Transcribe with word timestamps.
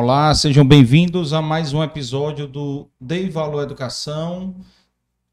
Olá, 0.00 0.32
sejam 0.32 0.64
bem-vindos 0.64 1.32
a 1.32 1.42
mais 1.42 1.72
um 1.72 1.82
episódio 1.82 2.46
do 2.46 2.88
Dei 3.00 3.28
Valor 3.28 3.64
Educação, 3.64 4.54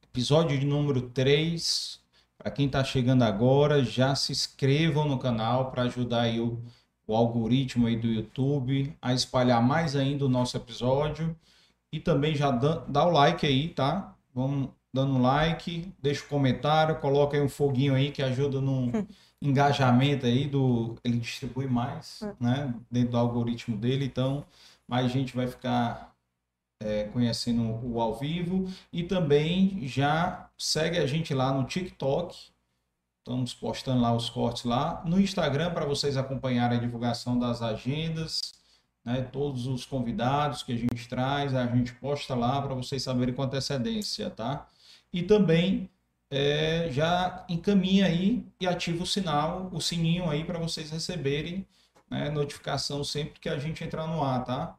episódio 0.03 0.57
de 0.57 0.65
número 0.65 1.03
3. 1.03 2.00
Para 2.35 2.50
quem 2.50 2.65
está 2.65 2.83
chegando 2.83 3.21
agora, 3.21 3.83
já 3.83 4.15
se 4.15 4.31
inscrevam 4.31 5.07
no 5.07 5.19
canal 5.19 5.69
para 5.69 5.83
ajudar 5.83 6.21
aí 6.21 6.39
o, 6.39 6.59
o 7.06 7.15
algoritmo 7.15 7.85
aí 7.85 7.95
do 7.95 8.07
YouTube 8.07 8.91
a 9.00 9.13
espalhar 9.13 9.62
mais 9.62 9.95
ainda 9.95 10.25
o 10.25 10.29
nosso 10.29 10.57
episódio. 10.57 11.35
E 11.91 12.00
também 12.00 12.33
já 12.33 12.50
dá, 12.50 12.77
dá 12.88 13.06
o 13.06 13.12
like 13.12 13.45
aí, 13.45 13.69
tá? 13.69 14.15
Vamos 14.33 14.69
dando 14.95 15.15
um 15.15 15.21
like, 15.21 15.94
deixa 16.01 16.24
o 16.24 16.25
um 16.25 16.30
comentário, 16.30 17.01
coloca 17.01 17.36
aí 17.36 17.44
um 17.44 17.50
foguinho 17.50 17.94
aí 17.94 18.12
que 18.12 18.24
ajuda 18.24 18.62
no 18.62 18.89
engajamento 19.42 20.25
aí 20.25 20.47
do 20.47 20.95
ele 21.03 21.19
distribui 21.19 21.68
mais, 21.68 22.21
hum. 22.24 22.33
né, 22.39 22.74
dentro 22.89 23.12
do 23.12 23.18
algoritmo 23.18 23.75
dele, 23.75 24.06
então 24.06 24.45
mais 24.88 25.12
gente 25.12 25.36
vai 25.36 25.47
ficar 25.47 26.15
é, 26.81 27.03
conhecendo 27.06 27.62
o 27.86 28.00
ao 28.00 28.15
vivo 28.15 28.71
e 28.94 29.03
também 29.03 29.86
já 29.86 30.50
segue 30.57 30.98
a 30.98 31.06
gente 31.06 31.33
lá 31.33 31.51
no 31.51 31.65
TikTok. 31.65 32.53
Estamos 33.19 33.53
postando 33.53 34.01
lá 34.01 34.15
os 34.15 34.30
cortes 34.30 34.63
lá 34.63 35.03
no 35.06 35.19
Instagram 35.19 35.74
para 35.74 35.86
vocês 35.86 36.15
acompanharem 36.15 36.77
a 36.77 36.81
divulgação 36.81 37.38
das 37.38 37.62
agendas, 37.62 38.39
né, 39.03 39.24
todos 39.24 39.68
os 39.68 39.86
convidados 39.86 40.63
que 40.63 40.71
a 40.71 40.77
gente 40.77 41.09
traz, 41.09 41.53
a 41.53 41.65
gente 41.68 41.91
posta 41.95 42.33
lá 42.33 42.62
para 42.62 42.75
vocês 42.75 43.03
saberem 43.03 43.33
com 43.33 43.44
antecedência, 43.44 44.30
tá? 44.30 44.68
E 45.15 45.23
também 45.23 45.89
é, 46.29 46.89
já 46.91 47.45
encaminha 47.47 48.06
aí 48.06 48.45
e 48.59 48.67
ativa 48.67 49.01
o 49.01 49.07
sinal, 49.07 49.69
o 49.71 49.79
sininho 49.79 50.29
aí 50.29 50.44
para 50.44 50.59
vocês 50.59 50.91
receberem 50.91 51.65
né, 52.12 52.29
notificação 52.29 53.01
sempre 53.01 53.39
que 53.39 53.47
a 53.47 53.57
gente 53.57 53.81
entrar 53.81 54.07
no 54.07 54.21
ar, 54.21 54.44
tá? 54.44 54.75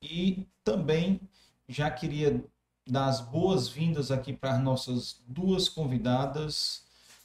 E 0.00 0.46
também 0.62 1.20
já 1.66 1.90
queria 1.90 2.44
dar 2.86 3.06
as 3.06 3.20
boas-vindas 3.20 4.12
aqui 4.12 4.32
para 4.32 4.52
as 4.52 4.62
nossas 4.62 5.20
duas 5.26 5.68
convidadas, 5.68 6.84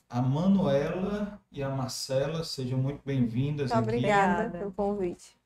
a 0.10 0.20
Manuela 0.20 1.40
e 1.52 1.62
a 1.62 1.70
Marcela. 1.70 2.44
Sejam 2.44 2.80
muito 2.80 3.02
bem-vindas 3.06 3.72
aqui. 3.72 3.82
Obrigada 3.84 4.50
pelo 4.50 4.72
convite. 4.72 5.38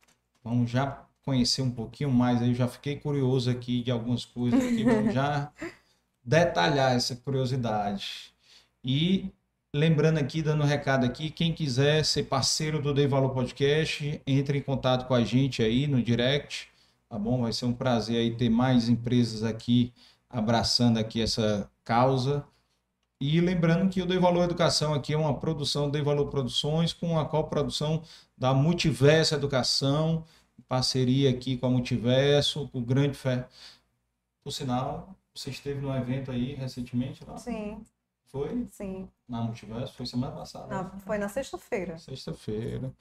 Vamos 0.41 0.71
já 0.71 1.03
conhecer 1.25 1.61
um 1.61 1.71
pouquinho 1.71 2.09
mais 2.09 2.41
aí, 2.41 2.55
já 2.55 2.69
fiquei 2.69 2.95
curioso 2.95 3.51
aqui 3.51 3.83
de 3.83 3.91
algumas 3.91 4.23
coisas 4.23 4.63
aqui, 4.63 4.85
vamos 4.85 5.11
já 5.13 5.51
detalhar 6.23 6.95
essa 6.95 7.15
curiosidade. 7.15 8.33
E 8.83 9.31
lembrando 9.75 10.17
aqui, 10.17 10.41
dando 10.41 10.63
um 10.63 10.67
recado 10.67 11.05
aqui, 11.05 11.29
quem 11.29 11.53
quiser 11.53 12.03
ser 12.03 12.23
parceiro 12.23 12.81
do 12.81 12.93
Dei 12.93 13.07
Valor 13.07 13.33
Podcast, 13.33 14.21
entre 14.27 14.57
em 14.57 14.61
contato 14.61 15.07
com 15.07 15.13
a 15.13 15.23
gente 15.23 15.61
aí 15.61 15.87
no 15.87 16.01
direct, 16.01 16.67
tá 17.09 17.17
bom? 17.17 17.41
Vai 17.41 17.53
ser 17.53 17.65
um 17.65 17.73
prazer 17.73 18.17
aí 18.17 18.35
ter 18.35 18.49
mais 18.49 18.89
empresas 18.89 19.43
aqui 19.43 19.93
abraçando 20.29 20.97
aqui 20.97 21.21
essa 21.21 21.69
causa. 21.83 22.45
E 23.19 23.39
lembrando 23.39 23.89
que 23.89 24.01
o 24.01 24.05
Dei 24.05 24.17
Valor 24.17 24.43
Educação 24.45 24.93
aqui 24.93 25.13
é 25.13 25.17
uma 25.17 25.37
produção 25.39 25.89
Dei 25.89 26.01
Valor 26.01 26.27
Produções 26.27 26.91
com 26.91 27.19
a 27.19 27.25
coprodução 27.25 28.01
da 28.37 28.53
Multiverso 28.53 29.35
Educação, 29.35 30.25
parceria 30.67 31.29
aqui 31.29 31.57
com 31.57 31.67
a 31.67 31.69
Multiverso, 31.69 32.67
com 32.69 32.79
o 32.79 32.81
Grande 32.81 33.15
Fé. 33.15 33.47
Por 34.43 34.51
sinal, 34.51 35.15
você 35.33 35.49
esteve 35.49 35.81
num 35.81 35.95
evento 35.95 36.31
aí 36.31 36.53
recentemente 36.53 37.23
lá? 37.25 37.37
Sim. 37.37 37.83
Foi? 38.25 38.67
Sim. 38.71 39.09
Na 39.27 39.41
Multiverso? 39.41 39.93
Foi 39.93 40.05
semana 40.05 40.33
passada? 40.33 40.67
Não, 40.67 40.99
foi 41.01 41.17
na 41.17 41.27
sexta-feira. 41.27 41.97
Sexta-feira. 41.97 42.93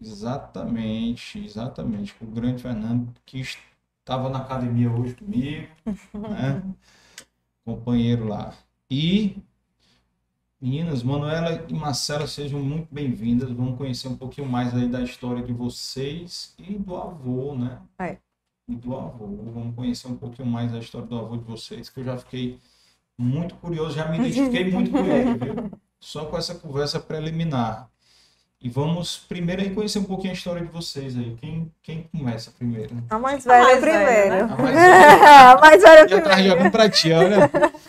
Exatamente, 0.00 1.38
exatamente. 1.38 2.14
O 2.20 2.26
grande 2.26 2.62
Fernando, 2.62 3.14
que 3.24 3.40
estava 3.40 4.28
na 4.28 4.38
academia 4.38 4.90
hoje 4.90 5.14
comigo, 5.14 5.68
né? 6.12 6.62
Companheiro 7.64 8.26
lá. 8.26 8.54
E, 8.90 9.36
meninas, 10.60 11.02
Manuela 11.02 11.66
e 11.68 11.74
Marcela, 11.74 12.26
sejam 12.26 12.60
muito 12.60 12.92
bem-vindas. 12.92 13.50
Vamos 13.50 13.78
conhecer 13.78 14.08
um 14.08 14.16
pouquinho 14.16 14.48
mais 14.48 14.74
aí 14.74 14.88
da 14.88 15.02
história 15.02 15.42
de 15.42 15.52
vocês 15.52 16.54
e 16.58 16.78
do 16.78 16.96
avô, 16.96 17.54
né? 17.54 17.82
É 17.98 18.18
do 18.76 18.96
avô. 18.96 19.26
Vamos 19.52 19.74
conhecer 19.74 20.08
um 20.08 20.16
pouquinho 20.16 20.48
mais 20.48 20.74
a 20.74 20.78
história 20.78 21.06
do 21.06 21.18
avô 21.18 21.36
de 21.36 21.44
vocês, 21.44 21.88
que 21.88 22.00
eu 22.00 22.04
já 22.04 22.16
fiquei 22.18 22.58
muito 23.18 23.54
curioso, 23.56 23.96
já 23.96 24.08
me 24.08 24.18
identifiquei 24.18 24.70
muito 24.70 24.90
com 24.90 24.98
ele, 24.98 25.34
viu? 25.34 25.70
Só 26.00 26.24
com 26.24 26.38
essa 26.38 26.54
conversa 26.54 26.98
preliminar. 26.98 27.90
E 28.62 28.68
vamos 28.68 29.16
primeiro 29.16 29.62
aí 29.62 29.74
conhecer 29.74 29.98
um 29.98 30.04
pouquinho 30.04 30.30
a 30.30 30.34
história 30.34 30.60
de 30.60 30.70
vocês 30.70 31.16
aí. 31.16 31.34
Quem, 31.36 31.72
quem 31.82 32.02
começa 32.04 32.50
primeiro? 32.50 32.94
A 33.08 33.18
mais 33.18 33.44
velha 33.44 33.62
a 33.62 33.64
mais 33.64 33.80
primeiro. 33.80 34.06
Velha, 34.06 34.46
né? 34.46 34.52
A 34.52 34.56
mais 34.56 34.74
velha, 34.76 35.50
a 35.50 35.60
mais 35.60 35.82
velha 35.82 36.08
Já 36.08 36.20
tá 36.20 36.42
jogando 36.42 36.70
pra 36.70 36.90
ti, 36.90 37.12
olha. 37.12 37.50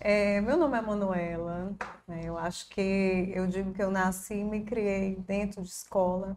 É, 0.00 0.40
meu 0.40 0.56
nome 0.56 0.78
é 0.78 0.80
Manuela. 0.80 1.76
Né? 2.06 2.22
Eu 2.24 2.38
acho 2.38 2.68
que 2.68 3.32
eu 3.34 3.46
digo 3.46 3.74
que 3.74 3.82
eu 3.82 3.90
nasci 3.90 4.34
e 4.34 4.44
me 4.44 4.62
criei 4.62 5.16
dentro 5.16 5.60
de 5.60 5.68
escola. 5.68 6.36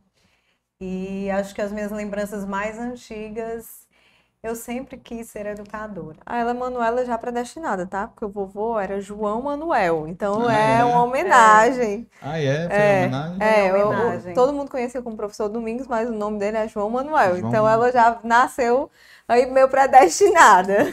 E 0.81 1.29
acho 1.29 1.53
que 1.53 1.61
as 1.61 1.71
minhas 1.71 1.91
lembranças 1.91 2.43
mais 2.43 2.79
antigas, 2.79 3.87
eu 4.41 4.55
sempre 4.55 4.97
quis 4.97 5.29
ser 5.29 5.45
educadora. 5.45 6.17
A 6.25 6.39
ela 6.39 6.55
Manuela 6.55 7.05
já 7.05 7.15
predestinada, 7.19 7.85
tá? 7.85 8.07
Porque 8.07 8.25
o 8.25 8.29
vovô 8.29 8.79
era 8.79 8.99
João 8.99 9.43
Manuel. 9.43 10.07
Então 10.07 10.47
ah, 10.47 10.55
é, 10.55 10.79
é, 10.79 10.83
uma 10.83 11.03
homenagem. 11.03 12.07
É. 12.19 12.25
Ah, 12.27 12.41
é? 12.41 12.67
Foi 12.67 12.77
é, 12.77 12.97
homenagem? 12.97 13.37
É, 13.39 13.85
homenagem. 13.85 14.29
Eu, 14.29 14.33
todo 14.33 14.53
mundo 14.53 14.71
conhecia 14.71 15.03
como 15.03 15.15
professor 15.15 15.47
Domingos, 15.47 15.85
mas 15.85 16.09
o 16.09 16.13
nome 16.13 16.39
dele 16.39 16.57
é 16.57 16.67
João 16.67 16.89
Manuel. 16.89 17.37
João... 17.37 17.49
Então 17.49 17.69
ela 17.69 17.91
já 17.91 18.19
nasceu 18.23 18.89
aí 19.27 19.45
meio 19.45 19.69
predestinada. 19.69 20.91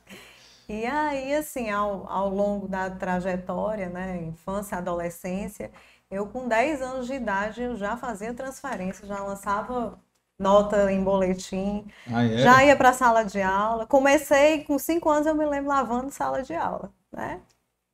e 0.66 0.86
aí, 0.86 1.34
assim, 1.34 1.68
ao, 1.68 2.10
ao 2.10 2.30
longo 2.30 2.66
da 2.66 2.88
trajetória, 2.88 3.90
né, 3.90 4.16
infância, 4.22 4.78
adolescência, 4.78 5.70
eu, 6.10 6.26
com 6.26 6.46
10 6.48 6.82
anos 6.82 7.06
de 7.06 7.14
idade, 7.14 7.62
eu 7.62 7.76
já 7.76 7.96
fazia 7.96 8.32
transferência, 8.32 9.06
já 9.06 9.22
lançava 9.22 9.98
nota 10.38 10.92
em 10.92 11.02
boletim, 11.02 11.86
ah, 12.12 12.24
é? 12.24 12.38
já 12.38 12.64
ia 12.64 12.76
para 12.76 12.90
a 12.90 12.92
sala 12.92 13.24
de 13.24 13.40
aula. 13.40 13.86
Comecei 13.86 14.64
com 14.64 14.78
5 14.78 15.08
anos, 15.08 15.26
eu 15.26 15.34
me 15.34 15.46
lembro 15.46 15.68
lavando 15.68 16.10
sala 16.10 16.42
de 16.42 16.54
aula, 16.54 16.92
né? 17.12 17.40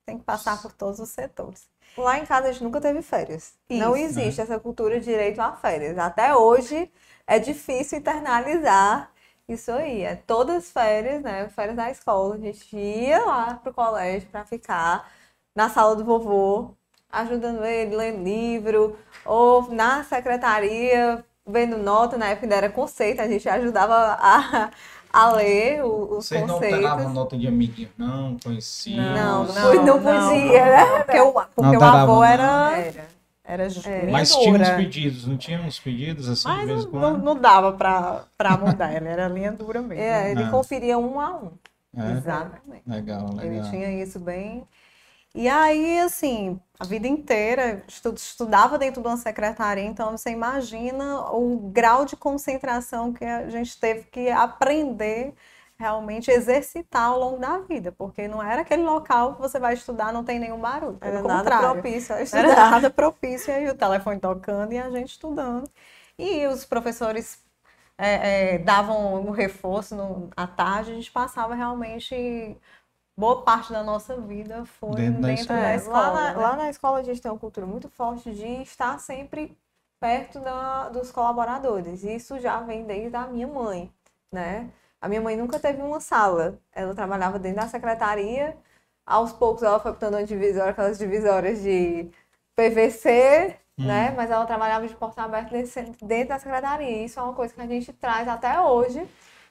Tem 0.05 0.19
que 0.19 0.25
passar 0.25 0.61
por 0.61 0.73
todos 0.73 0.99
os 0.99 1.11
setores. 1.11 1.71
Lá 1.97 2.19
em 2.19 2.27
casa 2.27 2.49
a 2.49 2.53
gente 2.53 2.65
nunca 2.65 2.81
teve 2.81 3.03
férias. 3.03 3.55
Isso, 3.69 3.81
não 3.81 3.97
existe 3.97 4.39
né? 4.39 4.45
essa 4.45 4.59
cultura 4.59 4.99
de 4.99 5.05
direito 5.05 5.41
a 5.41 5.53
férias. 5.53 5.97
Até 5.99 6.35
hoje 6.35 6.91
é 7.27 7.39
difícil 7.39 7.99
internalizar 7.99 9.13
isso 9.49 9.71
aí. 9.71 10.03
É 10.03 10.17
todas 10.17 10.57
as 10.57 10.71
férias, 10.71 11.23
né? 11.23 11.49
Férias 11.51 11.77
da 11.77 11.91
escola. 11.91 12.35
A 12.35 12.39
gente 12.39 12.77
ia 12.77 13.25
lá 13.25 13.55
pro 13.57 13.75
colégio 13.75 14.29
para 14.31 14.45
ficar 14.45 15.11
na 15.55 15.69
sala 15.69 15.95
do 15.95 16.05
vovô, 16.05 16.75
ajudando 17.13 17.65
ele, 17.65 17.95
lendo 17.95 18.25
livro, 18.25 18.97
ou 19.25 19.71
na 19.71 20.03
secretaria, 20.03 21.23
vendo 21.47 21.77
nota, 21.77 22.17
na 22.17 22.29
época 22.29 22.47
ainda 22.47 22.57
era 22.57 22.71
conceito, 22.71 23.21
a 23.21 23.29
gente 23.29 23.47
ajudava 23.49 24.17
a, 24.19 24.71
a 25.13 25.33
ler 25.33 25.85
os 25.85 26.27
Vocês 26.27 26.41
conceitos. 26.41 26.49
Vocês 26.49 26.49
não 26.49 26.55
alteravam 26.55 27.13
nota 27.13 27.37
de 27.37 27.47
amiguinho, 27.47 27.91
não? 27.99 28.39
Conhecia? 28.43 28.97
Não, 28.97 29.45
não, 29.45 29.75
não, 29.75 29.85
não 29.85 30.03
podia, 30.03 30.65
né? 30.65 30.85
Porque, 31.05 31.21
o, 31.21 31.33
porque 31.55 31.77
o 31.77 31.85
avô 31.85 32.25
era... 32.25 32.79
era. 32.79 33.13
Era 33.45 33.65
é. 33.65 34.11
Mas 34.11 34.33
tinha 34.33 34.55
uns 34.55 34.71
pedidos, 34.71 35.27
não 35.27 35.37
tinha 35.37 35.61
uns 35.61 35.79
pedidos 35.79 36.29
assim 36.29 36.47
Mas 36.47 36.61
de 36.61 36.67
vez 36.67 36.85
em 36.85 36.91
quando? 36.91 37.19
Não, 37.19 37.35
não 37.35 37.37
dava 37.37 37.73
para 37.73 38.57
mudar, 38.57 38.95
ele 38.95 39.09
era 39.09 39.27
linha 39.27 39.51
dura 39.51 39.83
mesmo. 39.83 40.03
É, 40.03 40.31
ele 40.31 40.45
ah. 40.45 40.49
conferia 40.49 40.97
um 40.97 41.19
a 41.19 41.37
um. 41.37 41.51
É? 41.95 42.13
Exatamente. 42.13 42.83
Legal, 42.87 43.29
legal. 43.35 43.45
Ele 43.45 43.69
tinha 43.69 44.03
isso 44.03 44.21
bem 44.21 44.67
e 45.35 45.49
aí, 45.49 45.99
assim, 46.01 46.61
a 46.79 46.85
vida 46.85 47.09
inteira 47.09 47.85
estudava 47.89 48.79
dentro 48.79 49.01
de 49.01 49.09
uma 49.09 49.17
secretaria, 49.17 49.85
então 49.85 50.11
você 50.11 50.31
imagina 50.31 51.31
o 51.33 51.71
grau 51.71 52.05
de 52.05 52.17
concentração 52.17 53.13
que 53.13 53.25
a 53.25 53.49
gente 53.49 53.79
teve 53.79 54.05
que 54.05 54.31
aprender 54.31 55.35
realmente 55.79 56.31
exercitar 56.31 57.09
ao 57.09 57.19
longo 57.19 57.39
da 57.41 57.59
vida, 57.59 57.91
porque 57.93 58.29
não 58.29 58.43
era 58.43 58.63
aquele 58.63 58.83
local 58.83 59.35
que 59.35 59.41
você 59.41 59.59
vai 59.59 59.75
estudar, 59.75 60.13
não 60.13 60.23
tem 60.23 60.39
nenhum 60.39 60.61
barulho. 60.61 60.97
Era 61.01 61.23
nada 61.23 61.51
contrário. 61.51 61.71
propício 61.73 62.15
a 62.15 62.23
estudar. 62.23 62.45
Era 62.45 62.71
nada 62.71 62.91
propício, 62.91 63.53
aí 63.53 63.69
o 63.69 63.75
telefone 63.75 64.21
tocando 64.21 64.73
e 64.73 64.79
a 64.79 64.91
gente 64.91 65.11
estudando. 65.11 65.69
E 66.17 66.47
os 66.47 66.65
professores 66.65 67.43
é, 67.99 68.55
é, 68.55 68.59
davam 68.59 69.27
um 69.27 69.31
reforço 69.31 69.97
no, 69.97 70.31
à 70.37 70.47
tarde, 70.47 70.93
a 70.93 70.95
gente 70.95 71.11
passava 71.11 71.55
realmente 71.55 72.57
boa 73.23 73.43
parte 73.43 73.73
da 73.73 73.85
nossa 73.85 74.17
vida 74.17 74.65
foi 74.65 74.97
dentro, 74.97 75.23
dentro 75.23 75.47
da, 75.47 75.55
da, 75.55 75.75
escola. 75.77 76.09
Lá 76.09 76.13
na, 76.13 76.35
né? 76.35 76.37
lá 76.41 76.57
na, 76.57 76.71
escola 76.71 76.99
a 76.99 77.03
gente 77.05 77.23
tem 77.23 77.31
uma 77.31 77.39
cultura 77.39 77.65
muito 77.65 77.89
forte 77.89 78.33
de 78.35 78.63
estar 78.63 78.99
sempre 78.99 79.57
perto 80.01 80.41
da, 80.41 80.89
dos 80.89 81.13
colaboradores. 81.13 82.03
Isso 82.03 82.41
já 82.41 82.59
vem 82.59 82.85
desde 82.85 83.15
a 83.15 83.29
minha 83.29 83.47
mãe, 83.47 83.89
né? 84.33 84.69
A 85.01 85.09
minha 85.09 85.21
mãe 85.21 85.37
nunca 85.37 85.61
teve 85.61 85.81
uma 85.81 86.01
sala. 86.01 86.59
Ela 86.73 86.97
trabalhava 86.97 87.39
dentro 87.39 87.61
da 87.61 87.69
secretaria. 87.69 88.57
Aos 89.07 89.33
poucos 89.33 89.63
ela 89.63 89.79
foi 89.79 89.93
botando 89.93 90.15
uma 90.15 90.25
divisória, 90.25 90.73
aquelas 90.73 90.99
divisórias 90.99 91.63
de 91.63 92.11
PVC 92.57 93.57
hum. 93.79 93.87
né? 93.87 94.13
Mas 94.17 94.33
ela 94.33 94.45
trabalhava 94.47 94.89
de 94.89 94.97
porta 94.97 95.23
aberta 95.23 95.55
dentro 96.03 96.29
da 96.31 96.41
secretaria. 96.41 97.05
Isso 97.05 97.21
é 97.21 97.23
uma 97.23 97.35
coisa 97.35 97.55
que 97.55 97.61
a 97.61 97.67
gente 97.69 97.93
traz 97.93 98.27
até 98.27 98.61
hoje. 98.61 98.99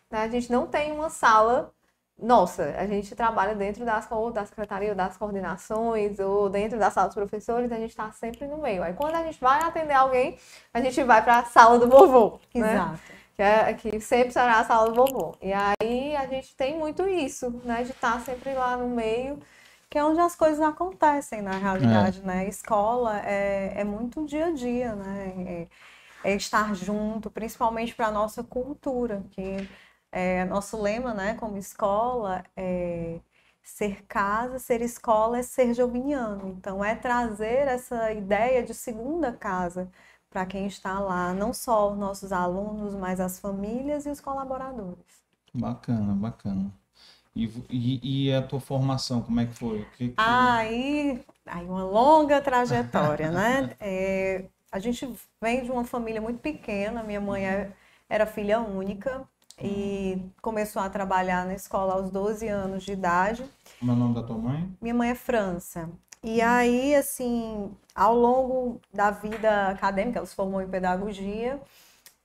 Né? 0.09 0.23
A 0.23 0.27
gente 0.27 0.51
não 0.51 0.67
tem 0.67 0.91
uma 0.91 1.09
sala 1.09 1.73
nossa, 2.21 2.75
a 2.77 2.85
gente 2.85 3.15
trabalha 3.15 3.55
dentro 3.55 3.83
das, 3.83 4.07
da 4.33 4.45
secretaria, 4.45 4.93
das 4.93 5.17
coordenações, 5.17 6.19
ou 6.19 6.49
dentro 6.49 6.77
da 6.77 6.91
sala 6.91 7.07
dos 7.07 7.15
professores, 7.15 7.71
a 7.71 7.77
gente 7.77 7.89
está 7.89 8.11
sempre 8.11 8.45
no 8.45 8.57
meio. 8.57 8.83
Aí 8.83 8.93
quando 8.93 9.15
a 9.15 9.23
gente 9.23 9.39
vai 9.41 9.61
atender 9.61 9.93
alguém, 9.93 10.37
a 10.73 10.79
gente 10.79 11.03
vai 11.03 11.23
para 11.23 11.39
a 11.39 11.45
sala 11.45 11.79
do 11.79 11.89
vovô. 11.89 12.39
Né? 12.53 12.73
Exato. 12.73 12.91
Né? 12.91 12.99
Que, 13.35 13.41
é, 13.41 13.73
que 13.73 13.99
sempre 13.99 14.31
será 14.31 14.59
a 14.59 14.65
sala 14.65 14.89
do 14.89 14.95
vovô. 14.95 15.35
E 15.41 15.51
aí 15.51 16.15
a 16.15 16.27
gente 16.27 16.55
tem 16.55 16.77
muito 16.77 17.07
isso, 17.07 17.49
né? 17.65 17.83
De 17.83 17.91
estar 17.91 18.13
tá 18.13 18.19
sempre 18.19 18.53
lá 18.53 18.77
no 18.77 18.87
meio. 18.87 19.39
Que 19.89 19.97
é 19.97 20.05
onde 20.05 20.21
as 20.21 20.35
coisas 20.35 20.61
acontecem, 20.61 21.41
na 21.41 21.57
realidade, 21.57 22.21
é. 22.23 22.25
né? 22.25 22.47
Escola 22.47 23.19
é, 23.25 23.73
é 23.75 23.83
muito 23.83 24.25
dia 24.25 24.45
a 24.45 24.51
dia, 24.51 24.95
né? 24.95 25.67
É, 26.23 26.31
é 26.31 26.35
estar 26.35 26.75
junto, 26.75 27.31
principalmente 27.31 27.95
para 27.95 28.07
a 28.07 28.11
nossa 28.11 28.43
cultura, 28.43 29.23
que 29.31 29.67
é, 30.11 30.45
nosso 30.45 30.81
lema, 30.81 31.13
né, 31.13 31.35
como 31.35 31.57
escola, 31.57 32.43
é 32.55 33.19
ser 33.63 34.03
casa, 34.07 34.59
ser 34.59 34.81
escola 34.81 35.39
é 35.39 35.43
ser 35.43 35.73
joviniano. 35.73 36.49
Então, 36.49 36.83
é 36.83 36.95
trazer 36.95 37.67
essa 37.67 38.11
ideia 38.11 38.63
de 38.63 38.73
segunda 38.73 39.31
casa 39.31 39.89
para 40.29 40.45
quem 40.45 40.65
está 40.65 40.99
lá, 40.99 41.33
não 41.33 41.53
só 41.53 41.91
os 41.91 41.97
nossos 41.97 42.31
alunos, 42.31 42.95
mas 42.95 43.19
as 43.19 43.39
famílias 43.39 44.05
e 44.05 44.09
os 44.09 44.21
colaboradores. 44.21 45.21
Bacana, 45.53 46.13
bacana. 46.13 46.71
E, 47.35 47.45
e, 47.69 48.27
e 48.27 48.33
a 48.33 48.41
tua 48.41 48.59
formação, 48.59 49.21
como 49.21 49.39
é 49.39 49.45
que 49.45 49.53
foi? 49.53 49.85
Que 49.97 50.09
que... 50.09 50.15
Aí, 50.17 51.23
aí 51.45 51.65
uma 51.65 51.83
longa 51.83 52.41
trajetória, 52.41 53.31
né? 53.31 53.75
É, 53.79 54.45
a 54.71 54.79
gente 54.79 55.09
vem 55.41 55.63
de 55.63 55.71
uma 55.71 55.83
família 55.83 56.21
muito 56.21 56.39
pequena, 56.39 57.03
minha 57.03 57.19
mãe 57.19 57.45
é, 57.45 57.71
era 58.09 58.25
filha 58.25 58.59
única, 58.61 59.27
e 59.63 60.21
começou 60.41 60.81
a 60.81 60.89
trabalhar 60.89 61.45
na 61.45 61.53
escola 61.53 61.93
aos 61.93 62.09
12 62.09 62.47
anos 62.47 62.83
de 62.83 62.93
idade. 62.93 63.43
Como 63.79 63.91
é 63.91 63.95
o 63.95 63.97
nome 63.97 64.15
da 64.15 64.23
tua 64.23 64.37
mãe? 64.37 64.69
Minha 64.81 64.93
mãe 64.93 65.09
é 65.11 65.15
França. 65.15 65.89
E 66.23 66.41
aí, 66.41 66.95
assim, 66.95 67.71
ao 67.95 68.15
longo 68.15 68.79
da 68.93 69.09
vida 69.09 69.69
acadêmica, 69.69 70.19
ela 70.19 70.27
se 70.27 70.35
formou 70.35 70.61
em 70.61 70.67
pedagogia 70.67 71.59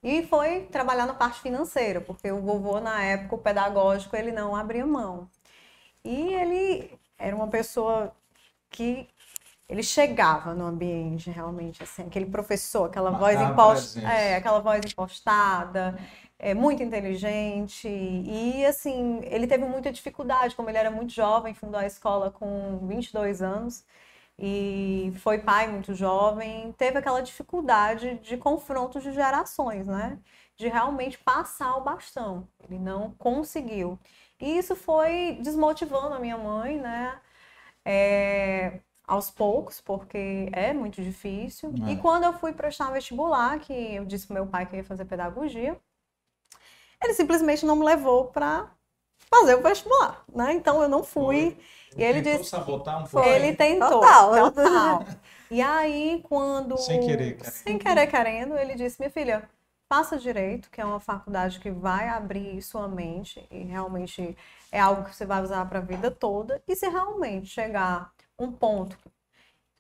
e 0.02 0.23
foi 0.26 0.62
trabalhar 0.62 1.07
na 1.07 1.14
parte 1.14 1.40
financeira, 1.40 2.00
porque 2.00 2.31
o 2.31 2.40
vovô, 2.40 2.78
na 2.78 3.02
época, 3.02 3.35
o 3.35 3.38
pedagógico, 3.38 4.14
ele 4.14 4.33
não 4.33 4.55
abria 4.55 4.87
mão. 4.87 5.28
E 6.05 6.35
ele 6.35 6.90
era 7.19 7.35
uma 7.35 7.49
pessoa 7.49 8.12
que 8.71 9.09
ele 9.69 9.83
chegava 9.83 10.55
no 10.55 10.64
ambiente 10.64 11.31
realmente 11.31 11.83
assim 11.83 12.02
aquele 12.02 12.26
professor 12.26 12.85
aquela 12.85 13.11
voz 13.11 13.40
impostada 13.40 14.07
é, 14.07 14.37
aquela 14.37 14.61
voz 14.61 14.81
impostada 14.85 15.99
é 16.38 16.55
muito 16.55 16.83
inteligente 16.83 17.88
e 17.88 18.64
assim, 18.66 19.21
ele 19.25 19.47
teve 19.47 19.64
muita 19.64 19.90
dificuldade, 19.93 20.55
como 20.55 20.69
ele 20.69 20.78
era 20.78 20.90
muito 20.90 21.12
jovem, 21.12 21.55
fundou 21.55 21.81
a 21.81 21.87
escola 21.87 22.31
com 22.31 22.87
22 22.87 23.43
anos 23.43 23.85
e 24.38 25.12
foi 25.23 25.38
pai 25.38 25.66
muito 25.69 25.95
jovem, 25.95 26.73
teve 26.73 26.99
aquela 26.99 27.23
dificuldade 27.23 28.19
de 28.19 28.37
confronto 28.37 29.00
de 29.00 29.12
gerações, 29.12 29.87
né? 29.87 30.19
De 30.57 30.69
realmente 30.69 31.19
passar 31.19 31.76
o 31.76 31.83
bastão. 31.83 32.47
Ele 32.64 32.78
não 32.78 33.12
conseguiu. 33.12 33.99
E 34.40 34.59
isso 34.59 34.76
foi 34.76 35.38
desmotivando 35.43 36.14
a 36.14 36.19
minha 36.19 36.37
mãe, 36.37 36.78
né? 36.78 37.19
É, 37.85 38.81
aos 39.07 39.31
poucos, 39.31 39.81
porque 39.81 40.50
é 40.52 40.73
muito 40.75 41.02
difícil. 41.02 41.73
É. 41.87 41.93
E 41.93 41.97
quando 41.97 42.25
eu 42.25 42.33
fui 42.35 42.52
prestar 42.52 42.90
vestibular, 42.90 43.59
que 43.61 43.73
eu 43.73 44.05
disse 44.05 44.26
pro 44.26 44.35
meu 44.35 44.47
pai 44.47 44.66
que 44.66 44.75
eu 44.75 44.78
ia 44.78 44.85
fazer 44.85 45.05
pedagogia, 45.07 45.81
ele 47.07 47.15
simplesmente 47.15 47.65
não 47.65 47.77
me 47.77 47.85
levou 47.85 48.27
para 48.27 48.71
fazer 49.31 49.55
o 49.55 49.63
vestibular, 49.63 50.25
né? 50.33 50.53
Então 50.53 50.83
eu 50.83 50.89
não 50.89 51.03
fui. 51.03 51.37
Ele 51.37 51.63
e 51.97 52.05
ele 52.05 52.23
tentou 52.23 52.41
disse, 52.41 52.51
sabotar 52.51 53.03
um 53.03 53.07
pouco. 53.07 53.29
Ele 53.29 53.55
tentou. 53.55 53.89
Total. 53.89 54.53
total. 54.53 55.05
e 55.51 55.63
aí 55.63 56.23
quando 56.29 56.77
sem 56.77 57.01
querer, 57.01 57.37
querendo. 57.37 57.53
sem 57.53 57.79
querer 57.79 58.07
querendo, 58.07 58.59
ele 58.59 58.75
disse: 58.75 59.01
"Minha 59.01 59.11
filha, 59.11 59.49
faça 59.89 60.19
direito, 60.19 60.71
que 60.71 60.81
é 60.81 60.85
uma 60.85 61.01
faculdade 61.01 61.61
que 61.61 61.71
vai 61.71 62.09
abrir 62.09 62.61
sua 62.61 62.89
mente 62.89 63.47
e 63.51 63.63
realmente 63.63 64.37
é 64.71 64.81
algo 64.81 65.05
que 65.05 65.15
você 65.15 65.25
vai 65.25 65.43
usar 65.43 65.65
para 65.67 65.79
a 65.79 65.83
vida 65.83 66.11
toda. 66.11 66.63
E 66.67 66.75
se 66.75 66.89
realmente 66.89 67.47
chegar 67.47 68.13
um 68.39 68.53
ponto 68.53 68.97
que 68.97 69.11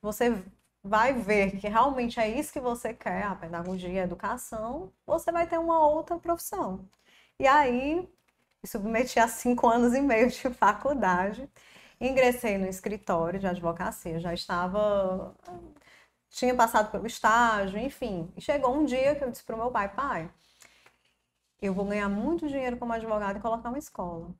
você 0.00 0.42
vai 0.82 1.12
ver 1.12 1.58
que 1.58 1.68
realmente 1.68 2.20
é 2.20 2.28
isso 2.28 2.52
que 2.52 2.60
você 2.60 2.94
quer, 2.94 3.24
a 3.24 3.34
pedagogia, 3.34 4.02
a 4.02 4.04
educação, 4.04 4.92
você 5.04 5.32
vai 5.32 5.46
ter 5.46 5.58
uma 5.58 5.86
outra 5.86 6.16
profissão. 6.16 6.80
E 7.38 7.46
aí, 7.46 7.96
me 8.62 8.68
submeti 8.68 9.18
a 9.18 9.28
cinco 9.28 9.68
anos 9.68 9.94
e 9.94 10.00
meio 10.00 10.28
de 10.30 10.50
faculdade. 10.50 11.48
Ingressei 12.00 12.58
no 12.58 12.66
escritório 12.66 13.38
de 13.40 13.46
advocacia, 13.46 14.20
já 14.20 14.34
estava. 14.34 15.34
Tinha 16.30 16.54
passado 16.54 16.90
pelo 16.90 17.06
estágio, 17.06 17.78
enfim. 17.78 18.32
E 18.36 18.40
chegou 18.40 18.74
um 18.74 18.84
dia 18.84 19.14
que 19.16 19.24
eu 19.24 19.30
disse 19.30 19.44
para 19.44 19.56
o 19.56 19.58
meu 19.58 19.70
pai: 19.70 19.88
pai, 19.94 20.30
eu 21.60 21.74
vou 21.74 21.84
ganhar 21.84 22.08
muito 22.08 22.48
dinheiro 22.48 22.78
como 22.78 22.92
advogado 22.94 23.38
e 23.38 23.42
colocar 23.42 23.68
uma 23.68 23.78
escola. 23.78 24.34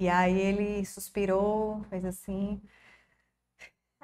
E 0.00 0.08
aí 0.08 0.38
ele 0.40 0.84
suspirou, 0.86 1.82
fez 1.90 2.04
assim. 2.04 2.60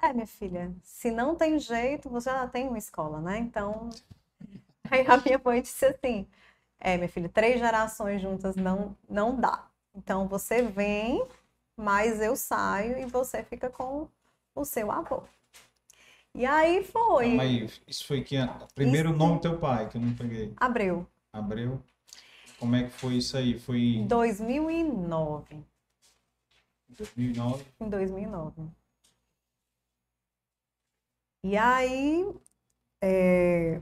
É, 0.02 0.12
minha 0.12 0.26
filha, 0.26 0.74
se 0.82 1.10
não 1.10 1.34
tem 1.34 1.58
jeito, 1.58 2.10
você 2.10 2.30
já 2.30 2.46
tem 2.46 2.68
uma 2.68 2.78
escola, 2.78 3.20
né? 3.20 3.38
Então. 3.38 3.88
Aí 4.90 5.06
a 5.06 5.16
minha 5.18 5.40
mãe 5.42 5.62
disse 5.62 5.86
assim: 5.86 6.28
é, 6.80 6.96
minha 6.96 7.08
filha, 7.08 7.28
três 7.28 7.58
gerações 7.58 8.20
juntas 8.20 8.56
não, 8.56 8.96
não 9.08 9.38
dá. 9.38 9.68
Então 9.94 10.26
você 10.28 10.62
vem, 10.62 11.24
mas 11.76 12.20
eu 12.20 12.36
saio 12.36 12.98
e 12.98 13.06
você 13.06 13.42
fica 13.42 13.70
com 13.70 14.08
o 14.54 14.64
seu 14.64 14.90
avô. 14.90 15.22
E 16.34 16.44
aí 16.44 16.82
foi. 16.82 17.28
Calma 17.28 17.42
aí, 17.44 17.70
isso 17.86 18.06
foi 18.06 18.22
que 18.22 18.36
primeiro 18.74 19.16
nome 19.16 19.34
do 19.34 19.40
teu 19.40 19.58
pai, 19.58 19.88
que 19.88 19.96
eu 19.96 20.00
não 20.00 20.14
peguei. 20.14 20.52
Abreu. 20.56 21.06
Abreu. 21.32 21.80
Como 22.58 22.74
é 22.74 22.84
que 22.84 22.90
foi 22.90 23.14
isso 23.14 23.36
aí? 23.36 23.58
Foi 23.58 24.04
2009. 24.08 25.64
2009. 26.88 27.64
Em 27.80 27.88
2009. 27.88 28.62
E 31.44 31.56
aí, 31.56 32.34
é, 33.02 33.80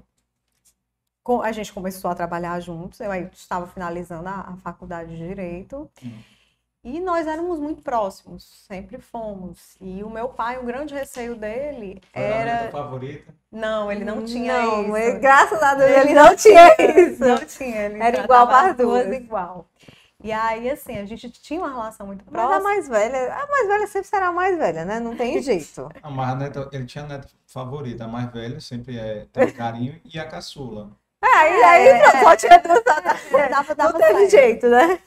a 1.42 1.52
gente 1.52 1.72
começou 1.72 2.10
a 2.10 2.14
trabalhar 2.14 2.58
juntos, 2.60 3.00
eu 3.00 3.12
estava 3.32 3.66
finalizando 3.66 4.28
a, 4.28 4.40
a 4.40 4.56
faculdade 4.56 5.10
de 5.16 5.28
Direito. 5.28 5.88
Hum. 6.04 6.18
E 6.84 6.98
nós 6.98 7.28
éramos 7.28 7.60
muito 7.60 7.80
próximos, 7.80 8.42
sempre 8.66 8.98
fomos. 8.98 9.76
E 9.80 10.02
o 10.02 10.10
meu 10.10 10.28
pai, 10.28 10.58
o 10.58 10.64
grande 10.64 10.92
receio 10.92 11.36
dele 11.36 12.02
Foi 12.12 12.20
era. 12.20 12.66
A 12.66 12.70
favorita? 12.72 13.32
Não, 13.52 13.92
ele 13.92 14.04
não 14.04 14.24
tinha 14.24 14.62
não, 14.62 14.96
isso. 14.96 15.20
Graças 15.20 15.62
a 15.62 15.74
Deus 15.76 15.90
ele 15.90 16.12
não 16.12 16.34
tinha 16.34 16.74
isso. 16.78 17.20
Não 17.20 17.38
tinha, 17.38 17.82
ele 17.82 18.02
era 18.02 18.24
igual 18.24 18.48
para 18.48 18.70
as 18.70 18.76
duas. 18.76 19.06
igual. 19.12 19.68
E 20.24 20.32
aí, 20.32 20.70
assim, 20.70 20.98
a 20.98 21.04
gente 21.04 21.30
tinha 21.30 21.60
uma 21.60 21.70
relação 21.70 22.06
muito 22.06 22.24
próxima. 22.24 22.48
Mas 22.48 22.60
a 22.60 22.62
mais 22.62 22.88
velha, 22.88 23.32
a 23.32 23.46
mais 23.46 23.68
velha 23.68 23.86
sempre 23.86 24.08
será 24.08 24.28
a 24.28 24.32
mais 24.32 24.58
velha, 24.58 24.84
né? 24.84 24.98
Não 24.98 25.16
tem 25.16 25.40
jeito. 25.42 25.88
a 26.02 26.10
mais 26.10 26.36
neta, 26.36 26.68
ele 26.72 26.86
tinha 26.86 27.04
a 27.04 27.08
neta 27.08 27.28
favorita, 27.46 28.04
a 28.04 28.08
mais 28.08 28.30
velha 28.32 28.60
sempre 28.60 28.98
é, 28.98 29.26
tem 29.32 29.52
carinho, 29.52 30.00
e 30.04 30.18
a 30.18 30.26
caçula. 30.26 30.90
É, 31.22 31.58
e 31.60 31.64
aí 31.64 31.88
é, 31.88 32.20
só 32.20 32.36
tinha 32.36 32.58
duas 32.58 32.82
dava, 32.82 33.74
dava 33.74 33.92
Não 33.92 33.98
teve 34.00 34.28
jeito, 34.28 34.68
né? 34.68 34.98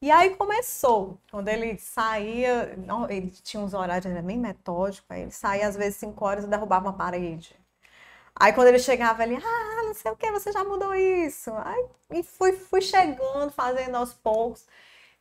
E 0.00 0.10
aí 0.10 0.36
começou. 0.36 1.18
Quando 1.30 1.48
ele 1.48 1.78
saía, 1.78 2.76
não, 2.76 3.08
ele 3.10 3.30
tinha 3.30 3.62
uns 3.62 3.72
horários, 3.74 4.06
era 4.06 4.22
bem 4.22 4.38
metódico, 4.38 5.06
aí 5.10 5.22
ele 5.22 5.30
saía 5.30 5.66
às 5.66 5.76
vezes 5.76 5.96
5 5.96 6.22
horas 6.24 6.44
e 6.44 6.48
derrubava 6.48 6.86
uma 6.86 6.92
parede. 6.96 7.56
Aí 8.38 8.52
quando 8.52 8.68
ele 8.68 8.78
chegava, 8.78 9.22
ele, 9.24 9.36
ah, 9.36 9.82
não 9.84 9.94
sei 9.94 10.10
o 10.12 10.16
que, 10.16 10.30
você 10.30 10.52
já 10.52 10.62
mudou 10.64 10.94
isso. 10.94 11.50
Aí 11.64 11.86
e 12.12 12.22
fui, 12.22 12.52
fui 12.52 12.82
chegando, 12.82 13.50
fazendo 13.52 13.96
aos 13.96 14.12
poucos. 14.14 14.66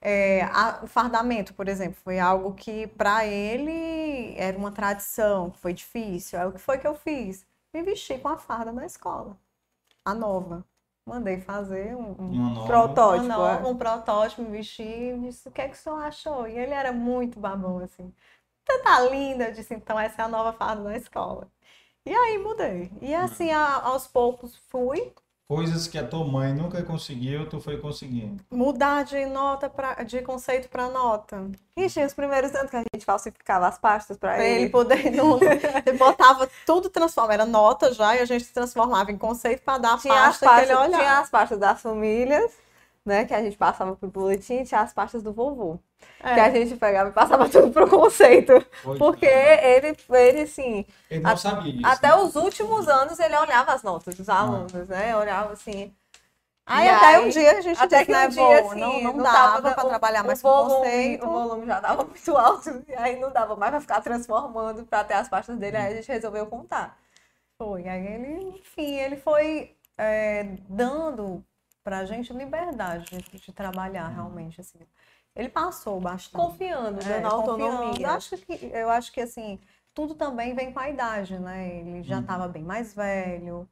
É, 0.02 0.44
a, 0.44 0.82
o 0.84 0.88
fardamento, 0.88 1.54
por 1.54 1.68
exemplo, 1.70 1.98
foi 2.04 2.20
algo 2.20 2.54
que 2.54 2.88
para 2.88 3.26
ele 3.26 4.36
era 4.38 4.58
uma 4.58 4.72
tradição, 4.72 5.52
foi 5.54 5.74
difícil. 5.74 6.40
Aí 6.40 6.46
o 6.48 6.52
que 6.54 6.60
foi 6.60 6.78
que 6.78 6.88
eu 6.88 6.96
fiz? 6.96 7.46
Me 7.74 7.84
vesti 7.84 8.18
com 8.20 8.30
a 8.30 8.38
farda 8.38 8.72
na 8.74 8.86
escola 8.86 9.38
a 10.06 10.14
nova. 10.14 10.66
Mandei 11.08 11.40
fazer 11.40 11.96
um, 11.96 12.12
um 12.20 12.66
protótipo. 12.66 13.28
Nova, 13.28 13.68
é. 13.68 13.70
Um 13.70 13.78
protótipo, 13.78 14.42
me 14.42 14.58
vesti, 14.58 15.18
disse, 15.22 15.48
o 15.48 15.52
que 15.52 15.62
é 15.62 15.68
que 15.68 15.76
o 15.76 15.78
senhor 15.78 16.02
achou? 16.02 16.48
E 16.48 16.58
ele 16.58 16.74
era 16.74 16.92
muito 16.92 17.40
babão, 17.40 17.80
assim. 17.80 18.14
Você 18.68 18.80
tá 18.80 19.02
linda, 19.02 19.50
eu 19.50 19.54
disse, 19.54 19.76
então 19.76 20.00
essa 20.00 20.22
é 20.22 20.26
a 20.26 20.28
nova 20.28 20.54
farda 20.54 20.84
da 20.84 20.96
escola. 20.98 21.52
E 22.06 22.14
aí 22.14 22.38
mudei. 22.40 22.92
E 23.02 23.14
assim, 23.14 23.52
a, 23.52 23.84
aos 23.84 24.08
poucos 24.08 24.56
fui 24.70 25.14
Coisas 25.48 25.88
que 25.88 25.96
a 25.96 26.04
tua 26.08 26.26
mãe 26.26 26.52
nunca 26.54 26.82
conseguiu, 26.82 27.48
tu 27.48 27.60
foi 27.62 27.78
conseguindo. 27.78 28.44
Mudar 28.50 29.04
de 29.06 29.28
nota 29.28 29.70
pra, 29.70 30.02
de 30.02 30.20
conceito 30.24 30.68
para 30.70 30.90
nota. 30.90 31.52
Ixi, 31.78 32.04
os 32.04 32.16
primeiros 32.16 32.54
anos 32.56 32.72
que 32.72 32.78
a 32.78 32.80
gente 32.80 33.06
falsificava 33.06 33.68
as 33.68 33.78
pastas 33.78 34.18
para 34.18 34.34
Pra 34.34 34.44
ele. 34.44 34.62
ele 34.64 34.70
poder. 34.72 35.12
Não, 35.12 35.38
ele 35.86 35.98
botava 36.00 36.50
tudo 36.66 36.90
transformava. 36.90 37.34
Era 37.36 37.46
nota 37.46 37.94
já 37.94 38.16
e 38.16 38.22
a 38.22 38.26
gente 38.26 38.46
transformava 38.52 39.12
em 39.12 39.18
conceito 39.20 39.62
para 39.62 39.78
dar 39.78 39.94
a 39.94 39.98
Tinha 40.00 40.14
as, 40.28 40.38
pasta 40.40 40.46
que 40.48 40.52
ele 40.64 40.68
pastas, 40.74 40.88
olhava. 40.88 41.04
tinha 41.04 41.20
as 41.20 41.30
pastas 41.30 41.60
das 41.60 41.80
famílias, 41.82 42.52
né? 43.06 43.26
Que 43.26 43.34
a 43.34 43.42
gente 43.42 43.56
passava 43.58 43.96
pro 43.96 44.10
boletim, 44.10 44.64
tinha 44.64 44.82
as 44.82 44.94
pastas 44.94 45.22
do 45.24 45.32
vovô. 45.32 45.80
É. 46.22 46.34
Que 46.34 46.40
a 46.40 46.50
gente 46.52 46.76
pegava 46.76 47.10
e 47.10 47.14
passava 47.14 47.48
tudo 47.50 47.72
pro 47.72 47.90
conceito. 47.90 48.54
Foi, 48.84 48.98
Porque 48.98 49.28
cara. 49.28 49.64
ele, 49.68 49.98
ele 50.10 50.42
assim, 50.42 50.86
Ele 51.10 51.22
não 51.24 51.32
a- 51.32 51.38
sabia 51.38 51.72
disso. 51.74 51.86
até 51.88 52.08
né? 52.10 52.16
os 52.16 52.36
últimos 52.36 52.88
anos 52.88 53.20
ele 53.20 53.36
olhava 53.38 53.74
as 53.74 53.84
notas 53.84 54.16
dos 54.16 54.28
alunos, 54.30 54.72
né? 54.90 55.16
Olhava 55.16 55.54
assim. 55.54 55.94
Aí 56.68 56.88
E 56.88 56.90
até 56.90 57.06
aí, 57.18 57.26
um 57.26 57.30
dia 57.30 57.52
a 57.60 57.62
gente 57.62 57.80
Até 57.80 57.98
disse, 58.00 58.06
que 58.08 58.12
né, 58.12 58.26
um 58.26 58.30
dia, 58.30 58.64
vô, 58.64 58.70
assim, 58.72 58.80
não, 58.80 59.14
não, 59.14 59.24
tava 59.24 59.62
dava 59.62 59.76
para 59.76 59.86
o- 59.86 59.90
trabalhar 59.90 60.24
o 60.24 60.26
mais 60.28 60.42
com 60.42 60.50
volume, 60.50 60.76
conceito. 60.78 61.26
O 61.28 61.30
volume 61.30 61.66
já 61.68 61.76
estava 61.78 62.04
muito 62.06 62.38
alto, 62.38 62.84
e 62.88 62.94
aí 62.96 63.20
não 63.20 63.32
dava 63.32 63.56
mais 63.56 63.70
para 63.72 63.82
ficar 63.82 64.02
transformando 64.02 64.84
para 64.84 65.04
ter 65.04 65.14
as 65.14 65.30
pastas 65.30 65.58
dele, 65.60 65.78
aí 65.78 65.94
a 65.94 65.96
gente 65.96 66.08
resolveu 66.12 66.48
contar. 66.48 66.98
Foi. 67.60 67.88
Aí 67.88 68.06
ele, 68.08 68.58
enfim, 68.60 68.96
ele 68.96 69.16
foi 69.16 69.76
é, 69.98 70.44
dando 70.68 71.44
pra 71.86 72.04
gente 72.04 72.34
liberdade 72.34 73.06
de, 73.06 73.40
de 73.40 73.54
trabalhar 73.54 74.08
realmente, 74.08 74.60
assim. 74.60 74.80
Ele 75.36 75.48
passou 75.50 76.02
bastante. 76.02 76.42
Confiando, 76.42 77.00
É, 77.02 77.04
dando 77.04 77.28
autonomia. 77.28 77.92
confiando. 77.92 78.02
Eu 78.04 78.10
acho 78.10 78.38
que, 78.38 78.54
eu 78.74 78.90
acho 78.90 79.12
que 79.14 79.22
assim, 79.22 79.60
tudo 79.94 80.16
também 80.16 80.56
vem 80.56 80.74
com 80.74 80.80
a 80.80 80.90
idade, 80.90 81.38
né? 81.38 81.78
Ele 81.78 82.02
já 82.02 82.16
Uhum. 82.16 82.22
estava 82.22 82.48
bem 82.48 82.64
mais 82.64 82.94
velho. 82.96 83.70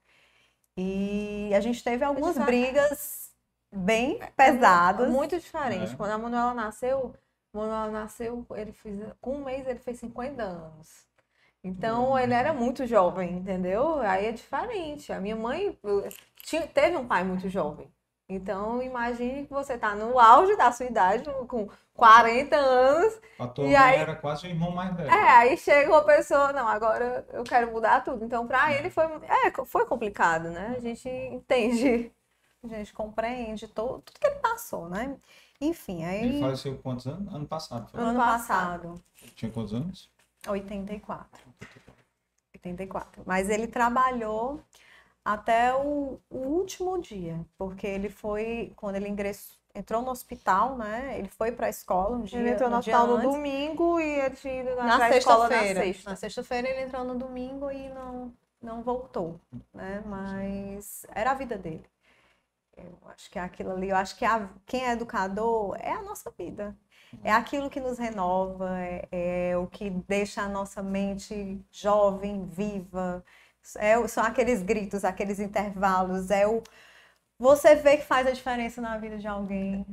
E 0.78 1.52
a 1.56 1.60
gente 1.60 1.84
teve 1.84 2.06
algumas 2.06 2.36
já- 2.36 2.46
brigas 2.46 3.32
bem 3.74 4.20
pesadas. 4.36 5.10
Muito 5.12 5.40
diferente. 5.40 5.94
É. 5.94 5.98
Quando 5.98 6.12
a 6.12 6.18
Manuela 6.18 6.54
nasceu, 6.54 7.16
a 7.52 7.58
Manuela 7.58 7.92
nasceu, 7.92 8.46
ele 8.52 8.72
fez, 8.74 9.00
com 9.20 9.38
um 9.38 9.44
mês 9.44 9.66
ele 9.68 9.80
fez 9.80 9.98
50 10.00 10.44
anos. 10.44 11.08
Então 11.64 12.12
Uhum. 12.12 12.20
ele 12.20 12.34
era 12.34 12.54
muito 12.54 12.86
jovem, 12.86 13.38
entendeu? 13.38 14.00
Aí 14.02 14.28
é 14.28 14.32
diferente. 14.32 15.12
A 15.12 15.20
minha 15.20 15.36
mãe 15.36 15.80
tinha, 16.44 16.68
teve 16.68 16.98
um 16.98 17.08
pai 17.08 17.24
muito 17.24 17.48
jovem. 17.50 17.90
Então 18.28 18.82
imagine 18.82 19.46
que 19.46 19.54
você 19.54 19.78
tá 19.78 19.96
no 19.96 20.18
auge 20.20 20.56
da 20.56 20.72
sua 20.72 20.86
idade, 20.86 21.26
com 21.48 21.68
40 21.94 22.56
anos. 22.56 23.20
A 23.38 23.48
tua 23.48 23.66
e 23.66 23.68
mãe 23.68 23.76
aí- 23.76 24.00
era 24.00 24.16
quase 24.16 24.48
o 24.48 24.50
irmão 24.50 24.72
mais 24.72 24.96
velho. 24.96 25.10
É, 25.12 25.30
aí 25.30 25.58
chega 25.58 25.90
uma 25.92 26.04
pessoa, 26.04 26.54
não, 26.54 26.68
agora 26.68 27.26
eu 27.34 27.44
quero 27.44 27.72
mudar 27.72 28.02
tudo. 28.04 28.24
Então 28.26 28.48
pra 28.48 28.74
ele 28.74 28.90
foi, 28.90 29.06
é, 29.06 29.52
foi 29.66 29.86
complicado, 29.86 30.50
né? 30.50 30.74
A 30.78 30.80
gente 30.80 31.08
entende. 31.10 32.12
A 32.64 32.68
gente 32.68 32.94
compreende 32.94 33.68
tudo 33.68 34.02
que 34.06 34.26
ele 34.26 34.36
passou, 34.40 34.88
né? 34.88 35.18
Enfim, 35.60 36.06
aí 36.06 36.24
Ele 36.24 36.40
faleceu 36.40 36.78
quantos 36.78 37.06
anos? 37.06 37.34
Ano 37.34 37.46
passado. 37.46 37.90
Foi. 37.92 38.00
ano 38.00 38.10
Ano 38.12 38.20
passado, 38.20 39.04
Tinha 39.36 39.52
quantos 39.52 39.74
anos? 39.74 40.10
84. 40.48 41.42
84. 42.56 43.24
Mas 43.26 43.50
ele 43.50 43.68
trabalhou 43.68 44.62
até 45.26 45.74
o, 45.76 46.20
o 46.30 46.38
último 46.38 47.02
dia, 47.02 47.46
porque 47.58 47.88
ele 47.88 48.10
foi, 48.10 48.74
quando 48.76 48.96
ele 48.98 49.08
ingressou, 49.10 49.58
entrou 49.76 50.02
no 50.02 50.12
hospital, 50.12 50.78
né? 50.78 51.18
Ele 51.18 51.28
foi 51.30 51.52
para 51.52 51.68
a 51.68 51.70
escola 51.70 52.18
um 52.18 52.24
dia, 52.24 52.40
Ele 52.40 52.50
entrou 52.50 52.70
no 52.70 52.76
um 52.76 52.80
hospital 52.80 53.08
no 53.08 53.18
domingo 53.18 54.00
e 54.00 54.04
ele 54.20 54.36
tinha 54.36 54.62
ido 54.62 54.76
na, 54.76 54.92
na 54.98 55.10
escola 55.10 55.50
na 55.50 55.66
sexta-feira. 55.66 55.66
sexta. 55.66 56.10
Na 56.10 56.16
sexta-feira 56.16 56.68
ele 56.70 56.82
entrou 56.82 57.04
no 57.06 57.16
domingo 57.18 57.72
e 57.72 57.90
não, 57.90 58.34
não 58.62 58.82
voltou, 58.84 59.40
né? 59.74 60.04
Mas 60.06 61.06
era 61.14 61.32
a 61.32 61.36
vida 61.36 61.58
dele. 61.58 61.86
Eu 62.78 62.98
acho 63.10 63.30
que 63.30 63.38
é 63.40 63.42
aquilo 63.42 63.72
ali, 63.72 63.90
eu 63.90 63.96
acho 63.96 64.18
que 64.18 64.26
a- 64.26 64.50
quem 64.66 64.86
é 64.86 64.94
educador 64.94 65.76
é 65.80 65.92
a 65.94 66.02
nossa 66.02 66.32
vida. 66.32 66.76
É 67.24 67.32
aquilo 67.32 67.70
que 67.70 67.80
nos 67.80 67.98
renova, 68.00 68.80
é, 68.80 69.08
é 69.52 69.58
o 69.58 69.68
que 69.68 69.90
deixa 69.90 70.42
a 70.44 70.50
nossa 70.50 70.82
mente 70.84 71.60
jovem, 71.72 72.46
viva. 72.48 73.24
É 73.78 74.08
são 74.08 74.24
aqueles 74.24 74.62
gritos, 74.62 75.06
aqueles 75.06 75.40
intervalos, 75.40 76.30
é 76.32 76.48
o 76.48 76.62
você 77.40 77.76
vê 77.76 77.98
que 77.98 78.06
faz 78.06 78.28
a 78.28 78.32
diferença 78.32 78.82
na 78.82 78.98
vida 78.98 79.18
de 79.18 79.28
alguém. 79.28 79.86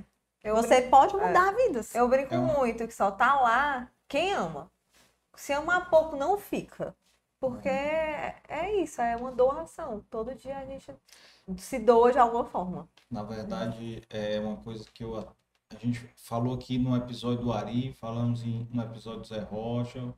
Eu 0.42 0.56
Você 0.56 0.82
pode 0.82 1.14
mudar 1.14 1.52
vidas. 1.54 1.94
Eu 1.94 2.08
brinco 2.08 2.34
É 2.34 2.38
um- 2.38 2.46
muito 2.58 2.86
que 2.86 2.94
só 2.94 3.10
tá 3.10 3.40
lá 3.40 3.88
quem 4.08 4.32
ama. 4.34 4.70
Se 5.36 5.52
amar 5.52 5.88
pouco, 5.90 6.16
não 6.16 6.38
fica. 6.38 6.94
Porque 7.40 7.68
é 7.68 8.74
isso, 8.82 9.00
é 9.00 9.16
uma 9.16 9.32
doação. 9.32 10.04
Todo 10.10 10.34
dia 10.34 10.58
a 10.58 10.66
gente 10.66 10.94
se 11.58 11.78
doa 11.78 12.12
de 12.12 12.18
alguma 12.18 12.44
forma. 12.44 12.88
Na 13.10 13.22
verdade, 13.22 14.02
é 14.10 14.38
uma 14.40 14.56
coisa 14.58 14.84
que 14.92 15.02
eu, 15.02 15.16
a 15.18 15.26
gente 15.78 15.98
falou 16.16 16.54
aqui 16.54 16.78
no 16.78 16.96
episódio 16.96 17.42
do 17.44 17.52
Ari, 17.52 17.92
falamos 17.94 18.42
em, 18.44 18.68
no 18.70 18.82
episódio 18.82 19.20
do 19.20 19.26
Zé 19.26 19.40
Rocha, 19.40 20.14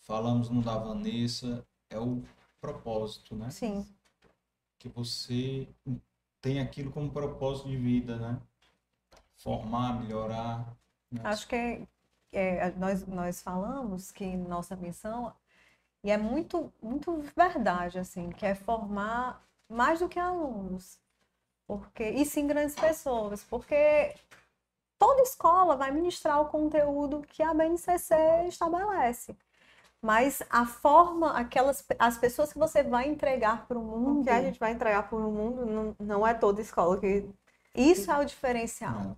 falamos 0.00 0.48
no 0.50 0.62
da 0.62 0.76
Vanessa, 0.78 1.64
é 1.90 1.98
o 1.98 2.22
propósito, 2.66 3.34
né? 3.34 3.50
Sim. 3.50 3.86
Que 4.78 4.88
você 4.88 5.68
tem 6.40 6.60
aquilo 6.60 6.90
como 6.90 7.10
propósito 7.10 7.68
de 7.68 7.76
vida, 7.76 8.16
né? 8.16 8.40
Formar, 9.36 10.00
melhorar. 10.00 10.76
né? 11.10 11.20
Acho 11.24 11.46
que 11.46 11.86
é, 12.32 12.70
nós, 12.72 13.06
nós 13.06 13.42
falamos 13.42 14.10
que 14.10 14.36
nossa 14.36 14.74
missão, 14.76 15.34
e 16.02 16.10
é 16.10 16.16
muito, 16.16 16.72
muito 16.82 17.22
verdade, 17.36 17.98
assim, 17.98 18.30
que 18.30 18.44
é 18.44 18.54
formar 18.54 19.44
mais 19.68 20.00
do 20.00 20.08
que 20.08 20.18
alunos. 20.18 20.98
Porque, 21.66 22.04
e 22.10 22.24
sim 22.24 22.46
grandes 22.46 22.76
pessoas, 22.76 23.42
porque 23.44 24.14
toda 24.98 25.22
escola 25.22 25.76
vai 25.76 25.90
ministrar 25.90 26.40
o 26.40 26.48
conteúdo 26.48 27.22
que 27.22 27.42
a 27.42 27.52
BNCC 27.52 28.14
estabelece. 28.46 29.36
Mas 30.06 30.40
a 30.48 30.64
forma, 30.64 31.32
aquelas, 31.32 31.84
as 31.98 32.16
pessoas 32.16 32.52
que 32.52 32.58
você 32.58 32.82
vai 32.84 33.08
entregar 33.08 33.66
para 33.66 33.76
o 33.76 33.82
mundo, 33.82 34.20
O 34.20 34.24
que 34.24 34.30
a 34.30 34.40
gente 34.40 34.58
vai 34.60 34.72
entregar 34.72 35.08
para 35.08 35.18
o 35.18 35.30
mundo 35.32 35.66
não, 35.66 35.96
não 35.98 36.26
é 36.26 36.32
toda 36.32 36.60
escola 36.60 36.98
que. 37.00 37.28
isso 37.74 38.10
é 38.10 38.18
o 38.18 38.24
diferencial. 38.24 38.92
Não. 38.92 39.16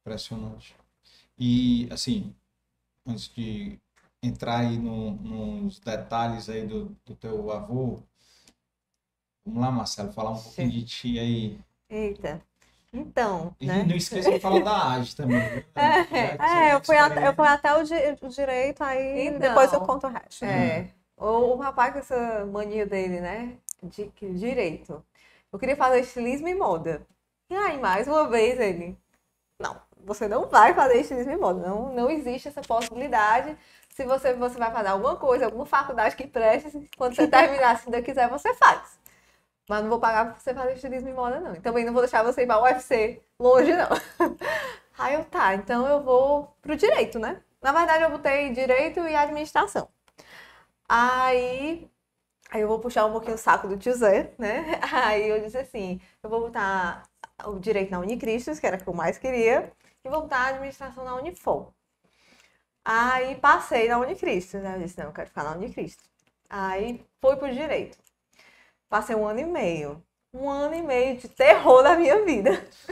Impressionante. 0.00 0.74
E, 1.38 1.88
assim, 1.92 2.34
antes 3.06 3.28
de 3.28 3.78
entrar 4.22 4.60
aí 4.60 4.78
no- 4.78 5.12
nos 5.12 5.78
detalhes 5.80 6.48
aí 6.48 6.66
do, 6.66 6.96
do 7.06 7.14
teu 7.16 7.50
avô, 7.52 8.00
vamos 9.44 9.60
lá, 9.60 9.70
Marcelo, 9.72 10.12
falar 10.12 10.30
um 10.30 10.40
pouquinho 10.42 10.70
de 10.70 10.84
ti 10.84 11.18
aí. 11.18 11.58
Eita. 11.90 12.40
Então, 12.92 13.54
E 13.60 13.66
né? 13.66 13.84
não 13.86 13.96
esqueça 13.96 14.30
de 14.32 14.40
falar 14.40 14.60
da 14.60 14.92
AGE 14.94 15.14
também. 15.14 15.38
É, 15.74 16.04
tem 16.36 16.68
eu 16.70 16.82
fui, 16.84 16.96
até, 16.96 17.28
eu 17.28 17.34
fui 17.34 17.46
até 17.46 17.74
o, 17.74 17.82
di- 17.84 18.18
o 18.22 18.28
direito, 18.28 18.82
aí 18.82 19.26
Então, 19.26 19.38
depois 19.40 19.72
eu 19.72 19.80
conto 19.80 20.06
o 20.06 20.10
resto. 20.10 20.44
É. 20.44 20.88
O, 21.16 21.26
o 21.26 21.56
rapaz 21.56 21.92
com 21.92 21.98
essa 21.98 22.46
mania 22.46 22.86
dele, 22.86 23.20
né? 23.20 23.56
De 23.82 24.06
que- 24.14 24.30
direito. 24.32 25.04
Eu 25.52 25.58
queria 25.58 25.76
fazer 25.76 26.00
estilismo 26.00 26.48
e 26.48 26.54
moda. 26.54 27.06
E 27.50 27.54
aí, 27.56 27.78
mais 27.78 28.06
uma 28.08 28.28
vez, 28.28 28.58
ele. 28.58 28.96
Não, 29.60 29.76
você 30.04 30.28
não 30.28 30.46
vai 30.48 30.72
fazer 30.74 31.00
estilismo 31.00 31.32
e 31.32 31.36
moda. 31.36 31.66
Não, 31.66 31.92
não 31.94 32.10
existe 32.10 32.48
essa 32.48 32.62
possibilidade. 32.62 33.56
Se 33.90 34.04
você, 34.04 34.32
você 34.34 34.58
vai 34.58 34.70
fazer 34.70 34.88
alguma 34.88 35.16
coisa, 35.16 35.44
alguma 35.46 35.66
faculdade 35.66 36.14
que 36.16 36.26
preste, 36.26 36.88
quando 36.96 37.14
você 37.16 37.26
terminar, 37.26 37.78
se 37.78 37.86
ainda 37.86 38.00
quiser, 38.00 38.28
você 38.28 38.54
faz. 38.54 38.97
Mas 39.68 39.82
não 39.82 39.90
vou 39.90 40.00
pagar 40.00 40.26
pra 40.26 40.38
você 40.40 40.54
fazer 40.54 40.74
estilismo 40.74 41.08
e 41.10 41.12
moda, 41.12 41.40
não. 41.40 41.54
E 41.54 41.60
também 41.60 41.84
não 41.84 41.92
vou 41.92 42.02
deixar 42.02 42.22
você 42.22 42.42
ir 42.42 42.46
pra 42.46 42.62
UFC 42.62 43.22
longe, 43.38 43.72
não. 43.74 43.88
Aí 44.98 45.14
eu, 45.14 45.24
tá, 45.26 45.54
então 45.54 45.86
eu 45.86 46.02
vou 46.02 46.56
pro 46.62 46.76
direito, 46.76 47.18
né? 47.18 47.42
Na 47.62 47.72
verdade, 47.72 48.02
eu 48.04 48.10
botei 48.10 48.50
direito 48.52 49.00
e 49.00 49.14
administração. 49.14 49.88
Aí, 50.88 51.90
aí 52.50 52.60
eu 52.62 52.68
vou 52.68 52.80
puxar 52.80 53.06
um 53.06 53.12
pouquinho 53.12 53.34
o 53.36 53.38
saco 53.38 53.68
do 53.68 53.76
tio 53.78 53.94
Zé, 53.94 54.32
né? 54.38 54.80
Aí 54.92 55.28
eu 55.28 55.40
disse 55.40 55.58
assim, 55.58 56.00
eu 56.22 56.30
vou 56.30 56.40
botar 56.42 57.04
o 57.44 57.58
direito 57.58 57.90
na 57.90 58.00
Unicristos, 58.00 58.60
que 58.60 58.66
era 58.66 58.76
o 58.76 58.80
que 58.82 58.88
eu 58.88 58.94
mais 58.94 59.18
queria, 59.18 59.72
e 60.04 60.08
vou 60.08 60.22
botar 60.22 60.38
a 60.38 60.48
administração 60.48 61.04
na 61.04 61.16
Unifor. 61.16 61.72
Aí 62.84 63.36
passei 63.36 63.88
na 63.88 63.98
Unicristos, 63.98 64.60
né? 64.62 64.76
Eu 64.76 64.80
disse, 64.80 64.98
não, 64.98 65.06
eu 65.06 65.12
quero 65.12 65.28
ficar 65.28 65.44
na 65.44 65.52
Unicristos. 65.52 66.08
Aí 66.48 67.04
fui 67.20 67.36
pro 67.36 67.52
direito. 67.52 67.98
Passei 68.88 69.14
um 69.16 69.26
ano 69.26 69.40
e 69.40 69.44
meio. 69.46 70.02
Um 70.32 70.48
ano 70.50 70.74
e 70.74 70.82
meio 70.82 71.16
de 71.18 71.28
terror 71.28 71.82
na 71.82 71.96
minha 71.96 72.24
vida. 72.24 72.50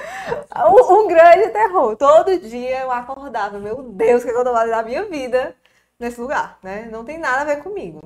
Um, 0.56 1.04
um 1.04 1.08
grande 1.08 1.50
terror. 1.50 1.96
Todo 1.96 2.38
dia 2.40 2.80
eu 2.82 2.90
acordava, 2.90 3.58
meu 3.58 3.82
Deus, 3.82 4.22
o 4.22 4.26
que 4.26 4.32
eu 4.32 4.44
tô 4.44 4.52
fazendo 4.52 4.70
na 4.72 4.82
minha 4.82 5.04
vida 5.04 5.54
nesse 5.98 6.20
lugar, 6.20 6.58
né? 6.62 6.86
Não 6.90 7.04
tem 7.04 7.18
nada 7.18 7.42
a 7.42 7.44
ver 7.44 7.62
comigo. 7.62 8.00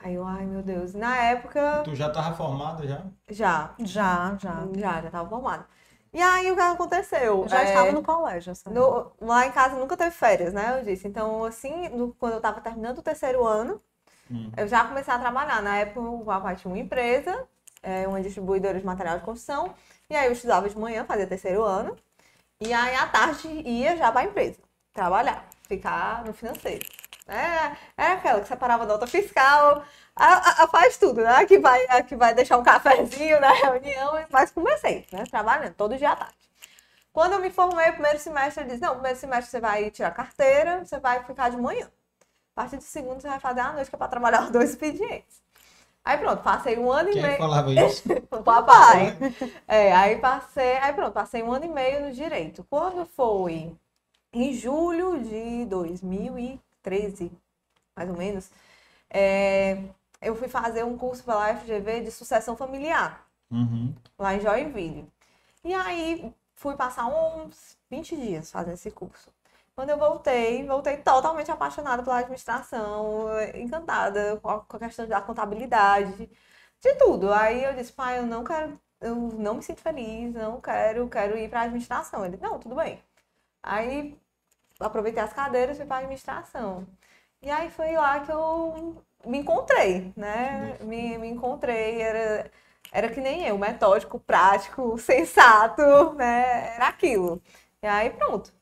Aí 0.00 0.14
eu, 0.14 0.24
ai 0.26 0.44
meu 0.46 0.62
Deus. 0.62 0.94
Na 0.94 1.16
época, 1.16 1.84
Tu 1.84 1.94
já 1.94 2.08
estava 2.08 2.34
formada 2.36 2.84
já? 2.88 3.04
já, 3.30 3.74
Já, 3.78 4.36
já. 4.38 4.68
já, 4.76 5.02
já 5.02 5.10
tava 5.10 5.28
formada. 5.28 5.66
E 6.12 6.20
aí 6.20 6.50
o 6.50 6.54
que 6.54 6.60
aconteceu? 6.60 7.42
Eu 7.42 7.48
já 7.48 7.62
É, 7.62 7.64
estava 7.64 7.92
no 7.92 8.02
colégio, 8.02 8.54
sabe? 8.54 8.78
no- 8.78 9.12
lá 9.20 9.46
em 9.46 9.52
casa 9.52 9.76
nunca 9.78 9.96
teve 9.96 10.10
férias, 10.12 10.52
né? 10.54 10.80
Eu 10.80 10.84
disse. 10.84 11.08
Então, 11.08 11.44
assim, 11.44 11.88
no- 11.90 12.14
quando 12.14 12.34
eu 12.34 12.40
tava 12.40 12.60
terminando 12.60 12.98
o 12.98 13.02
terceiro 13.02 13.44
ano, 13.46 13.82
Hum. 14.32 14.50
Eu 14.56 14.66
já 14.66 14.84
comecei 14.84 15.12
a 15.12 15.18
trabalhar. 15.18 15.62
Na 15.62 15.76
época, 15.78 16.00
o 16.00 16.24
papai 16.24 16.56
tinha 16.56 16.72
uma 16.72 16.80
empresa, 16.80 17.46
é, 17.82 18.08
uma 18.08 18.20
distribuidora 18.20 18.78
de 18.78 18.86
material 18.86 19.18
de 19.18 19.24
construção. 19.24 19.74
E 20.08 20.16
aí 20.16 20.26
eu 20.26 20.32
estudava 20.32 20.68
de 20.68 20.78
manhã, 20.78 21.04
fazia 21.04 21.26
terceiro 21.26 21.62
ano. 21.62 21.96
E 22.60 22.72
aí 22.72 22.94
à 22.94 23.06
tarde 23.06 23.48
ia 23.48 23.96
já 23.96 24.10
para 24.12 24.20
a 24.20 24.24
empresa, 24.24 24.58
trabalhar, 24.92 25.44
ficar 25.68 26.24
no 26.24 26.32
financeiro. 26.32 26.86
É, 27.26 27.76
é 27.96 28.06
aquela 28.12 28.40
que 28.40 28.48
separava 28.48 28.86
nota 28.86 29.06
fiscal, 29.06 29.84
a, 30.14 30.62
a, 30.64 30.68
faz 30.68 30.96
tudo, 30.96 31.22
né? 31.22 31.44
Que 31.46 31.58
vai, 31.58 31.84
a, 31.88 32.02
que 32.02 32.16
vai 32.16 32.34
deixar 32.34 32.58
um 32.58 32.62
cafezinho 32.62 33.40
na 33.40 33.52
reunião, 33.52 34.12
mas 34.30 34.50
comecei, 34.50 35.06
né? 35.12 35.24
Trabalhando 35.30 35.74
todo 35.74 35.96
dia 35.96 36.10
à 36.10 36.16
tarde. 36.16 36.34
Quando 37.12 37.34
eu 37.34 37.40
me 37.40 37.50
formei, 37.50 37.92
primeiro 37.92 38.18
semestre, 38.18 38.62
ele 38.62 38.70
disse, 38.70 38.82
não, 38.82 38.94
primeiro 38.94 39.18
semestre 39.18 39.50
você 39.50 39.60
vai 39.60 39.90
tirar 39.90 40.10
carteira, 40.12 40.84
você 40.84 40.98
vai 40.98 41.22
ficar 41.24 41.50
de 41.50 41.56
manhã. 41.56 41.90
A 42.54 42.62
partir 42.62 42.76
do 42.76 42.82
segundo, 42.82 43.20
você 43.20 43.28
vai 43.28 43.40
fazer 43.40 43.60
a 43.60 43.72
noite, 43.72 43.88
que 43.88 43.96
é 43.96 43.98
para 43.98 44.08
trabalhar 44.08 44.44
os 44.44 44.50
dois 44.50 44.70
expedientes. 44.70 45.42
Aí 46.04 46.18
pronto, 46.18 46.42
passei 46.42 46.76
um 46.78 46.90
ano 46.90 47.10
Quem 47.10 47.20
e 47.20 47.22
meio. 47.22 47.38
falava 47.38 47.72
isso? 47.72 48.02
o 48.30 48.42
papai. 48.42 49.16
É, 49.68 49.92
aí 49.92 50.18
passei, 50.18 50.76
aí 50.78 50.92
pronto, 50.92 51.12
passei 51.12 51.42
um 51.42 51.52
ano 51.52 51.64
e 51.64 51.68
meio 51.68 52.06
no 52.06 52.12
direito. 52.12 52.66
Quando 52.68 53.06
foi 53.06 53.72
em 54.32 54.52
julho 54.52 55.22
de 55.22 55.64
2013, 55.66 57.30
mais 57.94 58.10
ou 58.10 58.16
menos, 58.16 58.50
é, 59.08 59.80
eu 60.20 60.34
fui 60.34 60.48
fazer 60.48 60.84
um 60.84 60.98
curso 60.98 61.22
pela 61.22 61.54
FGV 61.54 62.00
de 62.00 62.10
sucessão 62.10 62.56
familiar, 62.56 63.24
uhum. 63.50 63.94
lá 64.18 64.34
em 64.34 64.40
Joinville. 64.40 65.06
E 65.62 65.72
aí 65.72 66.34
fui 66.54 66.74
passar 66.74 67.06
uns 67.06 67.76
20 67.88 68.16
dias 68.16 68.50
fazendo 68.50 68.74
esse 68.74 68.90
curso. 68.90 69.30
Quando 69.74 69.90
eu 69.90 69.98
voltei, 69.98 70.66
voltei 70.66 70.98
totalmente 70.98 71.50
apaixonada 71.50 72.02
pela 72.02 72.18
administração, 72.18 73.26
encantada 73.54 74.38
com 74.40 74.48
a 74.50 74.78
questão 74.78 75.06
da 75.08 75.20
contabilidade, 75.20 76.30
de 76.80 76.94
tudo. 76.96 77.32
Aí 77.32 77.64
eu 77.64 77.74
disse, 77.74 77.92
pai, 77.92 78.18
eu 78.18 78.26
não 78.26 78.44
quero, 78.44 78.78
eu 79.00 79.14
não 79.16 79.54
me 79.56 79.62
sinto 79.62 79.80
feliz, 79.80 80.34
não 80.34 80.60
quero, 80.60 81.08
quero 81.08 81.38
ir 81.38 81.48
para 81.48 81.60
a 81.60 81.62
administração. 81.64 82.24
Ele, 82.24 82.36
não, 82.38 82.58
tudo 82.58 82.74
bem. 82.76 83.02
Aí 83.62 84.18
aproveitei 84.80 85.22
as 85.22 85.32
cadeiras 85.32 85.76
e 85.76 85.80
fui 85.80 85.86
para 85.86 85.96
a 85.96 86.00
administração. 86.00 86.86
E 87.42 87.50
aí 87.50 87.70
foi 87.70 87.94
lá 87.96 88.20
que 88.20 88.32
eu 88.32 88.96
me 89.26 89.38
encontrei, 89.38 90.12
né? 90.16 90.78
Me, 90.82 91.18
me 91.18 91.28
encontrei, 91.28 92.00
era, 92.02 92.50
era 92.92 93.08
que 93.10 93.20
nem 93.20 93.46
eu, 93.46 93.58
metódico, 93.58 94.18
prático, 94.20 94.98
sensato, 95.00 96.14
né? 96.14 96.74
Era 96.76 96.88
aquilo. 96.88 97.42
E 97.82 97.86
aí 97.86 98.10
pronto. 98.10 98.52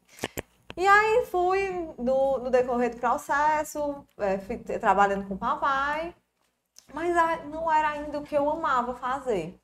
E 0.80 0.86
aí 0.88 1.26
fui 1.26 1.92
no, 1.98 2.38
no 2.38 2.50
decorrer 2.50 2.88
do 2.90 2.96
processo, 2.96 4.02
é, 4.16 4.38
fui 4.38 4.56
trabalhando 4.56 5.28
com 5.28 5.34
o 5.34 5.38
papai, 5.38 6.14
mas 6.94 7.14
não 7.50 7.70
era 7.70 7.90
ainda 7.90 8.18
o 8.18 8.22
que 8.22 8.34
eu 8.34 8.48
amava 8.48 8.94
fazer. 8.94 9.60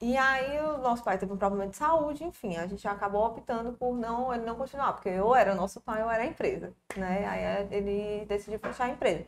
E 0.00 0.16
aí 0.16 0.58
o 0.58 0.78
nosso 0.78 1.04
pai 1.04 1.16
teve 1.16 1.32
um 1.32 1.36
problema 1.36 1.68
de 1.68 1.76
saúde, 1.76 2.24
enfim, 2.24 2.56
a 2.56 2.66
gente 2.66 2.88
acabou 2.88 3.24
optando 3.24 3.72
por 3.74 3.96
não 3.96 4.34
ele 4.34 4.44
não 4.44 4.56
continuar, 4.56 4.94
porque 4.94 5.10
eu 5.10 5.32
era 5.32 5.52
o 5.52 5.56
nosso 5.56 5.80
pai, 5.80 6.02
eu 6.02 6.10
era 6.10 6.24
a 6.24 6.26
empresa, 6.26 6.74
né? 6.96 7.24
Aí 7.24 7.68
ele 7.70 8.24
decidiu 8.26 8.58
fechar 8.58 8.86
a 8.86 8.90
empresa. 8.90 9.24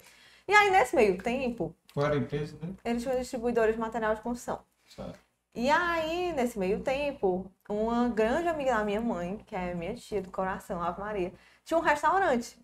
E 0.48 0.53
aí 0.53 0.68
nesse 0.72 0.96
meio 0.96 1.16
tempo, 1.22 1.72
qual 1.94 2.07
era 2.07 2.16
a 2.16 2.18
empresa 2.18 2.57
dele? 2.57 2.77
Ele 2.85 2.98
tinha 2.98 3.16
distribuidores 3.16 3.77
de 3.77 3.81
material 3.81 4.16
de 4.16 4.20
construção. 4.20 4.64
Certo. 4.88 5.23
E 5.54 5.70
aí, 5.70 6.32
nesse 6.32 6.58
meio 6.58 6.80
tempo, 6.82 7.50
uma 7.68 8.08
grande 8.08 8.48
amiga 8.48 8.74
da 8.74 8.84
minha 8.84 9.00
mãe, 9.00 9.38
que 9.46 9.54
é 9.54 9.72
minha 9.74 9.94
tia 9.94 10.20
do 10.20 10.30
coração, 10.30 10.82
Ave 10.82 11.00
Maria, 11.00 11.32
tinha 11.64 11.78
um 11.78 11.80
restaurante. 11.80 12.58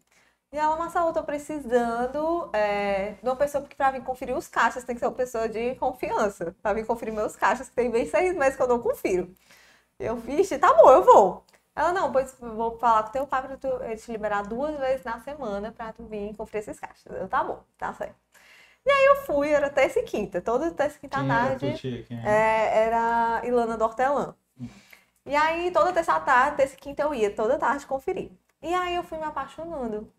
E 0.53 0.59
ela, 0.59 0.77
eu 1.07 1.13
tô 1.13 1.23
precisando 1.23 2.51
é, 2.53 3.13
de 3.23 3.29
uma 3.29 3.37
pessoa 3.37 3.65
que 3.67 3.77
pra 3.77 3.93
vir 3.93 4.03
conferir 4.05 4.37
os 4.37 4.49
caixas 4.49 4.85
tem 4.85 4.97
que 4.97 5.01
ser 5.01 5.07
uma 5.07 5.15
pessoa 5.15 5.49
de 5.49 5.77
confiança. 5.77 6.57
Pra 6.63 6.73
vir 6.75 6.85
conferir 6.87 7.15
meus 7.15 7.37
caixas, 7.37 7.69
que 7.69 7.77
tem 7.77 7.91
bem 7.91 8.07
seis 8.07 8.35
meses 8.37 8.57
que 8.57 8.63
eu 8.63 8.69
não 8.69 8.81
confiro. 8.81 9.33
Eu, 9.99 10.17
vixe, 10.17 10.59
tá 10.59 10.75
bom, 10.75 10.91
eu 10.91 11.05
vou. 11.05 11.45
Ela, 11.77 11.93
não, 11.93 12.13
pois 12.13 12.35
vou 12.41 12.79
falar 12.79 13.05
com 13.05 13.13
teu 13.13 13.27
pai 13.27 13.43
pra 13.47 13.57
tu, 13.59 13.69
ele 13.85 13.97
te 13.97 14.13
liberar 14.13 14.43
duas 14.45 14.79
vezes 14.79 15.05
na 15.05 15.21
semana 15.21 15.73
pra 15.73 15.93
tu 15.93 16.05
vir 16.07 16.37
conferir 16.37 16.63
esses 16.63 16.81
caixas. 16.81 17.07
Eu, 17.13 17.29
tá 17.29 17.45
bom, 17.45 17.63
tá 17.79 17.93
certo. 17.95 18.30
E 18.85 18.91
aí 18.91 19.07
eu 19.07 19.17
fui, 19.23 19.51
era 19.51 19.69
terça 19.69 19.99
e 20.01 20.03
quinta, 20.03 20.41
toda 20.41 20.71
terça 20.71 20.97
e 20.97 21.01
quinta 21.01 21.19
quem 21.19 21.29
tarde. 21.29 21.67
Era, 21.67 21.77
tia, 21.77 22.03
quem 22.03 22.19
era? 22.19 22.31
É, 22.31 22.79
era 22.87 23.43
Ilana 23.45 23.77
do 23.77 23.85
Hortelã. 23.85 24.35
Hum. 24.61 24.69
E 25.27 25.37
aí 25.37 25.71
toda 25.71 25.93
terça 25.93 26.19
tarde, 26.21 26.57
terça 26.57 26.75
e 26.75 26.79
quinta 26.79 27.03
eu 27.03 27.15
ia, 27.15 27.31
toda 27.31 27.59
tarde 27.59 27.87
conferir. 27.87 28.31
E 28.63 28.75
aí 28.75 28.97
eu 28.97 29.03
fui 29.03 29.19
me 29.19 29.25
apaixonando 29.25 30.11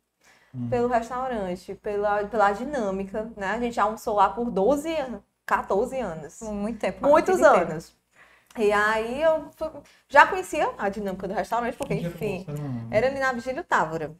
hum. 0.54 0.70
pelo 0.70 0.88
restaurante, 0.88 1.76
pela, 1.76 2.24
pela 2.26 2.52
dinâmica, 2.52 3.32
né? 3.36 3.52
A 3.52 3.60
gente 3.60 3.80
almoçou 3.80 4.16
lá 4.16 4.30
por 4.30 4.50
12 4.50 4.96
anos, 4.96 5.22
14 5.46 6.00
anos. 6.00 6.42
Muito 6.42 6.80
tempo. 6.80 7.08
Muitos 7.08 7.42
anos. 7.42 7.96
E 8.58 8.72
aí 8.72 9.22
eu 9.22 9.50
fui, 9.56 9.70
já 10.10 10.28
conhecia 10.28 10.74
a 10.78 10.90
dinâmica 10.90 11.28
do 11.28 11.34
restaurante, 11.34 11.78
porque, 11.78 11.94
enfim, 11.94 12.46
era 12.92 13.08
ali 13.08 13.20
na 13.20 13.32
Vigílio 13.32 13.64
Távora. 13.64 14.14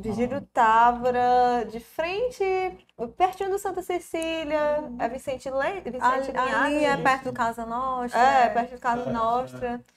Vigílio 0.00 0.40
Távora, 0.52 1.64
de 1.70 1.78
frente, 1.78 2.44
pertinho 3.16 3.50
do 3.50 3.58
Santa 3.58 3.80
Cecília, 3.80 4.80
uhum. 4.80 4.96
é 5.00 5.08
Vicente 5.08 5.48
Leite, 5.48 5.88
Vicente 5.88 6.36
ali, 6.36 6.54
ali 6.54 6.84
é 6.84 6.96
perto 6.96 7.24
do 7.26 7.32
Casa 7.32 7.64
Nostra. 7.64 8.20
É, 8.20 8.48
perto 8.50 8.72
do 8.72 8.80
Casa 8.80 9.08
é, 9.08 9.12
Nostra. 9.12 9.68
É. 9.68 9.94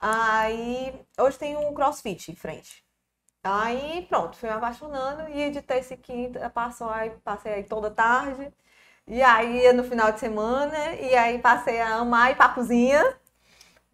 Aí, 0.00 1.06
hoje 1.18 1.38
tem 1.38 1.56
um 1.56 1.74
crossfit 1.74 2.32
em 2.32 2.34
frente. 2.34 2.82
Aí, 3.42 4.06
pronto, 4.08 4.36
fui 4.36 4.48
me 4.48 4.54
apaixonando 4.54 5.28
e 5.28 5.50
de 5.50 5.60
terça 5.60 5.92
e 5.92 5.98
quinta, 5.98 6.48
passou 6.48 6.88
aí, 6.88 7.10
passei 7.22 7.52
aí 7.52 7.64
toda 7.64 7.90
tarde. 7.90 8.50
E 9.06 9.22
aí, 9.22 9.70
no 9.74 9.84
final 9.84 10.10
de 10.10 10.20
semana, 10.20 10.94
e 10.94 11.14
aí 11.14 11.38
passei 11.38 11.82
a 11.82 11.96
amar 11.96 12.30
ir 12.30 12.36
pra 12.36 12.48
cozinha 12.48 13.04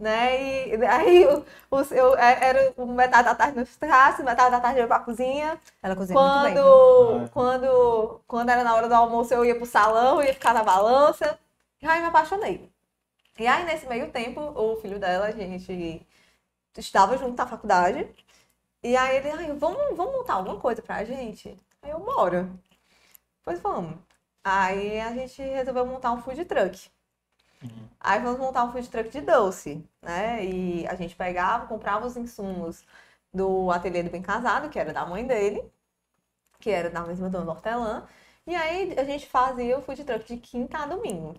né? 0.00 0.68
E 0.68 0.86
aí 0.86 1.26
o, 1.26 1.44
o, 1.70 1.80
eu 1.92 2.16
é, 2.16 2.48
era 2.48 2.74
metade 2.86 3.24
da 3.24 3.34
tarde 3.34 3.58
no 3.58 3.66
terraço, 3.66 4.24
metade 4.24 4.50
da 4.50 4.60
tarde 4.60 4.78
eu 4.78 4.82
ia 4.82 4.88
pra 4.88 5.00
cozinha. 5.00 5.60
Ela 5.82 5.94
cozinha 5.94 6.18
quando, 6.18 6.42
muito 6.42 7.12
bem. 7.12 7.20
Né? 7.20 7.28
Quando, 7.32 8.20
quando 8.26 8.48
era 8.50 8.64
na 8.64 8.74
hora 8.74 8.88
do 8.88 8.94
almoço, 8.94 9.34
eu 9.34 9.44
ia 9.44 9.54
pro 9.54 9.66
salão, 9.66 10.22
ia 10.22 10.34
ficar 10.34 10.54
na 10.54 10.62
balança. 10.62 11.38
E 11.82 11.86
aí 11.86 12.00
me 12.00 12.06
apaixonei. 12.06 12.70
E 13.38 13.46
aí, 13.46 13.64
nesse 13.64 13.86
meio 13.86 14.10
tempo, 14.10 14.40
o 14.40 14.76
filho 14.76 14.98
dela, 14.98 15.26
a 15.26 15.30
gente 15.30 16.06
estava 16.76 17.16
junto 17.16 17.36
na 17.36 17.46
faculdade. 17.46 18.06
E 18.82 18.96
aí 18.96 19.16
ele, 19.16 19.30
ai, 19.30 19.52
vamos, 19.52 19.96
vamos 19.96 20.14
montar 20.14 20.34
alguma 20.34 20.58
coisa 20.60 20.82
pra 20.82 21.04
gente? 21.04 21.56
Aí 21.82 21.90
eu, 21.90 22.00
bora. 22.00 22.48
Pois 23.42 23.60
vamos. 23.60 23.98
Aí 24.44 25.00
a 25.00 25.12
gente 25.12 25.42
resolveu 25.42 25.86
montar 25.86 26.12
um 26.12 26.22
food 26.22 26.44
truck. 26.44 26.90
Aí 28.00 28.20
vamos 28.20 28.38
montar 28.40 28.64
um 28.64 28.72
food 28.72 28.88
truck 28.88 29.10
de 29.10 29.20
doce, 29.20 29.84
né? 30.02 30.44
E 30.44 30.86
a 30.88 30.94
gente 30.94 31.14
pegava, 31.16 31.66
comprava 31.66 32.06
os 32.06 32.16
insumos 32.16 32.84
do 33.32 33.70
ateliê 33.70 34.02
do 34.02 34.10
Bem 34.10 34.22
Casado, 34.22 34.70
que 34.70 34.78
era 34.78 34.92
da 34.92 35.06
mãe 35.06 35.26
dele, 35.26 35.62
que 36.60 36.70
era 36.70 36.90
da 36.90 37.02
mesma 37.02 37.30
dona 37.30 37.44
do 37.44 37.50
hortelã. 37.52 38.06
E 38.46 38.54
aí 38.54 38.94
a 38.98 39.04
gente 39.04 39.26
fazia 39.28 39.78
o 39.78 39.82
food 39.82 40.04
truck 40.04 40.24
de 40.26 40.36
quinta 40.38 40.78
a 40.78 40.86
domingo. 40.86 41.34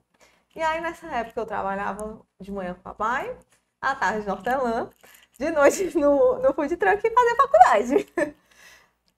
E 0.55 0.61
aí 0.61 0.81
nessa 0.81 1.07
época 1.07 1.41
eu 1.41 1.45
trabalhava 1.45 2.21
de 2.41 2.51
manhã 2.51 2.73
com 2.75 2.81
o 2.81 2.83
papai, 2.83 3.37
à 3.81 3.95
tarde 3.95 4.27
no 4.27 4.33
hortelã, 4.33 4.89
de 5.39 5.51
noite 5.51 5.95
no, 5.99 6.39
no 6.39 6.53
food 6.53 6.77
truck 6.77 7.05
e 7.05 7.11
fazia 7.11 7.35
faculdade. 7.37 8.35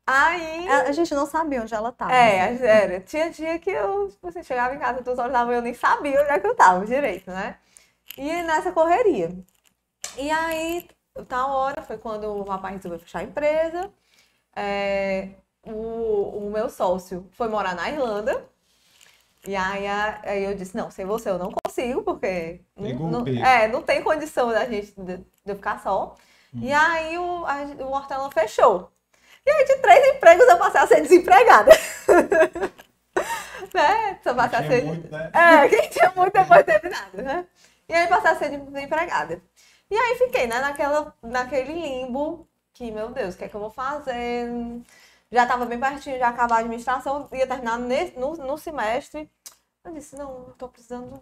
Aí. 0.05 0.67
A, 0.67 0.91
gente 0.91 1.13
não 1.13 1.25
sabia 1.25 1.61
onde 1.61 1.73
ela 1.73 1.89
estava. 1.89 2.13
É, 2.13 2.51
né? 2.51 2.67
era. 2.67 2.99
Tinha 2.99 3.29
dia 3.29 3.57
que 3.57 3.69
eu, 3.69 4.09
tipo 4.09 4.27
assim, 4.27 4.43
chegava 4.43 4.75
em 4.75 4.79
casa 4.79 5.01
duas 5.01 5.17
horas 5.17 5.31
da 5.31 5.45
manhã, 5.45 5.59
eu 5.59 5.61
nem 5.61 5.73
sabia 5.73 6.21
onde 6.21 6.29
é 6.29 6.39
que 6.39 6.47
eu 6.47 6.51
estava 6.51 6.85
direito, 6.85 7.31
né? 7.31 7.57
E 8.17 8.43
nessa 8.43 8.71
correria. 8.71 9.31
E 10.17 10.29
aí, 10.29 10.87
tal 11.27 11.49
hora, 11.51 11.81
foi 11.81 11.97
quando 11.97 12.25
o 12.41 12.43
papai 12.43 12.73
resolveu 12.73 12.99
fechar 12.99 13.19
a 13.19 13.23
empresa. 13.23 13.89
É, 14.55 15.29
o, 15.65 16.47
o 16.47 16.51
meu 16.51 16.69
sócio 16.69 17.27
foi 17.31 17.47
morar 17.47 17.73
na 17.73 17.89
Irlanda. 17.89 18.45
E 19.47 19.55
aí, 19.55 19.85
aí 19.87 20.43
eu 20.43 20.55
disse, 20.55 20.75
não, 20.75 20.89
sem 20.89 21.05
você 21.05 21.29
eu 21.29 21.37
não 21.37 21.51
consigo, 21.51 22.01
porque 22.03 22.61
não, 22.77 23.23
não, 23.23 23.27
é, 23.27 23.67
não 23.67 23.81
tem 23.81 24.01
condição 24.01 24.49
da 24.49 24.65
gente 24.65 24.93
de, 24.97 25.17
de 25.17 25.25
eu 25.45 25.55
ficar 25.55 25.81
só. 25.81 26.15
Hum. 26.53 26.59
E 26.61 26.71
aí 26.71 27.17
o, 27.17 27.45
a, 27.45 27.63
o 27.83 27.91
hortelã 27.91 28.29
fechou. 28.31 28.92
E 29.45 29.51
aí, 29.51 29.65
de 29.65 29.75
três 29.77 30.15
empregos, 30.15 30.47
eu 30.47 30.57
passei 30.57 30.81
a 30.81 30.87
ser 30.87 31.01
desempregada. 31.01 31.71
né? 33.73 34.19
Só 34.23 34.33
passei 34.33 34.59
a 34.59 34.67
ser. 34.67 34.83
Muito, 34.83 35.11
né? 35.11 35.31
É, 35.33 35.67
quem 35.67 35.89
tinha 35.89 36.11
muito 36.15 36.33
depois 36.33 36.63
teve 36.63 36.89
nada, 36.89 37.21
né? 37.21 37.45
E 37.89 37.93
aí, 37.93 38.07
passei 38.07 38.31
a 38.31 38.35
ser 38.35 38.57
desempregada. 38.57 39.41
E 39.89 39.95
aí, 39.95 40.17
fiquei, 40.17 40.47
né, 40.47 40.59
naquela, 40.59 41.13
naquele 41.21 41.73
limbo 41.73 42.47
que, 42.73 42.91
meu 42.91 43.09
Deus, 43.09 43.35
o 43.35 43.37
que 43.37 43.45
é 43.45 43.49
que 43.49 43.55
eu 43.55 43.59
vou 43.59 43.69
fazer? 43.69 44.47
Já 45.31 45.43
estava 45.43 45.65
bem 45.65 45.79
pertinho 45.79 46.17
de 46.17 46.23
acabar 46.23 46.57
a 46.57 46.59
administração, 46.59 47.27
ia 47.31 47.47
terminar 47.47 47.79
nesse, 47.79 48.17
no, 48.17 48.35
no 48.37 48.57
semestre. 48.57 49.29
Eu 49.83 49.93
disse, 49.93 50.15
não, 50.15 50.53
tô 50.57 50.67
precisando 50.67 51.21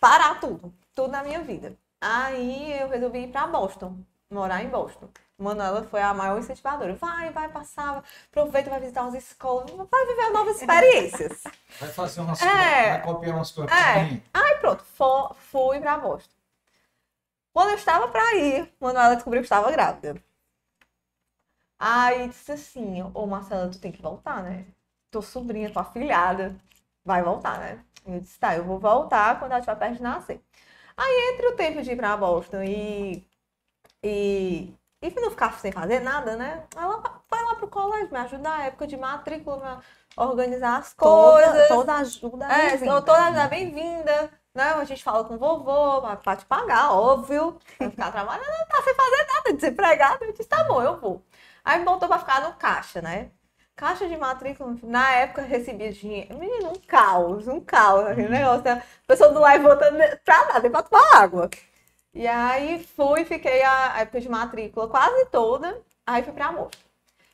parar 0.00 0.40
tudo, 0.40 0.72
tudo 0.94 1.10
na 1.10 1.22
minha 1.22 1.40
vida. 1.40 1.76
Aí 2.00 2.72
eu 2.80 2.88
resolvi 2.88 3.24
ir 3.24 3.28
para 3.28 3.46
Boston 3.46 3.98
morar 4.30 4.62
em 4.62 4.68
Boston. 4.68 5.08
Manuela 5.38 5.84
foi 5.84 6.02
a 6.02 6.12
maior 6.12 6.38
incentivadora. 6.38 6.94
Vai, 6.96 7.30
vai 7.30 7.48
passar, 7.48 8.02
aproveita, 8.28 8.68
vai 8.68 8.80
visitar 8.80 9.02
umas 9.02 9.14
escolas, 9.14 9.70
vai 9.70 10.06
viver 10.06 10.30
novas 10.30 10.60
experiências. 10.60 11.44
Vai 11.78 11.90
fazer 11.90 12.20
umas 12.22 12.42
é, 12.42 12.90
vai 12.90 13.02
copiar 13.02 13.36
umas 13.36 13.52
coisas. 13.52 13.70
É. 13.72 14.20
Aí 14.34 14.54
pronto, 14.56 14.82
fui 15.36 15.78
pra 15.78 15.96
Boston. 15.98 16.34
Quando 17.52 17.70
eu 17.70 17.76
estava 17.76 18.08
pra 18.08 18.34
ir, 18.34 18.72
Manuela 18.80 19.14
descobriu 19.14 19.42
que 19.42 19.46
estava 19.46 19.70
grávida. 19.70 20.20
Aí 21.78 22.28
disse 22.28 22.50
assim, 22.50 23.02
ô 23.14 23.26
Marcela, 23.26 23.70
tu 23.70 23.78
tem 23.78 23.92
que 23.92 24.02
voltar, 24.02 24.42
né? 24.42 24.64
Tua 25.10 25.22
sobrinha, 25.22 25.70
tua 25.70 25.84
filhada, 25.84 26.56
vai 27.04 27.22
voltar, 27.22 27.58
né? 27.60 27.84
Eu 28.04 28.20
disse, 28.20 28.38
tá, 28.38 28.56
eu 28.56 28.64
vou 28.64 28.80
voltar 28.80 29.38
quando 29.38 29.52
ela 29.52 29.60
estiver 29.60 29.76
perto 29.78 29.96
de 29.96 30.02
nascer. 30.02 30.40
Aí, 30.96 31.32
entre 31.34 31.46
o 31.46 31.56
tempo 31.56 31.80
de 31.82 31.92
ir 31.92 31.96
pra 31.96 32.16
Boston 32.16 32.62
e, 32.62 33.24
e 34.02 34.74
e 35.00 35.20
não 35.20 35.30
ficar 35.30 35.58
sem 35.60 35.70
fazer 35.70 36.00
nada, 36.00 36.36
né? 36.36 36.64
Ela 36.76 37.00
vai 37.30 37.42
lá 37.44 37.54
pro 37.54 37.68
colégio, 37.68 38.10
me 38.10 38.18
ajuda 38.18 38.42
na 38.42 38.64
época 38.64 38.86
de 38.86 38.96
matrícula, 38.96 39.80
organizar 40.16 40.78
as 40.78 40.92
coisas. 40.92 41.68
Toda 41.68 41.94
ajuda 41.96 42.46
é, 42.46 42.70
bem-vinda. 42.70 43.02
Toda 43.02 43.24
ajuda 43.24 43.42
é 43.42 43.48
bem-vinda. 43.48 44.30
Né? 44.54 44.64
A 44.64 44.84
gente 44.84 45.04
fala 45.04 45.24
com 45.24 45.34
o 45.34 45.38
vovô, 45.38 46.02
pra 46.16 46.34
te 46.34 46.44
pagar, 46.46 46.92
óbvio. 46.92 47.58
Vai 47.78 47.90
ficar 47.90 48.10
trabalhando, 48.12 48.46
não 48.46 48.66
tá 48.66 48.82
sem 48.82 48.94
fazer 48.94 49.26
nada, 49.34 49.52
desempregado. 49.54 50.24
Eu 50.24 50.32
disse, 50.32 50.48
tá 50.48 50.64
bom, 50.64 50.82
eu 50.82 50.98
vou. 50.98 51.24
Aí 51.64 51.78
me 51.78 51.84
botou 51.84 52.08
pra 52.08 52.18
ficar 52.18 52.42
no 52.42 52.54
caixa, 52.54 53.00
né? 53.00 53.30
Caixa 53.76 54.08
de 54.08 54.16
matrícula, 54.16 54.76
na 54.82 55.12
época 55.12 55.42
recebia 55.42 55.92
dinheiro. 55.92 56.36
Menino, 56.36 56.70
um 56.70 56.80
caos, 56.88 57.46
um 57.46 57.60
caos, 57.60 58.06
aquele 58.06 58.26
uhum. 58.26 58.32
negócio. 58.32 58.64
Né? 58.64 58.82
A 59.04 59.06
pessoa 59.06 59.32
do 59.32 59.38
lá 59.38 59.54
e 59.54 59.60
voltando 59.60 59.96
pra 60.24 60.46
nada, 60.46 60.60
nem 60.60 60.70
pra 60.72 60.82
tomar 60.82 61.14
água. 61.14 61.48
E 62.14 62.26
aí 62.26 62.82
fui, 62.84 63.24
fiquei 63.24 63.62
a 63.62 64.00
época 64.00 64.20
de 64.20 64.28
matrícula 64.28 64.88
quase 64.88 65.26
toda, 65.26 65.80
aí 66.06 66.22
fui 66.22 66.32
para 66.32 66.46
amor. 66.46 66.70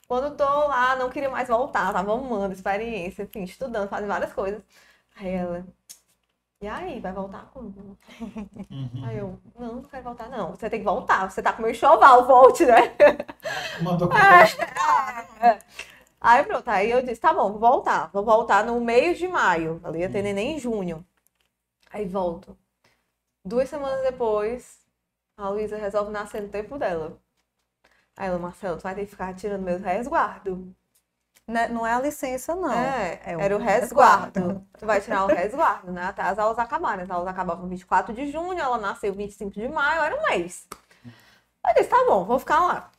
Quando 0.09 0.37
tô 0.37 0.45
lá, 0.45 0.97
não 0.97 1.11
queria 1.11 1.31
mais 1.31 1.49
voltar, 1.49 1.93
tava 1.93 2.13
amando 2.15 2.53
experiência, 2.53 3.23
enfim, 3.25 3.45
estudando, 3.45 3.89
fazendo 3.89 4.09
várias 4.09 4.33
coisas. 4.33 4.63
Aí 5.17 5.31
ela, 5.33 5.65
e 6.65 6.67
aí, 6.67 6.99
vai 6.99 7.13
voltar 7.13 7.51
quando? 7.53 7.99
Uhum. 8.71 9.05
Aí 9.05 9.19
eu, 9.19 9.39
não, 9.59 9.75
não 9.75 9.83
quero 9.83 10.03
voltar, 10.03 10.31
não. 10.31 10.53
Você 10.53 10.71
tem 10.71 10.79
que 10.79 10.85
voltar, 10.85 11.31
você 11.31 11.43
tá 11.43 11.53
com 11.53 11.61
meu 11.61 11.71
enxoval, 11.71 12.27
volte, 12.27 12.65
né? 12.65 12.97
Mandou 13.83 14.09
com 14.09 14.17
é, 14.17 15.47
é. 15.47 15.59
Aí 16.19 16.43
pronto, 16.43 16.67
aí 16.69 16.91
eu 16.91 17.03
disse, 17.03 17.21
tá 17.21 17.35
bom, 17.35 17.51
vou 17.51 17.61
voltar. 17.61 18.09
Vou 18.15 18.25
voltar 18.25 18.65
no 18.65 18.81
meio 18.81 19.15
de 19.15 19.29
maio. 19.29 19.79
Ali 19.85 19.99
ia 19.99 20.09
ter 20.09 20.23
neném 20.23 20.57
em 20.57 20.59
junho. 20.59 21.05
Aí 21.91 22.07
volto. 22.07 22.57
Duas 23.45 23.69
semanas 23.69 24.03
depois, 24.03 24.79
a 25.37 25.51
Luísa 25.51 25.77
resolve 25.77 26.11
nascer 26.11 26.41
no 26.41 26.49
tempo 26.49 26.79
dela. 26.79 27.19
Aí 28.17 28.29
ela, 28.29 28.39
Marcelo, 28.39 28.79
tu 28.79 28.83
vai 28.85 28.95
ter 28.95 29.05
que 29.05 29.11
ficar 29.11 29.35
tirando 29.35 29.63
meu 29.63 29.79
resguardo. 29.79 30.75
Né, 31.47 31.69
não 31.69 31.87
é 31.87 31.93
a 31.93 32.01
licença, 32.01 32.55
não. 32.55 32.73
É, 32.73 33.21
é 33.23 33.33
era 33.39 33.55
o 33.55 33.59
resguardo. 33.59 34.41
resguardo. 34.41 34.67
Tu 34.79 34.87
vai 34.87 34.99
tirar 35.03 35.25
o 35.25 35.27
resguardo, 35.27 35.93
né? 35.93 36.05
Até 36.05 36.23
as 36.23 36.39
aulas 36.39 36.59
acabarem. 36.59 37.05
As 37.05 37.11
aulas 37.11 37.29
acabavam 37.29 37.69
24 37.69 38.15
de 38.15 38.33
junho, 38.33 38.59
ela 38.59 38.79
nasceu 38.79 39.13
25 39.13 39.51
de 39.51 39.69
maio, 39.69 40.03
era 40.03 40.19
um 40.19 40.23
mês. 40.23 40.67
Aí 41.63 41.75
disse, 41.75 41.91
tá 41.91 42.03
bom, 42.07 42.25
vou 42.25 42.39
ficar 42.39 42.61
lá. 42.61 42.91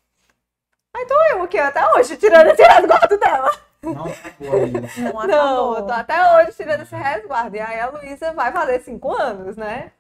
Aí 0.93 1.07
tô 1.07 1.15
eu 1.31 1.41
aqui 1.41 1.57
até 1.57 1.91
hoje, 1.93 2.17
tirando 2.17 2.47
esse 2.49 2.61
resguardo 2.61 3.17
dela. 3.17 3.51
Não, 3.81 3.93
não, 3.95 5.27
não 5.27 5.77
eu 5.77 5.87
tô 5.87 5.93
até 5.93 6.37
hoje 6.37 6.55
tirando 6.55 6.81
esse 6.81 6.95
resguardo. 6.95 7.55
E 7.55 7.59
aí 7.59 7.79
a 7.79 7.89
Luísa 7.89 8.31
vai 8.33 8.51
fazer 8.51 8.79
cinco 8.81 9.11
anos, 9.11 9.57
né? 9.57 9.91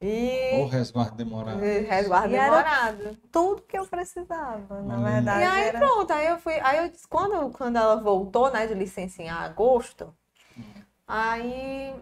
E... 0.00 0.58
Ou 0.58 0.66
resguardo 0.66 1.16
demorado. 1.16 1.60
Resguardo 1.60 2.34
e 2.34 2.38
demorado. 2.38 3.18
tudo 3.32 3.62
que 3.62 3.78
eu 3.78 3.86
precisava, 3.86 4.82
na 4.82 4.98
hum. 4.98 5.04
verdade. 5.04 5.40
E 5.40 5.44
aí 5.44 5.68
era... 5.68 5.78
pronto, 5.78 6.12
aí 6.12 6.26
eu 6.26 6.38
fui. 6.38 6.54
Aí 6.60 6.78
eu 6.78 6.88
disse, 6.90 7.08
quando, 7.08 7.50
quando 7.56 7.76
ela 7.76 7.96
voltou, 7.96 8.50
né, 8.50 8.66
de 8.66 8.74
licença 8.74 9.22
em 9.22 9.30
agosto, 9.30 10.14
hum. 10.58 10.62
aí 11.06 11.94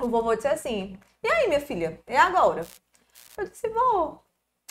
o 0.00 0.08
vovô 0.08 0.34
disse 0.34 0.48
assim: 0.48 0.98
E 1.22 1.28
aí, 1.28 1.48
minha 1.48 1.60
filha? 1.60 2.00
E 2.06 2.16
agora? 2.16 2.66
Eu 3.36 3.48
disse, 3.48 3.68
vou. 3.68 4.22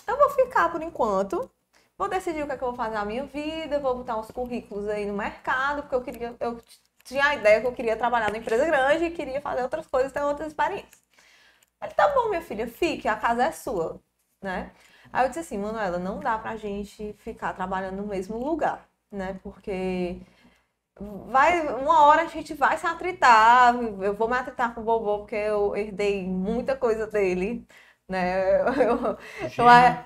Eu 0.05 0.17
vou 0.17 0.29
ficar 0.31 0.71
por 0.71 0.81
enquanto. 0.81 1.49
Vou 1.97 2.07
decidir 2.07 2.43
o 2.43 2.45
que, 2.45 2.53
é 2.53 2.57
que 2.57 2.63
eu 2.63 2.67
vou 2.67 2.75
fazer 2.75 2.93
na 2.93 3.05
minha 3.05 3.25
vida, 3.25 3.79
vou 3.79 3.95
botar 3.95 4.17
uns 4.17 4.29
currículos 4.29 4.87
aí 4.87 5.05
no 5.05 5.13
mercado, 5.13 5.81
porque 5.81 5.95
eu 5.95 6.01
queria. 6.01 6.35
Eu 6.39 6.61
tinha 7.03 7.25
a 7.25 7.35
ideia 7.35 7.61
que 7.61 7.67
eu 7.67 7.71
queria 7.73 7.95
trabalhar 7.95 8.27
numa 8.27 8.37
empresa 8.37 8.65
grande 8.65 9.05
e 9.05 9.11
queria 9.11 9.41
fazer 9.41 9.63
outras 9.63 9.87
coisas, 9.87 10.11
ter 10.11 10.21
outras 10.21 10.49
experiências. 10.49 11.06
Ele, 11.81 11.93
tá 11.93 12.07
bom, 12.13 12.29
minha 12.29 12.41
filha, 12.41 12.67
fique, 12.67 13.07
a 13.07 13.15
casa 13.15 13.43
é 13.45 13.51
sua, 13.51 14.01
né? 14.41 14.71
Aí 15.11 15.25
eu 15.25 15.29
disse 15.29 15.39
assim, 15.39 15.57
Manuela, 15.57 15.99
não 15.99 16.19
dá 16.19 16.37
pra 16.37 16.57
gente 16.57 17.13
ficar 17.19 17.53
trabalhando 17.53 17.97
no 17.97 18.07
mesmo 18.07 18.37
lugar, 18.37 18.89
né? 19.11 19.39
Porque 19.43 20.19
vai, 21.27 21.67
uma 21.75 22.05
hora 22.07 22.23
a 22.23 22.27
gente 22.27 22.53
vai 22.53 22.77
se 22.77 22.87
atritar, 22.87 23.75
eu 24.03 24.15
vou 24.15 24.27
me 24.29 24.37
atritar 24.37 24.73
com 24.73 24.81
o 24.81 24.83
vovô 24.83 25.19
porque 25.19 25.35
eu 25.35 25.75
herdei 25.75 26.25
muita 26.25 26.75
coisa 26.75 27.07
dele, 27.07 27.65
né? 28.07 28.61
Eu, 28.61 28.73
eu, 28.73 29.17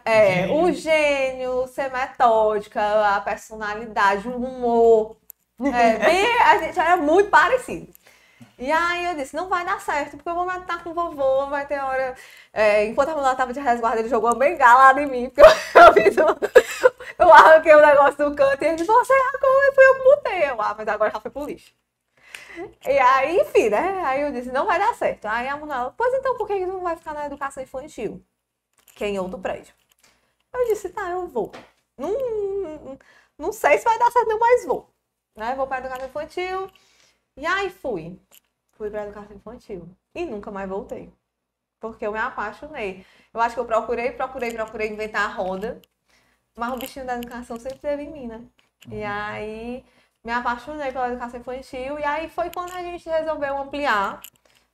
é, 0.06 0.48
gênio. 0.48 0.56
o 0.56 0.72
gênio, 0.72 1.68
ser 1.68 1.92
metódica, 1.92 3.16
a 3.16 3.22
personalidade, 3.22 4.28
o 4.28 4.36
humor. 4.38 5.18
É, 5.70 5.98
bem, 6.06 6.26
a 6.44 6.58
gente 6.60 6.80
era 6.80 6.98
muito 6.98 7.30
parecido. 7.30 7.94
E 8.62 8.72
aí 8.72 9.06
eu 9.06 9.16
disse, 9.16 9.36
não 9.36 9.50
vai 9.50 9.66
dar 9.66 9.82
certo, 9.82 10.18
porque 10.18 10.30
eu 10.30 10.36
vou 10.36 10.46
matar 10.46 10.84
com 10.84 10.92
o 10.92 10.94
vovô, 10.94 11.48
vai 11.48 11.66
ter 11.66 11.80
hora. 11.80 12.16
É, 12.54 12.86
enquanto 12.86 13.10
a 13.10 13.16
mulher 13.16 13.36
tava 13.36 13.52
de 13.52 13.60
resguardo, 13.60 13.98
ele 13.98 14.08
jogou 14.08 14.30
uma 14.30 14.36
bengala 14.36 15.02
em 15.02 15.08
mim, 15.08 15.30
porque 15.32 15.42
eu, 15.42 15.48
eu 15.82 16.28
um, 16.28 16.38
Eu 17.18 17.34
arranquei 17.34 17.74
o 17.74 17.82
negócio 17.82 18.30
do 18.30 18.36
canto 18.36 18.64
e 18.64 18.68
ele 18.68 18.76
disse, 18.76 18.92
você 18.92 19.14
arrancou 19.14 19.50
e 19.64 19.72
fui 19.74 19.84
eu 19.84 19.96
que 19.96 20.04
botei. 20.04 20.50
Eu, 20.52 20.62
ah, 20.62 20.76
mas 20.78 20.88
agora 20.88 21.10
já 21.10 21.20
foi 21.20 21.32
pro 21.32 21.46
lixo. 21.46 21.74
E 22.88 23.00
aí, 23.00 23.40
enfim, 23.42 23.70
né? 23.70 24.04
Aí 24.06 24.22
eu 24.22 24.32
disse, 24.32 24.52
não 24.52 24.68
vai 24.68 24.78
dar 24.78 24.94
certo. 24.94 25.26
Aí 25.26 25.48
a 25.48 25.58
mulher, 25.58 25.92
pois 25.98 26.14
então, 26.14 26.38
por 26.38 26.46
que 26.46 26.64
não 26.64 26.82
vai 26.82 26.96
ficar 26.96 27.16
na 27.16 27.26
educação 27.26 27.64
infantil? 27.64 28.24
Que 28.96 29.06
é 29.06 29.08
em 29.10 29.20
outro 29.20 29.40
prédio. 29.40 29.74
Eu 30.54 30.66
disse, 30.68 30.90
tá, 30.90 31.10
eu 31.10 31.28
vou. 31.28 31.52
Não, 31.98 32.12
não 33.40 33.52
sei 33.52 33.80
se 33.80 33.86
vai 33.86 33.98
dar 33.98 34.12
certo, 34.12 34.28
não, 34.28 34.40
mas 34.40 34.66
vou. 34.66 34.88
Né? 35.36 35.56
Vou 35.56 35.66
para 35.66 35.80
educação 35.80 36.06
infantil. 36.08 36.72
E 37.38 37.46
aí 37.46 37.70
fui 37.70 38.20
fui 38.82 38.90
para 38.90 39.04
educação 39.04 39.36
infantil 39.36 39.88
e 40.16 40.26
nunca 40.26 40.50
mais 40.50 40.68
voltei. 40.68 41.14
Porque 41.80 42.06
eu 42.06 42.12
me 42.12 42.18
apaixonei. 42.18 43.06
Eu 43.32 43.40
acho 43.40 43.54
que 43.54 43.62
eu 43.62 43.66
procurei, 43.66 44.12
procurei, 44.12 44.52
procurei 44.52 44.90
inventar 44.90 45.26
a 45.26 45.34
roda, 45.34 45.80
mas 46.58 46.74
o 46.74 46.78
bichinho 46.78 47.06
da 47.06 47.16
educação 47.16 47.60
sempre 47.60 47.78
teve 47.78 48.04
em 48.04 48.12
mim, 48.12 48.28
né? 48.28 48.42
Uhum. 48.88 48.94
E 48.94 49.04
aí 49.04 49.86
me 50.24 50.32
apaixonei 50.32 50.92
pela 50.92 51.10
educação 51.10 51.40
infantil 51.40 52.00
e 52.00 52.04
aí 52.04 52.28
foi 52.28 52.50
quando 52.50 52.72
a 52.72 52.82
gente 52.82 53.08
resolveu 53.08 53.56
ampliar 53.58 54.20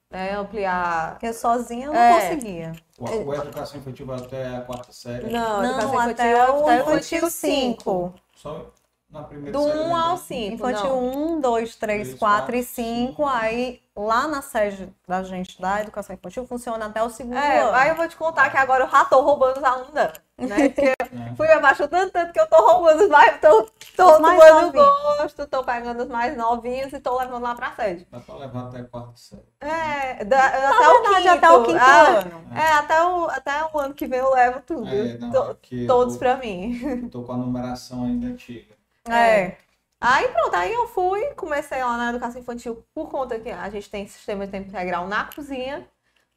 né, 0.09 0.35
ampliar. 0.35 1.11
Porque 1.11 1.33
sozinha 1.33 1.87
eu 1.87 1.93
não 1.93 1.99
é. 1.99 2.21
conseguia. 2.21 2.71
O, 2.97 3.05
o 3.05 3.33
educação 3.33 3.77
infantil 3.77 4.05
vai 4.05 4.19
até 4.19 4.55
a 4.55 4.61
quarta 4.61 4.93
série? 4.93 5.29
Não, 5.29 5.61
não 5.61 5.99
até 5.99 6.49
o 6.49 6.71
infantil 6.71 7.29
5. 7.29 8.13
Só 8.33 8.71
Do 9.09 9.61
1 9.61 9.87
um 9.87 9.95
ao 9.95 10.17
5. 10.17 10.53
Infantil 10.55 10.93
1, 10.93 11.39
2, 11.39 11.75
3, 11.77 12.13
4 12.15 12.55
e 12.57 12.63
5. 12.63 13.25
Aí 13.25 13.81
lá 13.95 14.27
na 14.27 14.41
sede 14.41 14.93
da 15.07 15.23
gente 15.23 15.59
da 15.61 15.81
educação 15.81 16.13
infantil 16.13 16.45
funciona 16.45 16.85
até 16.85 17.01
o 17.01 17.09
segundo 17.09 17.37
é, 17.37 17.61
ano. 17.61 17.71
Aí 17.73 17.89
eu 17.89 17.95
vou 17.95 18.07
te 18.07 18.17
contar 18.17 18.49
que 18.49 18.57
agora 18.57 18.83
eu 18.83 18.89
já 18.89 19.05
tô 19.05 19.21
roubando 19.21 19.57
os 19.57 19.63
alunos. 19.63 19.93
Né? 19.93 20.11
Porque 20.69 20.93
é. 20.99 21.35
fui 21.35 21.47
me 21.47 21.53
apaixonando 21.53 22.11
tanto 22.11 22.33
que 22.33 22.39
eu 22.39 22.47
tô 22.47 22.57
roubando 22.57 23.03
os 23.03 23.09
mais. 23.09 23.39
Tô, 23.39 23.63
tô 23.95 24.17
tomando 24.17 24.73
gosto, 24.73 25.47
tô 25.47 25.63
pegando 25.63 26.03
os 26.03 26.09
mais 26.09 26.37
novinhos 26.37 26.91
e 26.91 26.99
tô 26.99 27.17
levando 27.17 27.43
lá 27.43 27.55
pra 27.55 27.71
sede. 27.71 28.05
Dá 28.11 28.19
pra 28.19 28.35
levar 28.35 28.67
até 28.67 28.83
quarto 28.83 29.17
série. 29.17 29.41
É, 29.61 30.25
da, 30.25 30.47
até, 30.47 30.89
o 30.89 31.01
quinto, 31.01 31.29
até 31.29 31.49
o 31.49 31.63
quinto 31.63 31.79
ah, 31.79 32.19
ano. 32.19 32.31
É, 32.53 32.73
até 32.73 33.03
o, 33.03 33.25
até 33.29 33.65
o 33.73 33.79
ano 33.79 33.93
que 33.93 34.05
vem 34.05 34.19
eu 34.19 34.31
levo 34.31 34.61
tudo. 34.61 34.89
É, 34.89 35.17
não, 35.17 35.31
to, 35.31 35.57
todos 35.87 36.13
tô, 36.15 36.19
pra 36.19 36.35
mim. 36.37 37.07
Tô 37.09 37.23
com 37.23 37.31
a 37.31 37.37
numeração 37.37 38.03
ainda 38.03 38.27
antiga. 38.27 38.76
É. 39.09 39.41
é. 39.41 39.57
Aí 39.99 40.27
pronto, 40.29 40.55
aí 40.55 40.71
eu 40.73 40.87
fui, 40.87 41.33
comecei 41.33 41.83
lá 41.83 41.97
na 41.97 42.09
educação 42.11 42.39
infantil 42.39 42.85
por 42.93 43.09
conta 43.09 43.39
que 43.39 43.49
a 43.49 43.69
gente 43.69 43.89
tem 43.89 44.07
sistema 44.07 44.45
de 44.45 44.51
tempo 44.51 44.69
integral 44.69 45.07
na 45.07 45.25
cozinha, 45.25 45.87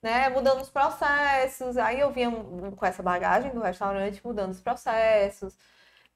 né? 0.03 0.29
Mudando 0.31 0.61
os 0.63 0.71
processos. 0.71 1.77
Aí 1.77 2.01
eu 2.01 2.11
vinha 2.13 2.31
com 2.31 2.87
essa 2.87 3.03
bagagem 3.03 3.51
do 3.53 3.61
restaurante, 3.61 4.21
mudando 4.25 4.53
os 4.53 4.61
processos, 4.61 5.57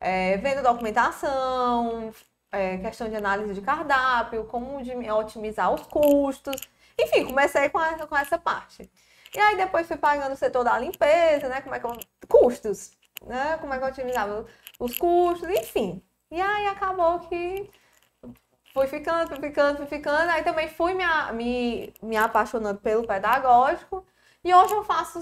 é, 0.00 0.36
vendo 0.38 0.62
documentação, 0.62 2.12
é, 2.52 2.78
questão 2.78 3.08
de 3.08 3.16
análise 3.16 3.54
de 3.54 3.60
cardápio, 3.60 4.44
como 4.46 4.82
de 4.82 4.92
otimizar 5.10 5.72
os 5.72 5.82
custos. 5.82 6.56
Enfim, 6.98 7.26
comecei 7.26 7.68
com 7.68 7.80
essa, 7.80 8.06
com 8.06 8.16
essa 8.16 8.38
parte. 8.38 8.90
E 9.34 9.38
aí 9.38 9.56
depois 9.56 9.86
fui 9.86 9.96
pagando 9.96 10.32
o 10.32 10.36
setor 10.36 10.64
da 10.64 10.78
limpeza, 10.78 11.48
né? 11.48 11.60
Como 11.60 11.74
é 11.74 11.80
que 11.80 11.86
eu, 11.86 11.98
custos, 12.28 12.92
né? 13.26 13.58
Como 13.58 13.74
é 13.74 13.78
que 13.78 13.84
eu 13.84 13.88
otimizava 13.88 14.46
os 14.78 14.96
custos, 14.96 15.48
enfim. 15.50 16.02
E 16.34 16.40
aí 16.40 16.66
acabou 16.66 17.20
que 17.20 17.70
fui 18.72 18.86
ficando, 18.88 19.28
fui 19.28 19.38
ficando, 19.38 19.76
fui 19.78 19.86
ficando. 19.86 20.30
Aí 20.30 20.42
também 20.42 20.68
fui 20.68 20.92
me, 20.94 21.04
me, 21.32 21.94
me 22.02 22.16
apaixonando 22.16 22.80
pelo 22.80 23.06
pedagógico. 23.06 24.04
E 24.42 24.52
hoje 24.52 24.74
eu 24.74 24.82
faço, 24.84 25.20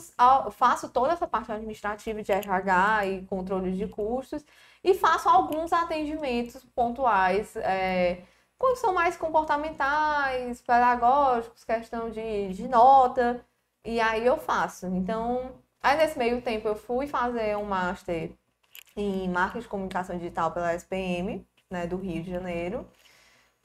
faço 0.52 0.88
toda 0.88 1.12
essa 1.12 1.28
parte 1.28 1.52
administrativa 1.52 2.22
de 2.22 2.32
RH 2.32 3.06
e 3.06 3.26
controle 3.26 3.72
de 3.72 3.86
custos 3.88 4.42
e 4.82 4.94
faço 4.94 5.28
alguns 5.28 5.72
atendimentos 5.72 6.64
pontuais, 6.74 7.54
é, 7.56 8.24
quando 8.58 8.76
são 8.78 8.92
mais 8.94 9.16
comportamentais, 9.16 10.62
pedagógicos, 10.62 11.62
questão 11.64 12.10
de, 12.10 12.48
de 12.54 12.66
nota, 12.68 13.44
e 13.84 14.00
aí 14.00 14.26
eu 14.26 14.38
faço. 14.38 14.86
Então, 14.86 15.52
aí 15.82 15.96
nesse 15.98 16.18
meio 16.18 16.42
tempo 16.42 16.68
eu 16.68 16.74
fui 16.76 17.06
fazer 17.06 17.56
um 17.56 17.64
master 17.64 18.32
em 18.96 19.28
marketing 19.28 19.62
de 19.62 19.68
comunicação 19.68 20.16
digital 20.16 20.52
pela 20.52 20.74
SPM, 20.74 21.46
né, 21.70 21.86
do 21.86 21.96
Rio 21.96 22.22
de 22.22 22.30
Janeiro. 22.30 22.88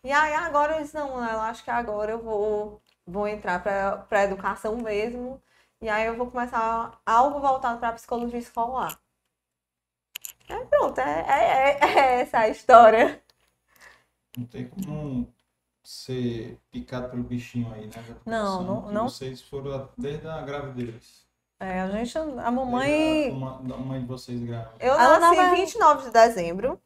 E 0.03 0.11
aí 0.11 0.33
agora 0.33 0.77
eu 0.77 0.81
disse, 0.81 0.95
não, 0.95 1.17
eu 1.17 1.39
acho 1.41 1.63
que 1.63 1.69
agora 1.71 2.11
eu 2.11 2.21
vou, 2.21 2.81
vou 3.05 3.27
entrar 3.27 3.61
para 3.61 4.07
a 4.09 4.23
educação 4.23 4.77
mesmo. 4.77 5.41
E 5.81 5.89
aí 5.89 6.07
eu 6.07 6.15
vou 6.15 6.31
começar 6.31 6.99
algo 7.05 7.39
voltado 7.39 7.79
para 7.79 7.89
a 7.89 7.93
psicologia 7.93 8.39
escolar. 8.39 8.99
É, 10.47 10.65
pronto, 10.65 10.99
é, 10.99 11.25
é, 11.27 11.79
é, 11.81 12.21
essa 12.21 12.39
a 12.39 12.49
história. 12.49 13.21
Não 14.37 14.45
tem 14.45 14.69
como 14.69 15.33
ser 15.83 16.59
picado 16.71 17.09
pelo 17.09 17.23
bichinho 17.23 17.71
aí, 17.73 17.87
né? 17.87 18.17
Não, 18.25 18.63
não, 18.63 18.91
não. 18.91 19.09
Vocês 19.09 19.41
foram 19.41 19.89
desde 19.97 20.27
a 20.27 20.41
gravidez. 20.41 21.26
É, 21.59 21.81
a 21.81 21.89
gente, 21.89 22.17
a 22.17 22.51
mamãe. 22.51 23.31
A, 23.31 23.77
mãe 23.77 24.01
de 24.01 24.05
vocês 24.05 24.39
grávida. 24.43 24.75
Eu 24.79 24.93
Ela 24.93 25.19
nasci 25.19 25.39
em 25.39 25.55
29 25.55 26.03
de 26.03 26.11
dezembro. 26.11 26.79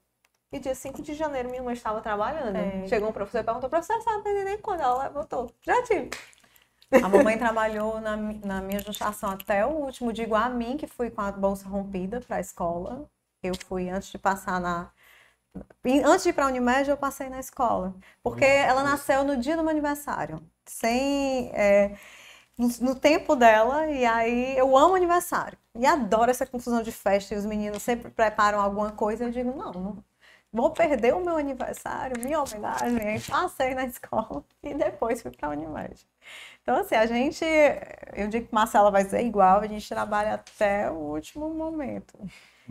E 0.53 0.59
dia 0.59 0.75
5 0.75 1.01
de 1.01 1.13
janeiro 1.13 1.49
minha 1.49 1.63
mãe 1.63 1.73
estava 1.73 2.01
trabalhando. 2.01 2.55
É. 2.57 2.87
Chegou 2.87 3.09
um 3.09 3.13
professor 3.13 3.39
e 3.39 3.43
perguntou, 3.43 3.69
professor, 3.69 4.01
sabe 4.01 4.43
nem 4.43 4.57
quando 4.57 4.81
ela 4.81 5.03
levantou? 5.03 5.49
Já 5.61 5.81
tive. 5.83 6.09
A 6.91 7.07
mamãe 7.07 7.37
trabalhou 7.37 8.01
na, 8.01 8.17
na 8.17 8.61
minha 8.61 8.79
gestação 8.79 9.31
até 9.31 9.65
o 9.65 9.69
último 9.69 10.11
dia, 10.11 10.25
igual 10.25 10.43
a 10.43 10.49
mim, 10.49 10.75
que 10.75 10.87
fui 10.87 11.09
com 11.09 11.21
a 11.21 11.31
bolsa 11.31 11.69
rompida 11.69 12.19
para 12.19 12.35
a 12.35 12.41
escola. 12.41 13.09
Eu 13.41 13.53
fui 13.65 13.89
antes 13.89 14.11
de 14.11 14.17
passar 14.17 14.59
na. 14.59 14.91
Antes 16.05 16.23
de 16.23 16.29
ir 16.29 16.33
para 16.33 16.45
a 16.45 16.47
Unimed, 16.47 16.89
eu 16.89 16.97
passei 16.97 17.29
na 17.29 17.39
escola. 17.39 17.95
Porque 18.21 18.45
ela 18.45 18.83
nasceu 18.83 19.23
no 19.23 19.37
dia 19.37 19.55
do 19.55 19.63
meu 19.63 19.71
aniversário. 19.71 20.45
Sem. 20.65 21.49
É, 21.53 21.95
no, 22.57 22.67
no, 22.81 22.95
tempo 22.95 23.35
dela, 23.35 23.87
e 23.87 24.05
aí 24.05 24.57
eu 24.57 24.77
amo 24.77 24.95
aniversário. 24.95 25.57
E 25.75 25.85
adoro 25.85 26.31
essa 26.31 26.45
confusão 26.45 26.81
de 26.81 26.91
festa, 26.91 27.33
e 27.33 27.37
os 27.37 27.45
meninos 27.45 27.81
sempre 27.81 28.11
preparam 28.11 28.59
alguma 28.59 28.91
coisa. 28.91 29.25
Eu 29.25 29.31
digo, 29.31 29.55
não, 29.55 29.71
não 29.71 30.03
vou 30.51 30.71
perder 30.71 31.13
o 31.13 31.23
meu 31.23 31.37
aniversário, 31.37 32.21
minha 32.21 32.41
homenagem. 32.41 33.07
Aí 33.07 33.21
passei 33.21 33.73
na 33.73 33.85
escola 33.85 34.43
e 34.61 34.73
depois 34.73 35.21
fui 35.21 35.31
para 35.31 35.49
a 35.49 35.51
Unimed. 35.51 36.05
Então, 36.61 36.77
assim, 36.77 36.95
a 36.95 37.05
gente, 37.05 37.43
eu 38.13 38.27
digo 38.27 38.47
que 38.47 38.53
Marcela 38.53 38.91
vai 38.91 39.03
ser 39.05 39.25
igual, 39.25 39.59
a 39.59 39.67
gente 39.67 39.87
trabalha 39.87 40.35
até 40.35 40.91
o 40.91 40.95
último 40.95 41.49
momento. 41.49 42.17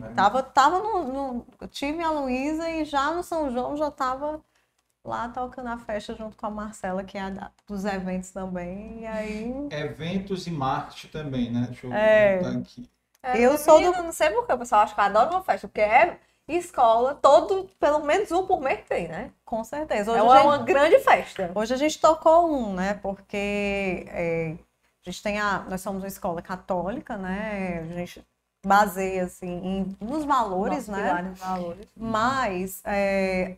É. 0.01 0.13
Tava, 0.13 0.43
tava 0.43 0.79
no, 0.79 1.03
no, 1.03 1.47
eu 1.59 1.67
tive 1.67 2.01
a 2.01 2.11
Luísa 2.11 2.69
e 2.69 2.85
já 2.85 3.11
no 3.11 3.23
São 3.23 3.51
João 3.51 3.75
já 3.75 3.91
tava 3.91 4.41
lá 5.03 5.29
tocando 5.29 5.67
a 5.67 5.77
festa 5.77 6.15
junto 6.15 6.37
com 6.37 6.45
a 6.45 6.51
Marcela, 6.51 7.03
que 7.03 7.17
é 7.17 7.21
a 7.21 7.51
dos 7.67 7.85
eventos 7.85 8.31
também. 8.31 9.01
E 9.01 9.05
aí. 9.05 9.67
Eventos 9.71 10.47
e 10.47 10.51
marketing 10.51 11.07
também, 11.07 11.51
né? 11.51 11.67
Deixa 11.67 11.87
eu 11.87 11.93
é. 11.93 12.39
aqui. 12.39 12.89
É, 13.23 13.39
eu 13.39 13.57
sou 13.57 13.79
do. 13.79 13.91
Não 14.03 14.11
sei 14.11 14.29
porquê, 14.31 14.53
o 14.53 14.57
pessoal 14.57 14.81
acha 14.81 14.93
que 14.93 14.99
eu 14.99 15.05
adoro 15.05 15.31
uma 15.31 15.43
festa, 15.43 15.67
porque 15.67 15.81
é 15.81 16.19
escola, 16.47 17.15
todo, 17.15 17.69
pelo 17.79 17.99
menos 18.03 18.31
um 18.31 18.45
por 18.45 18.59
mês 18.59 18.81
tem, 18.87 19.07
né? 19.07 19.31
Com 19.45 19.63
certeza. 19.63 20.11
Hoje 20.11 20.19
é 20.19 20.23
uma, 20.23 20.35
gente, 20.37 20.45
uma 20.45 20.57
grande 20.57 20.99
festa. 20.99 21.51
Hoje 21.55 21.73
a 21.73 21.77
gente 21.77 21.99
tocou 21.99 22.51
um, 22.51 22.73
né? 22.73 22.95
Porque 22.95 24.05
é, 24.07 24.55
a 25.05 25.09
gente 25.09 25.21
tem 25.23 25.39
a. 25.39 25.65
Nós 25.69 25.81
somos 25.81 26.01
uma 26.03 26.07
escola 26.07 26.41
católica, 26.41 27.17
né? 27.17 27.87
A 27.91 27.93
gente 27.95 28.25
baseia 28.65 29.25
assim 29.25 29.47
em, 29.47 29.97
nos 29.99 30.25
valores, 30.25 30.87
Nossa, 30.87 31.21
né? 31.21 31.33
Valores. 31.37 31.87
Mas 31.95 32.81
é, 32.85 33.55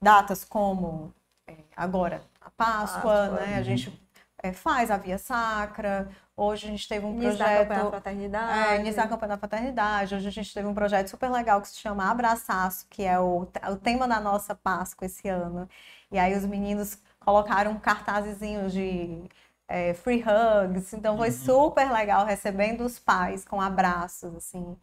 datas 0.00 0.44
como 0.44 1.12
é, 1.46 1.54
agora 1.76 2.22
a 2.40 2.50
Páscoa, 2.50 3.02
Páscoa 3.02 3.30
né? 3.40 3.54
A 3.54 3.58
uhum. 3.58 3.64
gente 3.64 4.06
é, 4.42 4.52
faz 4.52 4.90
a 4.90 4.96
Via 4.96 5.18
Sacra. 5.18 6.08
Hoje 6.36 6.66
a 6.66 6.70
gente 6.70 6.86
teve 6.86 7.06
um 7.06 7.12
início 7.12 7.36
projeto. 7.36 7.68
Campanha 7.68 7.84
da 7.84 7.90
fraternidade. 7.90 8.68
É, 8.68 8.80
início 8.80 8.96
da 8.96 9.08
campanha 9.08 9.28
da 9.30 9.38
fraternidade. 9.38 10.14
Hoje 10.14 10.28
a 10.28 10.32
gente 10.32 10.52
teve 10.52 10.66
um 10.66 10.74
projeto 10.74 11.08
super 11.08 11.30
legal 11.30 11.60
que 11.60 11.68
se 11.68 11.78
chama 11.78 12.10
Abraçaço, 12.10 12.86
que 12.90 13.02
é 13.02 13.18
o, 13.18 13.42
o 13.70 13.76
tema 13.76 14.06
da 14.06 14.20
nossa 14.20 14.54
Páscoa 14.54 15.06
esse 15.06 15.28
ano. 15.28 15.68
E 16.10 16.18
aí 16.18 16.36
os 16.36 16.44
meninos 16.44 16.98
colocaram 17.18 17.78
cartazezinhos 17.78 18.72
de 18.72 19.24
é, 19.66 19.94
free 19.94 20.22
hugs. 20.22 20.92
Então 20.92 21.16
foi 21.16 21.28
uhum. 21.28 21.34
super 21.34 21.90
legal 21.90 22.24
recebendo 22.26 22.84
os 22.84 22.98
pais 22.98 23.44
com 23.44 23.60
abraços, 23.60 24.34
assim. 24.36 24.76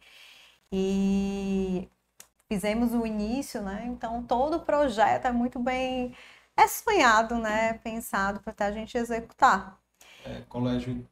E 0.72 1.88
fizemos 2.48 2.92
o 2.92 3.06
início, 3.06 3.62
né? 3.62 3.86
Então 3.86 4.22
todo 4.22 4.56
o 4.56 4.60
projeto 4.60 5.26
é 5.26 5.32
muito 5.32 5.58
bem 5.58 6.14
é 6.56 6.68
sonhado, 6.68 7.36
né? 7.36 7.74
Pensado 7.74 8.40
para 8.40 8.66
a 8.66 8.72
gente 8.72 8.96
executar. 8.96 9.78
É, 10.24 10.40
colégio 10.48 11.06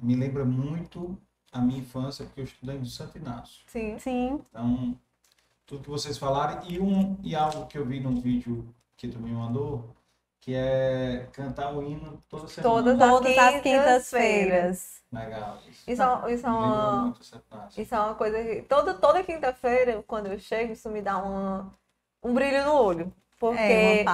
me 0.00 0.16
lembra 0.16 0.44
muito 0.44 1.18
a 1.52 1.60
minha 1.60 1.80
infância, 1.80 2.24
porque 2.24 2.40
eu 2.40 2.44
estudei 2.44 2.78
no 2.78 2.86
Santo 2.86 3.18
Inácio. 3.18 3.62
Sim. 3.66 3.98
Sim. 3.98 4.40
Então, 4.50 4.98
tudo 5.66 5.82
que 5.82 5.90
vocês 5.90 6.16
falaram, 6.16 6.66
e, 6.68 6.80
um, 6.80 7.18
e 7.22 7.34
algo 7.34 7.66
que 7.66 7.76
eu 7.76 7.84
vi 7.84 8.00
num 8.00 8.20
vídeo 8.20 8.74
que 8.96 9.08
tu 9.08 9.18
me 9.18 9.30
mandou, 9.32 9.94
que 10.42 10.56
é 10.56 11.28
cantar 11.32 11.72
o 11.72 11.82
hino 11.84 12.22
toda 12.28 12.48
semana. 12.48 12.74
Todas, 12.74 12.98
Todas 12.98 13.38
as 13.38 13.60
quintas-feiras. 13.62 15.02
Legal. 15.12 15.58
Isso, 15.68 15.90
isso, 15.90 16.02
é, 16.02 16.32
isso, 16.32 16.46
é 16.46 16.50
uma, 16.50 17.14
isso 17.76 17.94
é 17.94 18.00
uma 18.00 18.14
coisa 18.16 18.42
que. 18.42 18.62
Toda, 18.62 18.94
toda 18.94 19.22
quinta-feira, 19.22 20.02
quando 20.04 20.26
eu 20.26 20.38
chego, 20.40 20.72
isso 20.72 20.90
me 20.90 21.00
dá 21.00 21.18
uma, 21.18 21.72
um 22.22 22.34
brilho 22.34 22.64
no 22.64 22.74
olho. 22.74 23.12
Porque 23.38 23.60
é, 23.60 24.04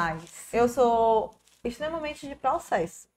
eu 0.53 0.69
sou 0.69 1.35
extremamente 1.65 2.29
de 2.29 2.35
processo. 2.35 3.09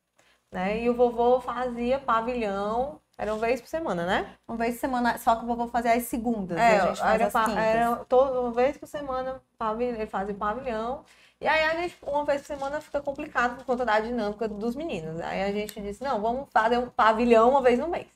Né? 0.49 0.81
E 0.81 0.89
o 0.89 0.95
vovô 0.95 1.41
fazia 1.41 1.99
pavilhão, 1.99 2.99
era 3.17 3.33
uma 3.33 3.39
vez 3.39 3.59
por 3.59 3.67
semana, 3.67 4.05
né? 4.05 4.35
Uma 4.47 4.57
vez 4.57 4.75
por 4.75 4.81
semana, 4.81 5.17
só 5.17 5.35
que 5.35 5.43
o 5.43 5.47
vovô 5.47 5.67
fazia 5.67 5.93
as 5.93 6.03
segundas. 6.03 6.57
É, 6.57 6.79
a 6.79 6.87
gente 6.87 7.01
era, 7.01 7.61
era 7.61 7.95
toda, 8.05 8.39
uma 8.39 8.51
vez 8.51 8.77
por 8.77 8.87
semana 8.87 9.41
ele 9.79 10.05
fazia 10.05 10.33
pavilhão. 10.33 11.03
E 11.41 11.47
aí 11.47 11.63
a 11.65 11.81
gente, 11.81 11.97
uma 12.03 12.23
vez 12.23 12.41
por 12.41 12.47
semana, 12.47 12.79
fica 12.79 13.01
complicado 13.01 13.57
por 13.57 13.65
conta 13.65 13.83
da 13.85 13.99
dinâmica 13.99 14.47
dos 14.47 14.75
meninos. 14.75 15.19
Aí 15.21 15.43
a 15.43 15.51
gente 15.51 15.81
disse, 15.81 16.03
não, 16.03 16.21
vamos 16.21 16.47
fazer 16.51 16.77
um 16.77 16.89
pavilhão 16.89 17.49
uma 17.49 17.61
vez 17.61 17.79
no 17.79 17.87
mês. 17.89 18.07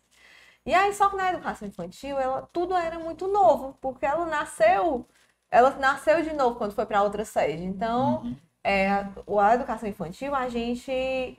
E 0.66 0.74
aí, 0.74 0.94
só 0.94 1.10
que 1.10 1.18
na 1.18 1.32
educação 1.32 1.68
infantil, 1.68 2.20
ela, 2.20 2.48
tudo 2.54 2.76
era 2.76 3.00
muito 3.00 3.28
novo, 3.28 3.78
porque 3.82 4.06
ela 4.06 4.26
nasceu 4.26 5.08
ela 5.56 5.72
nasceu 5.72 6.22
de 6.22 6.34
novo 6.34 6.58
quando 6.58 6.74
foi 6.74 6.86
para 6.86 7.04
outra 7.04 7.24
sede. 7.24 7.64
Então, 7.64 8.24
uhum. 8.24 8.36
é, 8.64 8.90
a 8.90 9.56
educação 9.56 9.88
infantil, 9.88 10.36
a 10.36 10.50
gente 10.50 11.38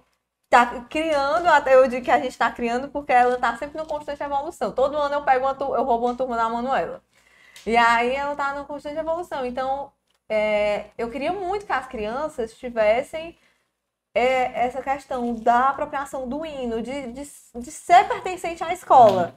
tá 0.49 0.87
criando, 0.89 1.47
até 1.49 1.75
eu 1.75 1.89
digo 1.89 2.05
que 2.05 2.11
a 2.11 2.19
gente 2.19 2.31
está 2.31 2.51
criando 2.51 2.89
porque 2.89 3.13
ela 3.13 3.35
está 3.35 3.57
sempre 3.59 3.79
no 3.79 3.87
constante 3.87 4.23
evolução. 4.23 4.73
Todo 4.73 4.97
ano 4.97 5.17
eu 5.17 5.23
pego 5.23 5.45
uma, 5.47 5.77
eu 5.77 5.85
roubo 5.85 6.07
uma 6.07 6.15
turma 6.15 6.37
da 6.37 6.49
Manuela. 6.49 7.03
E 7.67 7.77
aí 7.77 8.15
ela 8.15 8.33
está 8.33 8.55
no 8.55 8.65
constante 8.65 8.99
evolução. 8.99 9.45
Então, 9.45 9.93
é, 10.29 10.87
eu 10.99 11.11
queria 11.11 11.33
muito 11.33 11.67
que 11.67 11.73
as 11.73 11.87
crianças 11.87 12.55
tivessem 12.55 13.37
é, 14.15 14.67
essa 14.67 14.83
questão 14.83 15.35
da 15.35 15.71
apropriação 15.71 16.29
do 16.29 16.45
hino, 16.45 16.83
de, 16.83 17.13
de, 17.13 17.23
de 17.55 17.71
ser 17.71 18.09
pertencente 18.09 18.65
à 18.65 18.73
escola. 18.73 19.35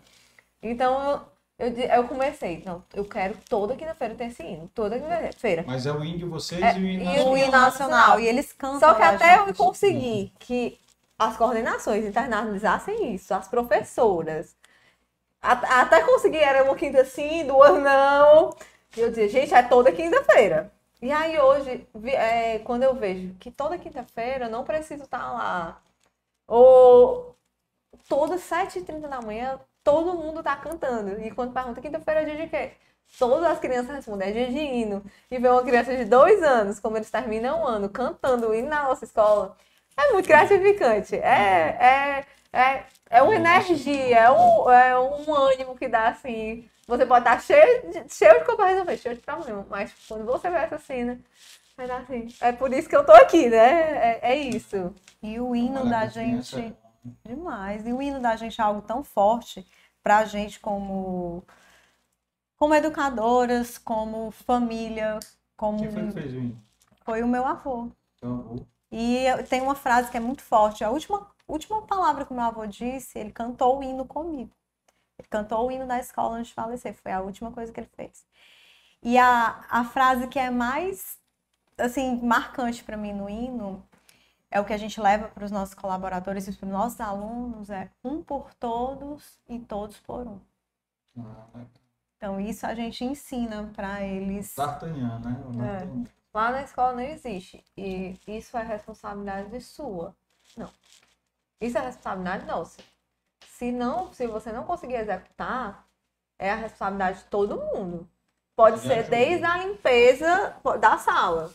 Então, 0.62 1.26
eu, 1.58 1.68
eu 1.68 2.08
comecei, 2.08 2.64
não, 2.66 2.84
eu 2.94 3.04
quero 3.04 3.38
toda 3.50 3.76
quinta-feira 3.76 4.16
ter 4.16 4.26
esse 4.26 4.42
hino, 4.42 4.72
toda 4.74 4.98
quinta-feira. 4.98 5.64
Mas 5.68 5.86
é 5.86 5.92
o 5.92 6.04
hino 6.04 6.20
de 6.20 6.26
vocês 6.26 6.62
é, 6.62 6.78
e 6.78 6.82
o 6.82 6.88
hino 6.88 7.04
nacional. 7.04 7.28
E 7.28 7.30
o 7.30 7.38
hino 7.38 7.52
nacional, 7.52 8.20
e 8.20 8.28
eles 8.28 8.54
cantam. 8.54 8.80
Só 8.80 8.94
que 8.94 9.04
até 9.04 9.40
eu 9.40 9.54
conseguir 9.54 10.32
que 10.40 10.80
as 11.18 11.36
coordenações 11.36 12.06
internalizassem 12.06 13.14
isso, 13.14 13.34
as 13.34 13.50
professoras, 13.50 14.56
até 15.42 16.02
conseguir, 16.04 16.38
era 16.38 16.64
uma 16.64 16.76
quinta 16.76 17.04
sim, 17.04 17.46
duas 17.46 17.82
não. 17.84 18.56
E 18.96 19.02
eu 19.02 19.10
dizia, 19.10 19.28
gente, 19.28 19.54
é 19.54 19.62
toda 19.62 19.92
quinta-feira. 19.92 20.72
E 21.02 21.12
aí 21.12 21.40
hoje, 21.40 21.88
é, 22.06 22.60
quando 22.60 22.84
eu 22.84 22.94
vejo 22.96 23.34
que 23.40 23.50
toda 23.52 23.78
quinta-feira 23.78 24.46
eu 24.46 24.50
não 24.50 24.64
preciso 24.66 25.04
estar 25.04 25.32
lá, 25.32 25.82
ou 26.48 27.36
todas 28.08 28.42
7h30 28.42 29.08
da 29.10 29.22
manhã 29.22 29.60
todo 29.84 30.18
mundo 30.18 30.44
tá 30.44 30.56
cantando. 30.58 31.20
E 31.22 31.32
quando 31.32 31.54
pergunta 31.54 31.82
quinta-feira 31.82 32.22
é 32.22 32.26
dia 32.26 32.38
de 32.38 32.48
quê? 32.50 32.72
Todas 33.18 33.44
as 33.46 33.60
crianças 33.60 33.96
respondem, 33.96 34.30
é 34.30 34.32
dia 34.32 34.48
de 34.52 34.60
hino. 34.60 35.04
E 35.32 35.40
ver 35.40 35.50
uma 35.52 35.64
criança 35.64 35.96
de 35.96 36.06
dois 36.06 36.44
anos, 36.44 36.80
como 36.80 36.98
eles 36.98 37.10
terminam 37.10 37.64
o 37.64 37.68
ano, 37.68 37.90
cantando 37.90 38.50
o 38.50 38.56
hino 38.56 38.70
na 38.70 38.84
nossa 38.84 39.06
escola, 39.06 39.58
é 39.98 40.14
muito 40.14 40.28
gratificante. 40.28 41.16
É, 41.16 42.26
é, 42.54 42.60
é, 42.60 42.86
é 43.10 43.22
uma 43.22 43.36
energia, 43.36 44.18
é 44.20 44.32
um, 44.32 44.72
é 44.72 45.00
um 45.00 45.34
ânimo 45.36 45.76
que 45.76 45.88
dá 45.88 46.10
assim. 46.10 46.70
Você 46.90 47.06
pode 47.06 47.20
estar 47.20 47.40
cheio 47.40 47.92
de, 47.92 48.12
cheio 48.12 48.40
de 48.40 48.46
coisa 48.46 48.56
pra 48.56 48.66
resolver, 48.66 48.98
cheio 48.98 49.16
de 49.16 49.22
problema. 49.22 49.64
Mas 49.70 49.94
quando 50.08 50.26
você 50.26 50.50
vê 50.50 50.58
essa 50.58 50.80
cena, 50.80 51.20
vai 51.78 51.86
dar 51.86 52.02
assim. 52.02 52.28
É 52.42 52.52
por 52.52 52.74
isso 52.74 52.90
que 52.90 52.96
eu 52.96 53.06
tô 53.06 53.12
aqui, 53.12 53.48
né? 53.48 54.18
É, 54.18 54.32
é 54.32 54.36
isso. 54.36 54.92
E 55.22 55.40
o 55.40 55.56
hino 55.56 55.88
da 55.88 56.08
gente. 56.08 56.76
Demais. 57.24 57.86
E 57.86 57.94
o 57.94 58.02
hino 58.02 58.20
da 58.20 58.36
gente 58.36 58.60
é 58.60 58.64
algo 58.64 58.82
tão 58.82 59.04
forte 59.04 59.64
para 60.02 60.18
a 60.18 60.26
gente 60.26 60.60
como, 60.60 61.44
como 62.58 62.74
educadoras, 62.74 63.78
como 63.78 64.32
família, 64.32 65.20
como... 65.56 65.78
Quem 65.78 65.92
foi 65.92 66.08
que 66.08 66.12
fez 66.14 66.34
o 66.34 66.38
hino? 66.38 66.64
Foi 67.06 67.22
o 67.22 67.28
meu 67.28 67.46
avô. 67.46 67.92
Teu 68.20 68.34
avô? 68.34 68.66
E 68.92 69.26
tem 69.48 69.62
uma 69.62 69.76
frase 69.76 70.10
que 70.10 70.18
é 70.18 70.20
muito 70.20 70.42
forte. 70.42 70.84
A 70.84 70.90
última, 70.90 71.28
última 71.48 71.84
palavra 71.84 72.26
que 72.26 72.32
o 72.32 72.36
meu 72.36 72.46
avô 72.46 72.66
disse, 72.66 73.20
ele 73.20 73.32
cantou 73.32 73.78
o 73.78 73.84
hino 73.84 74.06
comigo. 74.06 74.50
Ele 75.20 75.28
cantou 75.30 75.68
o 75.68 75.72
hino 75.72 75.86
da 75.86 76.00
escola 76.00 76.38
antes 76.38 76.48
de 76.50 76.54
falecer. 76.54 76.94
Foi 76.96 77.12
a 77.12 77.22
última 77.22 77.52
coisa 77.52 77.72
que 77.72 77.80
ele 77.80 77.90
fez. 77.96 78.26
E 79.04 79.18
a, 79.18 79.66
a 79.70 79.84
frase 79.84 80.28
que 80.28 80.40
é 80.40 80.50
mais, 80.50 81.18
assim, 81.78 82.18
marcante 82.22 82.84
para 82.84 82.98
mim 82.98 83.14
no 83.14 83.30
hino 83.30 83.84
é 84.52 84.60
o 84.60 84.66
que 84.66 84.74
a 84.74 84.78
gente 84.78 85.00
leva 85.00 85.28
para 85.28 85.46
os 85.46 85.52
nossos 85.52 85.76
colaboradores 85.76 86.48
e 86.48 86.54
para 86.54 86.66
os 86.66 86.72
nossos 86.72 87.00
alunos 87.00 87.70
é 87.70 87.90
um 88.04 88.24
por 88.24 88.54
todos 88.56 89.40
e 89.48 89.60
todos 89.60 89.98
por 90.00 90.28
um. 90.28 90.40
Ah, 91.18 91.66
Então 92.18 92.40
isso 92.40 92.66
a 92.66 92.74
gente 92.74 93.04
ensina 93.04 93.72
para 93.76 94.04
eles. 94.04 94.56
D'Artagnan, 94.56 95.20
né? 95.20 96.06
É. 96.06 96.10
Lá 96.34 96.52
na 96.52 96.62
escola 96.64 96.94
não 96.94 97.02
existe. 97.02 97.64
E 97.78 98.18
isso 98.28 98.58
é 98.58 98.64
responsabilidade 98.64 99.60
sua. 99.62 100.16
Não. 100.58 100.70
Isso 101.60 101.78
é 101.78 101.82
responsabilidade 101.82 102.46
nossa. 102.46 102.82
Se 103.46 103.72
não, 103.72 104.14
se 104.14 104.26
você 104.28 104.52
não 104.52 104.64
conseguir 104.64 104.96
executar, 104.96 105.86
é 106.38 106.52
a 106.52 106.56
responsabilidade 106.56 107.20
de 107.20 107.26
todo 107.26 107.58
mundo. 107.58 108.08
Pode 108.56 108.82
De 108.82 108.88
ser 108.88 109.04
desde 109.10 109.46
a 109.46 109.58
limpeza 109.58 110.56
da 110.80 110.98
sala. 110.98 111.52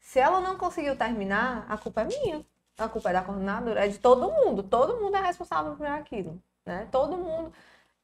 Se 0.00 0.18
ela 0.18 0.40
não 0.40 0.56
conseguiu 0.56 0.96
terminar, 0.96 1.66
a 1.68 1.76
culpa 1.78 2.02
é 2.02 2.04
minha. 2.04 2.44
A 2.78 2.88
culpa 2.88 3.10
é 3.10 3.12
da 3.12 3.22
coordenadora, 3.22 3.84
é 3.84 3.88
de 3.88 3.98
todo 3.98 4.30
mundo. 4.32 4.62
Todo 4.62 4.96
mundo 5.00 5.16
é 5.16 5.20
responsável 5.20 5.76
por 5.76 5.86
aquilo, 5.86 6.40
né? 6.66 6.88
Todo 6.90 7.16
mundo. 7.16 7.52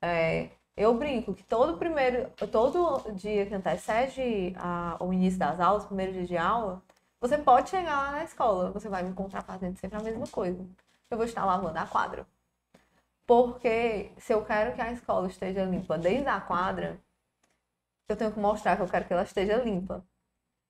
é, 0.02 0.50
eu 0.76 0.94
brinco 0.94 1.34
que 1.34 1.42
todo 1.42 1.78
primeiro, 1.78 2.30
todo 2.52 3.10
dia 3.14 3.46
que 3.46 3.54
antecede 3.54 4.54
a- 4.58 4.96
o 5.00 5.12
início 5.12 5.38
das 5.38 5.58
aulas, 5.58 5.86
primeiro 5.86 6.12
dia 6.12 6.26
de 6.26 6.36
aula, 6.36 6.82
você 7.20 7.38
pode 7.38 7.70
chegar 7.70 7.96
lá 7.96 8.12
na 8.12 8.24
escola, 8.24 8.70
você 8.70 8.88
vai 8.88 9.02
me 9.02 9.08
encontrar 9.10 9.42
fazendo 9.42 9.76
sempre 9.78 9.98
a 9.98 10.02
mesma 10.02 10.26
coisa. 10.28 10.64
Eu 11.10 11.16
vou 11.16 11.26
estar 11.26 11.44
lavando 11.46 11.78
a 11.78 11.86
quadra. 11.86 12.26
Porque 13.26 14.12
se 14.18 14.32
eu 14.32 14.44
quero 14.44 14.74
que 14.74 14.80
a 14.80 14.92
escola 14.92 15.26
esteja 15.26 15.64
limpa 15.64 15.98
desde 15.98 16.28
a 16.28 16.40
quadra, 16.40 16.98
eu 18.08 18.16
tenho 18.16 18.32
que 18.32 18.38
mostrar 18.38 18.76
que 18.76 18.82
eu 18.82 18.88
quero 18.88 19.04
que 19.04 19.12
ela 19.12 19.22
esteja 19.22 19.56
limpa. 19.56 20.04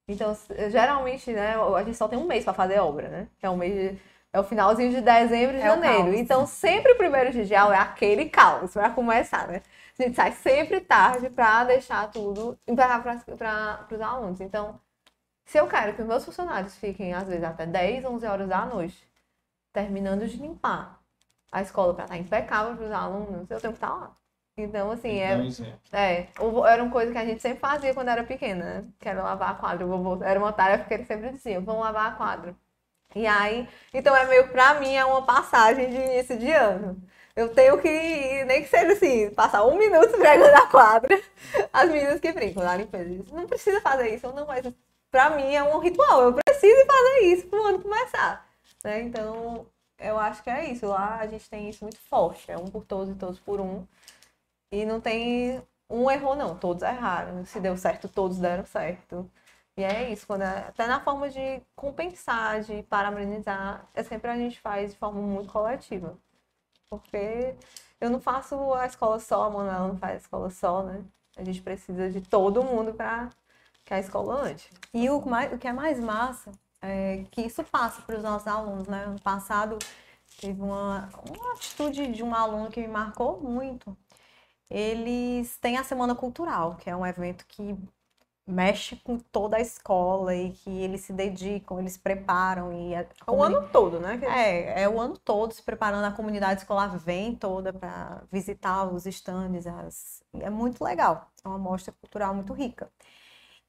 Então, 0.08 0.36
geralmente, 0.70 1.32
né, 1.32 1.54
a 1.56 1.82
gente 1.82 1.96
só 1.96 2.08
tem 2.08 2.18
um 2.18 2.26
mês 2.26 2.44
para 2.44 2.54
fazer 2.54 2.78
obra, 2.78 3.08
né? 3.08 3.28
Que 3.38 3.46
é 3.46 3.50
o 3.50 3.56
mês 3.56 3.74
de- 3.74 4.00
é 4.32 4.40
o 4.40 4.44
finalzinho 4.44 4.90
de 4.90 5.00
dezembro 5.00 5.56
e 5.56 5.60
É 5.60 5.62
janeiro. 5.62 6.14
Então, 6.14 6.46
sempre 6.46 6.92
o 6.92 6.96
primeiro 6.96 7.30
dia 7.32 7.44
de 7.44 7.54
aula 7.54 7.74
é 7.74 7.78
aquele 7.78 8.28
caos 8.28 8.72
para 8.72 8.90
começar, 8.90 9.48
né? 9.48 9.62
A 9.98 10.02
gente 10.02 10.14
sai 10.14 10.32
sempre 10.32 10.80
tarde 10.80 11.28
para 11.30 11.64
deixar 11.64 12.10
tudo 12.10 12.58
para 12.76 13.86
os 13.90 14.00
alunos. 14.00 14.40
Então, 14.40 14.80
se 15.44 15.58
eu 15.58 15.66
quero 15.68 15.94
que 15.94 16.02
os 16.02 16.08
meus 16.08 16.24
funcionários 16.24 16.76
fiquem, 16.76 17.14
às 17.14 17.28
vezes, 17.28 17.44
até 17.44 17.66
10, 17.66 18.04
11 18.04 18.26
horas 18.26 18.48
da 18.48 18.64
noite, 18.66 19.08
terminando 19.72 20.26
de 20.26 20.36
limpar 20.36 20.95
a 21.58 21.62
escola 21.62 21.94
para 21.94 22.04
estar 22.04 22.16
impecável 22.18 22.76
para 22.76 22.86
os 22.86 22.92
alunos, 22.92 23.50
eu 23.50 23.60
tenho 23.60 23.72
que 23.72 23.78
estar 23.78 23.94
lá. 23.94 24.16
Então, 24.58 24.90
assim, 24.90 25.18
é, 25.20 25.34
Então, 25.34 25.66
é, 25.92 26.26
o- 26.40 26.66
era 26.66 26.82
uma 26.82 26.90
coisa 26.92 27.12
que 27.12 27.18
a 27.18 27.24
gente 27.24 27.42
sempre 27.42 27.60
fazia 27.60 27.92
quando 27.94 28.08
era 28.08 28.24
pequena, 28.24 28.64
né? 28.64 28.84
Que 28.98 29.08
era 29.08 29.22
lavar 29.22 29.50
a 29.50 29.54
quadra. 29.54 29.84
O 29.86 29.88
vovô, 29.88 30.24
era 30.24 30.38
uma 30.38 30.52
tarefa 30.52 30.84
que 30.84 30.94
ele 30.94 31.04
sempre 31.04 31.30
dizia, 31.30 31.60
vamos 31.60 31.82
lavar 31.84 32.12
a 32.12 32.16
quadra. 32.16 32.54
E 33.14 33.26
aí, 33.26 33.68
então 33.94 34.14
é 34.16 34.26
meio, 34.26 34.48
pra 34.48 34.74
mim, 34.80 34.94
é 34.94 35.04
uma 35.04 35.22
passagem 35.24 35.88
de 35.90 35.96
início 35.96 36.38
de 36.38 36.50
ano. 36.52 37.00
Eu 37.34 37.50
tenho 37.54 37.78
que, 37.80 38.44
nem 38.44 38.62
que 38.62 38.68
seja 38.68 38.92
assim, 38.92 39.30
passar 39.30 39.64
um 39.66 39.76
minuto 39.76 40.16
pregando 40.18 40.56
a 40.56 40.66
quadra. 40.68 41.20
As 41.72 41.90
meninas 41.90 42.20
que 42.20 42.32
brincam 42.32 42.62
na 42.64 42.76
limpeza 42.76 43.24
não 43.32 43.46
precisa 43.46 43.80
fazer 43.80 44.14
isso. 44.14 44.32
Não, 44.32 44.46
mas 44.46 44.64
pra 45.10 45.30
mim 45.30 45.54
é 45.54 45.62
um 45.62 45.78
ritual. 45.78 46.22
Eu 46.22 46.34
preciso 46.34 46.86
fazer 46.86 47.20
isso 47.26 47.46
pro 47.48 47.64
ano 47.66 47.80
começar. 47.82 48.46
Né? 48.84 49.02
Então, 49.02 49.66
eu 49.98 50.18
acho 50.18 50.42
que 50.42 50.50
é 50.50 50.70
isso. 50.70 50.86
Lá 50.86 51.18
a 51.18 51.26
gente 51.26 51.48
tem 51.48 51.68
isso 51.68 51.84
muito 51.84 51.98
forte. 52.00 52.50
É 52.50 52.56
um 52.58 52.66
por 52.66 52.84
todos 52.84 53.10
e 53.14 53.18
todos 53.18 53.38
por 53.40 53.60
um. 53.60 53.86
E 54.72 54.84
não 54.86 55.00
tem 55.00 55.62
um 55.90 56.10
errou, 56.10 56.36
não. 56.36 56.56
Todos 56.58 56.82
erraram. 56.82 57.44
Se 57.46 57.60
deu 57.60 57.76
certo, 57.76 58.08
todos 58.08 58.38
deram 58.38 58.64
certo. 58.66 59.30
E 59.76 59.84
é 59.84 60.10
isso. 60.12 60.26
Quando 60.26 60.42
é- 60.42 60.68
até 60.68 60.86
na 60.86 61.00
forma 61.00 61.28
de 61.30 61.62
compensar, 61.76 62.60
de 62.62 62.82
parabenizar, 62.84 63.86
é 63.94 64.02
sempre 64.02 64.30
a 64.30 64.36
gente 64.36 64.60
faz 64.60 64.92
de 64.92 64.98
forma 64.98 65.20
muito 65.20 65.52
coletiva. 65.52 66.16
Porque 66.90 67.54
eu 68.00 68.10
não 68.10 68.20
faço 68.20 68.74
a 68.74 68.86
escola 68.86 69.18
só, 69.20 69.44
a 69.44 69.50
Manuela 69.50 69.88
não 69.88 69.96
faz 69.98 70.14
a 70.14 70.18
escola 70.18 70.50
só, 70.50 70.82
né? 70.82 71.04
A 71.36 71.44
gente 71.44 71.62
precisa 71.62 72.10
de 72.10 72.20
todo 72.20 72.62
mundo 72.64 72.94
para 72.94 73.28
que 73.84 73.94
a 73.94 73.98
escola 73.98 74.42
ande. 74.42 74.70
E 74.94 75.08
o, 75.10 75.20
mais- 75.26 75.52
o 75.52 75.58
que 75.58 75.68
é 75.68 75.72
mais 75.72 76.00
massa 76.00 76.52
é 76.86 77.24
que 77.30 77.42
isso 77.42 77.62
passa 77.64 78.02
para 78.02 78.16
os 78.16 78.22
nossos 78.22 78.46
alunos, 78.48 78.86
né? 78.86 79.04
Ano 79.04 79.20
passado 79.20 79.78
teve 80.40 80.60
uma, 80.60 81.08
uma 81.28 81.52
atitude 81.54 82.08
de 82.08 82.22
um 82.22 82.34
aluno 82.34 82.70
que 82.70 82.80
me 82.80 82.88
marcou 82.88 83.40
muito. 83.40 83.96
Eles 84.70 85.56
têm 85.58 85.78
a 85.78 85.84
Semana 85.84 86.14
Cultural, 86.14 86.76
que 86.76 86.90
é 86.90 86.96
um 86.96 87.06
evento 87.06 87.46
que 87.46 87.76
mexe 88.46 88.96
com 88.96 89.18
toda 89.18 89.56
a 89.56 89.60
escola 89.60 90.34
e 90.34 90.52
que 90.52 90.70
eles 90.70 91.00
se 91.00 91.12
dedicam, 91.12 91.80
eles 91.80 91.96
preparam 91.96 92.72
e 92.72 92.94
a 92.94 93.04
O 93.26 93.42
ano 93.42 93.68
todo, 93.70 93.98
né? 93.98 94.20
É, 94.22 94.82
é 94.82 94.88
o 94.88 95.00
ano 95.00 95.18
todo 95.18 95.52
se 95.52 95.62
preparando, 95.62 96.04
a 96.04 96.12
comunidade 96.12 96.60
escolar 96.60 96.96
vem 96.96 97.34
toda 97.34 97.72
para 97.72 98.22
visitar 98.30 98.84
os 98.84 99.04
estandes, 99.04 99.66
as... 99.66 100.22
é 100.40 100.48
muito 100.48 100.82
legal, 100.84 101.28
é 101.44 101.48
uma 101.48 101.58
mostra 101.58 101.92
cultural 102.00 102.34
muito 102.34 102.52
rica. 102.52 102.88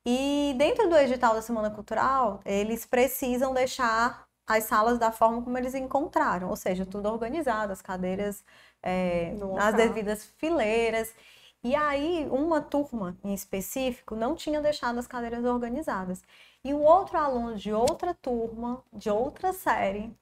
E 0.09 0.53
dentro 0.57 0.89
do 0.89 0.95
edital 0.97 1.33
da 1.33 1.41
Semana 1.41 1.69
Cultural, 1.69 2.39
eles 2.45 2.85
precisam 2.85 3.53
deixar 3.53 4.25
as 4.47 4.63
salas 4.63 4.97
da 4.97 5.11
forma 5.11 5.41
como 5.41 5.57
eles 5.57 5.75
encontraram, 5.75 6.47
ou 6.49 6.55
seja, 6.55 6.85
tudo 6.85 7.09
organizado, 7.09 7.73
as 7.73 7.81
cadeiras 7.81 8.41
é, 8.81 9.33
nas 9.53 9.75
devidas 9.75 10.23
fileiras. 10.37 11.13
E 11.61 11.75
aí, 11.75 12.25
uma 12.31 12.61
turma 12.61 13.17
em 13.21 13.33
específico 13.33 14.15
não 14.15 14.33
tinha 14.33 14.61
deixado 14.61 14.97
as 14.97 15.07
cadeiras 15.07 15.43
organizadas. 15.43 16.23
E 16.63 16.73
o 16.73 16.79
outro 16.81 17.17
aluno 17.17 17.57
de 17.57 17.73
outra 17.73 18.13
turma, 18.13 18.81
de 18.93 19.09
outra 19.09 19.51
série, 19.51 20.15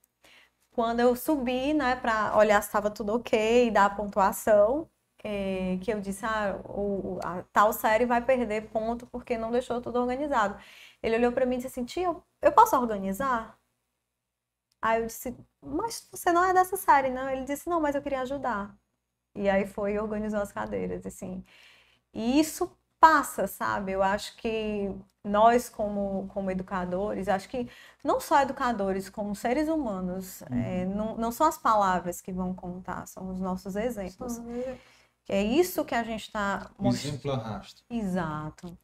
quando 0.71 0.99
eu 0.99 1.15
subi, 1.15 1.73
né, 1.75 1.95
para 1.95 2.36
olhar 2.38 2.61
se 2.63 2.69
estava 2.69 2.89
tudo 2.89 3.13
ok, 3.15 3.69
dar 3.71 3.86
a 3.86 3.89
pontuação, 3.91 4.89
eh, 5.28 5.80
que 5.82 5.91
eu 5.91 5.99
disse, 5.99 6.23
ah, 6.26 6.59
o, 6.65 7.19
a 7.23 7.43
tal 7.51 7.73
série 7.73 8.05
vai 8.05 8.21
perder 8.23 8.69
ponto 8.69 9.07
porque 9.07 9.38
não 9.39 9.51
deixou 9.51 9.82
tudo 9.82 9.99
organizado. 9.99 10.55
Ele 11.01 11.15
olhou 11.17 11.32
para 11.32 11.45
mim 11.47 11.55
e 11.55 11.57
disse 11.57 11.67
assim, 11.67 11.84
tia, 11.86 12.15
eu, 12.41 12.51
posso 12.51 12.78
organizar? 12.78 13.57
Aí 14.82 15.01
eu 15.01 15.07
disse, 15.07 15.36
mas 15.61 16.07
você 16.11 16.32
não 16.32 16.43
é 16.45 16.53
dessa 16.53 16.78
série, 16.78 17.09
não? 17.09 17.28
Ele 17.30 17.43
disse, 17.43 17.67
não, 17.67 17.82
mas 17.82 17.95
eu 17.95 18.01
queria 18.03 18.21
ajudar. 18.21 18.78
E 19.36 19.49
aí 19.49 19.65
foi 19.65 19.93
e 19.93 19.99
organizou 19.99 20.39
as 20.41 20.51
cadeiras, 20.51 21.05
assim. 21.05 21.43
E 22.13 22.39
isso 22.39 22.71
passa, 22.99 23.47
sabe? 23.47 23.93
Eu 23.93 24.03
acho 24.03 24.38
que 24.38 24.91
nós, 25.23 25.69
como, 25.69 26.28
como 26.30 26.51
educadores, 26.51 27.28
acho 27.28 27.49
que 27.49 27.67
não 28.03 28.19
só 28.19 28.41
educadores, 28.41 29.09
como 29.09 29.36
seres 29.36 29.67
humanos, 29.69 30.43
é, 30.51 30.86
não, 30.86 31.17
não 31.17 31.32
são 31.32 31.47
as 31.47 31.57
palavras 31.57 32.21
que 32.21 32.32
vão 32.32 32.53
contar, 32.53 33.07
são 33.07 33.32
os 33.32 33.39
nossos 33.39 33.76
exemplos. 33.76 34.39
Que 35.26 35.34
é 35.34 35.43
isso 35.43 35.84
que 35.84 35.95
a 35.95 36.03
gente 36.03 36.21
está 36.23 36.69
mostrando. 36.78 37.15
Exemplo 37.15 37.32
arrasta. 37.32 37.82
Exato. 37.89 38.78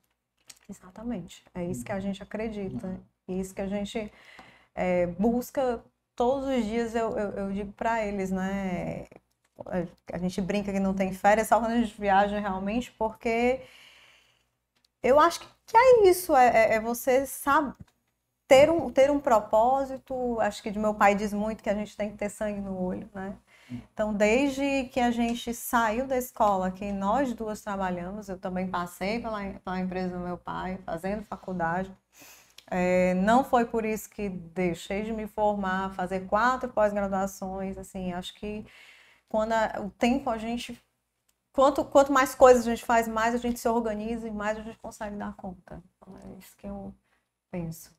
Exatamente. 0.69 1.43
É 1.53 1.63
isso 1.63 1.85
que 1.85 1.91
a 1.91 1.99
gente 1.99 2.21
acredita. 2.23 2.99
É 3.27 3.33
isso 3.33 3.53
que 3.53 3.61
a 3.61 3.67
gente 3.67 4.11
é, 4.73 5.07
busca 5.07 5.83
todos 6.15 6.47
os 6.47 6.65
dias. 6.65 6.95
Eu, 6.95 7.17
eu, 7.17 7.29
eu 7.31 7.51
digo 7.51 7.71
para 7.73 8.05
eles, 8.05 8.31
né? 8.31 9.05
A 10.11 10.17
gente 10.17 10.41
brinca 10.41 10.71
que 10.71 10.79
não 10.79 10.93
tem 10.93 11.13
férias 11.13 11.47
só 11.47 11.59
quando 11.59 11.73
a 11.73 11.81
gente 11.81 11.99
viaja 11.99 12.39
realmente, 12.39 12.91
porque 12.93 13.61
eu 15.03 15.19
acho 15.19 15.39
que 15.41 15.47
que 15.67 15.77
é 15.77 16.09
isso. 16.09 16.35
É, 16.35 16.47
é- 16.47 16.73
é 16.75 16.79
você 16.81 17.25
sabe 17.25 17.73
ter 18.47 18.69
um, 18.69 18.91
ter 18.91 19.11
um 19.11 19.19
propósito. 19.19 20.39
Acho 20.41 20.61
que 20.63 20.71
de 20.71 20.79
meu 20.79 20.93
pai 20.95 21.15
diz 21.15 21.33
muito 21.33 21.63
que 21.63 21.69
a 21.69 21.75
gente 21.75 21.95
tem 21.97 22.11
que 22.11 22.17
ter 22.17 22.29
sangue 22.29 22.61
no 22.61 22.77
olho, 22.81 23.09
né? 23.13 23.37
Então, 23.71 24.13
desde 24.13 24.85
que 24.91 24.99
a 24.99 25.11
gente 25.11 25.53
saiu 25.53 26.05
da 26.07 26.17
escola, 26.17 26.71
que 26.71 26.91
nós 26.91 27.33
duas 27.33 27.61
trabalhamos, 27.61 28.27
eu 28.29 28.37
também 28.37 28.67
passei 28.69 29.19
pela, 29.19 29.39
pela 29.63 29.79
empresa 29.79 30.17
do 30.17 30.23
meu 30.23 30.37
pai, 30.37 30.77
fazendo 30.85 31.23
faculdade. 31.23 31.91
É, 32.69 33.13
não 33.15 33.43
foi 33.43 33.65
por 33.65 33.85
isso 33.85 34.09
que 34.09 34.29
deixei 34.29 35.03
de 35.03 35.13
me 35.13 35.27
formar, 35.27 35.93
fazer 35.95 36.21
quatro 36.27 36.69
pós-graduações, 36.69 37.77
assim, 37.77 38.13
acho 38.13 38.33
que 38.35 38.65
quando 39.29 39.53
a- 39.53 39.81
o 39.81 39.89
tempo 39.91 40.29
a 40.29 40.37
gente, 40.37 40.81
quanto, 41.53 41.85
quanto 41.85 42.11
mais 42.13 42.35
coisas 42.35 42.67
a 42.67 42.71
gente 42.71 42.85
faz, 42.85 43.07
mais 43.07 43.35
a 43.35 43.39
gente 43.39 43.59
se 43.59 43.69
organiza 43.69 44.27
e 44.27 44.31
mais 44.31 44.57
a 44.59 44.63
gente 44.63 44.77
consegue 44.79 45.15
dar 45.17 45.35
conta. 45.35 45.83
Então, 45.97 46.17
é 46.19 46.39
isso 46.39 46.57
que 46.57 46.67
eu 46.67 46.93
penso. 47.51 47.93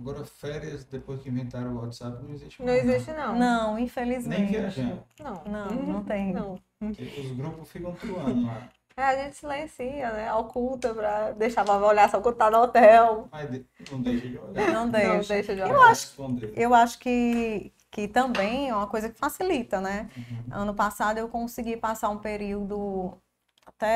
Agora, 0.00 0.24
férias, 0.24 0.84
depois 0.84 1.20
que 1.22 1.28
inventaram 1.28 1.74
o 1.76 1.80
WhatsApp, 1.80 2.22
não 2.22 2.32
existe 2.32 2.60
Não 2.60 2.66
mais. 2.72 2.84
existe, 2.88 3.12
não. 3.12 3.36
Não, 3.38 3.74
Nem 3.74 3.84
infelizmente. 3.84 4.50
viajando. 4.50 5.02
Não, 5.20 5.42
Não, 5.46 5.66
não 5.70 6.04
tem. 6.04 6.32
Não. 6.32 6.58
Os 6.80 7.32
grupos 7.36 7.68
ficam 7.70 7.92
truando 7.94 8.44
lá. 8.46 8.68
É, 8.96 9.02
a 9.04 9.16
gente 9.24 9.36
silencia, 9.36 10.12
né? 10.12 10.32
Oculta 10.34 10.92
pra 10.92 11.30
deixar 11.32 11.64
pra 11.64 11.76
olhar 11.78 12.10
só 12.10 12.20
quando 12.20 12.36
tá 12.36 12.50
no 12.50 12.58
hotel. 12.62 13.28
Mas 13.32 13.48
não 13.90 14.02
deixa 14.02 14.28
de 14.28 14.38
olhar. 14.38 14.66
Não 14.72 14.84
Não 14.84 14.90
deixa. 14.90 15.34
deixa 15.34 15.54
de 15.54 15.62
olhar. 15.62 15.88
responder. 15.88 16.52
Eu 16.56 16.74
acho 16.74 16.98
que, 16.98 17.72
que 17.90 18.06
também 18.06 18.68
é 18.68 18.74
uma 18.74 18.86
coisa 18.86 19.08
que 19.08 19.18
facilita, 19.18 19.80
né? 19.80 20.10
Uhum. 20.16 20.44
Ano 20.50 20.74
passado 20.74 21.16
eu 21.18 21.28
consegui 21.28 21.76
passar 21.76 22.10
um 22.10 22.18
período 22.18 23.16
até 23.64 23.86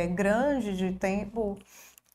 é, 0.00 0.04
é, 0.04 0.06
grande 0.06 0.76
de 0.76 0.92
tempo 0.92 1.58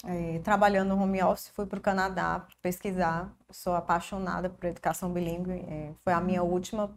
é, 0.05 0.39
trabalhando 0.39 0.95
no 0.95 1.01
home 1.01 1.21
office. 1.23 1.49
Fui 1.49 1.65
para 1.65 1.79
o 1.79 1.81
Canadá 1.81 2.45
pesquisar. 2.61 3.31
Sou 3.49 3.75
apaixonada 3.75 4.49
por 4.49 4.65
educação 4.65 5.11
bilíngue. 5.11 5.51
é, 5.51 5.93
foi 6.03 6.13
a 6.13 6.21
minha 6.21 6.43
última 6.43 6.91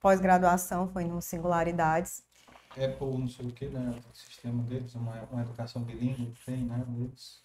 pós-graduação, 0.00 0.88
foi 0.88 1.04
no 1.04 1.20
Singularidades. 1.20 2.22
Apple, 2.70 3.18
não 3.18 3.28
sei 3.28 3.46
o 3.46 3.52
que, 3.52 3.66
né? 3.66 4.00
O 4.10 4.16
sistema 4.16 4.62
deles, 4.62 4.94
uma, 4.94 5.20
uma 5.30 5.42
educação 5.42 5.82
bilíngue 5.82 6.32
tem, 6.46 6.64
né? 6.64 6.84
Deles. 6.86 7.42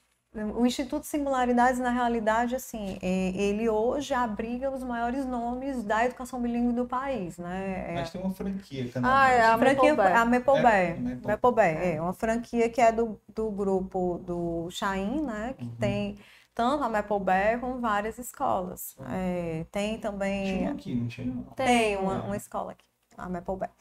O 0.57 0.65
Instituto 0.65 1.05
Singularidades, 1.05 1.79
na 1.79 1.89
realidade, 1.91 2.55
assim, 2.55 2.97
é, 3.01 3.29
ele 3.35 3.69
hoje 3.69 4.13
abriga 4.13 4.69
os 4.69 4.83
maiores 4.83 5.25
nomes 5.25 5.81
da 5.83 6.03
educação 6.05 6.41
bilíngue 6.41 6.73
do 6.73 6.85
país, 6.85 7.37
né? 7.37 7.85
É, 7.91 7.93
Mas 7.95 8.09
tem 8.09 8.21
uma 8.21 8.33
franquia 8.33 8.91
Ah, 9.01 9.29
é 9.29 9.41
a 9.45 9.57
franquia, 9.57 9.93
a 9.93 10.25
Maple 10.25 10.57
É, 10.57 10.95
Maple 11.27 11.51
Bear, 11.53 11.83
é 11.83 12.01
uma 12.01 12.13
franquia 12.13 12.69
que 12.69 12.81
é 12.81 12.91
do, 12.91 13.19
do 13.33 13.49
grupo 13.49 14.19
do 14.25 14.67
Chain, 14.71 15.21
né? 15.21 15.55
Que 15.57 15.63
Uhum. 15.65 15.75
tem 15.79 16.17
tanto 16.53 16.83
a 16.83 16.89
Maple 16.89 17.19
Bear 17.19 17.59
como 17.59 17.79
várias 17.79 18.17
escolas. 18.17 18.95
É, 19.11 19.65
tem 19.71 19.97
Tinha 19.97 20.11
também. 20.11 20.67
aqui, 20.67 20.95
não 20.95 21.07
tinha? 21.07 21.27
não. 21.27 21.43
Tem 21.55 21.95
uma, 21.97 22.15
É. 22.15 22.21
uma 22.21 22.37
escola 22.37 22.71
aqui, 22.73 22.85
a 23.17 23.29
Maple 23.29 23.55
Bear. 23.57 23.71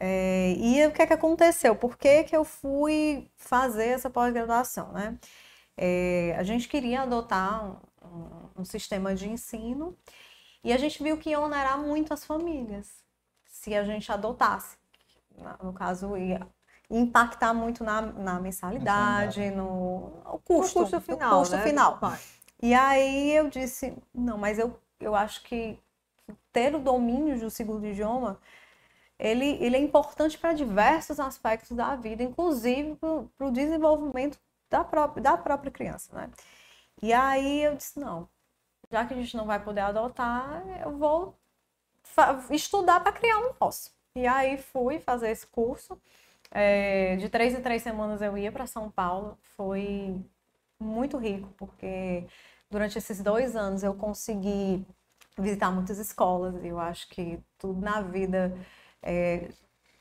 É, 0.00 0.54
e 0.58 0.86
o 0.86 0.92
que 0.92 1.02
é 1.02 1.06
que 1.08 1.12
aconteceu? 1.14 1.76
Por 1.76 1.98
que 1.98 2.24
que 2.24 2.36
eu 2.36 2.44
fui 2.44 3.30
fazer 3.36 3.88
essa 3.88 4.10
pós-graduação, 4.10 4.92
né? 4.92 5.18
É, 5.76 6.34
a 6.38 6.42
gente 6.44 6.68
queria 6.68 7.02
adotar 7.02 7.64
um, 7.64 7.76
um- 8.06 8.62
um 8.62 8.64
sistema 8.64 9.14
de 9.14 9.28
ensino 9.30 9.96
e 10.64 10.72
a 10.72 10.78
gente 10.78 11.02
viu 11.02 11.18
que 11.18 11.30
ia 11.30 11.40
onerar 11.40 11.78
muito 11.80 12.12
as 12.14 12.24
famílias 12.24 13.04
se 13.46 13.74
a 13.76 13.84
gente 13.84 14.10
adotasse. 14.12 14.76
No 15.62 15.72
caso, 15.72 16.16
ia 16.16 16.46
impactar 16.90 17.54
muito 17.54 17.84
na, 17.84 18.02
na 18.02 18.40
mensalidade, 18.40 19.50
no, 19.50 20.10
no 20.24 20.38
custo, 20.44 20.82
O 20.84 20.84
custo 20.84 21.00
no 21.08 21.18
final, 21.18 21.28
custo 21.28 21.58
né? 21.58 21.66
final. 21.68 22.00
E 22.62 22.74
aí 22.74 23.32
eu 23.32 23.48
disse, 23.48 23.96
não, 24.14 24.38
mas 24.38 24.58
eu, 24.58 24.78
eu 25.00 25.14
acho 25.14 25.42
que 25.44 25.78
ter 26.52 26.74
o 26.74 26.80
domínio 26.80 27.38
do 27.40 27.50
segundo 27.50 27.86
idioma, 27.86 28.40
ele, 29.20 29.58
ele 29.62 29.76
é 29.76 29.80
importante 29.80 30.38
para 30.38 30.54
diversos 30.54 31.20
aspectos 31.20 31.76
da 31.76 31.94
vida, 31.94 32.22
inclusive 32.22 32.96
para 32.96 33.46
o 33.46 33.52
desenvolvimento 33.52 34.38
da 34.70 34.82
própria, 34.82 35.22
da 35.22 35.36
própria 35.36 35.70
criança, 35.70 36.14
né? 36.14 36.30
E 37.02 37.12
aí 37.12 37.64
eu 37.64 37.76
disse, 37.76 37.98
não, 38.00 38.28
já 38.90 39.06
que 39.06 39.14
a 39.14 39.16
gente 39.16 39.36
não 39.36 39.46
vai 39.46 39.62
poder 39.62 39.80
adotar, 39.82 40.62
eu 40.82 40.96
vou 40.96 41.34
estudar 42.50 43.00
para 43.00 43.12
criar 43.12 43.38
um 43.38 43.52
nosso. 43.60 43.92
E 44.14 44.26
aí 44.26 44.58
fui 44.58 44.98
fazer 44.98 45.30
esse 45.30 45.46
curso. 45.46 46.00
É, 46.50 47.16
de 47.16 47.28
três 47.28 47.54
em 47.54 47.62
três 47.62 47.82
semanas 47.82 48.20
eu 48.22 48.36
ia 48.36 48.50
para 48.50 48.66
São 48.66 48.90
Paulo. 48.90 49.38
Foi 49.56 50.20
muito 50.78 51.18
rico, 51.18 51.48
porque 51.56 52.26
durante 52.70 52.98
esses 52.98 53.22
dois 53.22 53.54
anos 53.54 53.82
eu 53.82 53.94
consegui 53.94 54.84
visitar 55.38 55.70
muitas 55.70 55.98
escolas. 55.98 56.54
Eu 56.64 56.78
acho 56.80 57.08
que 57.08 57.38
tudo 57.58 57.80
na 57.80 58.00
vida 58.02 58.52
é, 59.02 59.50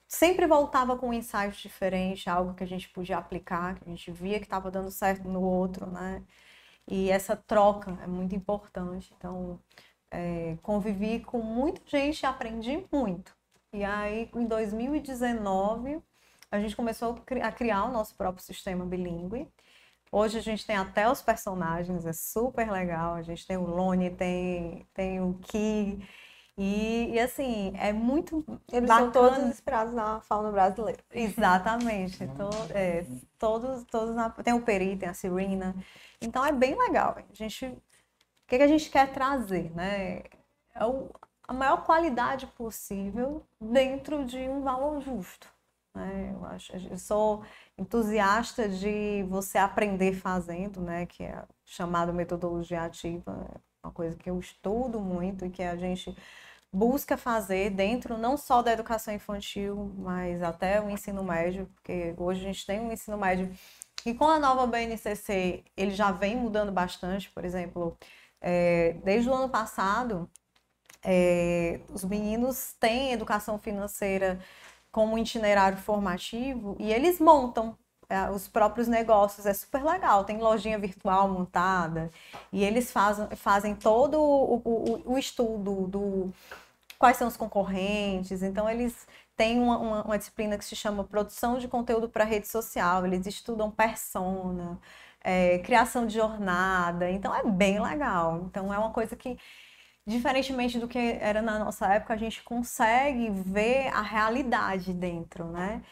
sempre 0.07 0.47
voltava 0.47 0.97
com 0.97 1.09
um 1.09 1.13
insight 1.13 1.61
diferente, 1.61 2.29
algo 2.29 2.53
que 2.55 2.63
a 2.63 2.67
gente 2.67 2.89
podia 2.89 3.17
aplicar, 3.17 3.75
que 3.75 3.85
a 3.85 3.89
gente 3.89 4.11
via 4.11 4.39
que 4.39 4.45
estava 4.45 4.71
dando 4.71 4.91
certo 4.91 5.27
no 5.29 5.41
outro, 5.41 5.87
né? 5.87 6.23
E 6.87 7.11
essa 7.11 7.35
troca 7.35 7.97
é 8.03 8.07
muito 8.07 8.35
importante. 8.35 9.13
Então, 9.17 9.59
é, 10.11 10.57
convivi 10.63 11.19
com 11.21 11.41
muita 11.41 11.81
gente 11.87 12.25
aprendi 12.25 12.85
muito. 12.91 13.35
E 13.73 13.83
aí, 13.83 14.29
em 14.35 14.45
2019, 14.47 16.01
a 16.51 16.59
gente 16.59 16.75
começou 16.75 17.23
a 17.43 17.51
criar 17.51 17.85
o 17.85 17.91
nosso 17.91 18.15
próprio 18.15 18.43
sistema 18.43 18.85
bilíngue. 18.85 19.47
Hoje 20.11 20.39
a 20.39 20.41
gente 20.41 20.65
tem 20.65 20.75
até 20.75 21.09
os 21.09 21.21
personagens, 21.21 22.05
é 22.05 22.13
super 22.13 22.71
legal. 22.71 23.13
A 23.13 23.21
gente 23.21 23.45
tem 23.45 23.57
o 23.57 23.65
Lone, 23.65 24.09
tem, 24.09 24.87
tem 24.93 25.21
o 25.21 25.35
Ki. 25.35 25.99
E, 26.61 27.11
e, 27.13 27.19
assim, 27.21 27.71
é 27.77 27.93
muito 27.93 28.43
Eles 28.71 28.89
são 28.89 29.09
todos 29.11 29.29
bacana. 29.31 29.47
inspirados 29.49 29.93
na 29.93 30.19
fauna 30.19 30.51
brasileira. 30.51 30.99
Exatamente. 31.09 32.17
To- 32.27 32.73
é, 32.73 33.05
todos, 33.37 33.85
todos 33.85 34.13
na- 34.13 34.29
tem 34.29 34.53
o 34.53 34.61
Peri, 34.61 34.97
tem 34.97 35.07
a 35.07 35.13
Serena. 35.13 35.73
Então 36.21 36.45
é 36.45 36.51
bem 36.51 36.77
legal. 36.77 37.15
A 37.17 37.33
gente, 37.33 37.65
o 37.65 37.81
que, 38.47 38.57
que 38.57 38.63
a 38.63 38.67
gente 38.67 38.89
quer 38.89 39.11
trazer, 39.13 39.71
né? 39.73 40.23
É 40.75 40.85
o- 40.85 41.09
a 41.47 41.53
maior 41.53 41.85
qualidade 41.85 42.45
possível 42.47 43.41
dentro 43.59 44.25
de 44.25 44.37
um 44.49 44.61
valor 44.61 44.99
justo. 45.01 45.47
Né? 45.95 46.31
Eu 46.35 46.45
acho, 46.45 46.75
eu 46.75 46.97
sou 46.97 47.41
entusiasta 47.77 48.67
de 48.67 49.23
você 49.29 49.57
aprender 49.57 50.13
fazendo, 50.13 50.81
né? 50.81 51.05
Que 51.05 51.23
é 51.23 51.41
chamado 51.63 52.13
metodologia 52.13 52.83
ativa, 52.83 53.47
é 53.55 53.59
uma 53.87 53.93
coisa 53.93 54.15
que 54.17 54.29
eu 54.29 54.37
estudo 54.39 54.99
muito 54.99 55.45
e 55.45 55.49
que 55.49 55.63
a 55.63 55.75
gente 55.77 56.15
busca 56.71 57.17
fazer 57.17 57.71
dentro 57.71 58.17
não 58.17 58.37
só 58.37 58.61
da 58.61 58.71
educação 58.71 59.13
infantil, 59.13 59.91
mas 59.97 60.41
até 60.43 60.81
o 60.81 60.89
ensino 60.89 61.23
médio, 61.23 61.67
porque 61.75 62.13
hoje 62.17 62.41
a 62.41 62.43
gente 62.43 62.65
tem 62.65 62.79
um 62.79 62.91
ensino 62.91 63.17
médio 63.17 63.51
que 63.97 64.13
com 64.13 64.25
a 64.27 64.39
nova 64.39 64.65
BNCC 64.67 65.63
ele 65.75 65.91
já 65.91 66.11
vem 66.11 66.37
mudando 66.37 66.71
bastante, 66.71 67.29
por 67.31 67.43
exemplo, 67.45 67.97
é, 68.41 68.93
desde 69.03 69.29
o 69.29 69.33
ano 69.33 69.49
passado 69.49 70.29
é, 71.03 71.79
os 71.89 72.03
meninos 72.03 72.73
têm 72.79 73.11
educação 73.13 73.57
financeira 73.57 74.39
como 74.91 75.17
itinerário 75.17 75.77
formativo 75.77 76.75
e 76.79 76.91
eles 76.91 77.19
montam 77.19 77.77
os 78.33 78.47
próprios 78.47 78.87
negócios, 78.87 79.45
é 79.45 79.53
super 79.53 79.83
legal. 79.83 80.23
Tem 80.23 80.37
lojinha 80.37 80.79
virtual 80.79 81.29
montada 81.29 82.09
e 82.51 82.63
eles 82.63 82.91
fazem, 82.91 83.27
fazem 83.35 83.75
todo 83.75 84.19
o, 84.19 84.61
o, 84.65 85.13
o 85.13 85.17
estudo 85.17 85.87
do 85.87 86.33
quais 86.97 87.17
são 87.17 87.27
os 87.27 87.37
concorrentes. 87.37 88.43
Então, 88.43 88.69
eles 88.69 89.07
têm 89.35 89.59
uma, 89.59 89.77
uma, 89.77 90.03
uma 90.03 90.17
disciplina 90.17 90.57
que 90.57 90.65
se 90.65 90.75
chama 90.75 91.03
produção 91.03 91.57
de 91.57 91.67
conteúdo 91.67 92.09
para 92.09 92.23
rede 92.25 92.47
social, 92.47 93.05
eles 93.05 93.25
estudam 93.25 93.71
persona, 93.71 94.79
é, 95.23 95.59
criação 95.59 96.05
de 96.07 96.15
jornada. 96.15 97.09
Então, 97.09 97.33
é 97.33 97.43
bem 97.43 97.81
legal. 97.81 98.43
Então, 98.45 98.73
é 98.73 98.77
uma 98.77 98.91
coisa 98.91 99.15
que 99.15 99.37
diferentemente 100.09 100.79
do 100.79 100.87
que 100.87 100.97
era 100.97 101.41
na 101.41 101.59
nossa 101.59 101.93
época, 101.93 102.13
a 102.13 102.17
gente 102.17 102.41
consegue 102.43 103.29
ver 103.29 103.87
a 103.89 104.01
realidade 104.01 104.91
dentro, 104.93 105.45
né? 105.45 105.83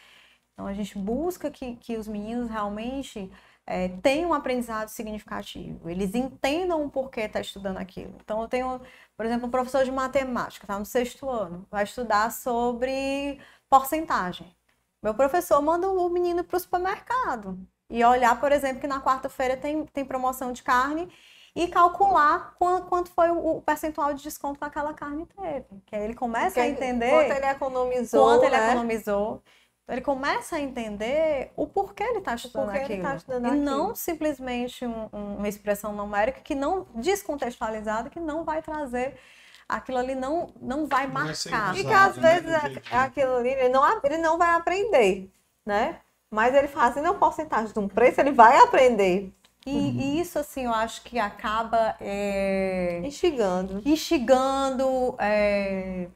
Então 0.58 0.66
a 0.66 0.72
gente 0.72 0.98
busca 0.98 1.48
que, 1.52 1.76
que 1.76 1.96
os 1.96 2.08
meninos 2.08 2.50
realmente 2.50 3.30
é, 3.64 3.90
tenham 4.02 4.30
um 4.30 4.34
aprendizado 4.34 4.88
significativo, 4.88 5.88
eles 5.88 6.16
entendam 6.16 6.84
o 6.84 6.90
porquê 6.90 7.20
está 7.20 7.40
estudando 7.40 7.76
aquilo. 7.76 8.16
Então 8.24 8.42
eu 8.42 8.48
tenho, 8.48 8.80
por 9.16 9.24
exemplo, 9.24 9.46
um 9.46 9.50
professor 9.52 9.84
de 9.84 9.92
matemática, 9.92 10.64
está 10.64 10.76
no 10.76 10.84
sexto 10.84 11.30
ano, 11.30 11.64
vai 11.70 11.84
estudar 11.84 12.32
sobre 12.32 13.38
porcentagem. 13.70 14.52
Meu 15.00 15.14
professor 15.14 15.62
manda 15.62 15.88
o 15.88 16.08
menino 16.08 16.42
para 16.42 16.56
o 16.56 16.60
supermercado 16.60 17.56
e 17.88 18.04
olhar, 18.04 18.40
por 18.40 18.50
exemplo, 18.50 18.80
que 18.80 18.88
na 18.88 19.00
quarta-feira 19.00 19.56
tem, 19.56 19.86
tem 19.86 20.04
promoção 20.04 20.52
de 20.52 20.64
carne 20.64 21.08
e 21.54 21.68
calcular 21.68 22.56
quanto, 22.58 22.86
quanto 22.88 23.10
foi 23.12 23.30
o, 23.30 23.62
percentual 23.62 24.12
de 24.12 24.24
desconto 24.24 24.58
que 24.58 24.64
aquela 24.64 24.92
carne 24.92 25.24
teve. 25.26 25.80
Que 25.86 25.94
aí 25.94 26.02
ele 26.02 26.14
começa 26.14 26.60
a 26.60 26.64
Porque 26.64 26.84
entender 26.84 27.10
Quanto 27.10 27.30
ele 27.30 27.46
economizou, 27.46 28.24
quanto 28.24 28.44
ele 28.44 28.56
né? 28.56 28.70
economizou. 28.72 29.40
Então, 29.88 29.94
ele 29.96 30.04
começa 30.04 30.56
a 30.56 30.60
entender 30.60 31.50
o 31.56 31.66
porquê 31.66 32.02
ele 32.02 32.18
está 32.18 32.34
estudando 32.34 32.74
ele 32.74 32.84
aquilo. 32.84 33.02
tá 33.02 33.16
estudando 33.16 33.44
e 33.44 33.48
aquilo. 33.48 33.64
não 33.64 33.94
simplesmente 33.94 34.84
um- 34.84 35.08
um- 35.10 35.36
uma 35.38 35.48
expressão 35.48 35.94
numérica 35.94 36.42
que 36.42 36.54
não 36.54 36.86
descontextualizada, 36.94 38.10
que 38.10 38.20
não 38.20 38.44
vai 38.44 38.60
trazer 38.60 39.18
aquilo 39.66 39.96
ali, 39.96 40.14
não, 40.14 40.52
não 40.60 40.86
vai 40.86 41.06
Não 41.06 41.14
vai 41.14 41.24
marcar. 41.24 41.74
E 41.74 41.80
que 41.80 41.86
Usado, 41.86 42.10
às 42.10 42.16
né, 42.18 42.34
vezes 42.40 42.50
é- 42.64 42.94
é 42.94 42.98
aquilo 42.98 43.36
ali, 43.36 43.48
ele 43.48 43.70
não, 43.70 44.00
ele 44.04 44.18
não 44.18 44.36
vai 44.36 44.50
aprender, 44.50 45.30
né? 45.64 45.96
Mas 46.30 46.54
ele 46.54 46.68
fazendo 46.68 47.08
a 47.08 47.14
porcentagem 47.14 47.72
de 47.72 47.78
um 47.78 47.88
preço, 47.88 48.20
ele 48.20 48.32
vai 48.32 48.58
aprender. 48.58 49.32
E, 49.64 49.70
e 49.72 50.20
isso, 50.20 50.38
assim, 50.38 50.64
eu 50.66 50.72
acho 50.74 51.02
que 51.02 51.18
acaba 51.18 51.96
é, 52.00 53.00
Instigando. 53.04 53.80
instigando, 53.86 55.14
é, 55.18 56.08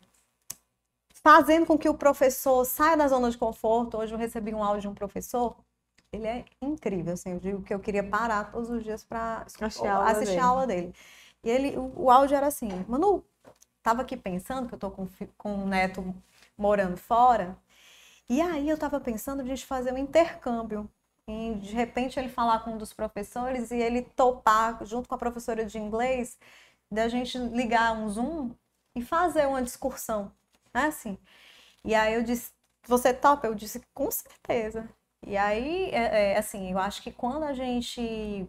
fazendo 1.22 1.66
com 1.66 1.78
que 1.78 1.88
o 1.88 1.94
professor 1.94 2.64
saia 2.64 2.96
da 2.96 3.08
zona 3.08 3.30
de 3.30 3.38
conforto. 3.38 3.98
Hoje 3.98 4.12
eu 4.14 4.18
recebi 4.18 4.54
um 4.54 4.62
áudio 4.62 4.82
de 4.82 4.88
um 4.88 4.94
professor 4.94 5.56
ele 6.12 6.26
é 6.26 6.44
incrível, 6.60 7.14
assim, 7.14 7.30
eu 7.32 7.40
digo 7.40 7.62
que 7.62 7.72
eu 7.72 7.80
queria 7.80 8.04
parar 8.04 8.52
todos 8.52 8.68
os 8.68 8.84
dias 8.84 9.02
para 9.02 9.46
Assistir 9.46 9.86
a 9.86 9.94
aula 9.94 10.10
assistir 10.10 10.26
dele. 10.26 10.40
a 10.40 10.44
aula 10.44 10.66
dele. 10.66 10.94
E 11.42 11.50
ele, 11.50 11.76
o, 11.76 12.04
o 12.04 12.10
áudio 12.10 12.36
era 12.36 12.46
assim, 12.46 12.68
Manu, 12.86 13.24
tava 13.82 14.02
aqui 14.02 14.16
pensando 14.16 14.68
que 14.68 14.74
eu 14.74 14.78
tô 14.78 14.90
com, 14.90 15.08
com 15.38 15.54
um 15.54 15.66
neto 15.66 16.14
morando 16.56 16.98
fora, 16.98 17.56
e 18.28 18.40
aí 18.42 18.68
eu 18.68 18.78
tava 18.78 19.00
pensando 19.00 19.42
de 19.42 19.50
a 19.50 19.54
gente 19.54 19.66
fazer 19.66 19.92
um 19.92 19.98
intercâmbio. 19.98 20.88
E 21.26 21.54
de 21.54 21.72
repente 21.74 22.18
ele 22.18 22.28
falar 22.28 22.60
com 22.60 22.72
um 22.72 22.78
dos 22.78 22.92
professores 22.92 23.70
e 23.70 23.76
ele 23.76 24.02
topar, 24.02 24.84
junto 24.84 25.08
com 25.08 25.14
a 25.14 25.18
professora 25.18 25.64
de 25.64 25.78
inglês, 25.78 26.38
da 26.90 27.08
gente 27.08 27.38
ligar 27.38 27.92
um 27.94 28.08
Zoom 28.08 28.50
e 28.94 29.02
fazer 29.02 29.46
uma 29.46 29.62
discussão, 29.62 30.30
assim. 30.74 31.18
E 31.84 31.94
aí 31.94 32.14
eu 32.14 32.22
disse, 32.22 32.52
você 32.86 33.14
topa? 33.14 33.46
Eu 33.46 33.54
disse, 33.54 33.80
com 33.94 34.10
certeza. 34.10 34.88
E 35.26 35.36
aí, 35.36 35.90
é, 35.90 36.32
é, 36.34 36.38
assim, 36.38 36.72
eu 36.72 36.78
acho 36.78 37.02
que 37.02 37.12
quando 37.12 37.44
a 37.44 37.54
gente 37.54 38.46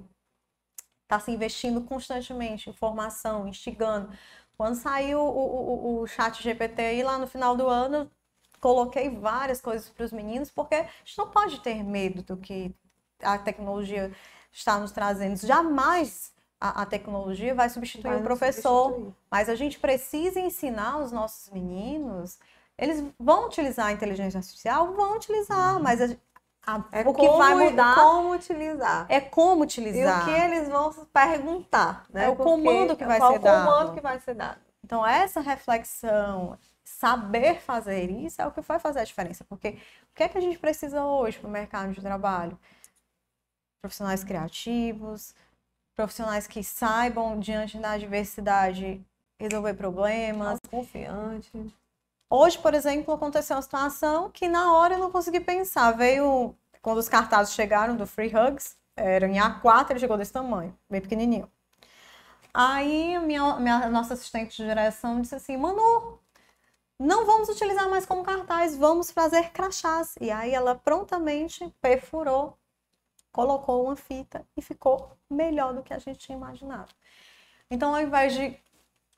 está 1.03 1.19
se 1.19 1.32
investindo 1.32 1.82
constantemente 1.82 2.69
em 2.69 2.74
formação, 2.74 3.47
instigando, 3.47 4.09
quando 4.57 4.76
saiu 4.76 5.19
o, 5.19 5.99
o, 5.99 6.01
o- 6.01 6.07
chat 6.07 6.41
GPT 6.41 6.82
aí 6.82 7.03
lá 7.03 7.17
no 7.17 7.28
final 7.28 7.55
do 7.55 7.67
ano, 7.67 8.09
coloquei 8.59 9.09
várias 9.09 9.61
coisas 9.61 9.89
para 9.89 10.05
os 10.05 10.11
meninos, 10.11 10.49
porque 10.51 10.76
a 10.76 10.84
gente 11.03 11.17
não 11.17 11.30
pode 11.30 11.59
ter 11.61 11.84
medo 11.84 12.24
do 12.24 12.38
que 12.38 12.74
a 13.21 13.38
tecnologia 13.38 14.11
está 14.51 14.80
nos 14.80 14.91
trazendo. 14.91 15.38
Jamais 15.45 16.34
a, 16.66 16.84
a 16.84 16.86
tecnologia 16.86 17.53
vai 17.53 17.70
substituir 17.70 18.11
Vai 18.11 18.20
o 18.22 18.24
professor. 18.24 18.86
substituir. 18.91 19.14
Mas 19.30 19.49
a 19.49 19.55
gente 19.55 19.78
precisa 19.80 20.39
ensinar 20.39 20.99
os 20.99 21.11
nossos 21.11 21.49
meninos. 21.51 22.39
Eles 22.78 23.03
vão 23.20 23.47
utilizar 23.47 23.88
a 23.88 23.91
inteligência 23.91 24.38
artificial? 24.38 24.93
Vão 24.93 25.16
utilizar, 25.18 25.78
mas 25.82 26.01
a- 26.01 26.16
a- 26.66 26.84
É 26.93 27.01
o 27.01 27.14
que 27.14 27.28
vai 27.30 27.53
mudar 27.53 27.95
Como 27.95 28.32
utilizar. 28.34 29.05
é 29.09 29.20
como 29.20 29.64
E 29.64 29.66
utilizar. 29.66 30.22
o 30.22 30.26
que 30.26 30.32
eles 30.32 30.70
vão 30.70 30.91
perguntar, 31.14 32.05
né? 32.09 32.26
É 32.26 32.30
o 32.30 32.36
Porque 32.36 32.49
comando 32.49 32.95
que 32.95 33.05
vai 33.05 33.18
qual 33.20 33.34
ser 33.34 33.39
o 33.39 33.41
comando 33.41 33.66
dado. 33.88 33.93
que 33.93 34.01
vai 34.01 34.20
ser 34.22 34.34
dado. 34.34 34.59
Então, 34.86 35.05
essa 35.05 35.41
reflexão, 35.41 36.57
saber 36.84 37.59
fazer 37.61 38.09
isso 38.09 38.41
é 38.41 38.47
o 38.47 38.51
que 38.51 38.61
vai 38.61 38.80
fazer 38.80 38.99
a 39.01 39.03
diferença. 39.03 39.43
Porque 39.43 39.78
o 40.11 40.16
que 40.16 40.24
é 40.24 40.30
que 40.30 40.38
a 40.38 40.41
gente 40.41 40.57
precisa 40.59 41.03
hoje 41.05 41.38
para 41.39 41.47
o 41.47 41.51
mercado 41.51 41.91
de 41.93 42.01
trabalho? 42.01 42.57
Profissionais 43.82 44.24
criativos, 44.24 45.36
profissionais 45.96 46.48
que 46.48 46.64
saibam, 46.64 47.39
diante 47.39 47.78
da 47.78 47.98
diversidade, 47.98 49.02
resolver 49.39 49.74
problemas. 49.74 50.60
Confiante. 50.70 51.52
Hoje, 52.30 52.58
por 52.58 52.74
exemplo, 52.74 53.14
aconteceu 53.14 53.56
uma 53.56 53.62
situação 53.62 54.30
que 54.32 54.48
na 54.48 54.74
hora 54.76 54.96
eu 54.96 55.00
não 55.00 55.12
consegui 55.12 55.39
pensar. 55.39 55.91
Veio, 55.91 56.56
quando 56.82 56.98
os 56.98 57.08
cartazes 57.08 57.54
chegaram 57.54 57.96
do 57.96 58.08
Free 58.08 58.32
Hugs, 58.36 58.76
era 58.96 59.28
em 59.28 59.38
A4, 59.38 59.91
ele 59.91 60.00
chegou 60.00 60.18
desse 60.18 60.34
tamanho, 60.34 60.76
bem 60.89 61.02
pequenininho. 61.02 61.50
Aí, 62.54 63.16
a 63.16 63.20
minha, 63.20 63.56
minha 63.60 63.89
nossa 63.89 64.14
assistente 64.14 64.58
de 64.58 64.68
direção 64.68 65.22
disse 65.22 65.36
assim, 65.36 65.58
Manu, 65.58 66.20
não 67.00 67.26
vamos 67.26 67.50
utilizar 67.50 67.89
mais 67.89 68.06
como 68.06 68.24
cartaz, 68.24 68.78
vamos 68.78 69.12
fazer 69.12 69.50
crachás. 69.52 70.16
E 70.22 70.32
aí 70.32 70.54
ela 70.54 70.76
prontamente 70.76 71.68
perfurou, 71.82 72.58
colocou 73.34 73.86
uma 73.86 73.97
fita 73.97 74.45
e 74.57 74.61
ficou 74.63 75.11
melhor 75.29 75.73
do 75.75 75.84
que 75.84 75.93
a 75.93 75.99
gente 75.99 76.19
tinha 76.19 76.38
imaginado. 76.38 76.93
Então, 77.71 77.95
ao 77.95 78.01
invés 78.01 78.34
de 78.36 78.57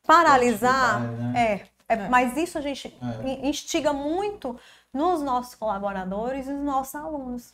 paralisar, 0.07 1.01
né? 1.01 1.67
é, 1.89 1.93
é, 1.95 2.09
mas 2.09 2.37
isso 2.37 2.57
a 2.57 2.61
gente 2.61 2.87
É. 2.87 3.27
in- 3.29 3.49
instiga 3.49 3.93
muito 3.93 4.59
nos 4.93 5.21
nossos 5.21 5.55
colaboradores 5.55 6.47
e 6.47 6.53
nos 6.53 6.65
nossos 6.65 6.95
alunos. 6.95 7.53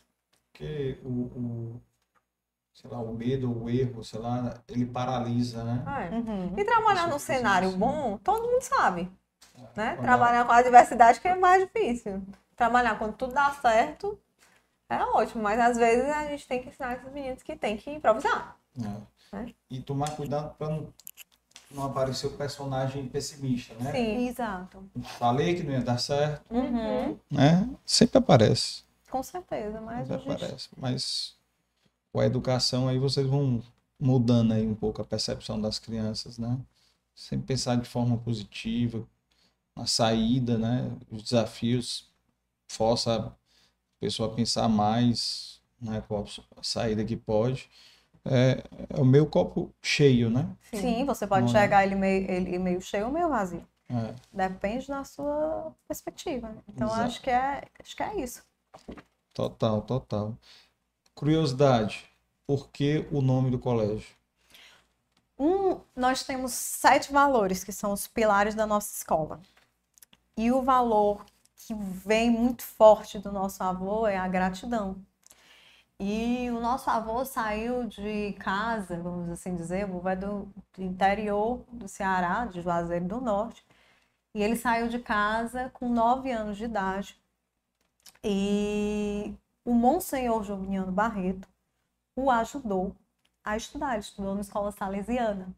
Porque 0.52 1.00
o, 1.04 1.10
o, 1.10 1.82
sei 2.74 2.90
lá, 2.92 3.00
o 3.00 3.14
medo, 3.14 3.52
o 3.64 3.70
erro, 3.70 4.04
sei 4.04 4.20
lá, 4.20 4.56
ele 4.68 4.86
paralisa, 4.86 5.64
né? 5.64 5.84
É. 6.10 6.16
Uhum. 6.16 6.54
E 6.58 6.64
trabalhar 6.66 7.02
Isso 7.02 7.10
num 7.10 7.20
cenário 7.20 7.70
isso. 7.70 7.78
bom, 7.78 8.18
todo 8.18 8.48
mundo 8.48 8.62
sabe. 8.62 9.12
Né? 9.76 9.96
Quando 9.96 10.02
Trabalhar 10.04 10.46
com 10.46 10.52
a 10.52 10.62
diversidade 10.62 11.20
que 11.20 11.28
é 11.28 11.36
mais 11.36 11.64
difícil. 11.64 12.22
Trabalhar 12.56 12.98
quando 13.00 13.16
tudo 13.16 13.34
dá 13.34 13.52
certo 13.62 14.20
é 14.96 15.04
ótimo, 15.06 15.42
mas 15.44 15.60
às 15.60 15.78
vezes 15.78 16.06
a 16.10 16.28
gente 16.28 16.48
tem 16.48 16.62
que 16.62 16.70
ensinar 16.70 16.96
esses 16.98 17.12
meninos 17.12 17.44
que 17.44 17.56
tem 17.56 17.78
que 17.78 17.90
improvisar. 17.92 18.58
É. 18.78 19.36
Né? 19.36 19.54
E 19.70 19.80
tomar 19.82 20.16
cuidado 20.16 20.56
para 20.56 20.70
não, 20.70 20.94
não 21.72 21.86
aparecer 21.86 22.28
o 22.28 22.32
personagem 22.32 23.08
pessimista, 23.08 23.74
né? 23.76 23.92
Sim. 23.92 24.28
Exato. 24.28 24.84
Falei 25.18 25.56
que 25.56 25.64
não 25.64 25.74
ia 25.74 25.82
dar 25.82 25.98
certo, 25.98 26.44
Uhum. 26.54 27.18
né? 27.30 27.70
Sempre 27.86 28.18
aparece. 28.18 28.84
Com 29.10 29.24
certeza, 29.24 29.80
mas 29.82 30.08
Sempre 30.08 30.14
a 30.16 30.18
gente... 30.18 30.44
aparece. 30.44 30.70
Mas 30.78 31.36
com 32.12 32.20
a 32.20 32.26
educação 32.26 32.88
aí 32.88 32.98
vocês 33.00 33.26
vão 33.28 33.64
mudando 34.00 34.54
aí 34.54 34.66
um 34.66 34.76
pouco 34.76 35.02
a 35.02 35.06
percepção 35.06 35.60
das 35.62 35.80
crianças, 35.80 36.38
né? 36.38 36.58
Sempre 37.16 37.46
pensar 37.48 37.76
de 37.78 37.88
forma 37.88 38.18
positiva, 38.18 39.06
na 39.76 39.86
saída, 39.86 40.58
né? 40.58 40.92
Os 41.10 41.24
desafios 41.24 42.10
força 42.68 43.34
pessoa 44.02 44.34
pensar 44.34 44.68
mais, 44.68 45.62
né? 45.80 46.04
Qual 46.08 46.26
a 46.58 46.64
saída 46.64 47.06
que 47.06 47.16
pode. 47.16 47.70
É, 48.26 48.64
é 48.90 49.00
o 49.00 49.06
meu 49.06 49.26
copo 49.26 49.74
cheio, 49.82 50.30
né? 50.30 50.50
Sim, 50.74 51.06
você 51.06 51.26
pode 51.26 51.42
Não 51.42 51.48
é? 51.48 51.52
enxergar 51.52 51.86
ele 51.86 51.96
meio, 51.96 52.30
ele 52.30 52.60
meio 52.60 52.82
cheio 52.82 53.06
ou 53.06 53.12
meio 53.12 53.30
vazio. 53.30 53.66
É. 53.90 54.14
Depende 54.48 54.88
da 54.88 55.04
sua 55.04 55.74
perspectiva. 55.88 56.56
Então, 56.68 56.88
Exato. 56.88 57.02
acho 57.04 57.22
que, 57.22 57.30
é, 57.30 57.64
acho 57.80 57.96
que 57.96 58.04
é 58.04 58.16
isso. 58.16 58.44
Total, 59.34 59.82
total. 59.82 60.38
Curiosidade, 61.14 62.06
por 62.46 62.70
que 62.70 63.06
o 63.12 63.22
nome 63.22 63.52
do 63.52 63.60
colégio? 63.60 64.16
Um, 65.38 65.80
nós 65.96 66.24
temos 66.24 66.54
sete 66.54 67.12
valores 67.12 67.64
que 67.64 67.72
são 67.72 67.92
os 67.92 68.08
pilares 68.08 68.56
da 68.56 68.66
nossa 68.66 68.96
escola. 68.96 69.42
E 70.38 70.52
o 70.52 70.62
valor 70.62 71.26
que 71.66 71.74
vem 71.74 72.30
muito 72.32 72.64
forte 72.64 73.20
do 73.20 73.32
nosso 73.32 73.64
avô 73.64 74.08
é 74.08 74.18
a 74.18 74.28
gratidão. 74.28 75.04
E 76.00 76.50
o 76.50 76.60
nosso 76.60 76.90
avô 76.90 77.24
saiu 77.24 77.88
de 77.88 78.34
casa, 78.40 79.00
vamos 79.00 79.30
assim 79.30 79.56
dizer, 79.56 79.86
o 79.90 80.02
do, 80.16 80.52
do 80.74 80.84
interior 80.84 81.64
do 81.72 81.88
Ceará, 81.88 82.46
de 82.48 82.62
Juazeiro 82.62 83.06
do 83.06 83.22
Norte. 83.22 83.64
E 84.34 84.42
ele 84.42 84.56
saiu 84.56 84.90
de 84.90 85.00
casa 85.00 85.70
com 85.74 85.90
nove 85.90 86.32
anos 86.32 86.58
de 86.58 86.66
idade. 86.66 87.22
E 88.24 89.36
o 89.66 89.74
Monsenhor 89.74 90.44
Joviniano 90.44 90.92
Barreto 90.92 91.48
o 92.16 92.32
ajudou 92.32 92.96
a 93.44 93.56
estudar. 93.58 93.94
Ele 93.94 94.00
estudou 94.02 94.36
na 94.36 94.42
escola 94.42 94.72
salesiana. 94.72 95.56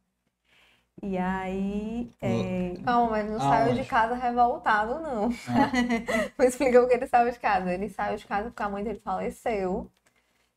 E 1.05 1.17
aí. 1.17 2.09
é, 2.21 2.75
Calma, 2.85 3.11
mas 3.11 3.29
não 3.29 3.35
Ah, 3.35 3.39
saiu 3.39 3.73
de 3.75 3.83
casa 3.85 4.15
revoltado, 4.15 5.01
não. 5.01 5.25
Ah, 5.49 5.69
Vou 6.37 6.47
explicar 6.47 6.81
o 6.81 6.87
que 6.87 6.93
ele 6.93 7.07
saiu 7.07 7.29
de 7.31 7.39
casa. 7.39 7.73
Ele 7.73 7.89
saiu 7.89 8.15
de 8.17 8.25
casa 8.25 8.49
porque 8.49 8.63
a 8.63 8.69
mãe 8.69 8.83
dele 8.85 8.99
faleceu. 8.99 9.91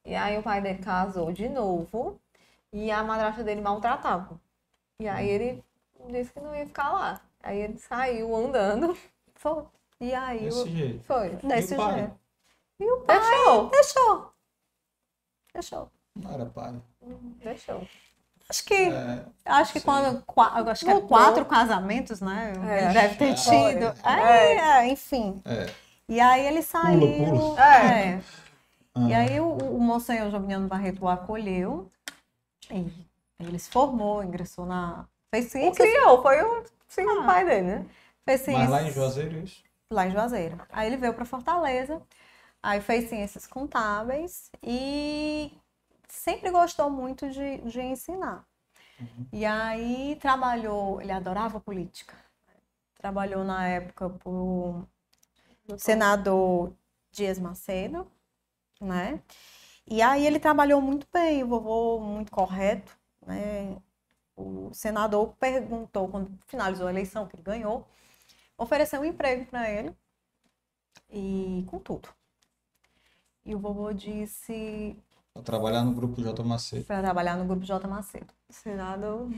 E 0.05 0.14
aí 0.14 0.38
o 0.38 0.42
pai 0.44 0.61
dele 0.61 0.78
casou 0.82 1.32
de 1.32 1.49
novo. 1.49 2.20
E 2.72 2.90
a 2.92 3.03
madrasta 3.03 3.42
dele 3.42 3.61
maltratava. 3.61 4.40
E 5.01 5.09
aí 5.09 5.28
ele 5.28 5.64
disse 6.09 6.32
que 6.32 6.40
não 6.40 6.55
ia 6.55 6.66
ficar 6.66 6.92
lá. 6.92 7.20
Aí 7.42 7.59
ele 7.59 7.78
saiu 7.78 8.34
andando. 8.36 8.97
foi. 9.34 9.64
E 10.01 10.14
aí. 10.14 10.40
desse 10.44 10.62
o- 10.62 10.66
jeito. 10.68 11.05
Foi. 11.05 11.30
Desse 11.36 11.74
E 11.74 11.76
o 11.76 11.78
pai? 11.78 11.94
jeito. 11.97 12.18
E 12.78 12.84
o 12.90 13.01
pai 13.01 13.18
Deixou. 13.18 13.70
deixou. 13.70 14.32
Deixou. 15.53 15.90
Não 16.14 16.30
era 16.32 16.47
pai. 16.47 16.80
Deixou. 17.42 17.86
Acho 18.49 18.64
que. 18.64 18.74
É, 18.74 19.24
Acho 19.44 19.72
que 19.72 19.80
Sim. 19.80 19.84
quando. 19.86 20.22
qua- 20.24 20.53
Acho 20.70 20.84
que 20.84 20.90
eram 20.90 21.01
Voltou. 21.01 21.18
quatro 21.18 21.44
casamentos, 21.44 22.20
né? 22.20 22.53
É, 22.68 22.84
Ele 22.84 22.92
deve 22.94 23.14
ter 23.16 23.32
acho 23.32 23.51
tido. 23.51 23.94
É, 24.05 24.53
é, 24.82 24.88
enfim. 24.88 25.40
é. 25.44 25.66
E 26.09 26.20
aí 26.20 26.47
ele 26.47 26.62
saiu. 26.62 27.01
pula. 27.01 27.61
É. 27.61 28.20
Ah, 28.94 29.01
E 29.09 29.14
aí 29.14 29.40
o, 29.40 29.49
o 29.49 29.80
Monsenhor 29.80 30.30
Joviniano 30.30 30.68
Barreto 30.68 31.03
o 31.05 31.09
acolheu. 31.09 31.90
E 32.70 32.86
ele 33.40 33.59
se 33.59 33.70
formou, 33.70 34.22
ingressou 34.22 34.64
na. 34.66 35.05
Fez 35.34 35.47
ciências. 35.51 35.76
criou. 35.88 36.22
Foi 36.22 36.40
o 36.42 36.64
segundo 36.88 37.22
Ah. 37.22 37.26
pai 37.26 37.44
dele, 37.44 37.66
né? 37.66 37.86
Fez 38.24 38.47
Mas 38.49 38.70
lá 38.70 38.82
em 38.82 38.90
Juazeiro, 38.92 39.38
isso? 39.38 39.62
lá 39.92 40.07
em 40.07 40.11
Juazeiro. 40.12 40.61
Aí 40.72 40.86
ele 40.88 40.97
veio 40.97 41.14
para 41.14 41.24
Fortaleza, 41.24 42.01
aí 42.62 42.80
fez 42.80 43.09
ciências 43.09 43.47
contábeis 43.47 44.51
e 44.62 45.53
sempre 46.17 46.51
gostou 46.51 46.91
muito 46.91 47.29
de, 47.31 47.59
de 47.59 47.81
ensinar. 47.81 48.47
E 49.33 49.45
aí 49.45 50.17
trabalhou, 50.17 51.01
ele 51.01 51.12
adorava 51.12 51.61
política. 51.61 52.14
Trabalhou 52.97 53.45
na 53.45 53.69
época 53.69 54.11
por 54.11 54.87
senador 55.79 56.73
Dias 57.12 57.39
Macedo, 57.39 58.11
né? 58.81 59.23
E 59.87 60.03
aí 60.03 60.27
ele 60.27 60.41
trabalhou 60.41 60.81
muito 60.81 61.07
bem, 61.12 61.43
o 61.45 61.49
vovô 61.49 62.01
muito 62.01 62.33
correto, 62.33 62.97
né? 63.27 63.77
O 64.37 64.73
senador 64.75 65.35
perguntou, 65.39 66.09
quando 66.09 66.39
finalizou 66.47 66.87
a 66.89 66.91
eleição, 66.91 67.27
que 67.27 67.37
ele 67.37 67.43
ganhou, 67.43 67.87
ofereceu 68.59 69.01
um 69.01 69.05
emprego 69.05 69.47
para 69.47 69.71
ele 69.71 69.97
e 71.11 71.64
com 71.69 71.79
tudo. 71.79 72.09
E 73.45 73.55
o 73.55 73.59
vovô 73.59 73.93
disse 73.93 74.97
Para 75.37 75.45
trabalhar 75.45 75.84
no 75.84 75.93
grupo 75.93 76.22
J 76.22 76.43
Macedo. 76.43 76.84
para 76.84 77.03
trabalhar 77.03 77.37
no 77.37 77.45
grupo 77.45 77.64
J 77.64 77.87
Macedo. 77.87 78.32
Senador. 78.49 79.28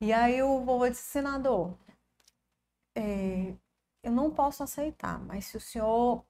E 0.00 0.12
aí 0.12 0.42
o 0.42 0.64
vovô 0.64 0.88
disse, 0.88 1.02
senador, 1.02 1.74
é, 2.94 3.54
eu 4.02 4.12
não 4.12 4.30
posso 4.30 4.62
aceitar, 4.62 5.18
mas 5.20 5.46
se 5.46 5.56
o 5.56 5.60
senhor 5.60 6.24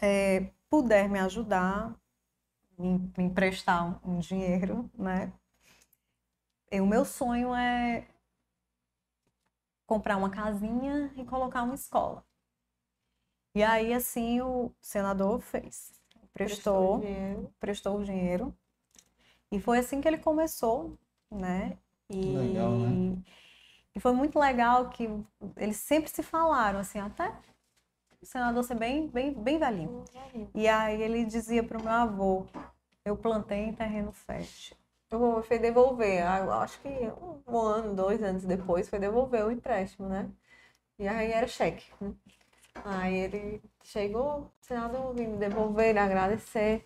é, 0.00 0.50
puder 0.68 1.08
me 1.08 1.18
ajudar, 1.20 1.94
me, 2.78 2.98
me 3.16 3.24
emprestar 3.24 4.00
um, 4.06 4.16
um 4.16 4.18
dinheiro, 4.18 4.90
né? 4.94 5.32
E 6.70 6.80
o 6.80 6.86
meu 6.86 7.04
sonho 7.04 7.54
é 7.54 8.06
comprar 9.86 10.16
uma 10.16 10.30
casinha 10.30 11.12
e 11.16 11.24
colocar 11.24 11.62
uma 11.62 11.74
escola. 11.74 12.24
E 13.54 13.62
aí, 13.62 13.92
assim, 13.92 14.40
o 14.40 14.72
senador 14.80 15.40
fez. 15.40 16.01
Prestou, 16.32 17.00
dinheiro. 17.00 17.52
prestou 17.60 17.98
o 17.98 18.04
dinheiro. 18.04 18.54
E 19.50 19.60
foi 19.60 19.78
assim 19.78 20.00
que 20.00 20.08
ele 20.08 20.18
começou, 20.18 20.98
né? 21.30 21.76
E, 22.08 22.32
Legal, 22.36 22.70
né? 22.78 23.22
e 23.94 24.00
foi 24.00 24.12
muito 24.12 24.38
legal 24.38 24.88
que 24.90 25.08
eles 25.56 25.76
sempre 25.76 26.10
se 26.10 26.22
falaram, 26.22 26.78
assim, 26.78 26.98
até 26.98 27.32
o 28.20 28.26
senador 28.26 28.64
ser 28.64 28.76
bem, 28.76 29.08
bem, 29.08 29.32
bem 29.32 29.58
velhinho. 29.58 30.04
E 30.54 30.68
aí 30.68 31.02
ele 31.02 31.24
dizia 31.24 31.62
pro 31.62 31.82
meu 31.82 31.92
avô, 31.92 32.46
eu 33.04 33.16
plantei 33.16 33.58
em 33.64 33.72
terreno 33.74 34.12
fértil. 34.12 34.76
O 35.12 35.18
vovô 35.18 35.42
foi 35.42 35.58
devolver. 35.58 36.22
ah, 36.24 36.62
Acho 36.62 36.80
que 36.80 36.88
um, 36.88 37.42
um 37.46 37.58
ano, 37.58 37.94
dois 37.94 38.22
anos 38.22 38.44
depois, 38.44 38.88
foi 38.88 38.98
devolver 38.98 39.44
o 39.44 39.50
empréstimo, 39.50 40.08
né? 40.08 40.30
E 40.98 41.06
aí 41.06 41.32
era 41.32 41.46
cheque. 41.46 41.84
né? 42.00 42.14
Aí 42.84 43.14
ele 43.16 43.62
chegou, 43.82 44.40
o 44.40 44.50
senador 44.60 45.14
vindo 45.14 45.38
devolver, 45.38 45.96
agradecer. 45.98 46.84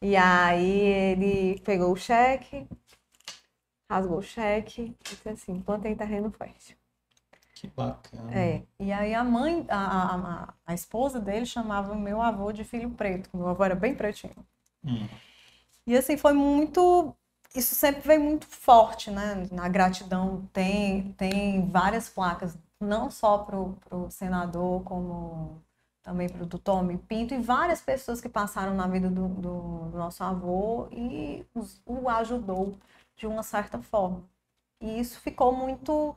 E 0.00 0.16
aí 0.16 0.80
ele 0.80 1.60
pegou 1.60 1.92
o 1.92 1.96
cheque, 1.96 2.66
rasgou 3.90 4.18
o 4.18 4.22
cheque 4.22 4.82
e 4.82 5.04
disse 5.04 5.28
assim, 5.28 5.60
plantei 5.60 5.94
terreno 5.94 6.30
fértil. 6.30 6.76
Que 7.54 7.68
bacana. 7.68 8.38
É, 8.38 8.62
e 8.78 8.92
aí 8.92 9.14
a 9.14 9.24
mãe, 9.24 9.64
a, 9.68 9.78
a, 9.78 10.14
a, 10.16 10.54
a 10.66 10.74
esposa 10.74 11.18
dele 11.18 11.46
chamava 11.46 11.92
o 11.92 11.98
meu 11.98 12.20
avô 12.20 12.52
de 12.52 12.64
filho 12.64 12.90
preto, 12.90 13.34
meu 13.34 13.48
avô 13.48 13.64
era 13.64 13.74
bem 13.74 13.94
pretinho. 13.94 14.46
Hum. 14.84 15.08
E 15.86 15.96
assim, 15.96 16.16
foi 16.16 16.32
muito. 16.34 17.14
Isso 17.54 17.74
sempre 17.74 18.02
vem 18.02 18.18
muito 18.18 18.46
forte, 18.46 19.10
né? 19.10 19.48
Na 19.50 19.68
gratidão 19.68 20.46
tem, 20.52 21.12
tem 21.12 21.66
várias 21.70 22.08
placas, 22.08 22.58
não 22.78 23.10
só 23.10 23.38
pro, 23.38 23.78
pro 23.88 24.10
senador, 24.10 24.82
como 24.82 25.62
também 26.06 26.30
pro 26.30 26.46
do 26.46 26.58
Tommy 26.60 26.98
Pinto, 26.98 27.34
e 27.34 27.42
várias 27.42 27.82
pessoas 27.82 28.22
que 28.22 28.30
passaram 28.30 28.74
na 28.76 28.88
vida 28.88 29.10
do, 29.10 29.28
do, 29.28 29.90
do 29.90 29.98
nosso 29.98 30.24
avô 30.24 30.88
e 30.92 31.44
os- 31.54 31.82
o 31.86 32.08
ajudou 32.10 32.78
de 33.16 33.26
uma 33.28 33.44
certa 33.44 33.82
forma. 33.82 34.24
E 34.80 35.00
isso 35.00 35.20
ficou 35.20 35.52
muito, 35.54 36.16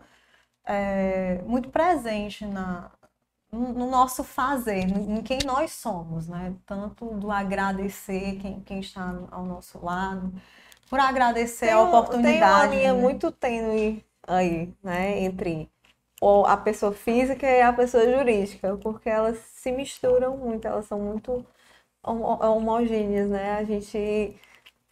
é, 0.65 1.41
muito 1.43 1.69
presente 1.69 2.45
na, 2.45 2.91
no 3.51 3.73
no 3.73 3.89
nosso 3.91 4.23
fazer, 4.23 4.81
em 4.89 5.23
quem 5.23 5.39
nós 5.45 5.73
somos, 5.73 6.27
né? 6.29 6.55
Tanto 6.65 7.05
do 7.17 7.31
agradecer 7.31 8.37
quem, 8.41 8.61
quem 8.61 8.79
está 8.81 9.03
ao 9.31 9.45
nosso 9.45 9.83
lado, 9.85 10.33
por 10.89 10.99
agradecer 10.99 11.69
Tem 11.69 11.71
a 11.71 11.81
oportunidade. 11.81 12.21
Tem 12.21 12.43
uma 12.43 12.65
linha 12.65 12.93
né? 12.93 12.93
muito 12.93 13.31
tênue 13.31 14.05
aí, 14.27 14.73
né, 14.83 15.19
entre 15.21 15.69
o- 16.21 16.45
a 16.45 16.57
pessoa 16.57 16.91
física 16.93 17.47
e 17.47 17.61
a 17.61 17.73
pessoa 17.73 18.05
jurídica, 18.09 18.77
porque 18.77 19.09
elas 19.09 19.37
se 19.39 19.71
misturam 19.71 20.37
muito, 20.37 20.67
elas 20.67 20.85
são 20.85 20.99
muito 20.99 21.45
homo- 22.03 22.39
homogêneas, 22.43 23.29
né? 23.29 23.53
A 23.57 23.63
gente 23.63 24.35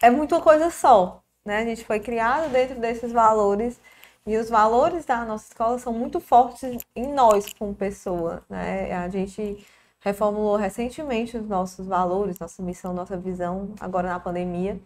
é 0.02 0.10
muito 0.10 0.36
uma 0.36 0.42
coisa 0.42 0.70
só, 0.72 1.22
né? 1.46 1.60
A 1.60 1.66
gente 1.66 1.86
foi 1.86 2.00
criado 2.00 2.52
dentro 2.52 2.80
desses 2.80 3.12
valores 3.12 3.80
e 4.26 4.38
os 4.38 4.50
valores 4.50 5.06
da 5.06 5.26
nossa 5.26 5.48
escola 5.48 5.80
são 5.80 5.94
muito 5.94 6.20
fortes 6.20 6.78
em 6.96 7.14
nós 7.14 7.54
como 7.54 7.74
pessoa, 7.76 8.44
né? 8.50 8.94
A 8.96 9.10
gente 9.10 9.66
reformulou 10.02 10.56
recentemente 10.58 11.38
os 11.38 11.48
nossos 11.48 11.88
valores, 11.88 12.40
nossa 12.40 12.62
missão, 12.64 12.94
nossa 12.94 13.18
visão 13.18 13.74
agora 13.80 14.10
na 14.10 14.20
pandemia. 14.20 14.80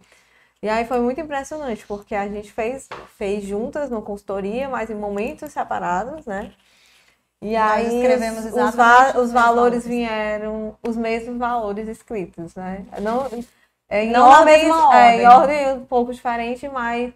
E 0.62 0.68
aí 0.68 0.84
foi 0.86 1.00
muito 1.00 1.20
impressionante, 1.20 1.84
porque 1.86 2.14
a 2.14 2.28
gente 2.28 2.52
fez, 2.52 2.88
fez 3.18 3.44
juntas 3.44 3.90
no 3.90 4.00
consultoria, 4.02 4.68
mas 4.68 4.90
em 4.90 4.94
momentos 4.94 5.52
separados, 5.52 6.24
né? 6.26 6.52
E 7.42 7.56
Nós 7.56 7.84
aí 7.84 7.94
escrevemos 7.94 8.46
os, 8.46 8.74
va- 8.74 9.18
os 9.18 9.32
valores 9.32 9.84
vieram, 9.86 10.76
os 10.82 10.96
mesmos 10.96 11.38
valores 11.38 11.88
escritos, 11.88 12.54
né? 12.54 12.86
Não, 13.02 13.26
é, 13.88 14.04
em 14.04 14.12
Não 14.12 14.28
na 14.28 14.38
ordens, 14.38 14.62
mesma 14.62 14.90
é, 14.90 15.22
em 15.22 15.26
ordem. 15.26 15.26
ordem 15.26 15.72
um 15.74 15.84
pouco 15.86 16.12
diferente, 16.12 16.68
mas 16.68 17.12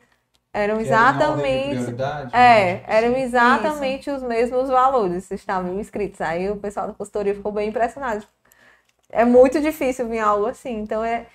eram 0.53 0.81
ordem 0.81 0.81
exatamente 0.81 1.69
prioridade, 1.69 2.33
é, 2.33 2.73
né? 2.73 2.85
eram 2.87 3.17
exatamente 3.17 4.11
os 4.11 4.23
mesmos 4.23 4.69
valores 4.69 5.29
que 5.29 5.35
estavam 5.35 5.81
escritos. 5.81 6.21
Aí 6.21 6.51
o 6.51 6.57
pessoal 6.57 6.89
da 6.89 6.95
consultoria 6.95 7.35
ficou 7.35 7.53
bem 7.53 7.69
impressionado. 7.71 8.27
É 9.11 9.25
muito 9.25 9.61
difícil 9.61 10.09
vir 10.09 10.21
algo 10.21 10.47
assim. 10.47 10.79
Então 10.81 11.05
é, 11.05 11.27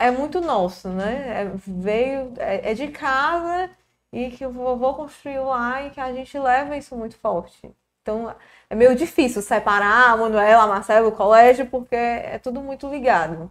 é 0.00 0.10
muito 0.10 0.40
nosso, 0.40 0.88
né? 0.88 1.42
É, 1.42 1.52
veio, 1.56 2.34
é, 2.38 2.70
é 2.72 2.74
de 2.74 2.88
casa 2.88 3.70
e 4.12 4.30
que 4.30 4.44
o 4.46 4.52
vovô 4.52 4.94
construiu 4.94 5.44
lá 5.46 5.82
e 5.84 5.90
que 5.90 6.00
a 6.00 6.12
gente 6.12 6.38
leva 6.38 6.76
isso 6.76 6.96
muito 6.96 7.16
forte. 7.18 7.70
Então 8.02 8.34
é 8.70 8.74
meio 8.74 8.94
difícil 8.96 9.42
separar 9.42 10.10
a 10.12 10.16
Manuela, 10.16 10.64
a 10.64 10.66
Marcelo, 10.66 11.08
o 11.08 11.12
colégio, 11.12 11.66
porque 11.70 11.94
é 11.96 12.38
tudo 12.38 12.60
muito 12.62 12.88
ligado. 12.88 13.50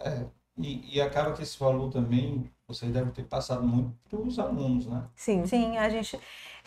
É, 0.00 0.26
e, 0.58 0.96
e 0.96 1.00
acaba 1.00 1.34
que 1.34 1.42
esse 1.42 1.58
valor 1.58 1.90
também, 1.92 2.50
vocês 2.66 2.90
devem 2.92 3.12
ter 3.12 3.24
passado 3.24 3.62
muito 3.66 3.94
para 4.08 4.18
os 4.20 4.38
alunos, 4.38 4.86
né? 4.86 5.08
Sim. 5.14 5.46
Sim, 5.46 5.76
a 5.78 5.88
gente. 5.88 6.18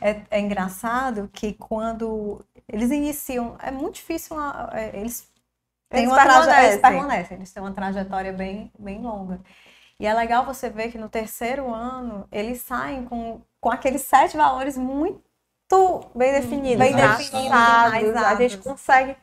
É, 0.01 0.24
é 0.32 0.39
engraçado 0.39 1.30
que 1.34 1.53
quando 1.53 2.43
eles 2.68 2.89
iniciam, 2.91 3.55
é 3.62 3.72
muito 3.72 3.95
difícil. 3.95 4.36
uma- 4.36 4.70
é, 4.74 4.97
eles 4.99 5.28
têm 5.89 6.01
Eles 6.01 6.11
uma 6.11 6.21
traje- 6.21 6.45
permanecem. 6.45 6.69
eles 6.69 6.81
permanecem, 6.81 7.37
eles 7.37 7.51
têm 7.53 7.63
uma 7.63 7.73
trajetória 7.73 8.31
bem, 8.33 8.71
bem 8.77 9.01
longa. 9.01 9.39
E 9.99 10.05
é 10.05 10.13
legal 10.13 10.45
você 10.45 10.69
ver 10.69 10.91
que 10.91 10.97
no 10.97 11.09
terceiro 11.09 11.73
ano 11.73 12.25
eles 12.31 12.61
saem 12.61 13.03
com, 13.05 13.41
com 13.59 13.69
aqueles 13.69 14.01
sete 14.03 14.37
valores 14.37 14.77
muito 14.77 15.19
bem 16.15 16.31
definidos, 16.31 16.77
bem 16.79 16.93
né? 16.95 17.07
definidos, 17.09 17.51
A 18.23 18.35
gente 18.35 18.57
consegue 18.59 19.17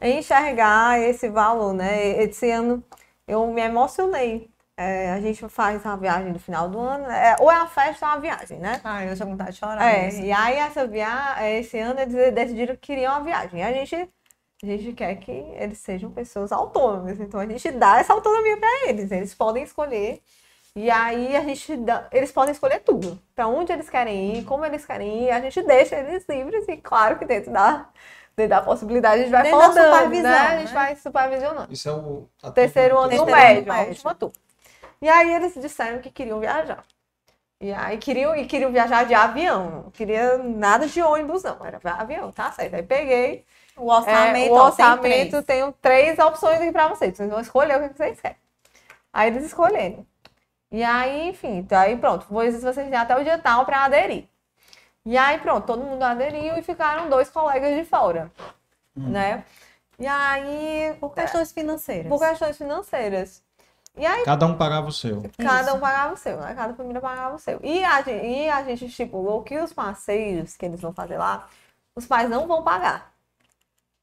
enxergar 0.00 0.98
esse 1.00 1.28
valor, 1.28 1.72
né? 1.72 2.22
Esse 2.22 2.50
ano 2.50 2.82
eu 3.26 3.46
me 3.48 3.60
emocionei. 3.60 4.48
É, 4.76 5.12
a 5.12 5.20
gente 5.20 5.46
faz 5.50 5.84
uma 5.84 5.96
viagem 5.96 6.32
no 6.32 6.38
final 6.38 6.66
do 6.66 6.78
ano, 6.80 7.04
é, 7.10 7.36
ou 7.38 7.50
é 7.52 7.56
uma 7.56 7.66
festa 7.66 8.06
ou 8.06 8.12
é 8.12 8.14
uma 8.14 8.20
viagem, 8.22 8.58
né? 8.58 8.80
Ah, 8.82 9.04
eu 9.04 9.14
já 9.14 9.26
vontade 9.26 9.52
de 9.52 9.58
chorar. 9.58 9.82
É, 9.84 10.04
mesmo. 10.04 10.24
e 10.24 10.32
aí 10.32 10.56
essa 10.56 10.86
viagem, 10.86 11.58
esse 11.58 11.78
ano 11.78 12.00
eles 12.00 12.14
decidiram 12.32 12.74
que 12.76 12.80
queriam 12.80 13.12
uma 13.12 13.22
viagem. 13.22 13.60
E 13.60 13.62
a 13.62 13.72
gente, 13.74 14.08
a 14.62 14.66
gente 14.66 14.92
quer 14.92 15.14
que 15.16 15.30
eles 15.30 15.78
sejam 15.78 16.10
pessoas 16.10 16.52
autônomas. 16.52 17.18
Então 17.20 17.40
a 17.40 17.46
gente 17.46 17.70
dá 17.70 17.98
essa 17.98 18.12
autonomia 18.12 18.56
para 18.56 18.88
eles. 18.88 19.10
Eles 19.10 19.34
podem 19.34 19.62
escolher. 19.62 20.22
E 20.76 20.90
aí 20.90 21.34
a 21.34 21.40
gente 21.40 21.76
dá, 21.78 22.06
eles 22.12 22.30
podem 22.30 22.52
escolher 22.52 22.80
tudo. 22.80 23.18
Para 23.34 23.48
onde 23.48 23.72
eles 23.72 23.90
querem 23.90 24.36
ir, 24.38 24.44
como 24.44 24.64
eles 24.64 24.84
querem 24.84 25.24
ir, 25.24 25.30
a 25.30 25.40
gente 25.40 25.62
deixa 25.62 25.96
eles 25.96 26.24
livres 26.28 26.68
e 26.68 26.76
claro 26.76 27.18
que 27.18 27.24
dentro 27.24 27.52
da, 27.52 27.88
dentro 28.36 28.50
da 28.50 28.62
possibilidade 28.62 29.22
a 29.22 29.24
gente 29.24 29.32
vai 29.32 29.42
Dentro 29.42 29.58
rodando, 29.58 29.94
supervisão, 29.94 30.30
né? 30.30 30.38
A 30.38 30.58
gente 30.58 30.68
né? 30.68 30.74
vai 30.74 30.96
supervisionando 30.96 31.72
Isso 31.72 31.88
é 31.88 31.92
o 31.92 32.28
a 32.42 32.50
terceiro 32.50 32.98
ano 32.98 33.16
do 33.16 33.26
médio, 33.26 33.64
do 33.64 33.72
a 33.72 33.74
médio. 33.74 33.90
última 33.90 34.14
turma. 34.14 34.34
E 35.02 35.08
aí 35.08 35.34
eles 35.34 35.54
disseram 35.54 36.00
que 36.00 36.10
queriam 36.10 36.38
viajar. 36.38 36.84
E 37.60 37.72
aí 37.72 37.98
queriam, 37.98 38.34
e 38.36 38.46
queriam 38.46 38.70
viajar 38.72 39.04
de 39.04 39.12
avião, 39.14 39.82
não 39.84 39.90
queria 39.90 40.38
nada 40.38 40.86
de 40.86 41.02
ônibus, 41.02 41.42
não, 41.42 41.64
era 41.64 41.78
avião, 41.84 42.30
tá 42.32 42.50
certo. 42.52 42.74
Aí 42.74 42.82
peguei, 42.82 43.44
O 43.76 43.92
é, 43.92 43.96
orçamento, 43.96 44.52
o 44.52 44.56
ó, 44.56 44.70
tem 44.70 44.84
orçamento, 44.86 45.42
três. 45.80 46.18
opções 46.18 46.60
aqui 46.60 46.72
pra 46.72 46.88
vocês, 46.88 47.16
vocês 47.16 47.30
vão 47.30 47.40
escolher 47.40 47.76
o 47.80 47.88
que 47.88 47.96
vocês 47.96 48.20
querem. 48.20 48.36
Aí 49.12 49.28
eles 49.28 49.44
escolheram. 49.44 50.06
E 50.70 50.82
aí, 50.84 51.28
enfim, 51.30 51.58
então 51.58 51.78
aí 51.78 51.96
pronto, 51.96 52.26
vocês 52.30 52.62
vocês 52.62 52.88
têm 52.88 52.96
até 52.96 53.16
o 53.16 53.24
dia 53.24 53.38
tal 53.38 53.64
pra 53.64 53.84
aderir. 53.84 54.28
E 55.04 55.16
aí 55.16 55.38
pronto, 55.38 55.66
todo 55.66 55.82
mundo 55.82 56.02
aderiu 56.02 56.56
e 56.58 56.62
ficaram 56.62 57.08
dois 57.08 57.28
colegas 57.30 57.74
de 57.74 57.84
fora, 57.84 58.30
né? 58.94 59.44
E 59.98 60.06
aí, 60.06 60.94
Por 60.98 61.12
questões 61.14 61.52
financeiras. 61.52 62.08
por 62.08 62.18
questões 62.18 62.56
financeiras. 62.56 63.42
E 63.96 64.06
aí 64.06 64.24
Cada 64.24 64.46
um 64.46 64.56
pagava 64.56 64.86
o 64.86 64.92
seu. 64.92 65.22
cada 65.36 65.74
um 65.74 65.80
pagava 65.80 66.14
o 66.14 66.16
seu, 66.16 66.36
né? 66.38 66.54
Cada 66.54 66.72
família 66.74 67.00
pagava 67.00 67.34
o 67.34 67.38
seu. 67.38 67.58
E 67.62 67.84
a 67.84 68.00
gente, 68.00 68.24
e 68.24 68.48
a 68.48 68.62
gente 68.62 68.86
estipulou 68.86 69.42
que 69.42 69.58
os 69.58 69.72
passeios 69.72 70.56
que 70.56 70.64
eles 70.64 70.80
vão 70.80 70.92
fazer 70.92 71.18
lá, 71.18 71.48
os 71.94 72.06
pais 72.06 72.30
não 72.30 72.46
vão 72.46 72.62
pagar. 72.62 73.12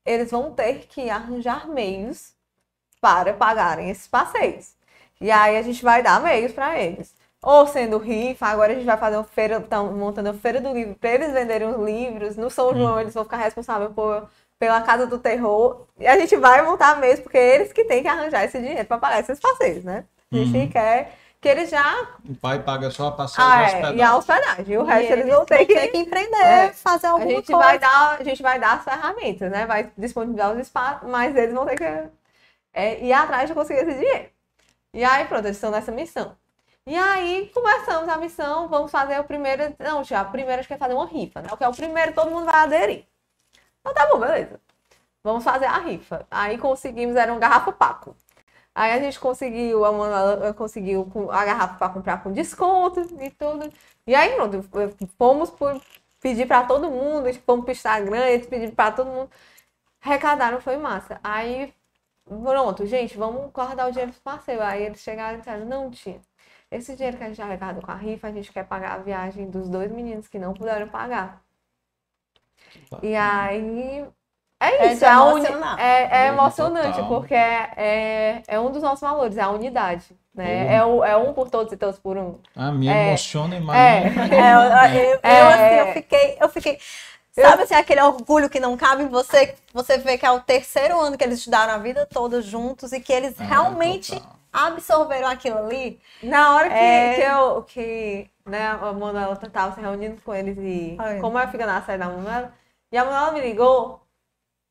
Eles 0.07 0.31
vão 0.31 0.51
ter 0.53 0.87
que 0.87 1.09
arranjar 1.09 1.67
meios 1.69 2.33
para 3.01 3.33
pagarem 3.33 3.89
esses 3.89 4.07
passeios. 4.07 4.73
E 5.21 5.31
aí 5.31 5.57
a 5.57 5.61
gente 5.61 5.83
vai 5.83 6.01
dar 6.03 6.21
meios 6.21 6.51
para 6.51 6.79
eles. 6.79 7.15
Ou 7.41 7.67
sendo 7.67 7.97
rifa, 7.97 8.47
agora 8.47 8.71
a 8.73 8.75
gente 8.75 8.85
vai 8.85 8.97
fazer 8.97 9.17
uma 9.17 9.23
feira, 9.23 9.57
estão 9.57 9.93
montando 9.93 10.29
a 10.29 10.33
feira 10.33 10.59
do 10.59 10.73
livro 10.73 10.95
para 10.95 11.11
eles 11.11 11.31
venderem 11.31 11.69
os 11.69 11.77
livros. 11.85 12.35
No 12.35 12.49
São 12.49 12.75
João 12.75 12.99
eles 12.99 13.13
vão 13.13 13.23
ficar 13.23 13.37
responsáveis 13.37 13.91
por 13.93 14.27
pela 14.59 14.81
Casa 14.81 15.05
do 15.05 15.19
Terror. 15.19 15.85
E 15.99 16.07
a 16.07 16.17
gente 16.17 16.35
vai 16.35 16.63
montar 16.63 16.99
mesmo, 16.99 17.23
porque 17.23 17.37
eles 17.37 17.71
que 17.71 17.85
têm 17.85 18.01
que 18.01 18.07
arranjar 18.07 18.43
esse 18.43 18.57
dinheiro 18.59 18.85
para 18.87 18.97
pagar 18.97 19.19
esses 19.19 19.39
passeios, 19.39 19.83
né? 19.83 20.05
A 20.33 20.35
gente 20.37 20.57
Uhum. 20.57 20.67
quer 20.67 21.13
que 21.47 21.59
eles 21.59 21.69
já. 21.69 22.07
O 22.25 22.35
pai 22.35 22.61
paga 22.63 22.91
só 22.91 23.07
a 23.07 23.11
passagem 23.11 23.53
Ah, 23.53 23.61
e 23.61 23.65
a 23.65 23.69
é, 23.77 23.95
e 23.95 24.01
hospedagem. 24.01 24.03
a 24.03 24.15
hospedagem. 24.17 24.65
E 24.67 24.77
o 24.77 24.83
E 24.83 24.85
resto 24.85 25.11
eles 25.13 25.25
eles 25.25 25.27
vão 25.27 25.45
ter 25.45 25.65
que. 25.65 25.73
ter 25.73 25.87
que 25.89 25.97
empreender, 25.97 26.35
É. 26.37 26.73
fazer 26.73 27.07
A 27.07 27.11
alguma 27.11 27.29
gente, 27.31 27.51
coisa. 27.51 27.65
vai 27.65 27.79
dar, 27.79 28.17
a 28.19 28.23
gente 28.23 28.41
vai 28.41 28.59
dar 28.59 28.73
as 28.77 28.83
ferramentas, 28.83 29.51
né? 29.51 29.65
Vai 29.65 29.91
disponibilizar 29.97 30.51
os 30.53 30.59
espaços, 30.59 31.07
mas 31.09 31.35
eles 31.35 31.53
vão 31.53 31.65
ter 31.65 31.77
que 31.77 32.09
é, 32.73 33.03
ir 33.03 33.13
atrás 33.13 33.49
de 33.49 33.55
conseguir 33.55 33.81
esse 33.81 33.99
dinheiro. 33.99 34.29
E 34.93 35.03
aí, 35.03 35.25
pronto, 35.25 35.45
eles 35.45 35.57
estão 35.57 35.71
nessa 35.71 35.91
missão. 35.91 36.37
E 36.85 36.95
aí, 36.97 37.51
começamos 37.53 38.09
a 38.09 38.17
missão, 38.17 38.67
vamos 38.69 38.91
fazer 38.91 39.19
o 39.19 39.23
primeiro. 39.25 39.75
Não, 39.79 40.03
já, 40.03 40.23
o 40.23 40.31
primeiro 40.31 40.59
a 40.59 40.63
gente 40.63 40.69
quer 40.69 40.77
fazer 40.79 40.93
uma 40.95 41.07
rifa, 41.07 41.41
né? 41.41 41.49
O 41.51 41.57
que 41.57 41.63
é 41.63 41.69
o 41.69 41.73
primeiro, 41.75 42.13
todo 42.13 42.31
mundo 42.31 42.45
vai 42.45 42.55
aderir. 42.63 43.05
Então 43.81 43.93
tá 43.93 44.07
bom, 44.11 44.19
beleza. 44.19 44.59
Vamos 45.23 45.43
fazer 45.43 45.65
a 45.65 45.77
rifa. 45.79 46.25
Aí 46.31 46.57
conseguimos, 46.57 47.15
era 47.15 47.33
um 47.33 47.39
garrafa 47.39 47.71
Paco. 47.71 48.15
Aí 48.77 48.91
a 48.93 48.99
gente 48.99 49.19
conseguiu, 49.19 49.85
a 49.85 49.91
Manuela 49.91 50.53
conseguiu 50.53 51.05
com- 51.05 51.31
a 51.31 51.45
garrafa 51.45 51.75
para 51.77 51.93
comprar 51.93 52.23
com 52.23 52.31
desconto 52.31 53.01
e 53.21 53.31
tudo. 53.31 53.71
E 54.07 54.15
aí, 54.15 54.35
pronto, 54.35 54.63
fomos 55.17 55.49
por 55.49 55.81
pedir 56.21 56.47
para 56.47 56.65
todo 56.67 56.89
mundo, 56.91 57.33
fomos 57.45 57.65
pro 57.65 57.71
Instagram, 57.73 58.25
eles 58.27 58.47
pediram 58.47 58.73
para 58.75 58.91
todo 58.93 59.07
mundo. 59.09 59.29
Arrecadaram, 60.01 60.61
foi 60.61 60.77
massa. 60.77 61.19
Aí, 61.23 61.73
pronto, 62.25 62.85
gente, 62.87 63.17
vamos 63.17 63.51
guardar 63.51 63.87
o 63.89 63.91
dinheiro 63.91 64.11
dos 64.11 64.19
parceiros. 64.21 64.63
Aí 64.65 64.83
eles 64.83 64.99
chegaram 65.01 65.37
e 65.37 65.39
disseram, 65.39 65.65
não, 65.65 65.91
tia, 65.91 66.21
esse 66.71 66.95
dinheiro 66.95 67.17
que 67.17 67.23
a 67.23 67.27
gente 67.29 67.41
arrecadou 67.41 67.83
com 67.83 67.91
a 67.91 67.95
rifa, 67.95 68.27
a 68.27 68.33
gente 68.33 68.51
quer 68.53 68.65
pagar 68.67 68.93
a 68.95 68.99
viagem 68.99 69.49
dos 69.49 69.69
dois 69.69 69.91
meninos 69.91 70.27
que 70.29 70.39
não 70.39 70.53
puderam 70.53 70.89
pagar. 70.89 71.43
E 73.01 73.15
aí. 73.15 74.05
É 74.59 74.87
É 74.87 74.93
isso, 74.93 75.05
é, 75.05 75.17
uni- 75.21 75.47
é, 75.77 76.03
é 76.03 76.25
É, 76.25 76.27
emocionante, 76.29 76.93
total. 76.93 77.07
porque 77.07 77.33
é, 77.35 77.69
é, 77.77 78.43
é 78.47 78.59
um 78.59 78.71
dos 78.71 78.81
nossos 78.81 79.01
valores, 79.01 79.37
é 79.37 79.41
a 79.41 79.49
unidade. 79.49 80.05
Né? 80.33 80.75
É, 80.75 80.83
o, 80.85 81.03
é 81.03 81.15
um 81.17 81.33
por 81.33 81.49
todos 81.49 81.71
e 81.73 81.77
todos 81.77 81.99
por 81.99 82.17
um. 82.17 82.39
Ah, 82.55 82.71
me 82.71 82.87
É. 82.87 83.07
emociona 83.09 83.55
É. 83.57 83.57
imagina. 83.57 84.35
É, 84.35 84.53
eu, 84.53 84.61
eu, 85.13 85.19
É. 85.23 85.53
assim, 85.53 85.75
eu 85.89 85.93
fiquei, 85.93 86.37
eu 86.41 86.49
fiquei. 86.49 86.79
Sabe 87.33 87.63
assim, 87.63 87.75
aquele 87.75 88.01
orgulho 88.01 88.49
que 88.49 88.59
não 88.59 88.75
cabe 88.75 89.03
em 89.03 89.07
você, 89.07 89.53
você 89.71 89.99
vê 89.99 90.17
que 90.17 90.25
é 90.25 90.31
o 90.31 90.39
terceiro 90.39 90.99
ano 90.99 91.15
que 91.15 91.23
eles 91.23 91.37
estudaram 91.37 91.73
a 91.73 91.77
vida 91.77 92.03
toda 92.11 92.41
juntos 92.41 92.91
e 92.93 92.99
que 92.99 93.13
eles 93.13 93.39
É, 93.39 93.43
realmente 93.43 94.15
total. 94.19 94.35
absorveram 94.51 95.27
aquilo 95.27 95.59
ali. 95.59 95.99
Na 96.23 96.55
hora 96.55 96.67
que, 96.69 96.75
É. 96.75 97.15
que 97.15 97.21
eu 97.21 97.61
que 97.63 98.29
né, 98.43 98.67
a 98.69 98.77
Manuela 98.91 99.35
tava 99.35 99.75
se 99.75 99.81
reunindo 99.81 100.19
com 100.23 100.33
eles 100.33 100.57
e 100.57 100.95
Ai. 100.97 101.19
como 101.19 101.37
eu 101.37 101.47
fico 101.49 101.63
na 101.63 101.79
saída 101.83 102.05
da 102.05 102.11
Manuela, 102.11 102.51
e 102.91 102.97
a 102.97 103.05
Manuela 103.05 103.31
me 103.33 103.41
ligou, 103.41 104.01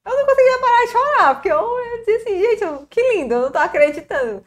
eu 0.07 0.17
não 0.17 0.27
conseguia 0.27 0.61
parar 0.61 0.85
de 0.87 0.93
chorar, 0.93 1.35
porque 1.35 1.53
eu, 1.53 1.61
eu 1.61 1.99
disse 2.05 2.13
assim, 2.29 2.41
gente, 2.41 2.65
eu- 2.65 2.87
que 2.89 3.01
lindo, 3.15 3.35
eu 3.35 3.43
não 3.43 3.53
tô 3.53 3.59
acreditando. 3.59 4.45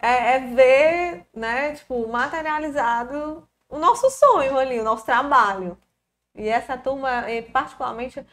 É, 0.00 0.34
é 0.36 0.38
ver, 0.40 1.26
né, 1.34 1.74
tipo, 1.76 2.08
materializado 2.08 3.48
o 3.68 3.78
nosso 3.78 4.10
sonho 4.10 4.58
ali, 4.58 4.80
o 4.80 4.84
nosso 4.84 5.04
trabalho. 5.06 5.78
E 6.34 6.48
essa 6.48 6.76
turma, 6.78 7.24
particularmente, 7.52 8.24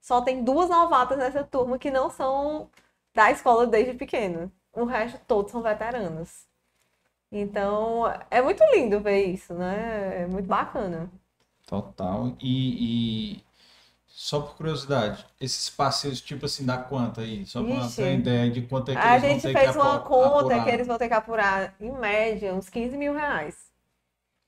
só 0.00 0.20
tem 0.22 0.44
duas 0.44 0.68
novatas 0.70 1.18
nessa 1.18 1.44
turma 1.44 1.78
que 1.78 1.90
não 1.90 2.10
são 2.10 2.70
da 3.14 3.30
escola 3.30 3.66
desde 3.66 3.94
pequeno. 3.94 4.52
O 4.72 4.84
resto 4.84 5.18
todos 5.26 5.52
são 5.52 5.62
veteranos. 5.62 6.46
Então, 7.30 8.04
é 8.30 8.40
muito 8.42 8.62
lindo 8.74 9.00
ver 9.00 9.26
isso, 9.26 9.54
né? 9.54 10.22
É 10.22 10.26
muito 10.26 10.46
bacana. 10.46 11.10
Total. 11.66 12.36
E, 12.40 13.36
e 13.36 13.45
só 14.26 14.40
por 14.40 14.56
curiosidade, 14.56 15.24
esses 15.40 15.70
passeios, 15.70 16.20
tipo 16.20 16.46
assim, 16.46 16.66
dá 16.66 16.76
quanto 16.78 17.20
aí? 17.20 17.46
Só 17.46 17.62
pra 17.62 17.74
Ixi. 17.74 17.96
ter 17.96 18.02
uma 18.02 18.10
ideia 18.10 18.50
de 18.50 18.62
quanto 18.62 18.90
é 18.90 18.94
que 18.94 19.00
A 19.00 19.10
eles 19.16 19.22
gente 19.22 19.42
vão 19.42 19.52
ter 19.52 19.58
fez 19.58 19.70
que 19.70 19.78
uma 19.78 19.94
apo- 19.96 20.08
conta 20.08 20.38
apurar. 20.40 20.64
que 20.64 20.70
eles 20.70 20.86
vão 20.88 20.98
ter 20.98 21.08
que 21.08 21.14
apurar, 21.14 21.74
em 21.80 21.92
média, 21.92 22.52
uns 22.54 22.68
15 22.68 22.96
mil 22.96 23.14
reais. 23.14 23.54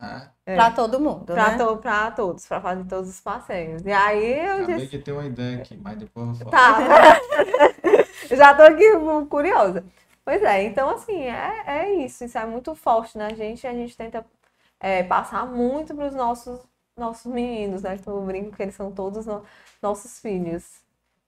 Ah, 0.00 0.28
É. 0.46 0.54
Pra 0.56 0.70
todo 0.72 0.98
mundo, 0.98 1.26
Pra, 1.26 1.50
né? 1.52 1.58
to- 1.58 1.76
pra 1.76 2.10
todos, 2.10 2.46
pra 2.46 2.60
fazer 2.60 2.84
todos 2.86 3.08
os 3.10 3.20
passeios. 3.20 3.82
E 3.84 3.92
aí 3.92 4.46
eu 4.46 4.52
acabei 4.58 4.76
disse. 4.76 4.88
de 4.96 4.98
ter 5.00 5.12
uma 5.12 5.26
ideia 5.26 5.58
aqui, 5.58 5.76
mas 5.76 5.96
depois 5.98 6.26
eu 6.26 6.34
vou 6.34 6.50
falar. 6.52 6.74
Tá. 6.74 7.20
Já 8.36 8.54
tô 8.54 8.62
aqui 8.62 8.84
curiosa. 9.30 9.84
Pois 10.24 10.42
é, 10.42 10.62
então 10.64 10.90
assim, 10.90 11.22
é, 11.22 11.62
é 11.66 11.94
isso. 12.04 12.24
Isso 12.24 12.36
é 12.36 12.44
muito 12.44 12.74
forte 12.74 13.16
na 13.16 13.30
gente 13.30 13.62
e 13.64 13.66
a 13.66 13.72
gente 13.72 13.96
tenta 13.96 14.24
é, 14.80 15.02
passar 15.02 15.46
muito 15.46 15.94
pros 15.94 16.14
nossos, 16.14 16.60
nossos 16.98 17.32
meninos, 17.32 17.82
né? 17.82 17.98
Que 17.98 18.08
eu 18.08 18.20
brinco 18.24 18.56
que 18.56 18.62
eles 18.62 18.74
são 18.74 18.92
todos 18.92 19.26
no- 19.26 19.44
nossos 19.82 20.20
filhos. 20.20 20.82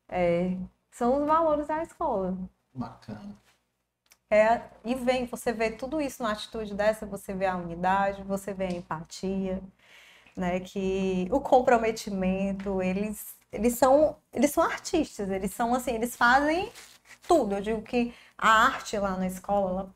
É, 0.09 0.57
são 0.93 1.21
os 1.23 1.27
valores 1.29 1.69
da 1.69 1.83
escola. 1.83 2.37
Bacana. 2.75 3.37
É, 4.31 4.63
e 4.85 4.95
vem, 4.95 5.27
você 5.27 5.53
vê 5.53 5.71
tudo 5.73 6.01
isso 6.01 6.23
na 6.23 6.33
atitude 6.33 6.75
dessa, 6.75 7.05
você 7.07 7.35
vê 7.35 7.47
a 7.47 7.57
unidade, 7.57 8.23
você 8.23 8.55
vê 8.55 8.65
a 8.67 8.71
empatia, 8.73 9.61
né? 10.37 10.61
Que 10.61 11.29
o 11.33 11.41
comprometimento, 11.41 12.83
eles, 12.83 13.37
eles 13.53 13.75
são, 13.79 14.17
eles 14.33 14.51
são 14.53 14.65
artistas, 14.65 15.31
eles 15.31 15.53
são 15.53 15.75
assim, 15.75 15.93
eles 15.95 16.17
fazem 16.17 16.73
tudo. 17.29 17.57
Eu 17.57 17.61
digo 17.63 17.83
que 17.83 18.15
a 18.39 18.49
arte 18.67 18.99
lá 18.99 19.17
na 19.17 19.27
escola, 19.27 19.71
ela, 19.71 19.95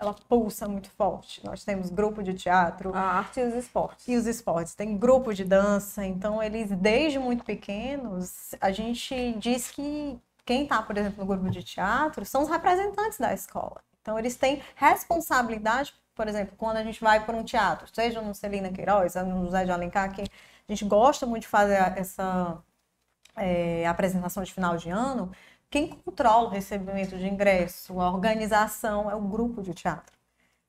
ela 0.00 0.14
pulsa 0.14 0.66
muito 0.66 0.90
forte. 0.90 1.44
Nós 1.44 1.62
temos 1.62 1.90
grupo 1.90 2.22
de 2.22 2.32
teatro, 2.32 2.90
A 2.94 3.00
arte 3.00 3.38
e 3.38 3.44
os 3.44 3.54
esportes. 3.54 4.08
e 4.08 4.16
os 4.16 4.26
esportes, 4.26 4.74
tem 4.74 4.96
grupo 4.96 5.34
de 5.34 5.44
dança, 5.44 6.04
então 6.06 6.42
eles, 6.42 6.70
desde 6.70 7.18
muito 7.18 7.44
pequenos, 7.44 8.54
a 8.60 8.72
gente 8.72 9.34
diz 9.34 9.70
que 9.70 10.18
quem 10.44 10.62
está, 10.62 10.82
por 10.82 10.96
exemplo, 10.96 11.20
no 11.20 11.26
grupo 11.26 11.50
de 11.50 11.62
teatro 11.62 12.24
são 12.24 12.42
os 12.42 12.48
representantes 12.48 13.18
da 13.18 13.34
escola. 13.34 13.82
Então 14.00 14.18
eles 14.18 14.36
têm 14.36 14.62
responsabilidade, 14.74 15.94
por 16.14 16.26
exemplo, 16.26 16.54
quando 16.56 16.78
a 16.78 16.82
gente 16.82 17.00
vai 17.02 17.24
para 17.24 17.36
um 17.36 17.44
teatro, 17.44 17.86
seja 17.94 18.22
no 18.22 18.34
Celina 18.34 18.70
Queiroz, 18.70 19.14
no 19.16 19.44
José 19.44 19.66
de 19.66 19.70
Alencar, 19.70 20.12
que 20.14 20.22
a 20.22 20.26
gente 20.72 20.84
gosta 20.86 21.26
muito 21.26 21.42
de 21.42 21.48
fazer 21.48 21.74
essa 21.98 22.58
é, 23.36 23.86
apresentação 23.86 24.42
de 24.42 24.52
final 24.52 24.78
de 24.78 24.88
ano, 24.88 25.30
quem 25.70 25.88
controla 25.88 26.48
o 26.48 26.50
recebimento 26.50 27.16
de 27.16 27.26
ingresso, 27.28 28.00
a 28.00 28.10
organização, 28.10 29.10
é 29.10 29.14
o 29.14 29.20
grupo 29.20 29.62
de 29.62 29.72
teatro. 29.74 30.12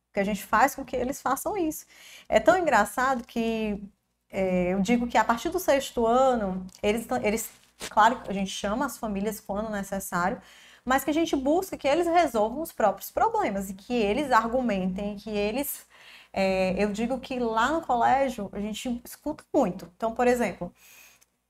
Porque 0.08 0.20
a 0.20 0.24
gente 0.24 0.43
faz 0.43 0.76
com 0.76 0.86
que 0.86 0.95
eles 0.95 1.22
façam 1.22 1.58
isso. 1.58 1.86
É 2.30 2.39
tão 2.39 2.58
engraçado 2.58 3.26
que 3.26 3.82
é, 4.30 4.74
eu 4.74 4.82
digo 4.82 5.08
que 5.08 5.18
a 5.18 5.24
partir 5.24 5.49
do 5.49 5.60
sexto 5.60 6.06
ano, 6.06 6.66
eles, 6.84 7.08
eles, 7.24 7.52
claro 7.89 8.22
a 8.28 8.34
gente 8.34 8.52
chama 8.52 8.86
as 8.86 8.97
famílias 8.97 9.39
quando 9.39 9.70
necessário, 9.70 10.41
mas 10.86 11.04
que 11.04 11.12
a 11.12 11.14
gente 11.14 11.36
busca 11.36 11.78
que 11.78 11.88
eles 11.88 12.08
resolvam 12.08 12.62
os 12.62 12.72
próprios 12.72 13.12
problemas 13.12 13.70
e 13.70 13.74
que 13.74 13.93
eles 13.93 14.32
argumentem, 14.32 15.16
que 15.18 15.30
eles. 15.30 15.86
é, 16.34 16.74
eu 16.84 16.91
digo 16.91 17.20
que 17.20 17.39
lá 17.39 17.72
no 17.72 17.82
colégio 17.82 18.49
a 18.54 18.60
gente 18.60 19.02
escuta 19.06 19.43
muito. 19.54 19.91
Então, 19.95 20.14
por 20.14 20.28
exemplo, 20.28 20.74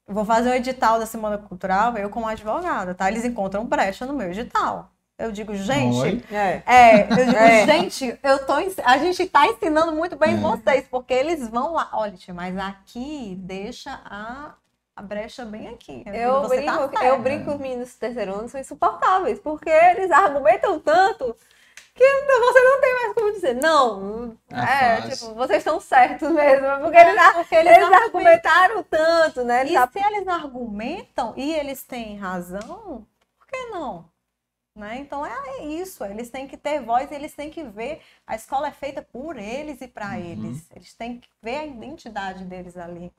vou 0.07 0.25
fazer 0.25 0.49
um 0.49 0.53
edital 0.53 0.99
da 0.99 1.05
Semana 1.05 1.37
Cultural, 1.37 1.95
eu 1.97 2.09
como 2.09 2.27
advogada, 2.27 2.93
tá? 2.93 3.09
Eles 3.09 3.25
encontram 3.25 3.65
brecha 3.65 4.05
no 4.05 4.13
meu 4.13 4.29
edital. 4.31 4.89
Eu 5.17 5.31
digo, 5.31 5.53
gente? 5.55 6.25
É. 6.33 6.63
é, 6.65 7.01
eu 7.11 7.25
digo, 7.25 7.37
É. 7.37 7.65
gente, 7.65 8.19
eu 8.23 8.39
tô, 8.45 8.53
a 8.83 8.97
gente 8.97 9.25
tá 9.27 9.45
ensinando 9.45 9.91
muito 9.91 10.15
bem 10.15 10.33
É. 10.33 10.37
vocês, 10.37 10.87
porque 10.89 11.13
eles 11.13 11.47
vão 11.47 11.73
lá. 11.73 11.89
Olha, 11.93 12.13
tia, 12.13 12.33
mas 12.33 12.57
aqui 12.57 13.35
deixa 13.39 14.01
a, 14.03 14.55
a 14.95 15.01
brecha 15.03 15.45
bem 15.45 15.67
aqui. 15.67 16.03
Eu 16.07 16.41
Você 16.41 16.63
tá 16.63 16.71
brinco, 16.77 16.89
certa. 16.89 17.05
eu 17.05 17.19
brinco 17.21 17.43
que 17.45 17.49
os 17.51 17.59
meninos 17.59 17.93
do 17.93 17.99
terceiro 17.99 18.33
ano 18.33 18.49
são 18.49 18.59
insuportáveis, 18.59 19.39
porque 19.39 19.69
eles 19.69 20.09
argumentam 20.09 20.79
tanto 20.79 21.35
que 21.93 22.03
você 22.03 22.61
não 22.63 22.81
tem 22.81 22.95
mais 22.95 23.13
como 23.13 23.31
dizer, 23.33 23.53
não, 23.55 24.37
É 24.49 24.65
é, 24.65 25.01
tipo, 25.01 25.33
vocês 25.35 25.59
estão 25.59 25.79
certos 25.79 26.29
mesmo, 26.31 26.67
porque 26.81 26.97
eles, 26.97 27.17
ar- 27.17 27.37
Porque 27.37 27.55
eles 27.55 27.77
eles 27.77 27.91
argumentaram 27.91 28.83
tanto, 28.83 29.43
né? 29.43 29.61
Eles 29.61 29.73
E 29.73 29.77
se 29.91 29.99
eles 29.99 30.27
argumentam 30.27 31.33
e 31.37 31.53
eles 31.53 31.83
têm 31.83 32.17
razão, 32.17 33.05
por 33.37 33.47
que 33.47 33.65
não? 33.67 34.09
Né? 34.75 34.99
Então 34.99 35.25
é 35.25 35.65
isso, 35.65 36.03
eles 36.05 36.29
têm 36.29 36.47
que 36.47 36.57
ter 36.57 36.81
voz, 36.81 37.11
eles 37.11 37.33
têm 37.35 37.49
que 37.51 37.63
ver, 37.63 38.01
a 38.27 38.35
escola 38.35 38.69
é 38.69 38.71
feita 38.71 39.01
por 39.01 39.37
eles 39.37 39.81
e 39.81 39.87
para 39.87 40.17
Uhum. 40.17 40.19
eles. 40.19 40.69
Eles 40.75 40.93
têm 40.95 41.19
que 41.19 41.29
ver 41.41 41.57
a 41.57 41.65
identidade 41.65 42.45
deles 42.45 42.77
ali. 42.77 43.11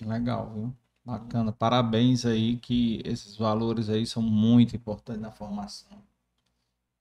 Legal, 0.00 0.50
viu? 0.52 0.74
Bacana. 1.04 1.52
Parabéns 1.52 2.24
aí 2.26 2.56
que 2.58 3.00
esses 3.04 3.36
valores 3.36 3.88
aí 3.88 4.04
são 4.06 4.22
muito 4.22 4.74
importantes 4.76 5.20
na 5.22 5.30
formação. 5.30 5.88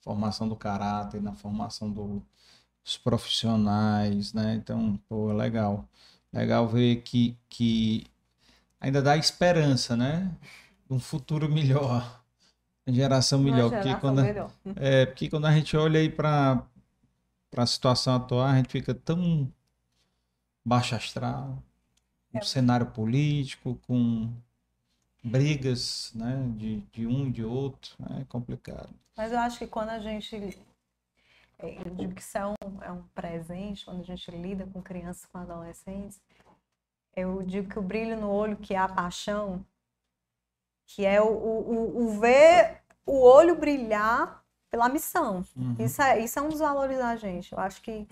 Formação 0.08 0.47
do 0.49 0.55
caráter, 0.55 1.22
na 1.22 1.34
formação 1.34 1.91
do- 1.91 2.24
dos 2.84 2.97
profissionais, 2.97 4.34
né? 4.34 4.55
Então, 4.55 4.97
pô, 5.10 5.34
legal. 5.34 5.88
Legal 6.34 6.68
ver 6.68 6.97
que, 7.03 7.38
que 7.49 8.05
ainda 8.80 9.01
dá 9.01 9.18
esperança, 9.18 9.97
né? 9.97 10.32
Um 10.89 10.99
futuro 10.99 11.49
melhor. 11.49 12.24
Uma 12.88 12.95
geração 12.95 13.39
Uma 13.41 13.51
melhor. 13.51 13.72
Porque 13.72 13.89
geração 13.89 14.01
quando, 14.01 14.22
melhor. 14.24 14.51
é, 14.78 15.05
porque 15.08 15.30
quando 15.30 15.45
a 15.47 15.53
gente 15.53 15.78
olha 15.78 15.99
aí 15.99 16.10
para 16.10 16.66
a 17.58 17.66
situação 17.66 18.16
atual, 18.16 18.45
a 18.47 18.58
gente 18.58 18.70
fica 18.70 18.93
tão 18.95 19.51
baixo 20.66 20.95
astral, 20.95 21.64
um 22.34 22.39
É. 22.39 22.41
cenário 22.43 22.88
político, 22.88 23.76
com 23.88 24.34
brigas, 25.24 26.11
né? 26.15 26.43
De, 26.55 26.82
de 26.91 27.07
um, 27.07 27.32
de 27.32 27.43
outro, 27.43 27.95
é 28.20 28.24
complicado. 28.26 28.89
Mas 29.15 29.32
eu 29.32 29.39
acho 29.39 29.59
que 29.59 29.68
quando 29.68 29.89
a 29.89 29.99
gente 29.99 30.57
é, 31.59 31.78
eu 31.80 31.95
digo 31.95 32.13
que 32.13 32.22
isso 32.22 32.38
é 32.38 32.45
um, 32.45 32.55
é 32.82 32.91
um 32.91 33.01
presente 33.15 33.86
quando 33.86 34.01
a 34.01 34.03
gente 34.03 34.30
lida 34.32 34.68
com 34.68 34.82
crianças, 34.82 35.26
com 35.26 35.39
adolescentes. 35.39 36.22
Eu 37.15 37.41
digo 37.41 37.70
que 37.70 37.80
o 37.80 37.82
brilho 37.82 38.20
no 38.20 38.30
olho, 38.30 38.57
que 38.57 38.76
é 38.76 38.78
a 38.78 38.88
paixão, 38.88 39.65
que 40.86 41.03
é 41.03 41.20
o, 41.20 41.28
o, 41.28 42.03
o 42.03 42.20
ver 42.20 42.82
o 43.05 43.20
olho 43.22 43.55
brilhar 43.55 44.43
pela 44.70 44.88
missão. 44.88 45.43
Uhum. 45.55 45.76
Isso, 45.80 46.01
é, 46.01 46.20
isso 46.20 46.38
é 46.38 46.41
um 46.41 46.49
dos 46.49 46.59
valores 46.59 46.97
da 46.97 47.15
gente. 47.15 47.51
Eu 47.51 47.59
acho 47.59 47.82
que 47.82 48.07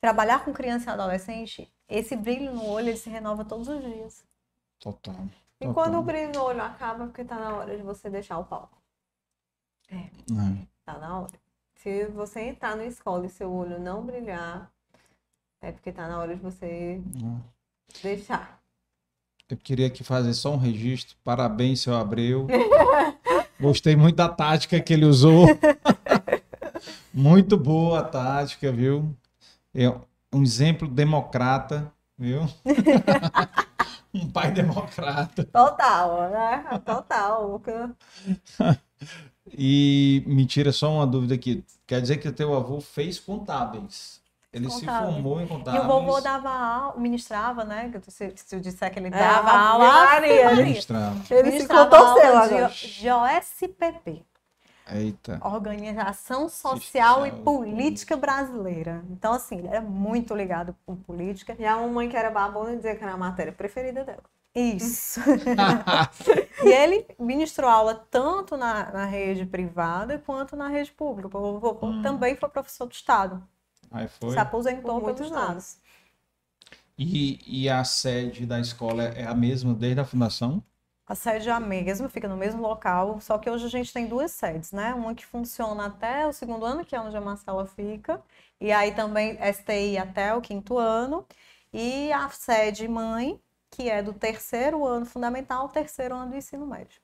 trabalhar 0.00 0.44
com 0.44 0.52
criança 0.52 0.90
e 0.90 0.92
adolescente, 0.92 1.72
esse 1.88 2.16
brilho 2.16 2.52
no 2.52 2.66
olho, 2.66 2.88
ele 2.88 2.96
se 2.96 3.08
renova 3.08 3.44
todos 3.44 3.68
os 3.68 3.80
dias. 3.80 4.24
Total. 4.80 5.14
E 5.62 5.66
Total. 5.66 5.74
quando 5.74 5.98
o 5.98 6.02
brilho 6.02 6.32
no 6.32 6.42
olho 6.42 6.60
acaba, 6.60 7.06
porque 7.06 7.24
tá 7.24 7.38
na 7.38 7.54
hora 7.54 7.76
de 7.76 7.84
você 7.84 8.10
deixar 8.10 8.36
o 8.38 8.44
palco. 8.44 8.76
É. 9.88 9.96
é. 9.96 10.66
Tá 10.84 10.98
na 10.98 11.20
hora. 11.20 11.32
Se 11.76 12.06
você 12.06 12.40
entrar 12.40 12.76
na 12.76 12.84
escola 12.84 13.26
e 13.26 13.30
seu 13.30 13.52
olho 13.52 13.78
não 13.78 14.04
brilhar, 14.04 14.68
é 15.60 15.70
porque 15.70 15.92
tá 15.92 16.08
na 16.08 16.18
hora 16.18 16.34
de 16.34 16.42
você 16.42 17.00
é. 17.00 18.02
deixar. 18.02 18.60
Eu 19.48 19.56
queria 19.56 19.86
aqui 19.86 20.02
fazer 20.02 20.34
só 20.34 20.52
um 20.52 20.56
registro. 20.56 21.16
Parabéns, 21.22 21.80
seu 21.80 21.94
Abreu. 21.94 22.48
Gostei 23.60 23.94
muito 23.94 24.16
da 24.16 24.28
tática 24.28 24.80
que 24.80 24.92
ele 24.92 25.04
usou. 25.04 25.46
muito 27.14 27.56
boa 27.56 28.00
a 28.00 28.04
tática, 28.04 28.72
viu? 28.72 29.14
É 29.72 29.88
um 30.32 30.42
exemplo 30.42 30.88
democrata, 30.88 31.92
viu? 32.18 32.40
um 34.14 34.30
pai 34.30 34.50
democrata. 34.52 35.44
Total, 35.44 36.30
né? 36.30 36.64
Total. 36.84 37.60
e 39.52 40.22
me 40.26 40.46
tira 40.46 40.72
só 40.72 40.92
uma 40.92 41.06
dúvida 41.06 41.34
aqui. 41.34 41.64
Quer 41.86 42.00
dizer 42.00 42.18
que 42.18 42.28
o 42.28 42.32
teu 42.32 42.54
avô 42.54 42.80
fez 42.80 43.18
contábeis? 43.18 44.22
Ele 44.52 44.68
se 44.68 44.84
formou 44.84 45.40
em 45.40 45.46
contábeis. 45.46 45.82
E 45.82 45.86
o 45.86 45.88
vovô 45.88 46.20
dava 46.20 46.50
aula, 46.50 47.00
ministrava, 47.00 47.64
né? 47.64 47.90
Se, 48.06 48.32
se 48.36 48.54
eu 48.54 48.60
disser 48.60 48.92
que 48.92 48.98
ele 48.98 49.08
dava 49.08 49.50
é, 49.50 49.54
aula, 49.54 50.04
Maria, 50.04 50.54
ministrava. 50.54 51.16
Ele 51.30 51.58
se 51.58 51.66
contorceu 51.66 52.36
agora. 52.36 52.68
De, 52.68 53.00
de 53.00 53.10
OSPP. 53.10 54.22
Eita. 54.94 55.40
Organização 55.42 56.48
Social 56.48 57.26
e 57.26 57.32
Política 57.32 58.16
Brasileira. 58.16 59.04
Então, 59.10 59.32
assim, 59.32 59.58
ele 59.58 59.68
era 59.68 59.80
muito 59.80 60.34
ligado 60.34 60.74
com 60.84 60.94
política. 60.96 61.56
E 61.58 61.64
a 61.64 61.76
mamãe 61.76 62.08
que 62.08 62.16
era 62.16 62.30
babona 62.30 62.76
dizia 62.76 62.94
que 62.94 63.02
era 63.02 63.12
a 63.12 63.16
matéria 63.16 63.52
preferida 63.52 64.04
dela. 64.04 64.22
Isso. 64.54 65.20
e 66.62 66.68
ele 66.68 67.06
ministrou 67.18 67.70
aula 67.70 67.94
tanto 68.10 68.56
na, 68.56 68.92
na 68.92 69.04
rede 69.06 69.46
privada 69.46 70.18
quanto 70.18 70.54
na 70.54 70.68
rede 70.68 70.92
pública. 70.92 71.38
O 71.38 71.58
vovô 71.58 71.86
hum. 71.86 72.02
também 72.02 72.36
foi 72.36 72.48
professor 72.50 72.86
do 72.86 72.92
Estado. 72.92 73.42
Aí 73.90 74.08
foi. 74.08 74.32
Se 74.32 74.38
aposentou 74.38 75.00
por 75.00 75.02
muitos 75.02 75.32
anos. 75.32 75.78
E, 76.98 77.40
e 77.46 77.68
a 77.68 77.82
sede 77.84 78.44
da 78.44 78.60
escola 78.60 79.04
é 79.04 79.24
a 79.26 79.34
mesma 79.34 79.74
desde 79.74 80.00
a 80.00 80.04
fundação? 80.04 80.62
A 81.12 81.14
sede 81.14 81.50
é 81.50 81.52
a 81.52 81.60
mesma, 81.60 82.08
fica 82.08 82.26
no 82.26 82.38
mesmo 82.38 82.62
local, 82.62 83.20
só 83.20 83.36
que 83.36 83.50
hoje 83.50 83.66
a 83.66 83.68
gente 83.68 83.92
tem 83.92 84.06
duas 84.06 84.30
sedes, 84.30 84.72
né? 84.72 84.94
Uma 84.94 85.14
que 85.14 85.26
funciona 85.26 85.84
até 85.84 86.26
o 86.26 86.32
segundo 86.32 86.64
ano, 86.64 86.86
que 86.86 86.96
é 86.96 87.00
onde 87.02 87.14
a 87.14 87.20
Marcela 87.20 87.66
fica, 87.66 88.18
e 88.58 88.72
aí 88.72 88.94
também 88.94 89.36
STI 89.52 89.98
até 89.98 90.34
o 90.34 90.40
quinto 90.40 90.78
ano, 90.78 91.26
e 91.70 92.10
a 92.14 92.30
sede 92.30 92.88
mãe, 92.88 93.38
que 93.70 93.90
é 93.90 94.02
do 94.02 94.14
terceiro 94.14 94.86
ano 94.86 95.04
fundamental 95.04 95.64
ao 95.64 95.68
terceiro 95.68 96.14
ano 96.14 96.30
do 96.30 96.36
ensino 96.38 96.66
médio. 96.66 96.98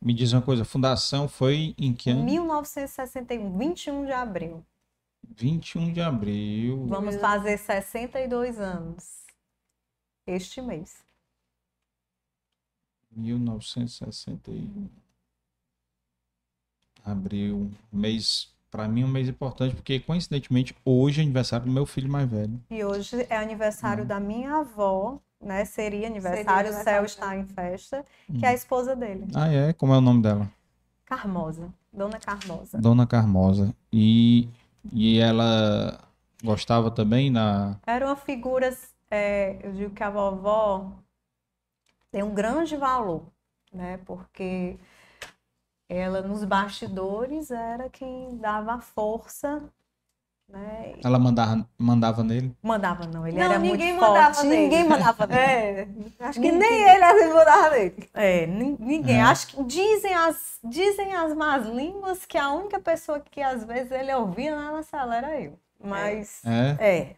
Me 0.00 0.12
diz 0.12 0.32
uma 0.32 0.42
coisa, 0.42 0.62
a 0.62 0.66
fundação 0.66 1.28
foi 1.28 1.76
em 1.78 1.94
que 1.94 2.10
ano? 2.10 2.24
1961, 2.24 3.56
21 3.56 4.04
de 4.04 4.12
abril. 4.12 4.66
21 5.22 5.92
de 5.92 6.00
abril. 6.00 6.86
Vamos 6.88 7.14
fazer 7.14 7.56
62 7.56 8.58
anos 8.58 9.22
este 10.26 10.60
mês. 10.60 11.11
1961. 13.14 14.88
Abril, 17.04 17.70
mês, 17.92 18.48
para 18.70 18.86
mim, 18.86 19.04
um 19.04 19.08
mês 19.08 19.28
importante, 19.28 19.74
porque 19.74 19.98
coincidentemente 20.00 20.74
hoje 20.84 21.20
é 21.20 21.24
aniversário 21.24 21.66
do 21.66 21.72
meu 21.72 21.84
filho 21.84 22.10
mais 22.10 22.30
velho. 22.30 22.60
E 22.70 22.84
hoje 22.84 23.26
é 23.28 23.36
aniversário 23.36 24.04
hum. 24.04 24.06
da 24.06 24.20
minha 24.20 24.56
avó, 24.56 25.18
né? 25.40 25.64
Seria 25.64 26.06
aniversário, 26.06 26.70
o 26.70 26.74
céu 26.74 27.04
está 27.04 27.36
em 27.36 27.44
festa, 27.44 28.04
hum. 28.30 28.38
que 28.38 28.46
é 28.46 28.50
a 28.50 28.54
esposa 28.54 28.94
dele. 28.94 29.26
Ah, 29.34 29.48
é? 29.48 29.72
Como 29.72 29.92
é 29.92 29.98
o 29.98 30.00
nome 30.00 30.22
dela? 30.22 30.50
Carmosa. 31.04 31.72
Dona 31.92 32.18
Carmosa. 32.18 32.78
Dona 32.78 33.06
Carmosa. 33.06 33.74
E 33.92 34.48
e 34.90 35.18
ela 35.18 36.00
gostava 36.42 36.90
também 36.90 37.30
na. 37.30 37.76
Era 37.86 38.06
uma 38.06 38.16
figura, 38.16 38.74
é, 39.10 39.58
eu 39.62 39.72
digo 39.72 39.94
que 39.94 40.02
a 40.02 40.10
vovó 40.10 40.90
tem 42.12 42.22
um 42.22 42.32
grande 42.32 42.76
valor, 42.76 43.24
né? 43.72 43.98
Porque 44.06 44.78
ela 45.88 46.22
nos 46.22 46.44
bastidores 46.44 47.50
era 47.50 47.90
quem 47.90 48.36
dava 48.36 48.80
força 48.80 49.62
né? 50.52 50.96
Ela 51.02 51.18
mandava, 51.18 51.66
mandava 51.78 52.22
nele? 52.22 52.54
Mandava 52.62 53.06
não, 53.06 53.26
ele 53.26 53.38
não, 53.38 53.44
era 53.44 53.58
ninguém 53.58 53.92
muito 53.92 54.00
mandava 54.02 54.34
forte. 54.34 54.46
Nele. 54.46 54.62
Ninguém 54.62 54.88
mandava 54.88 55.26
nele. 55.26 56.14
É, 56.20 56.24
acho 56.26 56.40
que 56.40 56.52
nem 56.52 56.82
ele 56.82 57.04
às 57.04 57.14
vezes 57.14 57.34
mandava 57.34 57.70
nele. 57.70 58.10
É, 58.12 58.46
ninguém. 58.46 59.16
É. 59.16 59.22
Acho 59.22 59.46
que 59.46 59.64
dizem 59.64 60.14
as, 60.14 60.58
dizem 60.62 61.14
as 61.14 61.34
más 61.34 61.66
línguas 61.66 62.26
que 62.26 62.36
a 62.36 62.50
única 62.50 62.78
pessoa 62.78 63.18
que 63.18 63.40
às 63.40 63.64
vezes 63.64 63.90
ele 63.90 64.12
ouvia 64.14 64.54
na 64.54 64.82
sala 64.82 65.16
era 65.16 65.40
eu. 65.40 65.58
Mas 65.82 66.42
é. 66.44 66.76
é. 66.78 67.16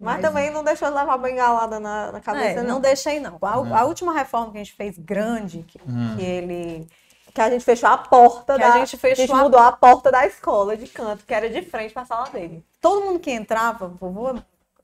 É. 0.00 0.04
Mas, 0.04 0.20
Mas, 0.20 0.22
também 0.22 0.50
não 0.50 0.64
deixou 0.64 0.88
levar 0.88 1.18
bengalada 1.18 1.78
na, 1.78 2.12
na 2.12 2.20
cabeça, 2.20 2.60
é, 2.60 2.62
não. 2.62 2.74
não. 2.74 2.80
deixei, 2.80 3.20
não. 3.20 3.38
A, 3.42 3.80
a, 3.80 3.84
última 3.84 4.12
reforma 4.12 4.50
que 4.52 4.58
a 4.58 4.64
gente 4.64 4.74
fez 4.74 4.96
grande, 4.98 5.64
que, 5.68 5.78
hum. 5.86 6.16
que 6.16 6.24
ele 6.24 6.88
que 7.32 7.40
a 7.40 7.48
gente 7.48 7.64
fechou 7.64 7.88
a 7.88 7.96
porta 7.96 8.54
que 8.54 8.60
da. 8.60 8.74
A 8.74 8.78
gente, 8.78 8.96
fechou 8.96 9.24
a 9.24 9.26
gente 9.26 9.36
mudou 9.36 9.60
a 9.60 9.72
porta 9.72 10.10
da 10.10 10.26
escola 10.26 10.76
de 10.76 10.86
canto, 10.88 11.24
que 11.24 11.32
era 11.32 11.48
de 11.48 11.62
frente 11.62 11.92
para 11.92 12.02
a 12.02 12.06
sala 12.06 12.28
dele. 12.30 12.64
Todo 12.80 13.04
mundo 13.04 13.20
que 13.20 13.30
entrava, 13.30 13.86
vovô 13.86 14.34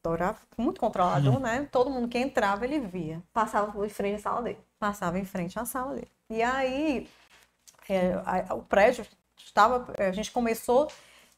adorava, 0.06 0.38
muito 0.56 0.80
controlador, 0.80 1.34
uhum. 1.34 1.40
né? 1.40 1.68
Todo 1.70 1.90
mundo 1.90 2.08
que 2.08 2.18
entrava, 2.18 2.64
ele 2.64 2.78
via. 2.78 3.20
Passava 3.32 3.84
em 3.84 3.88
frente 3.88 4.16
à 4.16 4.22
sala 4.22 4.42
dele. 4.42 4.58
Passava 4.78 5.18
em 5.18 5.24
frente 5.24 5.58
à 5.58 5.64
sala 5.64 5.94
dele. 5.94 6.10
E 6.30 6.42
aí, 6.42 7.08
é, 7.88 8.20
a, 8.24 8.54
o 8.54 8.62
prédio 8.62 9.04
estava. 9.36 9.86
A 9.98 10.12
gente 10.12 10.30
começou 10.30 10.86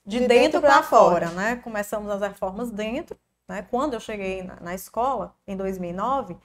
de, 0.04 0.20
de 0.20 0.26
dentro, 0.26 0.60
dentro 0.60 0.60
para 0.60 0.82
fora, 0.82 1.28
fora, 1.28 1.30
né? 1.30 1.56
Começamos 1.56 2.10
as 2.10 2.20
reformas 2.20 2.70
dentro. 2.70 3.16
Né? 3.49 3.62
Quando 3.62 3.94
eu 3.94 4.01
cheguei 4.01 4.42
na, 4.42 4.57
na 4.61 4.74
escola, 4.74 5.34
em 5.46 5.57
2009, 5.57 6.36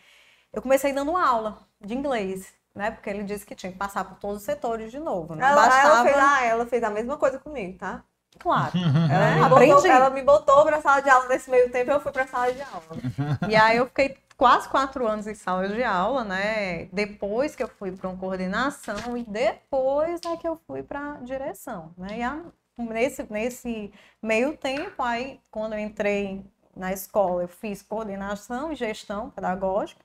eu 0.52 0.62
comecei 0.62 0.94
dando 0.94 1.18
aula 1.18 1.60
de 1.82 1.94
inglês 1.94 2.54
né? 2.76 2.92
Porque 2.92 3.10
ele 3.10 3.24
disse 3.24 3.46
que 3.46 3.56
tinha 3.56 3.72
que 3.72 3.78
passar 3.78 4.04
por 4.04 4.18
todos 4.18 4.38
os 4.38 4.44
setores 4.44 4.92
de 4.92 5.00
novo. 5.00 5.36
Não 5.36 5.46
ela, 5.46 5.56
bastava... 5.56 5.88
ela, 5.88 6.04
fez, 6.04 6.18
ah, 6.18 6.44
ela 6.44 6.66
fez 6.66 6.84
a 6.84 6.90
mesma 6.90 7.18
coisa 7.18 7.40
comigo, 7.40 7.78
tá? 7.78 8.04
Claro. 8.40 8.72
Ela, 9.12 9.48
me 9.60 9.68
botou, 9.68 9.86
ela 9.86 10.10
me 10.10 10.24
botou 10.24 10.66
para 10.66 10.78
a 10.78 10.82
sala 10.82 11.02
de 11.02 11.10
aula 11.10 11.28
nesse 11.28 11.52
meio 11.52 11.70
tempo 11.70 11.92
eu 11.92 12.00
fui 12.00 12.12
para 12.12 12.24
a 12.24 12.28
sala 12.28 12.52
de 12.52 12.64
aula. 12.64 12.84
E 13.48 13.56
aí 13.56 13.78
eu 13.78 13.86
fiquei 13.86 14.18
quase 14.36 14.68
quatro 14.70 15.08
anos 15.08 15.28
em 15.28 15.36
sala 15.36 15.70
de 15.70 15.84
aula, 15.84 16.24
né? 16.24 16.86
Depois 16.92 17.56
que 17.56 17.62
eu 17.62 17.68
fui 17.68 17.92
para 17.92 18.10
uma 18.10 18.18
coordenação 18.18 19.16
e 19.16 19.24
depois 19.24 20.20
é 20.26 20.36
que 20.36 20.48
eu 20.48 20.60
fui 20.66 20.82
para 20.82 21.20
direção, 21.22 21.94
né? 21.96 22.18
E 22.18 22.24
a, 22.24 22.42
nesse, 22.76 23.24
nesse 23.32 23.94
meio 24.20 24.58
tempo, 24.58 25.04
aí 25.04 25.40
quando 25.52 25.74
eu 25.74 25.80
entrei 25.80 26.44
na 26.76 26.92
escola, 26.94 27.44
eu 27.44 27.48
fiz 27.48 27.82
coordenação 27.82 28.72
e 28.72 28.76
gestão 28.76 29.30
pedagógica. 29.30 30.04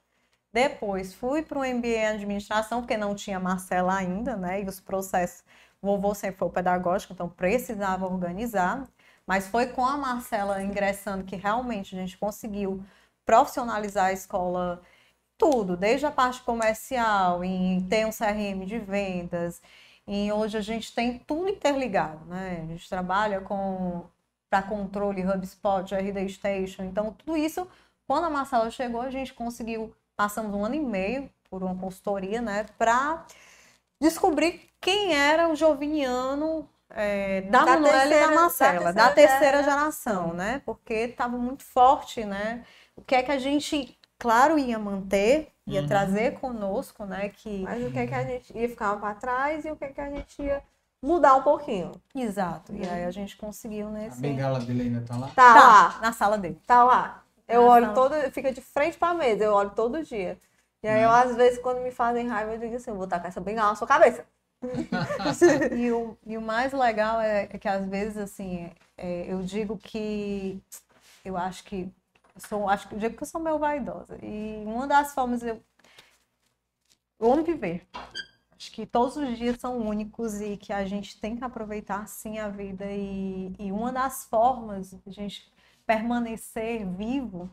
Depois 0.53 1.15
fui 1.15 1.43
para 1.43 1.59
o 1.59 1.65
MBA 1.65 1.89
em 1.89 2.07
administração, 2.07 2.81
porque 2.81 2.97
não 2.97 3.15
tinha 3.15 3.39
Marcela 3.41 3.95
ainda, 3.97 4.37
né? 4.37 4.63
E 4.63 4.69
os 4.69 4.81
processos, 4.81 5.45
o 5.81 5.87
vovô 5.87 6.15
sempre 6.15 6.39
foi 6.39 6.51
pedagógico, 6.51 7.13
então 7.13 7.29
precisava 7.29 8.07
organizar. 8.07 8.89
Mas 9.27 9.47
foi 9.49 9.67
com 9.69 9.85
a 9.85 9.97
Marcela 9.97 10.63
ingressando 10.63 11.25
que 11.25 11.37
realmente 11.37 11.95
a 11.95 11.99
gente 11.99 12.17
conseguiu 12.19 12.83
profissionalizar 13.27 14.07
a 14.07 14.13
escola 14.13 14.83
tudo, 15.39 15.77
desde 15.77 16.07
a 16.07 16.11
parte 16.11 16.43
comercial, 16.43 17.45
em 17.45 17.81
ter 17.89 18.07
um 18.07 18.11
CRM 18.11 18.67
de 18.67 18.79
vendas, 18.79 19.63
e 20.07 20.33
hoje 20.33 20.57
a 20.57 20.61
gente 20.63 20.95
tem 20.95 21.19
tudo 21.19 21.49
interligado, 21.51 22.25
né? 22.27 22.63
A 22.65 22.67
gente 22.67 22.89
trabalha 22.89 23.43
com 23.43 24.07
para 24.51 24.63
controle 24.63 25.23
HubSpot, 25.27 25.95
RD 25.95 26.29
Station, 26.29 26.85
então 26.85 27.13
tudo 27.13 27.37
isso, 27.37 27.67
quando 28.07 28.25
a 28.25 28.31
Marcela 28.31 28.71
chegou, 28.71 29.01
a 29.01 29.11
gente 29.11 29.35
conseguiu 29.35 29.95
passamos 30.17 30.55
um 30.55 30.65
ano 30.65 30.75
e 30.75 30.81
meio 30.81 31.31
por 31.49 31.63
uma 31.63 31.75
consultoria, 31.77 32.43
né, 32.43 32.67
para 32.77 33.25
descobrir 34.01 34.63
quem 34.81 35.15
era 35.15 35.49
o 35.49 35.57
Joviniano 35.57 36.69
é, 36.91 37.43
da, 37.43 37.65
da 37.65 37.77
Manuela 37.79 38.15
e 38.15 38.21
da 38.21 38.31
Marcela, 38.31 38.93
da 38.93 39.11
terceira, 39.11 39.11
da 39.11 39.11
terceira 39.11 39.63
geração, 39.63 40.33
né? 40.35 40.63
Porque 40.65 40.95
estava 40.95 41.37
muito 41.37 41.63
forte, 41.65 42.25
né? 42.25 42.65
O 42.97 43.03
que 43.03 43.15
é 43.15 43.23
que 43.23 43.31
a 43.31 43.39
gente 43.39 43.99
claro, 44.19 44.59
ia 44.59 44.79
manter, 44.79 45.53
ia 45.67 45.83
Uhum. 45.83 45.87
trazer 45.89 46.39
conosco, 46.41 47.05
né? 47.05 47.29
Que 47.29 47.63
Mas 47.63 47.85
o 47.87 47.91
que 47.91 47.99
é 47.99 48.07
que 48.07 48.15
a 48.15 48.25
gente 48.25 48.57
ia 48.57 48.69
ficar 48.69 48.97
para 48.97 49.15
trás 49.15 49.65
e 49.65 49.71
o 49.71 49.77
que 49.77 49.85
é 49.85 49.89
que 49.93 50.01
a 50.01 50.11
gente 50.11 50.43
ia 50.43 50.63
mudar 51.03 51.35
um 51.37 51.43
pouquinho. 51.43 51.93
exato. 52.15 52.73
E 52.75 52.87
aí 52.89 53.05
a 53.05 53.11
gente 53.11 53.37
conseguiu 53.37 53.89
A 53.89 53.91
nesse 53.91 54.21
bengala 54.21 54.59
dele 54.61 54.83
ainda 54.83 55.01
tá 55.03 55.17
lá? 55.17 55.29
Tá, 55.29 55.55
Tá, 55.55 55.61
lá, 55.95 56.01
na 56.01 56.13
sala 56.13 56.39
dele. 56.39 56.61
tá 56.67 56.85
lá. 56.85 57.23
Eu 57.49 57.63
Na 57.63 57.69
olho 57.71 57.87
sala. 57.87 57.95
todo, 57.95 58.33
fica 58.33 58.53
de 58.53 58.61
frente 58.61 58.99
pra 58.99 59.15
mesa, 59.15 59.45
eu 59.45 59.55
olho 59.55 59.71
todo 59.71 60.03
dia. 60.03 60.39
E 60.83 60.87
aí 60.89 61.03
eu, 61.03 61.11
às 61.11 61.35
vezes, 61.35 61.59
quando 61.61 61.81
me 61.81 61.91
fazem 61.91 62.29
raiva, 62.29 62.53
eu 62.55 62.59
digo 62.59 62.77
assim, 62.77 62.91
eu 62.91 62.97
vou 62.97 63.07
tacar 63.07 63.29
essa 63.29 63.41
bengala 63.41 63.71
na 63.71 63.75
sua 63.77 63.87
cabeça. 63.87 64.25
E 65.77 65.91
o, 65.93 66.17
e 66.27 66.37
o 66.37 66.43
mais 66.43 66.73
legal 66.73 67.21
é, 67.21 67.45
é 67.45 67.59
que 67.59 67.69
às 67.69 67.87
vezes 67.89 68.17
assim, 68.19 68.71
é, 68.97 69.33
eu 69.33 69.43
digo 69.43 69.77
que 69.79 70.61
eu 71.25 71.37
acho 71.37 71.65
que 71.65 71.89
eu 72.35 72.41
sou, 72.49 72.69
acho 72.69 72.89
que 72.89 72.95
eu 72.95 72.99
digo 72.99 73.17
que 73.17 73.23
eu 73.23 73.27
sou 73.27 73.41
meio 73.41 73.59
vaidosa. 73.59 74.19
E 74.23 74.63
uma 74.67 74.87
das 74.87 75.15
formas 75.15 75.43
eu, 75.43 75.63
eu 77.21 77.33
amo 77.33 77.45
viver. 77.45 77.87
Acho 78.59 78.73
que 78.73 78.85
todos 78.85 79.17
os 79.17 79.39
dias 79.39 79.57
são 79.61 79.79
únicos 79.79 80.41
e 80.41 80.57
que 80.57 80.73
a 80.73 80.85
gente 80.85 81.21
tem 81.21 81.37
que 81.37 81.45
aproveitar 81.45 82.09
sim 82.09 82.39
a 82.39 82.49
vida. 82.49 82.85
E, 82.91 83.55
e 83.57 83.71
uma 83.71 83.93
das 83.93 84.25
formas 84.25 84.91
de 84.91 85.01
a 85.07 85.13
gente 85.13 85.53
permanecer 85.87 86.85
vivo 86.85 87.49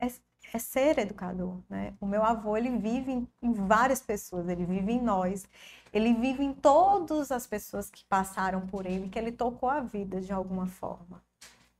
é, 0.00 0.08
é 0.52 0.58
ser 0.58 0.98
educador, 0.98 1.60
né? 1.68 1.94
O 2.00 2.06
meu 2.06 2.24
avô, 2.24 2.56
ele 2.56 2.76
vive 2.78 3.12
em, 3.12 3.28
em 3.40 3.52
várias 3.52 4.02
pessoas, 4.02 4.48
ele 4.48 4.64
vive 4.64 4.92
em 4.92 5.00
nós, 5.00 5.46
ele 5.92 6.14
vive 6.14 6.42
em 6.42 6.52
todas 6.52 7.30
as 7.30 7.46
pessoas 7.46 7.88
que 7.88 8.04
passaram 8.06 8.66
por 8.66 8.86
ele, 8.86 9.08
que 9.08 9.18
ele 9.18 9.30
tocou 9.30 9.68
a 9.68 9.80
vida 9.80 10.20
de 10.20 10.32
alguma 10.32 10.66
forma. 10.66 11.22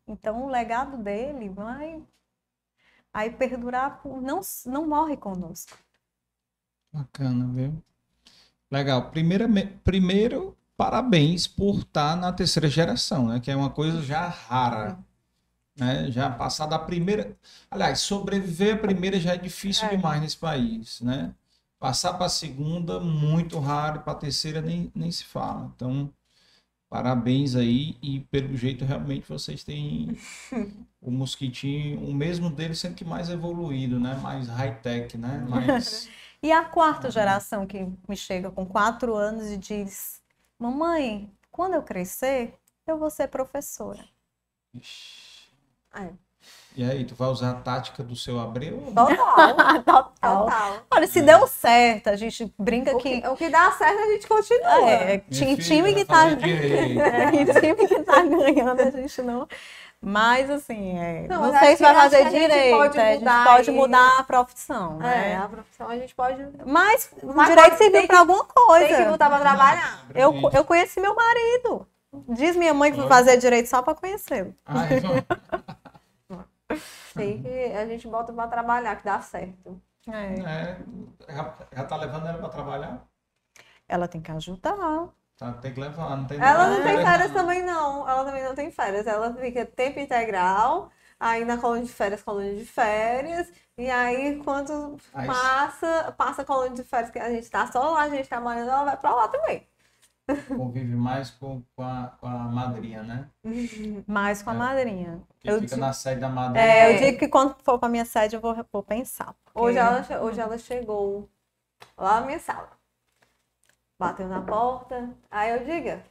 Então, 0.06 0.44
o 0.44 0.48
legado 0.48 0.96
dele 0.96 1.48
vai 1.48 2.00
aí 3.12 3.30
perdurar, 3.30 4.00
por, 4.00 4.22
não, 4.22 4.40
não 4.66 4.86
morre 4.86 5.16
conosco. 5.16 5.76
Bacana, 6.92 7.46
viu? 7.52 7.82
Legal. 8.70 9.10
Primeira, 9.10 9.48
primeiro, 9.84 10.56
parabéns 10.76 11.46
por 11.46 11.80
estar 11.80 12.16
na 12.16 12.32
terceira 12.32 12.68
geração, 12.68 13.28
né? 13.28 13.40
Que 13.40 13.50
é 13.50 13.56
uma 13.56 13.70
coisa 13.70 14.02
já 14.02 14.28
rara. 14.28 14.98
Né? 15.76 16.10
Já 16.10 16.30
passar 16.30 16.66
da 16.66 16.78
primeira. 16.78 17.36
Aliás, 17.70 18.00
sobreviver 18.00 18.74
à 18.74 18.78
primeira 18.78 19.18
já 19.20 19.34
é 19.34 19.38
difícil 19.38 19.86
É. 19.88 19.96
demais 19.96 20.20
nesse 20.20 20.36
país, 20.36 21.00
né? 21.00 21.34
Passar 21.78 22.14
para 22.14 22.26
a 22.26 22.30
segunda, 22.30 23.00
muito 23.00 23.58
raro, 23.58 24.00
para 24.00 24.12
a 24.12 24.16
terceira 24.16 24.60
nem, 24.60 24.92
nem 24.94 25.10
se 25.10 25.24
fala. 25.24 25.72
Então, 25.74 26.12
parabéns 26.88 27.56
aí. 27.56 27.96
E 28.02 28.20
pelo 28.20 28.56
jeito, 28.56 28.84
realmente, 28.84 29.26
vocês 29.28 29.64
têm 29.64 30.16
o 31.00 31.10
mosquitinho, 31.10 32.00
o 32.08 32.14
mesmo 32.14 32.50
dele, 32.50 32.74
sendo 32.74 32.94
que 32.96 33.04
mais 33.04 33.30
evoluído, 33.30 33.98
né? 34.00 34.14
Mais 34.22 34.48
high-tech, 34.48 35.16
né? 35.18 35.38
Mais. 35.48 36.08
E 36.42 36.50
a 36.52 36.64
quarta 36.64 37.10
geração 37.10 37.66
que 37.66 37.86
me 38.08 38.16
chega 38.16 38.50
com 38.50 38.64
quatro 38.64 39.14
anos 39.14 39.48
e 39.48 39.56
diz: 39.56 40.20
Mamãe, 40.58 41.30
quando 41.50 41.74
eu 41.74 41.82
crescer, 41.82 42.54
eu 42.86 42.98
vou 42.98 43.10
ser 43.10 43.28
professora. 43.28 44.04
Ixi. 44.74 45.48
É. 45.94 46.10
E 46.74 46.84
aí, 46.84 47.04
tu 47.04 47.14
vai 47.14 47.28
usar 47.28 47.50
a 47.50 47.54
tática 47.54 48.02
do 48.02 48.16
seu 48.16 48.40
Abreu? 48.40 48.80
Total, 48.94 49.56
Total. 49.84 50.14
total. 50.20 50.86
Olha, 50.90 51.06
se 51.06 51.20
deu 51.20 51.46
certo, 51.46 52.08
a 52.08 52.16
gente 52.16 52.50
brinca 52.58 52.96
O 52.96 52.98
que. 52.98 53.20
que, 53.20 53.28
o 53.28 53.36
que 53.36 53.48
dá 53.50 53.70
certo, 53.72 53.98
a 53.98 54.06
gente 54.06 54.26
continua. 54.26 54.90
É, 54.90 55.18
time, 55.18 55.56
filha 55.60 55.82
time 55.82 55.94
que 55.94 56.04
tá. 56.06 56.26
É, 56.32 57.60
time 57.60 57.86
que 57.88 58.02
tá 58.02 58.22
ganhando, 58.22 58.80
a 58.80 58.90
gente 58.90 59.20
não. 59.20 59.46
Mas 60.02 60.48
assim, 60.48 60.98
é, 60.98 61.28
Não, 61.28 61.52
não, 61.52 61.58
sei 61.58 61.76
se 61.76 61.82
vai 61.82 61.94
fazer 61.94 62.30
direito, 62.30 62.76
pode 62.76 62.98
é, 62.98 63.02
a 63.02 63.12
gente 63.16 63.44
pode 63.44 63.70
mudar 63.70 64.18
a 64.18 64.24
profissão, 64.24 64.96
É, 65.02 65.04
né? 65.04 65.36
a 65.36 65.46
profissão 65.46 65.88
a 65.90 65.96
gente 65.96 66.14
pode. 66.14 66.42
Mas 66.64 67.12
o 67.22 67.34
Mas 67.34 67.48
direito 67.50 67.76
serviu 67.76 68.06
para 68.06 68.20
alguma 68.20 68.44
coisa. 68.44 68.86
Tem 68.86 68.96
que 68.96 69.10
lutar 69.10 69.28
pra 69.28 69.40
trabalhar. 69.40 70.06
Eu, 70.14 70.32
eu 70.54 70.64
conheci 70.64 71.00
meu 71.00 71.14
marido. 71.14 71.86
Diz 72.30 72.56
minha 72.56 72.72
mãe 72.72 72.90
que 72.90 72.96
foi 72.96 73.04
Olha. 73.04 73.14
fazer 73.14 73.36
direito 73.36 73.68
só 73.68 73.82
para 73.82 73.94
conhecê-lo. 73.94 74.54
Ai, 74.64 75.00
vamos. 76.28 76.46
Tem 77.14 77.42
que 77.42 77.48
a 77.48 77.86
gente 77.86 78.08
bota 78.08 78.32
pra 78.32 78.46
trabalhar, 78.46 78.96
que 78.96 79.04
dá 79.04 79.20
certo. 79.20 79.80
É. 80.08 80.40
É, 80.40 80.78
já, 81.28 81.54
já 81.76 81.84
tá 81.84 81.96
levando 81.96 82.26
ela 82.26 82.38
para 82.38 82.48
trabalhar? 82.48 83.04
Ela 83.86 84.08
tem 84.08 84.20
que 84.20 84.32
ajudar. 84.32 85.10
Tá, 85.40 85.52
tem 85.54 85.72
que 85.72 85.80
levar, 85.80 86.16
não 86.18 86.26
tem 86.26 86.38
Ela 86.38 86.68
não 86.68 86.82
tem 86.82 86.98
férias 87.02 87.32
também, 87.32 87.62
não. 87.64 88.06
Ela 88.06 88.24
também 88.26 88.44
não 88.44 88.54
tem 88.54 88.70
férias. 88.70 89.06
Ela 89.06 89.32
fica 89.34 89.64
tempo 89.64 89.98
integral, 89.98 90.90
aí 91.18 91.46
na 91.46 91.56
colônia 91.56 91.86
de 91.86 91.92
férias, 91.92 92.22
colônia 92.22 92.54
de 92.54 92.66
férias. 92.66 93.50
E 93.78 93.88
aí, 93.90 94.36
quando 94.44 94.98
Aí- 95.14 95.26
passa, 95.26 96.12
passa 96.18 96.42
a 96.42 96.44
colônia 96.44 96.74
de 96.74 96.84
férias, 96.84 97.10
que 97.10 97.18
a 97.18 97.30
gente 97.30 97.48
tá 97.50 97.66
só 97.72 97.80
lá, 97.92 98.02
a 98.02 98.08
gente 98.10 98.28
trabalhando, 98.28 98.68
ela 98.68 98.84
vai 98.84 98.96
pra 98.98 99.14
lá 99.14 99.28
também. 99.28 99.66
Convive 100.54 100.94
mais 100.94 101.30
com, 101.30 101.62
com, 101.74 101.82
a, 101.82 102.12
com 102.20 102.26
a 102.26 102.30
madrinha, 102.38 103.02
né? 103.02 103.26
Mais 104.06 104.42
com 104.42 104.50
a 104.50 104.54
É. 104.54 104.56
madrinha. 104.58 105.22
Que 105.40 105.50
Eu 105.50 105.54
fica 105.54 105.68
digo- 105.68 105.80
na 105.80 105.94
sede 105.94 106.20
da 106.20 106.28
madrinha. 106.28 106.62
É, 106.64 106.90
eu 106.90 106.96
É. 106.96 106.98
digo 106.98 107.18
que 107.18 107.28
quando 107.28 107.56
for 107.64 107.78
para 107.78 107.88
minha 107.88 108.04
sede 108.04 108.36
eu 108.36 108.42
vou, 108.42 108.54
vou 108.70 108.82
pensar. 108.82 109.34
porque- 109.42 109.58
Hoje 109.58 109.78
ela, 109.78 110.02
che- 110.04 110.18
hoje 110.18 110.38
ela 110.38 110.58
chegou 110.58 111.26
lá 111.96 112.20
na 112.20 112.26
minha 112.26 112.38
sala. 112.38 112.78
Bateu 114.00 114.26
na 114.26 114.40
porta. 114.40 115.14
Aí 115.30 115.50
eu 115.50 115.62
diga, 115.62 116.02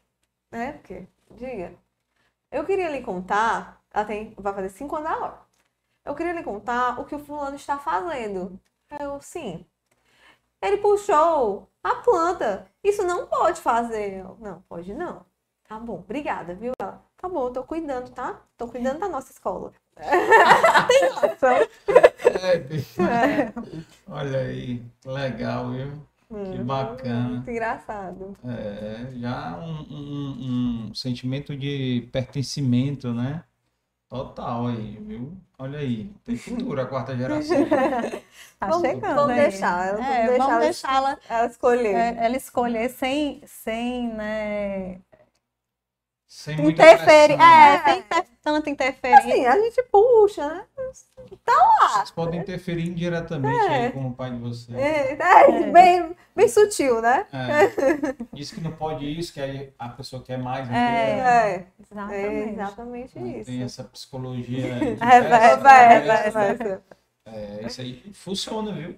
né? 0.52 0.74
Porque, 0.74 1.08
diga. 1.32 1.74
Eu 2.52 2.64
queria 2.64 2.92
lhe 2.92 3.02
contar, 3.02 3.82
ela 3.92 4.06
tem, 4.06 4.36
vai 4.38 4.54
fazer 4.54 4.70
cinco 4.70 4.96
anos 4.96 5.10
agora. 5.10 5.40
Eu 6.06 6.14
queria 6.14 6.34
lhe 6.34 6.44
contar 6.44 7.00
o 7.00 7.06
que 7.06 7.16
o 7.16 7.26
fulano 7.26 7.56
está 7.56 7.80
fazendo. 7.80 8.60
Eu, 9.00 9.20
sim. 9.22 9.66
Ele 10.62 10.78
puxou 10.78 11.68
a 11.84 11.96
planta. 11.96 12.68
Isso 12.84 13.02
não 13.04 13.26
pode 13.26 13.60
fazer. 13.60 14.20
Eu, 14.20 14.38
não, 14.40 14.62
pode 14.70 14.94
não. 14.94 15.26
Tá 15.68 15.80
bom, 15.80 15.96
obrigada, 15.96 16.54
viu? 16.54 16.74
Ela, 16.80 17.04
tá 17.18 17.28
bom, 17.28 17.48
eu 17.48 17.54
tô 17.54 17.64
cuidando, 17.64 18.12
tá? 18.12 18.40
Tô 18.56 18.68
cuidando 18.68 19.00
da 19.00 19.10
nossa 19.10 19.32
escola. 19.32 19.74
É, 22.44 22.58
bicho. 22.58 23.02
Olha 24.08 24.40
aí, 24.40 24.84
legal, 25.06 25.72
viu? 25.72 26.09
Que 26.32 26.64
bacana. 26.64 27.30
Muito 27.30 27.50
engraçado. 27.50 28.38
É, 28.46 29.08
já 29.20 29.58
um, 29.58 29.82
um- 29.90 30.88
um 30.90 30.94
sentimento 30.94 31.56
de 31.58 32.08
pertencimento, 32.12 33.12
né? 33.14 33.44
Total 34.08 34.68
aí, 34.68 34.98
viu? 35.02 35.36
Olha 35.58 35.80
aí, 35.80 36.12
tem 36.24 36.36
futuro 36.72 36.80
a 36.82 36.86
quarta 36.86 37.16
geração. 37.18 37.58
Tá 38.60 38.68
Vamos- 38.68 38.82
chegando. 38.88 39.16
vamos 39.16 39.32
aí. 39.32 39.40
deixar, 39.42 39.92
vamos 39.96 40.08
É, 40.08 40.28
deixar 40.28 40.38
vamos 40.38 40.52
ela- 40.54 40.60
deixá-la 40.60 41.18
Ela 41.30 41.48
escolheu. 41.48 41.98
é, 41.98 42.26
ela 42.26 42.38
escolher 42.38 42.90
sem, 42.90 43.42
sem 43.46 44.08
né, 44.14 45.00
Sem 46.28 46.58
muita 46.58 46.84
interferir. 46.84 47.38
pressão. 47.38 47.54
É, 47.56 47.84
sem 47.84 48.00
inter- 48.00 48.26
tanta 48.42 48.70
interferência. 48.70 49.30
Assim, 49.34 49.46
a 49.48 49.60
gente 49.60 49.84
puxa, 49.92 50.48
né? 50.48 50.66
Vocês 50.92 52.12
podem 52.12 52.40
interferir 52.40 52.88
indiretamente 52.88 53.58
É. 53.68 53.86
aí 53.86 53.92
como 53.92 54.10
o 54.10 54.14
pai 54.14 54.32
de 54.32 54.38
vocês. 54.40 54.78
É, 54.78 55.14
é, 55.14 55.72
Bem, 55.72 56.16
bem 56.36 56.48
sutil, 56.48 57.02
né? 57.02 57.26
É. 57.32 58.16
Diz 58.34 58.52
que 58.52 58.62
não 58.62 58.72
pode 58.72 59.06
isso, 59.06 59.34
que 59.34 59.42
aí 59.42 59.74
a 59.78 59.90
pessoa 59.90 60.24
quer 60.24 60.38
mais. 60.38 60.68
É. 60.68 60.72
quer. 60.72 60.76
É, 60.76 61.56
é 61.56 61.68
Exatamente. 61.80 62.50
exatamente 62.54 63.20
isso. 63.20 63.46
Tem 63.52 63.64
essa 63.64 63.84
psicologia. 63.84 64.74
Reversa, 64.76 65.00
festa, 65.40 65.58
Vai, 65.58 65.88
né? 65.90 66.30
vai, 66.32 66.56
vai. 66.56 66.82
É, 67.26 67.66
isso 67.66 67.82
aí 67.82 68.14
funciona, 68.14 68.72
viu? 68.72 68.98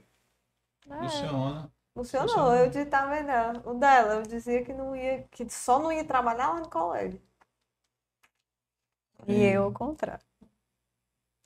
Funciona. 0.88 1.72
Funcionou. 1.94 2.28
Funcionou. 2.28 2.56
Eu 2.56 2.70
disse, 2.70 2.86
tá 2.86 3.06
vendo? 3.06 3.70
O 3.70 3.74
dela, 3.74 4.16
eu 4.16 4.24
dizia 4.24 4.64
que 4.64 4.74
não 4.74 4.96
ia, 4.96 5.24
que 5.32 5.50
só 5.50 5.80
não 5.80 5.92
ia 5.92 6.04
trabalhar 6.06 6.50
lá 6.50 6.60
no 6.60 6.70
colégio. 6.70 7.22
E 9.28 9.44
eu, 9.44 9.64
ao 9.66 9.72
contrário. 9.72 10.24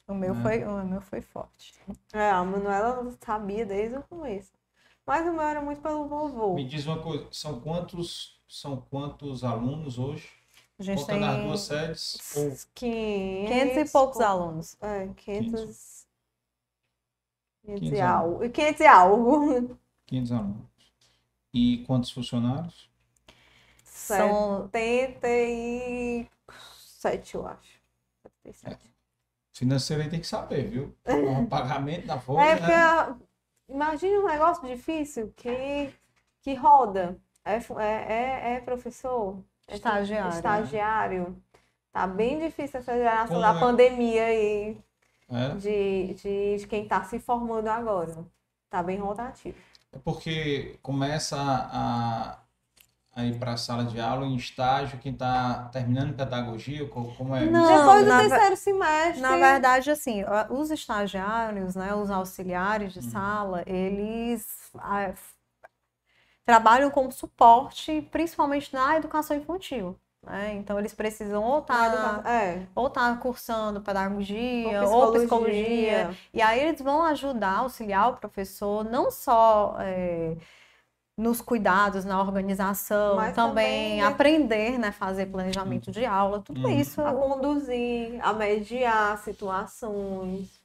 O 0.07 0.13
meu, 0.13 0.35
É. 0.35 0.41
foi, 0.41 0.63
o 0.63 0.85
meu 0.85 1.01
foi 1.01 1.21
forte. 1.21 1.73
É, 2.13 2.29
a 2.29 2.43
Manuela 2.43 3.01
não 3.01 3.11
sabia 3.19 3.65
desde 3.65 3.97
o 3.97 4.03
começo. 4.03 4.51
Mas 5.05 5.27
o 5.27 5.31
meu 5.31 5.41
era 5.41 5.61
muito 5.61 5.81
pelo 5.81 6.07
vovô. 6.07 6.53
Me 6.55 6.67
diz 6.67 6.85
uma 6.85 7.01
coisa, 7.01 7.27
são 7.31 7.59
quantos, 7.59 8.39
são 8.47 8.77
quantos 8.89 9.43
alunos 9.43 9.97
hoje? 9.99 10.29
A 10.77 10.83
gente 10.83 10.99
Contando 11.01 11.23
as 11.23 11.35
tem 11.35 11.47
duas 11.47 11.59
sedes? 11.61 12.35
Ou 12.35 12.43
500, 12.75 12.75
500 12.75 13.77
e 13.77 13.85
poucos 13.91 14.19
alunos. 14.21 14.77
É, 14.81 15.07
500. 15.15 16.05
500 17.65 17.65
e 17.65 17.79
500 17.79 17.99
algo. 18.01 18.49
500 18.49 18.79
e 18.81 18.85
algo. 18.85 19.79
500 20.05 20.31
alunos? 20.31 20.65
E 21.53 21.83
quantos 21.87 22.11
funcionários? 22.11 22.89
São 23.83 24.69
77, 24.71 27.35
eu 27.35 27.47
acho. 27.47 27.79
77. 28.43 28.94
Financeiro 29.55 30.03
aí 30.03 30.09
tem 30.09 30.19
que 30.19 30.27
saber, 30.27 30.69
viu? 30.69 30.95
O 31.07 31.47
pagamento 31.47 32.05
da 32.07 32.19
folha, 32.19 32.41
É 32.45 32.59
né? 32.59 32.67
porque, 33.07 33.25
imagine 33.69 34.17
um 34.17 34.27
negócio 34.27 34.67
difícil 34.67 35.33
que, 35.35 35.93
que 36.41 36.53
roda. 36.55 37.17
É, 37.43 37.55
é, 37.57 38.13
é, 38.13 38.53
é 38.55 38.59
professor, 38.61 39.43
é 39.67 39.75
estagiários. 39.75 40.35
estagiário. 40.35 41.41
Tá 41.91 42.05
bem 42.07 42.39
difícil 42.39 42.79
essa 42.79 42.93
geração 42.93 43.27
Como 43.27 43.41
da 43.41 43.55
é? 43.55 43.59
pandemia 43.59 44.25
aí. 44.25 44.77
é? 45.29 45.49
de, 45.55 46.13
de, 46.15 46.57
de 46.57 46.67
quem 46.67 46.83
está 46.83 47.03
se 47.03 47.19
formando 47.19 47.67
agora. 47.67 48.25
Está 48.65 48.83
bem 48.83 48.97
rotativo. 48.97 49.57
É 49.93 49.97
porque 49.99 50.77
começa 50.81 51.37
a, 51.39 52.39
a 53.15 53.23
ir 53.23 53.39
para 53.39 53.53
a 53.53 53.57
sala 53.57 53.85
de 53.85 53.97
aula 53.97 54.25
em 54.25 54.35
estágio 54.35 54.99
quem 54.99 55.13
está 55.13 55.69
terminando 55.71 56.13
pedagogia, 56.13 56.85
como 56.89 57.33
é? 57.33 57.45
Não, 57.45 57.65
Depois 57.65 58.05
do 58.05 58.29
terceiro 58.29 58.57
semestre. 58.57 59.21
Na 59.21 59.37
verdade, 59.37 59.89
assim, 59.89 60.25
os 60.49 60.69
estagiários, 60.69 61.77
né, 61.77 61.95
os 61.95 62.11
auxiliares 62.11 62.91
de 62.91 62.99
hum. 62.99 63.09
sala, 63.09 63.63
eles 63.65 64.45
ah, 64.77 65.13
trabalham 66.45 66.91
como 66.91 67.09
suporte, 67.09 68.01
principalmente 68.11 68.73
na 68.73 68.97
educação 68.97 69.37
infantil. 69.37 69.97
Né? 70.21 70.55
Então, 70.55 70.77
eles 70.77 70.93
precisam 70.93 71.41
ou 71.41 71.59
estar 71.59 72.21
tá, 72.21 72.29
é. 72.29 72.67
ou 72.75 72.89
tá 72.89 73.15
cursando 73.15 73.79
pedagogia 73.79 74.81
ou 74.83 74.83
psicologia. 74.83 75.05
ou 75.05 75.13
psicologia. 75.13 76.17
E 76.33 76.41
aí, 76.41 76.59
eles 76.59 76.81
vão 76.81 77.01
ajudar, 77.03 77.59
auxiliar 77.59 78.09
o 78.09 78.17
professor, 78.17 78.83
não 78.83 79.09
só 79.09 79.77
é, 79.79 80.35
nos 81.17 81.39
cuidados, 81.41 82.03
na 82.03 82.19
organização, 82.19 83.15
Mas 83.15 83.33
também, 83.33 83.99
também 83.99 84.01
aprender, 84.01 84.77
né? 84.77 84.91
fazer 84.91 85.27
planejamento 85.27 85.89
de 85.89 86.05
aula, 86.05 86.41
tudo 86.41 86.67
uhum. 86.67 86.79
isso. 86.79 87.01
A 87.01 87.13
conduzir, 87.13 88.19
a 88.21 88.33
mediar 88.33 89.17
situações. 89.19 90.61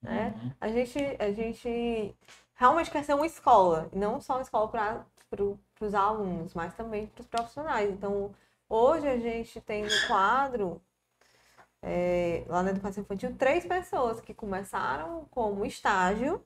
Né? 0.00 0.34
Uhum. 0.36 0.50
A, 0.60 0.68
gente, 0.68 0.98
a 1.18 1.32
gente 1.32 2.14
realmente 2.54 2.90
quer 2.90 3.04
ser 3.04 3.14
uma 3.14 3.26
escola, 3.26 3.88
não 3.92 4.20
só 4.20 4.34
uma 4.34 4.42
escola 4.42 4.68
para 4.68 5.04
pro, 5.28 5.58
os 5.80 5.94
alunos, 5.94 6.54
mas 6.54 6.74
também 6.74 7.06
para 7.06 7.22
os 7.22 7.26
profissionais. 7.26 7.90
Então, 7.90 8.30
hoje 8.68 9.08
a 9.08 9.18
gente 9.18 9.60
tem 9.60 9.82
no 9.82 10.06
quadro, 10.06 10.80
é, 11.82 12.44
lá 12.46 12.62
na 12.62 12.70
educação 12.70 13.02
infantil, 13.02 13.34
três 13.36 13.64
pessoas 13.66 14.20
que 14.20 14.32
começaram 14.32 15.26
como 15.30 15.64
estágio, 15.64 16.40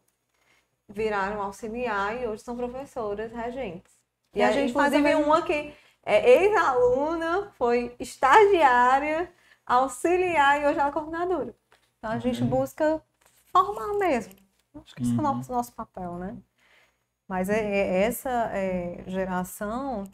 viraram 0.92 1.42
auxiliar 1.42 2.20
e 2.20 2.26
hoje 2.26 2.42
são 2.42 2.56
professoras 2.56 3.32
regentes. 3.32 3.92
E, 4.34 4.38
e 4.38 4.42
a, 4.42 4.52
gente, 4.52 4.70
inclusive, 4.70 5.02
faz 5.02 5.26
uma 5.26 5.42
que 5.42 5.74
é 6.04 6.42
ex-aluna, 6.42 7.50
foi 7.58 7.94
estagiária, 7.98 9.30
auxiliar 9.66 10.60
e 10.60 10.66
hoje 10.66 10.78
ela 10.78 10.88
é 10.88 10.92
coordenadora. 10.92 11.54
Então 11.98 12.10
a 12.10 12.18
gente 12.18 12.42
uhum. 12.42 12.48
busca 12.48 13.00
formar 13.52 13.94
mesmo. 13.98 14.34
Acho 14.74 14.94
que 14.94 15.02
esse 15.02 15.14
é 15.14 15.18
o 15.18 15.22
nosso, 15.22 15.52
nosso 15.52 15.72
papel, 15.72 16.14
né? 16.16 16.36
Mas 17.28 17.48
é, 17.48 17.60
é, 17.60 18.02
essa 18.02 18.30
é, 18.52 19.04
geração 19.06 20.04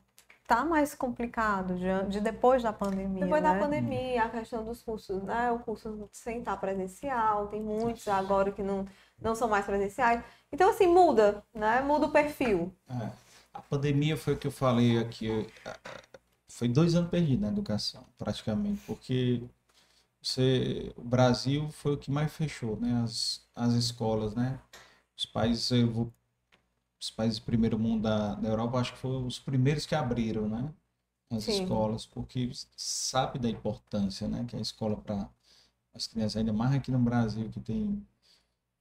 tá 0.46 0.64
mais 0.64 0.94
complicado 0.94 1.74
de, 1.76 2.09
de, 2.09 2.20
depois 2.20 2.62
da 2.62 2.72
pandemia. 2.72 3.24
Depois 3.24 3.42
né? 3.42 3.52
da 3.52 3.59
pandemia, 3.59 4.24
a 4.24 4.28
questão 4.28 4.64
dos 4.64 4.82
cursos, 4.82 5.22
né? 5.22 5.50
O 5.52 5.59
curso 5.60 6.09
sem 6.12 6.40
estar 6.40 6.56
presencial, 6.56 7.48
tem 7.48 7.60
muitos 7.60 8.06
agora 8.09 8.50
que 8.50 8.62
não, 8.62 8.86
não 9.20 9.35
são 9.35 9.49
mais 9.49 9.65
presenciais. 9.65 10.23
Então, 10.53 10.70
assim, 10.70 10.86
muda, 10.86 11.43
né? 11.55 11.81
Muda 11.81 12.07
o 12.07 12.12
perfil. 12.12 12.73
É. 12.89 13.11
A 13.53 13.61
pandemia 13.61 14.16
foi 14.16 14.35
o 14.35 14.39
que 14.39 14.47
eu 14.47 14.53
falei 14.53 14.99
aqui. 14.99 15.28
Foi 16.49 16.69
dois 16.69 16.95
anos 16.95 17.11
perdidos 17.11 17.40
na 17.43 17.49
educação, 17.49 18.05
praticamente, 18.16 18.81
porque 18.86 19.43
você, 20.23 20.93
o 20.97 21.03
Brasil 21.03 21.69
foi 21.70 21.95
o 21.95 21.99
que 21.99 22.11
mais 22.11 22.32
fechou, 22.32 22.77
né? 22.77 23.03
As, 23.03 23.47
as 23.55 23.74
escolas, 23.74 24.35
né? 24.35 24.59
Os 25.16 25.27
países, 25.27 25.70
eu 25.70 25.90
vou 25.90 26.12
os 27.01 27.11
países 27.11 27.39
do 27.39 27.45
primeiro 27.45 27.78
mundo 27.78 28.03
da, 28.03 28.35
da 28.35 28.49
Europa, 28.49 28.78
acho 28.78 28.93
que 28.93 28.99
foram 28.99 29.27
os 29.27 29.39
primeiros 29.39 29.86
que 29.86 29.95
abriram, 29.95 30.49
né? 30.49 30.73
As 31.31 31.45
Sim. 31.45 31.62
escolas, 31.62 32.07
porque 32.07 32.51
sabe 32.77 33.39
da 33.39 33.49
importância, 33.49 34.27
né? 34.27 34.45
Que 34.49 34.57
a 34.57 34.61
escola 34.61 34.97
para 34.97 35.28
as 35.95 36.07
crianças, 36.07 36.36
ainda 36.36 36.53
mais 36.53 36.74
aqui 36.74 36.90
no 36.90 36.99
Brasil, 36.99 37.51
que 37.51 37.61
tem 37.61 38.05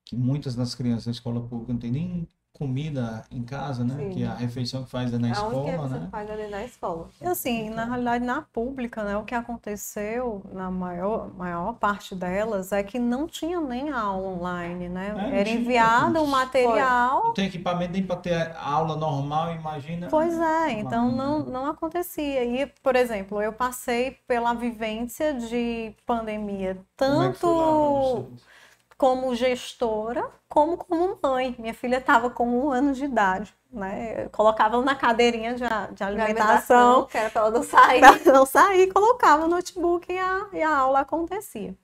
que 0.07 0.15
muitas 0.15 0.55
das 0.55 0.73
crianças 0.73 1.05
da 1.05 1.11
escola 1.11 1.41
pública 1.41 1.73
não 1.73 1.79
tem 1.79 1.91
nem 1.91 2.27
comida 2.53 3.23
em 3.29 3.43
casa, 3.43 3.83
né? 3.83 3.95
Sim. 3.97 4.09
Que 4.09 4.23
a 4.23 4.33
refeição 4.33 4.83
que 4.83 4.89
faz 4.89 5.13
é 5.13 5.19
na 5.19 5.27
a 5.27 5.31
escola, 5.31 5.57
única 5.57 5.87
né? 5.89 6.05
Que 6.05 6.11
faz 6.11 6.29
é 6.29 6.47
na 6.47 6.63
escola. 6.63 7.09
E 7.21 7.25
assim, 7.27 7.69
na 7.69 7.85
realidade, 7.85 8.25
na 8.25 8.41
pública, 8.41 9.03
né? 9.03 9.15
O 9.15 9.23
que 9.23 9.35
aconteceu 9.35 10.41
na 10.51 10.71
maior, 10.71 11.31
maior 11.35 11.73
parte 11.73 12.15
delas 12.15 12.71
é 12.71 12.81
que 12.81 12.97
não 12.97 13.27
tinha 13.27 13.61
nem 13.61 13.91
aula 13.91 14.29
online, 14.29 14.89
né? 14.89 15.13
É, 15.31 15.41
Era 15.41 15.49
enviado 15.49 16.19
um 16.19 16.25
material. 16.25 17.25
Não 17.25 17.33
tem 17.33 17.45
equipamento 17.45 17.91
nem 17.91 18.03
para 18.03 18.15
ter 18.15 18.55
aula 18.57 18.95
normal, 18.95 19.53
imagina. 19.53 20.07
Pois 20.09 20.39
é, 20.39 20.71
então 20.71 21.11
não, 21.11 21.45
não 21.45 21.65
acontecia. 21.67 22.43
E, 22.43 22.65
por 22.81 22.95
exemplo, 22.95 23.39
eu 23.39 23.53
passei 23.53 24.17
pela 24.25 24.53
vivência 24.53 25.33
de 25.33 25.93
pandemia, 26.07 26.77
tanto. 26.95 27.41
Como 27.41 28.31
é 28.43 28.56
como 28.97 29.35
gestora, 29.35 30.27
como 30.49 30.77
como 30.77 31.17
mãe. 31.21 31.55
Minha 31.59 31.73
filha 31.73 31.97
estava 31.97 32.29
com 32.29 32.47
um 32.47 32.71
ano 32.71 32.93
de 32.93 33.05
idade, 33.05 33.53
né? 33.71 34.25
Eu 34.25 34.29
colocava 34.31 34.81
na 34.81 34.95
cadeirinha 34.95 35.53
de, 35.53 35.63
de 35.93 36.03
alimentação, 36.03 37.05
que 37.05 37.17
era 37.17 37.29
para 37.29 37.41
ela 37.43 37.51
não 37.51 37.63
sair. 37.63 37.99
Para 37.99 38.33
não 38.33 38.45
sair, 38.45 38.91
colocava 38.91 39.45
o 39.45 39.47
notebook 39.47 40.11
e 40.11 40.17
a, 40.17 40.47
e 40.51 40.61
a 40.61 40.75
aula 40.75 41.01
acontecia. 41.01 41.75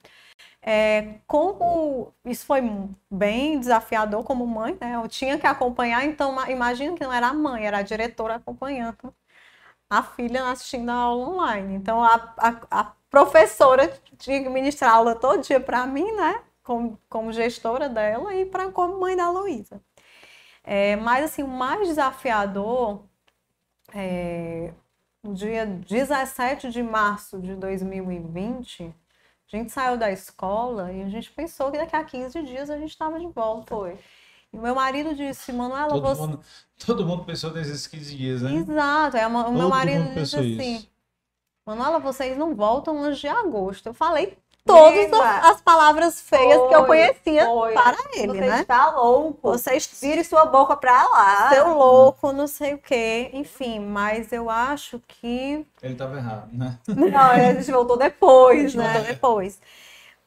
É, 0.66 1.16
como 1.28 2.14
isso 2.26 2.46
foi 2.46 2.62
bem 3.12 3.60
desafiador 3.60 4.24
como 4.24 4.48
mãe, 4.48 4.78
né? 4.80 4.96
Eu 4.96 5.08
tinha 5.08 5.38
que 5.38 5.46
acompanhar, 5.46 6.04
então 6.06 6.36
imagina 6.50 6.96
que 6.96 7.04
não 7.04 7.14
era 7.14 7.28
a 7.28 7.34
mãe, 7.34 7.68
era 7.68 7.80
a 7.80 7.84
diretora 7.84 8.36
acompanhando 8.36 9.14
a 9.90 10.02
filha 10.02 10.50
assistindo 10.50 10.90
a 10.90 10.96
aula 10.96 11.28
online. 11.30 11.76
Então 11.76 12.04
a, 12.04 12.34
a, 12.38 12.56
a 12.72 12.92
professora 13.10 13.94
tinha 14.18 14.42
que 14.42 14.50
ministrar 14.50 14.94
aula 14.96 15.16
todo 15.16 15.42
dia 15.42 15.60
para 15.60 15.86
mim, 15.86 16.12
né? 16.14 16.42
Como, 16.64 17.00
como 17.10 17.32
gestora 17.32 17.90
dela 17.90 18.34
e 18.34 18.46
para 18.46 18.72
como 18.72 19.00
mãe 19.00 19.16
da 19.16 19.30
Luísa. 19.30 19.82
É, 20.64 20.96
mas 20.96 21.26
assim, 21.26 21.44
o 21.44 21.48
mais 21.48 21.88
desafiador 21.88 23.04
é, 23.94 24.74
no 25.22 25.34
dia 25.34 25.66
17 25.66 26.70
de 26.70 26.82
março 26.82 27.40
de 27.40 27.56
2020, 27.56 28.84
a 28.84 29.58
gente 29.58 29.72
saiu 29.72 29.98
da 29.98 30.12
escola 30.12 30.92
e 30.92 31.04
a 31.04 31.10
gente 31.10 31.32
pensou 31.32 31.70
que 31.72 31.78
daqui 31.78 31.96
a 31.96 32.04
15 32.04 32.42
dias 32.44 32.70
a 32.70 32.78
gente 32.78 32.92
estava 32.92 33.20
de 33.20 33.28
volta. 33.28 33.76
Foi. 33.76 34.00
E 34.52 34.58
meu 34.58 34.76
marido 34.76 35.16
disse, 35.16 35.52
Manuela, 35.52 35.90
todo 35.90 36.02
você... 36.02 36.22
Mundo, 36.22 36.40
todo 36.86 37.06
mundo 37.06 37.26
pensou 37.26 37.52
nesses 37.52 37.88
15 37.88 38.16
dias, 38.16 38.42
né? 38.42 38.54
Exato. 38.54 39.18
É, 39.18 39.28
o 39.28 39.52
meu 39.52 39.68
marido 39.68 40.14
disse 40.14 40.38
assim, 40.38 40.76
isso. 40.76 40.90
Manuela, 41.66 42.00
vocês 42.00 42.38
não 42.38 42.56
voltam 42.56 43.02
antes 43.02 43.20
de 43.20 43.28
agosto. 43.28 43.88
Eu 43.88 43.94
falei, 43.94 44.38
todas 44.66 45.12
as 45.44 45.62
palavras 45.62 46.22
feias 46.22 46.58
foi, 46.58 46.68
que 46.70 46.76
eu 46.76 46.86
conhecia 46.86 47.46
foi. 47.46 47.74
para 47.74 47.98
ele, 48.14 48.28
Você 48.28 48.40
né? 48.42 48.62
está 48.62 48.92
louco. 48.92 49.40
Você 49.42 49.78
vire 50.02 50.24
sua 50.24 50.46
boca 50.46 50.76
para 50.78 51.04
lá. 51.10 51.50
Seu 51.50 51.74
louco, 51.74 52.32
não 52.32 52.48
sei 52.48 52.74
o 52.74 52.78
quê. 52.78 53.30
Enfim, 53.34 53.80
mas 53.80 54.32
eu 54.32 54.50
acho 54.50 55.02
que. 55.08 55.66
Ele 55.82 55.94
estava 55.94 56.18
errado, 56.18 56.50
né? 56.52 56.80
Não, 56.88 57.20
a 57.20 57.54
gente 57.54 57.72
voltou 57.72 57.98
depois, 57.98 58.74
né? 58.74 58.86
Voltou 58.86 59.08
depois. 59.14 59.60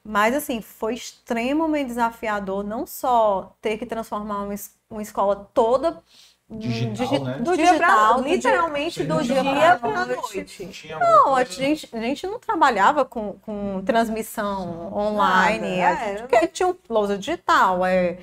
Mas, 0.04 0.34
assim, 0.36 0.60
foi 0.60 0.94
extremamente 0.94 1.88
desafiador 1.88 2.62
não 2.62 2.86
só 2.86 3.56
ter 3.60 3.76
que 3.76 3.84
transformar 3.84 4.42
uma, 4.44 4.54
uma 4.88 5.02
escola 5.02 5.50
toda 5.52 6.00
Digital, 6.48 7.24
né? 7.24 7.38
Do 7.40 7.56
digital, 7.56 8.22
digital 8.22 8.22
literalmente 8.22 9.02
do 9.02 9.20
dia, 9.20 9.78
para 9.80 10.00
a 10.02 10.06
noite. 10.06 10.88
Não, 11.00 11.34
a 11.34 11.42
gente, 11.42 11.88
a 11.92 11.98
gente 11.98 12.24
não 12.24 12.38
trabalhava 12.38 13.04
com, 13.04 13.32
com 13.40 13.82
transmissão 13.84 14.94
online. 14.96 15.78
Nada, 15.78 16.04
é, 16.04 16.14
porque 16.18 16.46
tinha 16.46 16.68
um 16.68 16.76
lousa 16.88 17.18
digital, 17.18 17.84
é, 17.84 18.18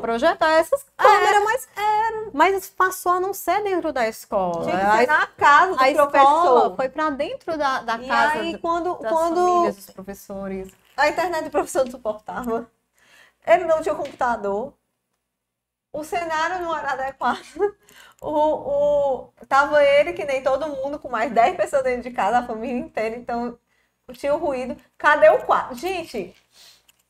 projetar 0.00 0.54
essas 0.54 0.86
câmeras, 0.96 1.44
mas, 1.44 1.68
era, 1.76 2.30
mas 2.32 2.70
passou 2.70 3.12
a 3.12 3.20
não 3.20 3.34
ser 3.34 3.62
dentro 3.62 3.92
da 3.92 4.08
escola. 4.08 4.64
Tinha 4.64 4.78
que 4.78 4.96
ser 4.96 5.06
na 5.06 5.26
casa 5.26 5.72
do 5.72 5.82
a 5.82 6.06
professor. 6.06 6.76
foi 6.76 6.88
para 6.88 7.10
dentro 7.10 7.58
da, 7.58 7.82
da 7.82 7.98
e 7.98 8.08
casa 8.08 8.38
aí, 8.38 8.56
quando, 8.56 8.94
das 8.94 9.12
quando 9.12 9.36
famílias 9.36 9.76
dos 9.76 9.90
professores. 9.90 10.72
A 10.96 11.10
internet 11.10 11.44
do 11.44 11.50
professor 11.50 11.84
não 11.84 11.90
suportava. 11.90 12.70
Ele 13.46 13.64
não 13.64 13.82
tinha 13.82 13.94
computador 13.94 14.72
o 15.96 16.04
cenário 16.04 16.60
não 16.60 16.76
era 16.76 16.92
adequado. 16.92 17.74
O, 18.20 18.30
o, 18.30 19.32
tava 19.46 19.84
ele, 19.84 20.14
que 20.14 20.24
nem 20.24 20.42
todo 20.42 20.68
mundo, 20.68 20.98
com 20.98 21.08
mais 21.08 21.30
10 21.30 21.56
pessoas 21.56 21.82
dentro 21.82 22.02
de 22.02 22.10
casa, 22.10 22.38
a 22.38 22.46
família 22.46 22.78
inteira, 22.78 23.14
então 23.14 23.58
tinha 24.12 24.34
o 24.34 24.38
ruído. 24.38 24.76
Cadê 24.96 25.28
o 25.28 25.44
quarto? 25.44 25.74
Gente, 25.74 26.34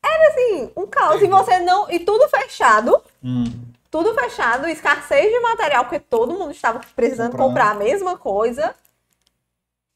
era 0.03 0.27
assim, 0.29 0.71
um 0.75 0.85
caos. 0.85 1.21
E 1.21 1.27
você 1.27 1.59
não. 1.59 1.89
E 1.89 1.99
tudo 1.99 2.27
fechado. 2.29 3.01
Hum. 3.23 3.45
Tudo 3.89 4.13
fechado, 4.13 4.67
escassez 4.67 5.31
de 5.31 5.39
material, 5.39 5.85
porque 5.85 5.99
todo 5.99 6.33
mundo 6.33 6.51
estava 6.51 6.81
precisando 6.93 7.31
Comprando. 7.31 7.47
comprar 7.47 7.71
a 7.71 7.75
mesma 7.75 8.17
coisa. 8.17 8.75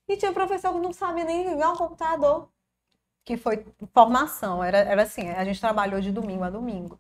E 0.07 0.15
tinha 0.15 0.31
professor 0.31 0.71
que 0.73 0.79
não 0.79 0.93
sabia 0.93 1.25
nem 1.25 1.49
ligar 1.49 1.71
um 1.71 1.75
computador. 1.75 2.47
Que 3.25 3.35
foi 3.35 3.65
formação, 3.93 4.63
era, 4.63 4.77
era 4.79 5.03
assim, 5.03 5.29
a 5.29 5.43
gente 5.43 5.59
trabalhou 5.59 5.99
de 5.99 6.11
domingo 6.11 6.43
a 6.43 6.49
domingo. 6.49 6.97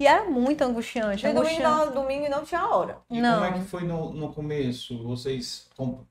E 0.00 0.06
era 0.06 0.24
muito 0.24 0.62
angustiante. 0.62 1.26
De 1.26 1.32
domingo, 1.34 1.62
não, 1.62 1.92
domingo 1.92 2.30
não 2.30 2.42
tinha 2.42 2.66
hora. 2.66 2.96
E 3.10 3.20
não. 3.20 3.34
como 3.34 3.44
é 3.44 3.52
que 3.58 3.64
foi 3.66 3.84
no, 3.84 4.10
no 4.14 4.32
começo? 4.32 4.96
Vocês. 5.02 5.68
Com... 5.76 6.06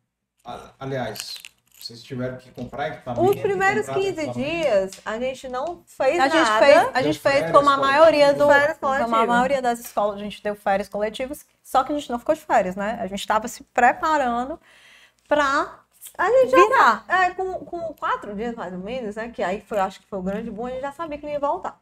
Aliás, 0.79 1.39
Vocês 1.81 2.03
tiveram 2.03 2.37
que 2.37 2.51
comprar 2.51 2.89
equipamento? 2.89 3.27
Os 3.27 3.35
primeiros 3.41 3.87
comprar 3.87 4.01
15 4.01 4.09
equipamento? 4.09 4.39
dias, 4.39 4.91
a 5.03 5.17
gente 5.17 5.49
não 5.49 5.81
fez 5.87 6.19
A 6.19 6.27
gente 6.27 6.35
nada. 6.35 6.65
fez, 6.65 6.77
a 6.77 6.91
Deu 6.91 7.03
gente 7.03 7.19
fez 7.19 7.51
como 7.51 7.67
a 7.67 7.77
maioria 7.77 8.31
do, 8.31 8.45
como 8.79 9.15
a 9.15 9.25
maioria 9.25 9.61
das 9.61 9.79
escolas, 9.79 10.17
a 10.17 10.23
gente 10.23 10.43
deu 10.43 10.55
férias 10.55 10.87
coletivas, 10.87 11.43
só 11.63 11.83
que 11.83 11.91
a 11.91 11.97
gente 11.97 12.11
não 12.11 12.19
ficou 12.19 12.35
de 12.35 12.41
férias, 12.41 12.75
né? 12.75 12.99
A 13.01 13.07
gente 13.07 13.21
estava 13.21 13.47
se 13.47 13.63
preparando 13.63 14.59
para 15.27 15.79
A 16.15 16.29
gente 16.29 16.51
já 16.51 16.57
virar. 16.57 17.05
É, 17.07 17.31
com, 17.31 17.53
com 17.65 17.93
quatro 17.95 18.35
dias 18.35 18.53
mais 18.53 18.71
ou 18.71 18.79
menos, 18.79 19.15
né? 19.15 19.29
Que 19.29 19.41
aí 19.41 19.61
foi, 19.61 19.79
acho 19.79 19.99
que 19.99 20.05
foi 20.05 20.19
o 20.19 20.23
grande 20.23 20.51
boom, 20.51 20.67
a 20.67 20.69
gente 20.69 20.81
já 20.81 20.91
sabia 20.91 21.17
que 21.17 21.25
não 21.25 21.33
ia 21.33 21.39
voltar. 21.39 21.81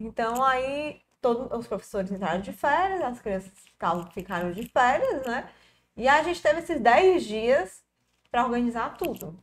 Então 0.00 0.42
aí 0.42 1.00
todos 1.26 1.58
os 1.58 1.66
professores 1.66 2.12
entraram 2.12 2.40
de 2.40 2.52
férias, 2.52 3.02
as 3.02 3.20
crianças 3.20 3.50
ficavam, 3.64 4.06
ficaram 4.12 4.52
de 4.52 4.68
férias, 4.68 5.26
né? 5.26 5.48
E 5.96 6.06
a 6.06 6.22
gente 6.22 6.40
teve 6.40 6.60
esses 6.60 6.80
10 6.80 7.24
dias 7.24 7.82
para 8.30 8.44
organizar 8.44 8.96
tudo. 8.96 9.36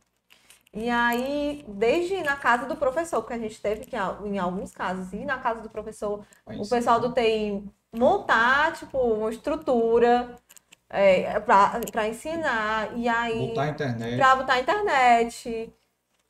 E 0.72 0.88
aí, 0.88 1.62
desde 1.68 2.22
na 2.22 2.36
casa 2.36 2.66
do 2.66 2.74
professor, 2.76 3.20
porque 3.20 3.34
a 3.34 3.38
gente 3.38 3.60
teve 3.60 3.84
que, 3.84 3.96
em 3.96 4.38
alguns 4.38 4.72
casos, 4.72 5.12
ir 5.12 5.26
na 5.26 5.38
casa 5.38 5.60
do 5.60 5.68
professor, 5.68 6.24
Vai 6.46 6.56
o 6.56 6.66
pessoal 6.66 6.98
do 7.00 7.12
TI 7.12 7.62
montar, 7.92 8.72
tipo, 8.72 8.98
uma 8.98 9.30
estrutura 9.30 10.36
é, 10.88 11.38
para 11.38 12.08
ensinar. 12.08 12.96
E 12.96 13.06
aí 13.08 13.48
Botar 13.48 13.62
a 13.62 13.68
internet. 13.68 14.16
pra 14.16 14.36
botar 14.36 14.52
a 14.54 14.60
internet. 14.60 15.72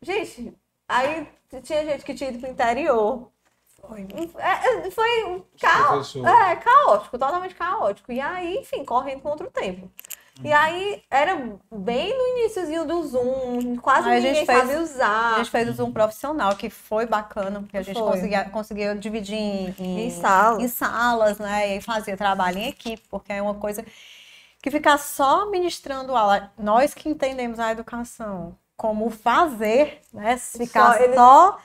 Gente, 0.03 0.53
aí 0.89 1.29
tinha 1.63 1.85
gente 1.85 2.05
que 2.05 2.15
tinha 2.15 2.31
ido 2.31 2.41
pro 2.41 2.51
interior. 2.51 3.31
Foi. 3.89 4.07
É, 4.39 4.87
é, 4.87 4.91
foi 4.91 5.25
um 5.25 5.43
Os 5.55 5.61
caos. 5.61 6.17
É, 6.17 6.57
caótico, 6.57 7.19
totalmente 7.19 7.55
caótico. 7.55 8.11
E 8.13 8.21
aí, 8.21 8.59
enfim, 8.59 8.85
correndo 8.85 9.21
contra 9.21 9.47
o 9.47 9.51
tempo. 9.51 9.91
E 10.43 10.53
aí, 10.53 11.01
era 11.09 11.37
bem 11.71 12.13
no 12.19 12.39
iníciozinho 12.39 12.85
do 12.85 13.01
Zoom, 13.07 13.77
quase 13.77 14.09
Aí 14.09 14.17
a 14.17 14.21
ninguém 14.21 14.35
gente 14.35 14.47
fez- 14.47 14.59
sabe 14.69 14.77
usar. 14.79 15.35
A 15.35 15.39
gente 15.39 15.51
fez 15.51 15.69
o 15.69 15.73
Zoom 15.75 15.93
profissional, 15.93 16.57
que 16.57 16.69
foi 16.69 17.07
bacana, 17.07 17.61
porque 17.61 17.77
a 17.77 17.83
gente 17.83 17.97
Foi. 18.01 18.11
conseguia, 18.11 18.45
conseguia 18.47 18.95
dividir 18.97 19.37
em, 19.37 19.75
em, 19.79 20.07
Em 20.07 20.11
sala. 20.11 20.61
em 20.61 20.67
salas, 20.67 21.39
né? 21.39 21.77
E 21.77 21.81
fazia 21.81 22.17
trabalho 22.17 22.59
em 22.59 22.67
equipe, 22.69 23.01
porque 23.09 23.33
é 23.33 23.41
uma 23.41 23.55
coisa 23.55 23.85
que 24.61 24.71
ficar 24.73 24.99
só 24.99 25.49
ministrando 25.51 26.17
aula, 26.17 26.51
nós 26.59 26.95
que 26.95 27.09
entendemos 27.09 27.61
a 27.61 27.71
educação 27.71 28.57
como 28.77 29.09
fazer, 29.11 30.01
né? 30.13 30.37
Ficar 30.37 30.95
Só 30.97 31.01
eles- 31.05 31.15
só 31.15 31.59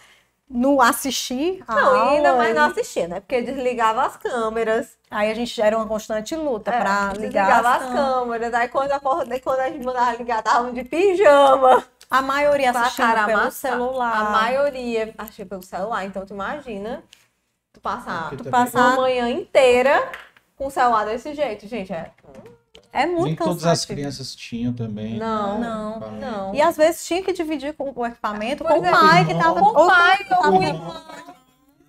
no 0.50 0.82
assistir 0.82 1.64
a 1.68 1.76
Não, 1.76 1.96
e 1.96 2.10
ainda 2.16 2.30
aula 2.30 2.38
mais 2.40 2.52
e- 2.52 2.54
não 2.56 2.66
assistir, 2.66 3.08
né? 3.08 3.20
Porque 3.20 3.42
desligava 3.42 4.04
as 4.04 4.18
câmeras. 4.18 4.98
Aí 5.12 5.30
a 5.32 5.34
gente 5.36 5.62
era 5.62 5.78
uma 5.78 5.86
constante 5.88 6.36
luta 6.36 6.72
é, 6.72 6.80
para 6.80 7.14
ligar 7.14 7.14
desligava 7.14 7.70
as 7.70 7.76
as 7.84 7.88
câmeras. 7.90 8.06
câmeras. 8.20 8.54
Aí 8.56 8.68
quando, 8.70 8.92
acorda, 8.92 9.40
quando 9.40 9.60
a 9.60 9.70
gente 9.70 9.86
mandava 9.86 10.16
ligar, 10.18 10.40
estavam 10.40 10.74
de 10.74 10.84
pijama. 10.84 11.84
A 12.10 12.22
maioria 12.24 12.72
Com 12.72 12.80
a 12.80 12.82
assistindo 12.82 13.06
cara 13.06 13.26
pelo 13.28 13.42
amassada. 13.42 13.76
celular. 13.76 14.16
A 14.18 14.30
maioria 14.32 15.14
achei 15.18 15.46
pelo 15.46 15.62
celular. 15.62 16.06
Então, 16.06 16.26
tu 16.26 16.34
imagina 16.34 17.04
tu 17.72 17.80
passar 17.80 18.30
Porque 18.30 18.44
tu 18.44 18.50
passar- 18.50 18.80
uma 18.80 18.96
manhã 19.02 19.30
inteira 19.30 20.12
com 20.58 20.66
o 20.66 20.72
celular 20.72 21.06
desse 21.06 21.36
jeito, 21.36 21.68
gente. 21.68 21.94
É, 21.94 22.12
É 22.92 23.06
muito 23.06 23.24
Nem 23.26 23.36
todas 23.36 23.58
as 23.58 23.64
cansativo. 23.86 23.96
crianças 23.98 24.36
tinham 24.36 24.74
também. 24.74 25.18
Não, 25.18 25.60
né, 25.60 25.68
não, 25.68 25.92
equipamento. 25.92 26.26
não. 26.26 26.56
E 26.56 26.62
às 26.62 26.76
vezes 26.76 27.06
tinha 27.06 27.24
que 27.24 27.32
dividir 27.32 27.74
com 27.76 27.92
o 27.96 28.06
equipamento 28.06 28.64
Pois 28.64 28.80
com 28.80 28.86
é. 28.86 28.90
o 28.90 29.00
pai 29.00 29.26
que 29.26 29.32
estava. 29.32 29.60
Com 29.60 29.66
o 29.68 29.88
pai, 29.88 30.24
com 30.26 30.48
o 30.58 30.64
irmão. 30.64 30.96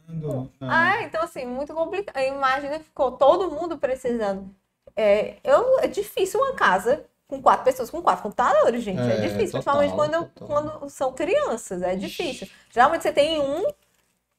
Não. 0.08 0.50
Ah, 0.60 0.96
é, 0.96 1.04
então 1.04 1.22
assim, 1.22 1.46
muito 1.46 1.72
complicado. 1.72 2.22
Imagina 2.22 2.78
que 2.78 2.84
ficou 2.84 3.12
todo 3.12 3.50
mundo 3.50 3.78
precisando. 3.78 4.50
É, 4.96 5.36
eu, 5.44 5.78
é 5.80 5.86
difícil 5.86 6.40
uma 6.40 6.52
casa 6.54 7.04
com 7.28 7.40
quatro 7.40 7.64
pessoas, 7.64 7.88
com 7.90 8.02
quatro 8.02 8.24
computadores, 8.24 8.82
gente. 8.82 9.00
É, 9.00 9.16
É, 9.18 9.20
difícil, 9.28 9.58
total, 9.60 9.78
principalmente 9.78 9.94
quando, 10.12 10.28
total. 10.34 10.48
quando 10.78 10.90
são 10.90 11.12
crianças. 11.12 11.80
É 11.80 11.94
difícil. 11.94 12.48
Geralmente 12.70 13.02
você 13.02 13.12
tem 13.12 13.40
um 13.40 13.64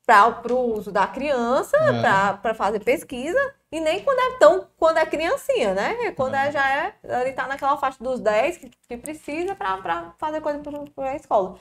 para 0.06 0.54
o 0.54 0.76
uso 0.76 0.92
da 0.92 1.08
criança, 1.08 1.78
É. 1.78 2.02
para 2.42 2.54
fazer 2.54 2.82
pesquisa, 2.84 3.40
e 3.72 3.80
nem 3.80 4.04
quando 4.04 4.20
é 4.20 4.38
tão 4.40 4.68
quando 4.78 4.98
é 4.98 5.06
criancinha, 5.06 5.74
né? 5.74 5.94
É 6.08 6.12
Quando 6.12 6.36
é, 6.36 6.48
É. 6.48 6.52
já 6.52 6.70
é, 6.88 6.96
ele 7.22 7.34
tá 7.34 7.48
naquela 7.48 7.78
faixa 7.78 8.04
dos 8.04 8.20
10 8.20 8.58
que, 8.58 8.70
que 8.88 8.98
precisa 8.98 9.56
para 9.56 10.12
fazer 10.18 10.42
coisa 10.42 10.60
para 10.96 11.12
a 11.12 11.16
escola. 11.16 11.58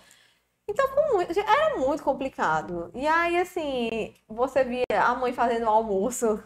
Então, 0.68 0.86
muito- 1.12 1.38
era 1.40 1.76
muito 1.78 2.02
complicado. 2.02 2.90
E 2.94 3.06
aí, 3.06 3.38
assim, 3.40 4.14
você 4.28 4.62
via 4.64 4.84
a 5.02 5.14
mãe 5.14 5.32
fazendo 5.32 5.64
o 5.66 5.68
almoço, 5.70 6.42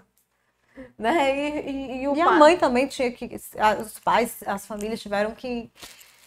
né? 0.99 1.37
E, 1.37 1.71
e, 1.71 2.03
e 2.03 2.09
o 2.09 2.17
E 2.17 2.21
a 2.21 2.25
pai- 2.27 2.39
mãe 2.39 2.59
também 2.59 2.87
tinha 2.87 3.11
que. 3.13 3.29
a- 3.59 3.75
Os 3.81 3.99
pais, 3.99 4.43
as 4.47 4.67
famílias 4.67 5.01
tiveram 5.01 5.35
que 5.35 5.71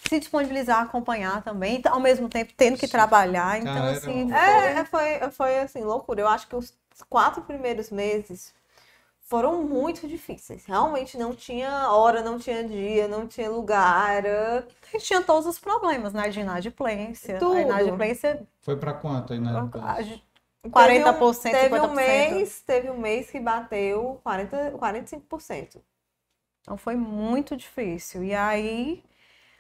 se 0.08 0.20
disponibilizar 0.20 0.80
a 0.80 0.84
acompanhar 0.84 1.44
também, 1.44 1.82
ao 1.86 2.00
mesmo 2.00 2.30
tempo 2.30 2.54
tendo 2.56 2.78
que 2.78 2.88
trabalhar. 2.88 3.60
Então, 3.60 3.74
Cara, 3.74 3.92
assim. 3.92 4.24
um- 4.24 4.34
É, 4.34 4.86
foi, 4.86 5.32
foi 5.32 5.60
assim, 5.60 5.82
loucura. 5.84 6.22
Eu 6.22 6.28
acho 6.28 6.48
que 6.48 6.56
os 6.56 6.74
quatro 7.10 7.42
primeiros 7.44 7.90
meses 7.90 8.54
foram 9.28 9.62
muito 9.62 10.08
difíceis. 10.08 10.66
Realmente 10.66 11.18
não 11.18 11.36
tinha 11.36 11.92
hora, 11.92 12.22
não 12.22 12.40
tinha 12.40 12.64
dia, 12.64 13.08
não 13.08 13.28
tinha 13.28 13.50
lugar. 13.50 14.16
Era... 14.16 14.66
Gente 14.92 15.06
tinha 15.06 15.22
todos 15.22 15.46
os 15.46 15.60
problemas, 15.60 16.14
né? 16.14 16.30
De 16.30 16.40
inadimplência. 16.40 17.38
Tudo. 17.38 17.58
A 17.58 17.62
inadimplência, 17.62 18.48
Foi 18.62 18.78
pra 18.78 18.94
quanto 18.94 19.34
aí 19.34 19.40
na 19.40 19.60
a 19.60 19.96
Teve 19.98 20.70
40%, 20.70 21.38
um, 21.38 21.52
teve 21.52 21.76
50%. 21.76 21.90
um 21.90 21.94
mês, 21.94 22.62
teve 22.62 22.90
um 22.90 22.98
mês 22.98 23.30
que 23.30 23.40
bateu 23.40 24.20
40, 24.24 24.72
45%. 24.72 25.82
Então 26.62 26.78
foi 26.78 26.96
muito 26.96 27.56
difícil. 27.56 28.24
E 28.24 28.34
aí, 28.34 29.04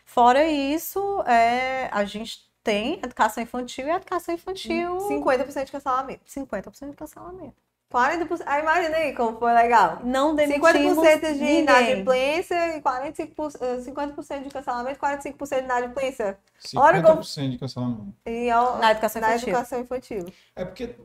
fora 0.03 0.45
isso, 0.45 1.21
é, 1.23 1.89
a 1.91 2.03
gente 2.03 2.49
tem 2.63 2.99
educação 3.03 3.41
infantil 3.41 3.87
e 3.87 3.91
educação 3.91 4.33
infantil 4.33 4.97
50% 4.97 5.65
de 5.65 5.71
cancelamento. 5.71 6.25
50% 6.25 6.89
de 6.89 6.95
cancelamento. 6.97 7.66
40%. 7.91 8.43
Aí 8.45 8.61
imagina 8.61 8.97
aí 8.97 9.13
como 9.13 9.37
foi 9.39 9.53
legal. 9.53 9.99
Não 10.03 10.35
50% 10.35 10.35
demitimos 10.35 11.21
de 11.21 11.31
ninguém. 11.39 11.59
inadimplência 11.61 12.75
e 12.77 12.81
45%, 12.81 13.61
eh, 13.61 13.81
50% 13.81 14.43
de 14.43 14.49
cancelamento, 14.49 14.99
45% 14.99 15.59
de 15.59 15.65
inadimplência. 15.65 16.37
Olha 16.75 17.01
50% 17.01 17.49
de 17.51 17.57
cancelamento. 17.57 18.13
E 18.25 18.49
ao- 18.49 18.77
Na 18.79 18.91
educação 18.91 19.21
na 19.21 19.29
infantil. 19.29 19.49
educação 19.49 19.79
infantil. 19.79 20.25
É 20.55 20.65
porque 20.65 20.95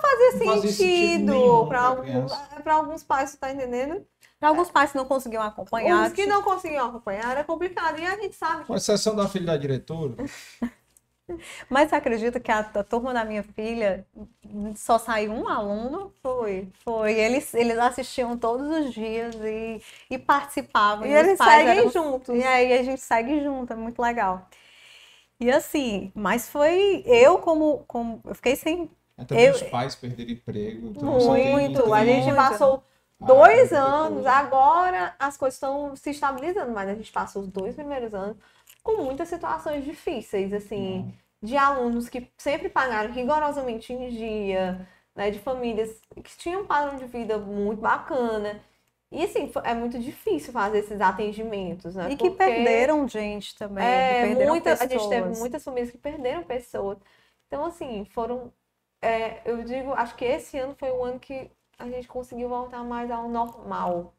Fazia 0.00 0.44
Não 0.44 0.54
fazia 0.54 0.72
sentido 0.72 1.66
para 1.68 1.80
alguns, 1.82 2.32
alguns 2.66 3.02
pais, 3.02 3.30
você 3.30 3.36
tá 3.36 3.50
entendendo? 3.52 4.06
Para 4.38 4.48
alguns 4.48 4.70
pais 4.70 4.92
que 4.92 4.96
não 4.96 5.04
conseguiam 5.04 5.42
acompanhar. 5.42 6.06
Os 6.06 6.12
que 6.12 6.26
não 6.26 6.42
conseguiam 6.42 6.86
acompanhar 6.88 7.30
era 7.32 7.44
complicado. 7.44 7.98
E 7.98 8.06
a 8.06 8.16
gente 8.16 8.34
sabe 8.36 8.60
que 8.62 8.66
com 8.68 8.76
exceção 8.76 9.14
da 9.16 9.28
filha 9.28 9.46
da 9.46 9.56
diretora, 9.56 10.14
Mas 11.68 11.90
você 11.90 11.96
acredita 11.96 12.40
que 12.40 12.50
a, 12.50 12.60
a 12.60 12.84
turma 12.84 13.12
da 13.14 13.24
minha 13.24 13.42
filha 13.42 14.06
só 14.76 14.98
saiu 14.98 15.32
um 15.32 15.48
aluno? 15.48 16.12
foi. 16.22 16.68
Foi. 16.84 17.12
Eles, 17.14 17.54
eles 17.54 17.78
assistiam 17.78 18.36
todos 18.38 18.68
os 18.68 18.92
dias 18.92 19.34
e, 19.36 19.80
e 20.10 20.18
participavam. 20.18 21.06
E 21.06 21.10
os 21.12 21.16
eles 21.16 21.38
seguem 21.38 21.68
eram- 21.68 21.90
juntos. 21.90 22.34
E 22.34 22.42
aí 22.42 22.72
a 22.72 22.82
gente 22.82 23.00
segue 23.00 23.40
junto, 23.42 23.72
é 23.72 23.76
muito 23.76 24.00
legal. 24.00 24.48
E 25.40 25.50
assim, 25.50 26.12
mas 26.14 26.48
foi 26.50 27.02
eu 27.06 27.38
como, 27.38 27.84
como 27.86 28.20
eu 28.26 28.34
fiquei 28.34 28.56
sem. 28.56 28.90
até 29.16 29.34
Eu- 29.36 29.52
os 29.52 29.62
pais 29.62 29.94
perderam 29.94 30.32
emprego. 30.32 30.88
então 30.88 31.10
Muito. 31.12 31.92
A 31.94 32.04
gente 32.04 32.32
passou 32.34 32.82
Ah, 33.20 33.26
dois 33.26 33.72
é, 33.72 33.76
anos, 33.76 34.26
depois. 34.26 34.26
agora 34.26 35.14
as 35.18 35.36
coisas 35.36 35.54
estão 35.56 35.94
se 35.96 36.10
estabilizando, 36.10 36.72
mas 36.72 36.88
a 36.88 36.94
gente 36.94 37.12
passou 37.12 37.42
os 37.42 37.48
dois 37.48 37.74
primeiros 37.74 38.14
anos 38.14 38.36
com 38.82 39.02
muitas 39.04 39.28
situações 39.28 39.84
difíceis, 39.84 40.52
assim, 40.52 41.06
de 41.42 41.56
alunos 41.56 42.08
que 42.08 42.30
sempre 42.36 42.68
pagaram 42.68 43.12
rigorosamente 43.12 43.92
em 43.92 44.08
dia, 44.10 44.86
né, 45.14 45.30
de 45.30 45.38
famílias 45.38 46.00
que 46.22 46.36
tinham 46.38 46.62
um 46.62 46.66
padrão 46.66 46.96
de 46.98 47.06
vida 47.06 47.38
muito 47.38 47.80
bacana. 47.80 48.60
E 49.12 49.24
assim, 49.24 49.50
é 49.64 49.74
muito 49.74 49.98
difícil 49.98 50.52
fazer 50.52 50.78
esses 50.78 51.00
atendimentos, 51.00 51.96
né? 51.96 52.10
E 52.10 52.16
que 52.16 52.30
porque- 52.30 52.44
perderam 52.44 53.08
gente 53.08 53.56
também. 53.56 53.84
é, 53.84 54.26
perderam 54.26 54.50
muita, 54.52 54.72
a 54.72 54.76
gente 54.76 55.08
teve 55.08 55.22
pessoas. 55.22 55.38
muitas 55.40 55.64
famílias 55.64 55.90
que 55.90 55.98
perderam 55.98 56.42
pessoas. 56.44 56.98
Então, 57.48 57.64
assim, 57.64 58.04
foram. 58.04 58.52
é, 59.02 59.40
eu 59.44 59.64
digo, 59.64 59.92
acho 59.94 60.14
que 60.14 60.24
esse 60.24 60.56
ano 60.58 60.74
foi 60.78 60.90
o 60.90 61.02
ano 61.04 61.18
que 61.18 61.50
a 61.78 61.86
gente 61.88 62.06
conseguiu 62.06 62.48
voltar 62.48 62.84
mais 62.84 63.10
ao 63.10 63.28
normal, 63.28 64.14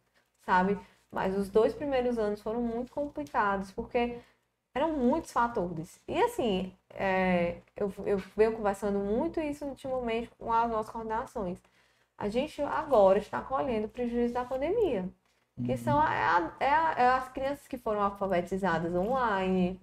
sabe? 0.46 0.78
Mas 1.10 1.38
os 1.38 1.50
dois 1.50 1.74
primeiros 1.74 2.18
anos 2.18 2.42
foram 2.42 2.62
muito 2.62 2.92
complicados, 2.92 3.72
porque 3.72 4.18
eram 4.74 4.94
muitos 4.98 5.32
fatores. 5.32 6.00
E, 6.08 6.22
assim, 6.24 6.74
é, 6.92 7.62
eu, 7.76 7.94
eu 8.06 8.18
venho 8.36 8.54
conversando 8.56 9.00
muito 9.00 9.40
isso 9.42 9.66
ultimamente 9.66 10.30
com 10.40 10.52
as 10.54 10.70
nossas 10.72 10.92
coordenações. 10.92 11.60
A 12.18 12.30
gente 12.30 12.62
agora 12.62 13.20
está 13.20 13.42
colhendo 13.42 13.88
o 13.88 13.90
prejuízo 13.90 14.34
da 14.34 14.46
pandemia. 14.46 15.10
Que 15.64 15.78
são 15.78 16.00
a- 16.00 16.14
é 16.14 16.24
a- 16.24 16.56
a- 16.62 16.96
é 17.04 17.08
as 17.10 17.30
crianças 17.30 17.68
que 17.68 17.78
foram 17.78 18.02
alfabetizadas 18.02 18.94
online, 18.96 19.80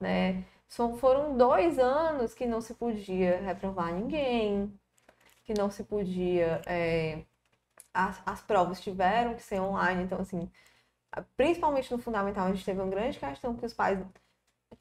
né? 0.00 0.44
São, 0.68 0.96
foram 0.96 1.36
dois 1.36 1.78
anos 1.78 2.34
que 2.34 2.46
não 2.46 2.60
se 2.60 2.74
podia 2.74 3.40
reprovar 3.40 3.92
ninguém, 3.94 4.72
que 5.44 5.54
não 5.54 5.70
se 5.70 5.84
podia. 5.84 6.62
é, 6.66 7.24
as, 7.94 8.20
as 8.26 8.42
provas 8.42 8.80
tiveram 8.80 9.34
que 9.34 9.42
ser 9.42 9.60
online, 9.60 10.04
então, 10.04 10.20
assim, 10.20 10.50
principalmente 11.36 11.92
no 11.92 11.98
fundamental, 11.98 12.46
a 12.46 12.52
gente 12.52 12.64
teve 12.64 12.80
uma 12.80 12.90
grande 12.90 13.18
questão 13.18 13.56
que 13.56 13.64
os 13.64 13.72
pais 13.72 13.98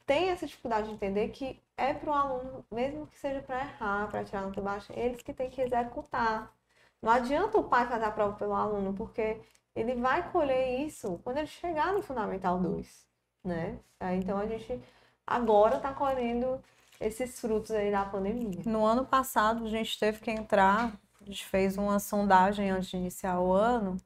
têm 0.05 0.29
essa 0.29 0.45
dificuldade 0.45 0.87
de 0.87 0.93
entender 0.93 1.29
que 1.29 1.61
é 1.77 1.93
para 1.93 2.09
o 2.09 2.13
aluno, 2.13 2.65
mesmo 2.71 3.07
que 3.07 3.17
seja 3.17 3.41
para 3.41 3.59
errar, 3.59 4.09
para 4.09 4.23
tirar 4.23 4.41
nota 4.41 4.61
baixa, 4.61 4.93
eles 4.97 5.21
que 5.21 5.33
têm 5.33 5.49
que 5.49 5.61
executar. 5.61 6.53
Não 7.01 7.11
adianta 7.11 7.57
o 7.57 7.63
pai 7.63 7.87
fazer 7.87 8.05
a 8.05 8.11
prova 8.11 8.35
pelo 8.35 8.53
aluno, 8.53 8.93
porque 8.93 9.41
ele 9.75 9.95
vai 9.95 10.31
colher 10.31 10.79
isso 10.79 11.19
quando 11.23 11.37
ele 11.37 11.47
chegar 11.47 11.93
no 11.93 12.01
Fundamental 12.01 12.59
2, 12.59 13.07
né? 13.43 13.77
Então 14.13 14.37
a 14.37 14.45
gente 14.47 14.81
agora 15.27 15.77
está 15.77 15.93
colhendo 15.93 16.61
esses 16.99 17.39
frutos 17.39 17.71
aí 17.71 17.91
da 17.91 18.05
pandemia. 18.05 18.61
No 18.65 18.85
ano 18.85 19.05
passado 19.05 19.65
a 19.65 19.69
gente 19.69 19.99
teve 19.99 20.19
que 20.19 20.31
entrar, 20.31 20.93
a 21.21 21.25
gente 21.25 21.45
fez 21.45 21.77
uma 21.77 21.99
sondagem 21.99 22.71
antes 22.71 22.89
de 22.89 22.97
iniciar 22.97 23.39
o 23.39 23.51
ano 23.51 23.97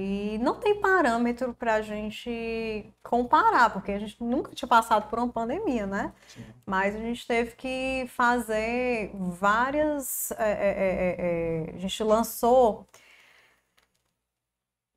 e 0.00 0.38
não 0.38 0.54
tem 0.60 0.80
parâmetro 0.80 1.52
para 1.52 1.74
a 1.74 1.82
gente 1.82 2.86
comparar, 3.02 3.72
porque 3.72 3.90
a 3.90 3.98
gente 3.98 4.22
nunca 4.22 4.54
tinha 4.54 4.68
passado 4.68 5.08
por 5.08 5.18
uma 5.18 5.28
pandemia, 5.28 5.88
né? 5.88 6.12
Sim. 6.28 6.44
Mas 6.64 6.94
a 6.94 7.00
gente 7.00 7.26
teve 7.26 7.56
que 7.56 8.04
fazer 8.06 9.10
várias. 9.14 10.30
É, 10.32 10.52
é, 10.52 10.68
é, 10.68 11.16
é, 11.72 11.74
a 11.74 11.78
gente 11.78 12.04
lançou 12.04 12.86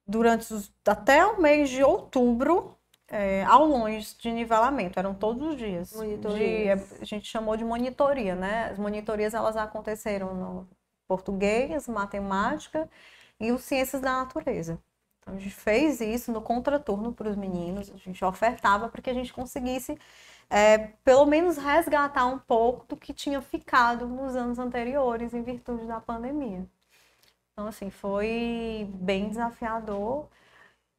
durante 0.06 0.53
os, 0.53 0.72
até 0.86 1.26
o 1.26 1.41
mês 1.41 1.72
de 1.72 1.84
outubro 1.84 2.78
é, 3.07 3.44
aulões 3.45 4.15
de 4.19 4.32
nivelamento, 4.32 4.99
eram 4.99 5.15
todos 5.15 5.48
os 5.48 5.57
dias. 5.57 5.91
De, 6.38 6.69
a 6.69 7.06
gente 7.06 7.28
chamou 7.28 7.57
de 7.57 7.65
monitoria, 7.65 8.36
né? 8.36 8.69
As 8.72 8.78
monitorias 8.78 9.34
elas 9.34 9.57
aconteceram 9.57 10.36
no 10.36 10.69
português, 11.07 11.88
matemática 11.88 12.88
e 13.40 13.52
os 13.52 13.64
ciências 13.64 13.99
da 13.99 14.11
natureza. 14.19 14.80
Então, 15.22 15.35
a 15.35 15.38
gente 15.38 15.53
fez 15.53 16.02
isso 16.02 16.31
no 16.31 16.41
contraturno 16.41 17.14
para 17.14 17.30
os 17.30 17.35
meninos, 17.35 17.91
a 17.91 17.98
gente 17.98 18.23
ofertava 18.26 18.89
para 18.89 19.02
que 19.02 19.10
a 19.10 19.14
gente 19.14 19.31
conseguisse, 19.31 19.98
é, 20.49 20.77
pelo 21.03 21.26
menos, 21.26 21.57
resgatar 21.57 22.26
um 22.26 22.39
pouco 22.39 22.85
do 22.88 22.98
que 22.98 23.14
tinha 23.14 23.39
ficado 23.41 24.07
nos 24.07 24.35
anos 24.35 24.57
anteriores 24.57 25.34
em 25.34 25.43
virtude 25.43 25.85
da 25.85 25.99
pandemia. 25.99 26.65
Então, 27.53 27.68
assim, 27.68 27.89
foi 27.91 28.89
bem 28.95 29.30
desafiador. 29.30 30.27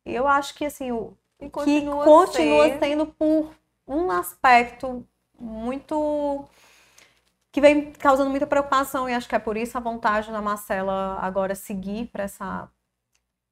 E 0.07 0.15
eu 0.15 0.29
acho 0.29 0.55
que, 0.55 0.65
assim, 0.65 0.93
o, 0.93 1.17
que 1.39 1.51
continua, 1.51 2.05
continua 2.05 2.69
sendo... 2.69 2.79
sendo 2.79 3.07
por 3.07 3.53
um 3.87 4.11
aspecto 4.11 5.05
muito 5.39 6.45
que 7.51 7.61
vem 7.61 7.93
causando 7.93 8.31
muita 8.31 8.47
preocupação 8.47 9.09
e 9.09 9.13
acho 9.13 9.29
que 9.29 9.35
é 9.35 9.39
por 9.39 9.57
isso 9.57 9.77
a 9.77 9.81
vontade 9.81 10.31
da 10.31 10.41
Marcela 10.41 11.19
agora 11.21 11.55
seguir 11.55 12.07
para 12.07 12.25
essa 12.25 12.71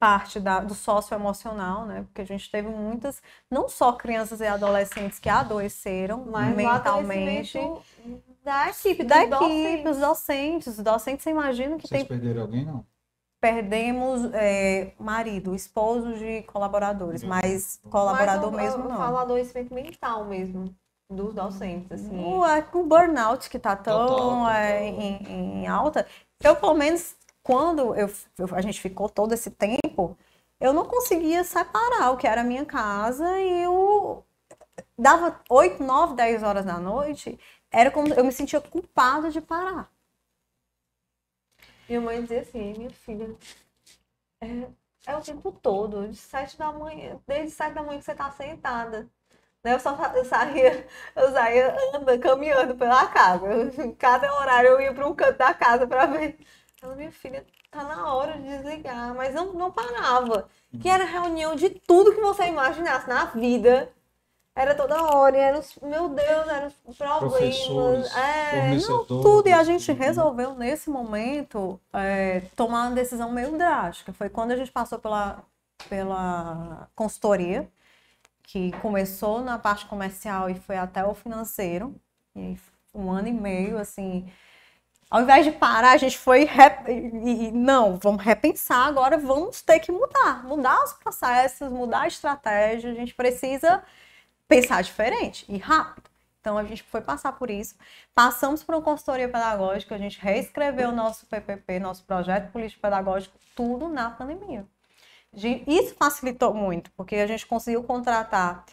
parte 0.01 0.41
da, 0.41 0.61
do 0.61 0.75
socioemocional, 0.75 1.85
né? 1.85 2.03
Porque 2.05 2.23
a 2.23 2.27
gente 2.27 2.51
teve 2.51 2.71
muitas, 2.71 3.23
não 3.51 3.69
só 3.69 3.93
crianças 3.93 4.41
e 4.41 4.47
adolescentes 4.47 5.19
que 5.19 5.29
adoeceram 5.29 6.25
Mas 6.27 6.57
mentalmente. 6.57 7.59
Da 8.43 8.71
equipe, 8.71 9.05
da 9.05 9.23
equipe, 9.23 9.39
docentes. 9.39 9.91
os 9.91 9.99
docentes. 9.99 10.79
Os 10.79 10.83
docentes, 10.83 11.23
você 11.23 11.31
imagina 11.31 11.77
que 11.77 11.87
Vocês 11.87 12.01
tem. 12.01 12.09
perderam 12.09 12.41
alguém, 12.41 12.65
não? 12.65 12.87
Perdemos 13.39 14.33
é, 14.33 14.93
marido, 14.99 15.55
esposo 15.55 16.15
de 16.15 16.43
colaboradores, 16.43 17.23
mas 17.23 17.81
colaborador 17.91 18.51
mas, 18.53 18.63
mesmo 18.63 18.85
eu, 18.85 18.89
não. 18.89 18.97
Falo 18.97 19.19
adoecimento 19.19 19.75
mental 19.75 20.25
mesmo 20.25 20.75
dos 21.11 21.35
docentes, 21.35 21.91
assim. 21.93 22.25
O, 22.25 22.47
é, 22.47 22.67
o 22.73 22.85
burnout 22.85 23.51
que 23.51 23.57
está 23.57 23.77
tão 23.77 24.07
total, 24.07 24.49
é, 24.51 24.87
Em, 24.87 25.63
em, 25.63 25.67
alta. 25.67 26.07
Eu, 26.43 26.57
pelo 26.57 26.75
menos, 26.75 27.15
quando 27.43 27.95
eu, 27.95 28.09
a 28.55 28.61
gente 28.61 28.81
ficou 28.81 29.09
todo 29.09 29.33
esse 29.33 29.51
tempo, 29.51 30.17
eu 30.61 30.73
não 30.73 30.85
conseguia 30.85 31.43
separar 31.45 32.11
o 32.13 32.17
que 32.17 32.27
era 32.27 32.43
a 32.43 32.45
minha 32.45 32.65
casa 32.67 33.39
e 33.41 33.65
eu 33.65 34.25
dava 34.99 35.41
8, 35.49 35.83
9, 35.83 36.15
10 36.15 36.43
horas 36.43 36.65
da 36.65 36.79
noite, 36.79 37.39
era 37.71 37.91
como 37.91 38.13
eu 38.13 38.25
me 38.25 38.33
sentia 38.33 38.61
culpada 38.61 39.31
de 39.31 39.41
parar. 39.41 39.91
Minha 41.89 42.01
mãe 42.01 42.23
dizia 42.23 42.43
assim, 42.43 42.73
minha 42.75 42.91
filha, 42.91 43.35
é, 44.41 44.69
é 45.07 45.17
o 45.17 45.21
tempo 45.23 45.51
todo, 45.53 46.09
de 46.09 46.17
7 46.17 46.59
da 46.59 46.73
manhã, 46.73 47.19
desde 47.27 47.51
7 47.51 47.75
da 47.75 47.83
manhã 47.83 47.99
que 47.99 48.05
você 48.05 48.13
está 48.13 48.31
sentada. 48.31 49.09
Né? 49.65 49.75
Eu 49.75 49.81
só 49.81 49.97
eu 50.15 50.25
saía, 50.25 50.87
eu 51.17 51.33
saía 51.33 51.77
andando, 51.95 52.19
caminhando 52.21 52.77
pela 52.77 53.07
casa. 53.09 53.47
Cada 53.99 54.33
horário 54.39 54.71
eu 54.71 54.81
ia 54.81 54.95
para 54.95 55.07
um 55.07 55.15
canto 55.15 55.39
da 55.39 55.55
casa 55.55 55.87
para 55.87 56.07
ver 56.07 56.39
ela, 56.83 56.95
minha 56.95 57.13
filha, 57.13 57.45
tá 57.71 57.85
na 57.85 58.13
hora 58.15 58.39
de 58.39 58.49
desligar, 58.49 59.15
mas 59.15 59.35
não, 59.35 59.53
não 59.53 59.71
parava. 59.71 60.49
Que 60.81 60.89
era 60.89 61.05
reunião 61.05 61.55
de 61.55 61.69
tudo 61.71 62.15
que 62.15 62.21
você 62.21 62.47
imaginasse 62.47 63.09
na 63.09 63.27
vida. 63.27 63.93
Era 64.55 64.75
toda 64.75 65.03
hora, 65.03 65.37
era 65.37 65.59
os, 65.59 65.77
meu 65.83 66.09
Deus, 66.09 66.49
eram 66.49 66.73
os 66.87 66.97
problemas. 66.97 67.35
É, 68.17 68.75
não, 68.89 69.05
tudo. 69.05 69.49
E 69.49 69.53
a 69.53 69.63
gente 69.63 69.93
resolveu, 69.93 70.55
nesse 70.55 70.91
momento, 70.91 71.79
é, 71.93 72.41
tomar 72.57 72.89
uma 72.89 72.95
decisão 72.95 73.31
meio 73.31 73.57
drástica. 73.57 74.13
Foi 74.13 74.29
quando 74.29 74.53
a 74.53 74.57
gente 74.57 74.73
passou 74.73 74.99
pela, 74.99 75.43
pela 75.89 76.89
consultoria, 76.95 77.71
que 78.43 78.73
começou 78.81 79.41
na 79.43 79.59
parte 79.59 79.87
comercial 79.87 80.51
e 80.51 80.55
foi 80.55 80.77
até 80.77 81.05
o 81.05 81.15
financeiro. 81.15 81.95
E 82.35 82.59
um 82.95 83.11
ano 83.11 83.29
e 83.29 83.33
meio, 83.33 83.79
assim, 83.79 84.29
ao 85.11 85.23
invés 85.23 85.45
de 85.45 85.53
parar, 85.53 85.93
a 85.93 85.97
gente 85.97 86.17
foi. 86.17 86.45
Rep... 86.45 86.89
E, 86.89 87.51
não, 87.51 87.97
vamos 87.97 88.23
repensar 88.23 88.87
agora, 88.87 89.19
vamos 89.19 89.61
ter 89.61 89.81
que 89.81 89.91
mudar. 89.91 90.45
Mudar 90.45 90.83
os 90.85 90.93
processos, 90.93 91.69
mudar 91.71 92.03
a 92.03 92.09
estratégia. 92.09 92.91
A 92.91 92.95
gente 92.95 93.15
precisa 93.15 93.83
pensar 94.47 94.83
diferente 94.83 95.45
e 95.49 95.59
rápido. 95.59 96.09
Então 96.41 96.57
a 96.57 96.65
gente 96.65 96.83
foi 96.85 97.01
passar 97.01 97.33
por 97.33 97.51
isso. 97.51 97.75
Passamos 98.15 98.63
por 98.63 98.75
uma 98.75 98.83
consultoria 98.83 99.29
pedagógica, 99.29 99.95
a 99.95 99.99
gente 99.99 100.19
reescreveu 100.21 100.89
o 100.89 100.93
nosso 100.93 101.27
PPP, 101.27 101.79
nosso 101.79 102.03
projeto 102.05 102.51
político 102.51 102.81
pedagógico, 102.81 103.37
tudo 103.55 103.89
na 103.89 104.11
pandemia. 104.11 104.67
Isso 105.67 105.95
facilitou 105.97 106.55
muito, 106.55 106.91
porque 106.93 107.17
a 107.17 107.27
gente 107.27 107.47
conseguiu 107.47 107.83
contratar 107.85 108.65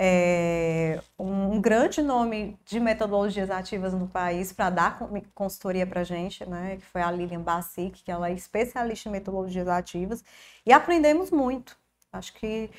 é, 0.00 1.00
um 1.18 1.60
grande 1.60 2.00
nome 2.02 2.56
de 2.64 2.78
metodologias 2.78 3.50
ativas 3.50 3.92
no 3.92 4.06
país 4.06 4.52
para 4.52 4.70
dar 4.70 4.98
consultoria 5.34 5.84
para 5.84 6.02
a 6.02 6.04
gente, 6.04 6.48
né, 6.48 6.76
que 6.76 6.86
foi 6.86 7.02
a 7.02 7.10
Lilian 7.10 7.40
Bassic, 7.40 8.04
que 8.04 8.10
ela 8.10 8.28
é 8.28 8.32
especialista 8.32 9.08
em 9.08 9.12
metodologias 9.12 9.66
ativas, 9.66 10.24
e 10.64 10.72
aprendemos 10.72 11.32
muito. 11.32 11.76
Acho 12.12 12.32
que 12.34 12.70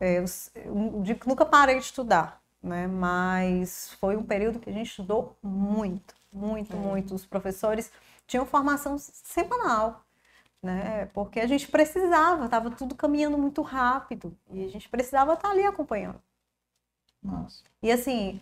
é, 0.00 0.18
eu, 0.18 0.24
eu 0.56 0.74
nunca 1.24 1.46
parei 1.46 1.78
de 1.78 1.84
estudar, 1.84 2.42
né, 2.60 2.88
mas 2.88 3.92
foi 4.00 4.16
um 4.16 4.24
período 4.24 4.58
que 4.58 4.68
a 4.68 4.72
gente 4.72 4.88
estudou 4.90 5.36
muito, 5.40 6.16
muito, 6.32 6.74
é. 6.74 6.76
muito. 6.80 7.14
Os 7.14 7.24
professores 7.24 7.92
tinham 8.26 8.44
formação 8.44 8.96
semanal, 8.98 10.04
né? 10.60 11.06
Porque 11.14 11.38
a 11.38 11.46
gente 11.46 11.68
precisava, 11.68 12.46
estava 12.46 12.70
tudo 12.72 12.96
caminhando 12.96 13.38
muito 13.38 13.62
rápido 13.62 14.36
e 14.50 14.64
a 14.64 14.68
gente 14.68 14.88
precisava 14.88 15.34
estar 15.34 15.50
ali 15.50 15.64
acompanhando. 15.64 16.20
Nossa. 17.26 17.62
E 17.82 17.90
assim, 17.90 18.40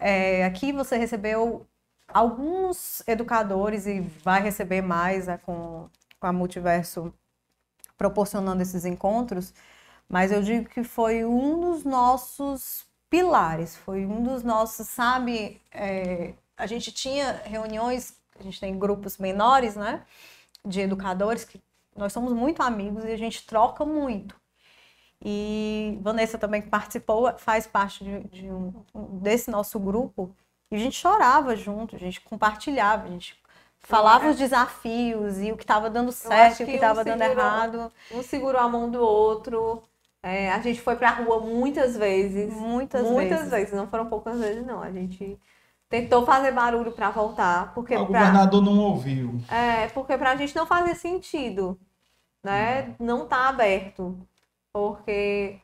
é, 0.00 0.44
aqui 0.44 0.72
você 0.72 0.96
recebeu 0.96 1.66
alguns 2.08 3.02
educadores 3.06 3.86
e 3.86 4.00
vai 4.00 4.42
receber 4.42 4.82
mais 4.82 5.26
né, 5.26 5.38
com, 5.38 5.88
com 6.20 6.26
a 6.26 6.32
Multiverso 6.32 7.12
proporcionando 7.96 8.62
esses 8.62 8.84
encontros, 8.84 9.54
mas 10.08 10.32
eu 10.32 10.42
digo 10.42 10.68
que 10.68 10.82
foi 10.82 11.24
um 11.24 11.60
dos 11.60 11.84
nossos 11.84 12.84
pilares, 13.08 13.76
foi 13.76 14.04
um 14.04 14.22
dos 14.22 14.42
nossos, 14.42 14.88
sabe, 14.88 15.60
é, 15.70 16.34
a 16.56 16.66
gente 16.66 16.92
tinha 16.92 17.42
reuniões, 17.44 18.16
a 18.38 18.42
gente 18.42 18.60
tem 18.60 18.76
grupos 18.78 19.18
menores, 19.18 19.76
né, 19.76 20.04
de 20.64 20.80
educadores 20.80 21.44
que 21.44 21.60
nós 21.96 22.12
somos 22.12 22.32
muito 22.32 22.62
amigos 22.62 23.04
e 23.04 23.12
a 23.12 23.16
gente 23.16 23.46
troca 23.46 23.84
muito. 23.84 24.34
E 25.24 25.98
Vanessa 26.02 26.36
também 26.36 26.60
participou, 26.60 27.32
faz 27.38 27.66
parte 27.66 28.04
de, 28.04 28.20
de 28.24 28.50
um, 28.50 28.72
desse 29.22 29.50
nosso 29.50 29.80
grupo. 29.80 30.30
E 30.70 30.76
a 30.76 30.78
gente 30.78 30.96
chorava 30.96 31.56
junto, 31.56 31.96
a 31.96 31.98
gente 31.98 32.20
compartilhava, 32.20 33.06
a 33.06 33.10
gente 33.10 33.42
falava 33.80 34.28
os 34.28 34.36
desafios 34.36 35.38
e 35.40 35.50
o 35.50 35.56
que 35.56 35.62
estava 35.62 35.88
dando 35.88 36.12
certo 36.12 36.60
e 36.60 36.64
o 36.64 36.66
que 36.66 36.74
estava 36.74 37.00
um 37.00 37.04
dando 37.04 37.22
errado. 37.22 37.92
Um 38.12 38.22
segurou 38.22 38.60
a 38.60 38.68
mão 38.68 38.90
do 38.90 39.00
outro. 39.00 39.82
É, 40.22 40.52
a 40.52 40.60
gente 40.60 40.80
foi 40.80 40.96
para 40.96 41.08
a 41.08 41.14
rua 41.14 41.40
muitas 41.40 41.96
vezes. 41.96 42.52
Muitas, 42.52 43.02
muitas 43.02 43.38
vezes. 43.38 43.50
vezes. 43.50 43.74
Não 43.74 43.86
foram 43.86 44.06
poucas 44.06 44.38
vezes, 44.38 44.66
não. 44.66 44.82
A 44.82 44.90
gente 44.90 45.38
tentou 45.88 46.26
fazer 46.26 46.52
barulho 46.52 46.92
para 46.92 47.10
voltar. 47.10 47.72
Porque 47.72 47.94
o 47.94 48.06
pra... 48.06 48.20
governador 48.20 48.62
não 48.62 48.78
ouviu. 48.78 49.40
É, 49.50 49.88
porque 49.88 50.18
para 50.18 50.32
a 50.32 50.36
gente 50.36 50.54
não 50.54 50.66
fazia 50.66 50.94
sentido. 50.94 51.78
Né? 52.42 52.94
Não 52.98 53.26
tá 53.26 53.48
aberto 53.48 54.18
porque 54.74 55.60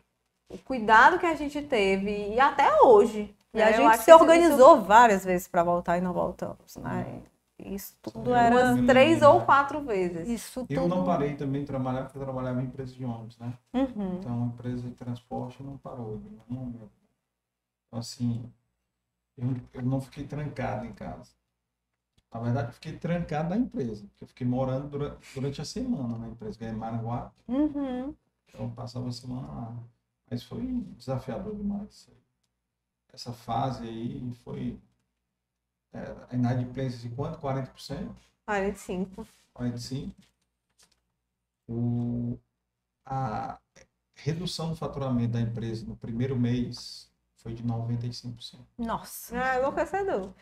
o 0.49 0.57
cuidado 0.59 1.19
que 1.19 1.27
a 1.27 1.35
gente 1.35 1.61
teve, 1.61 2.28
e 2.28 2.39
até 2.39 2.81
hoje. 2.81 3.35
E 3.53 3.59
né? 3.59 3.65
a 3.65 3.73
gente 3.73 3.99
se 3.99 4.12
organizou 4.12 4.77
isso... 4.77 4.87
várias 4.87 5.24
vezes 5.24 5.49
para 5.49 5.65
voltar 5.65 5.99
e 5.99 6.01
não 6.01 6.12
voltamos, 6.12 6.77
né? 6.77 7.20
Isso 7.59 7.95
tudo 8.01 8.32
era 8.32 8.55
umas 8.57 8.87
três 8.87 9.20
ou 9.20 9.43
quatro 9.43 9.81
vezes. 9.82 10.28
Isso 10.28 10.65
eu 10.70 10.89
não 10.89 11.05
parei 11.05 11.35
também 11.35 11.62
de 11.62 11.66
trabalhar, 11.66 12.05
porque 12.05 12.16
eu 12.19 12.23
trabalhava 12.23 12.62
em 12.62 12.66
empresa 12.66 12.95
de 12.95 13.05
ônibus, 13.05 13.37
né? 13.39 13.53
Uhum. 13.74 14.19
Então, 14.19 14.45
a 14.45 14.47
empresa 14.47 14.89
de 14.89 14.95
transporte 14.95 15.62
não 15.62 15.77
parou. 15.77 16.20
Não, 16.49 16.69
Então, 16.69 17.99
assim, 17.99 18.51
eu, 19.37 19.57
eu 19.74 19.82
não 19.82 20.01
fiquei 20.01 20.24
trancado 20.24 20.87
em 20.87 20.93
casa. 20.93 21.32
Na 22.32 22.41
verdade, 22.41 22.69
eu 22.69 22.74
fiquei 22.74 22.97
trancado 22.97 23.51
na 23.51 23.57
empresa, 23.57 24.07
porque 24.07 24.24
eu 24.24 24.28
fiquei 24.28 24.47
morando 24.47 24.89
durante, 24.89 25.35
durante 25.35 25.61
a 25.61 25.65
semana 25.65 26.16
na 26.16 26.28
empresa, 26.28 26.57
que 26.57 26.65
é 26.65 26.70
em 26.70 26.77
Maranguá. 26.77 27.31
Uhum. 27.47 28.15
Então, 28.51 28.66
eu 28.66 28.70
passava 28.72 29.09
a 29.09 29.12
semana 29.12 29.47
lá. 29.47 29.77
Mas 30.28 30.43
foi 30.43 30.64
desafiador 30.97 31.56
demais. 31.56 32.09
Essa 33.12 33.32
fase 33.32 33.89
aí 33.89 34.32
foi. 34.44 34.78
É, 35.93 36.27
a 36.31 36.35
inadimplência 36.35 36.98
de 37.01 37.14
quanto? 37.14 37.40
40%? 37.40 38.14
45. 38.47 39.27
45%. 39.56 40.14
O, 41.66 42.39
a 43.05 43.59
redução 44.14 44.70
do 44.70 44.77
faturamento 44.77 45.32
da 45.32 45.40
empresa 45.40 45.86
no 45.86 45.97
primeiro 45.97 46.36
mês 46.36 47.10
foi 47.36 47.55
de 47.55 47.62
95%. 47.64 48.59
Nossa. 48.78 49.36
É 49.36 49.59
enlouquecedor. 49.59 50.32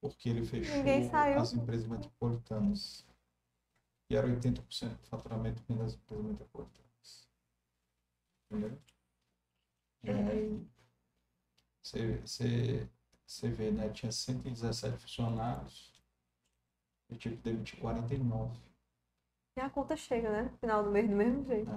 Porque 0.00 0.28
ele 0.28 0.44
fechou 0.44 0.74
as 1.38 1.52
empresas 1.52 1.86
metropolitanas. 1.86 3.04
E 4.08 4.16
era 4.16 4.26
80% 4.26 4.96
do 5.00 5.06
faturamento 5.08 5.62
das 5.74 5.94
empresas 5.94 6.24
metropolitanas. 6.24 7.28
Entendeu? 8.50 8.78
E 10.04 10.10
aí, 10.10 10.66
você, 11.82 12.18
você, 12.18 12.88
você 13.26 13.50
vê, 13.50 13.70
né? 13.70 13.88
Tinha 13.90 14.12
117 14.12 14.96
funcionários. 14.98 16.00
Eu 17.08 17.16
tive 17.16 17.36
que 17.36 17.42
demitir 17.42 17.78
49. 17.80 18.56
E 19.56 19.60
a 19.60 19.70
conta 19.70 19.96
chega, 19.96 20.30
né? 20.30 20.52
Final 20.60 20.84
do 20.84 20.90
mês 20.90 21.08
do 21.08 21.16
mesmo 21.16 21.44
jeito. 21.44 21.70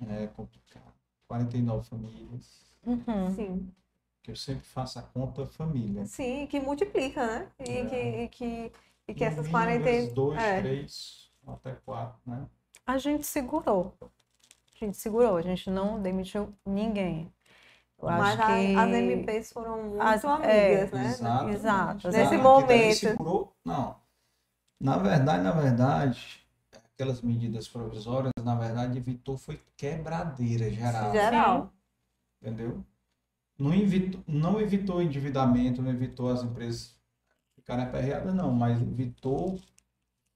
Né? 0.00 0.24
É 0.24 0.26
complicado. 0.28 0.94
49 1.26 1.88
famílias. 1.88 2.64
Uhum. 2.84 3.34
Sim. 3.34 3.74
Que 4.22 4.30
eu 4.32 4.36
sempre 4.36 4.64
faço 4.64 4.98
a 4.98 5.02
conta 5.02 5.46
família. 5.46 6.04
Sim, 6.06 6.46
que 6.46 6.60
multiplica, 6.60 7.26
né? 7.26 7.52
E 7.60 7.70
É. 7.70 7.88
que, 7.88 7.96
e 7.96 8.28
que, 8.28 8.72
e 9.08 9.14
que 9.14 9.24
essas 9.24 9.38
mínimo, 9.46 9.52
40. 9.52 9.84
vezes 9.84 10.12
dois, 10.12 10.42
é. 10.42 10.60
três, 10.60 11.30
até 11.46 11.72
quatro, 11.84 12.18
né? 12.26 12.46
A 12.86 12.98
gente 12.98 13.26
segurou. 13.26 13.96
A 14.00 14.84
gente 14.84 14.96
segurou, 14.96 15.36
a 15.36 15.42
gente 15.42 15.70
não 15.70 16.00
demitiu 16.00 16.52
ninguém. 16.64 17.32
Eu 17.98 18.08
Mas 18.08 18.38
acho 18.38 18.42
a- 18.42 18.46
que 18.46 18.74
as 18.76 18.90
MPs 18.92 19.52
foram 19.52 19.82
muito 19.84 20.02
As- 20.02 20.24
amigas, 20.24 20.50
é, 20.52 20.90
né? 20.92 21.10
Exato. 21.10 21.48
Exato, 21.50 22.08
Nesse 22.10 22.30
daí 22.36 22.42
momento. 22.42 22.94
segurou, 22.96 23.56
não. 23.64 23.96
Na 24.78 24.98
verdade, 24.98 25.42
na 25.42 25.52
verdade, 25.52 26.46
aquelas 26.92 27.22
medidas 27.22 27.66
provisórias, 27.66 28.32
na 28.44 28.54
verdade, 28.54 28.98
evitou 28.98 29.38
foi 29.38 29.62
quebradeira 29.76 30.68
geral, 30.70 31.12
Geral. 31.12 31.72
entendeu? 32.42 32.84
Não 33.58 33.72
evitou, 33.72 34.22
não 34.26 34.60
evitou 34.60 35.00
endividamento, 35.00 35.80
não 35.80 35.90
evitou 35.90 36.28
as 36.30 36.42
empresas 36.42 36.94
ficarem 37.66 37.84
aperreadas, 37.84 38.32
não, 38.32 38.52
mas 38.52 38.80
evitou 38.80 39.58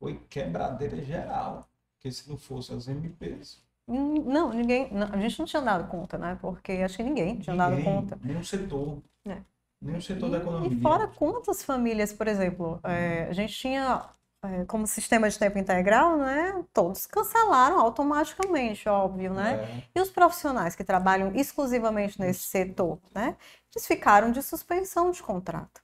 foi 0.01 0.21
quebradeira 0.29 1.01
geral. 1.03 1.69
Porque 1.95 2.11
se 2.11 2.29
não 2.29 2.37
fosse 2.37 2.73
as 2.73 2.89
MPs, 2.89 3.63
Hum, 3.87 4.23
Não, 4.25 4.53
ninguém. 4.53 4.89
não, 4.93 5.09
a 5.13 5.17
gente 5.19 5.37
não 5.41 5.47
tinha 5.47 5.61
dado 5.63 5.89
conta, 5.89 6.17
né? 6.17 6.39
Porque 6.41 6.71
acho 6.73 6.97
que 6.97 7.03
ninguém 7.03 7.41
tinha 7.41 7.57
dado 7.57 7.75
ninguém, 7.75 7.85
conta. 7.85 8.19
nenhum 8.23 8.43
setor, 8.45 8.99
É. 9.27 9.39
nenhum 9.83 10.01
setor 10.01 10.31
da 10.31 10.39
economia. 10.39 10.71
E 10.79 10.81
fora 10.81 11.09
quantas 11.09 11.65
famílias, 11.65 12.13
por 12.13 12.29
exemplo, 12.29 12.79
é, 12.85 13.25
a 13.25 13.33
gente 13.33 13.53
tinha 13.53 14.09
é, 14.45 14.65
como 14.67 14.87
sistema 14.87 15.29
de 15.29 15.37
tempo 15.39 15.59
integral, 15.59 16.17
né? 16.17 16.65
Todos 16.73 17.05
cancelaram 17.07 17.81
automaticamente, 17.81 18.89
óbvio, 18.89 19.35
né? 19.35 19.55
É, 19.55 19.83
E 19.95 20.01
os 20.01 20.09
profissionais 20.11 20.77
que 20.77 20.85
trabalham 20.85 21.35
exclusivamente 21.35 22.19
nesse 22.21 22.45
setor, 22.45 22.99
né? 23.13 23.37
Eles 23.75 23.87
ficaram 23.87 24.31
de 24.31 24.41
suspensão 24.43 25.11
de 25.11 25.21
contrato. 25.23 25.83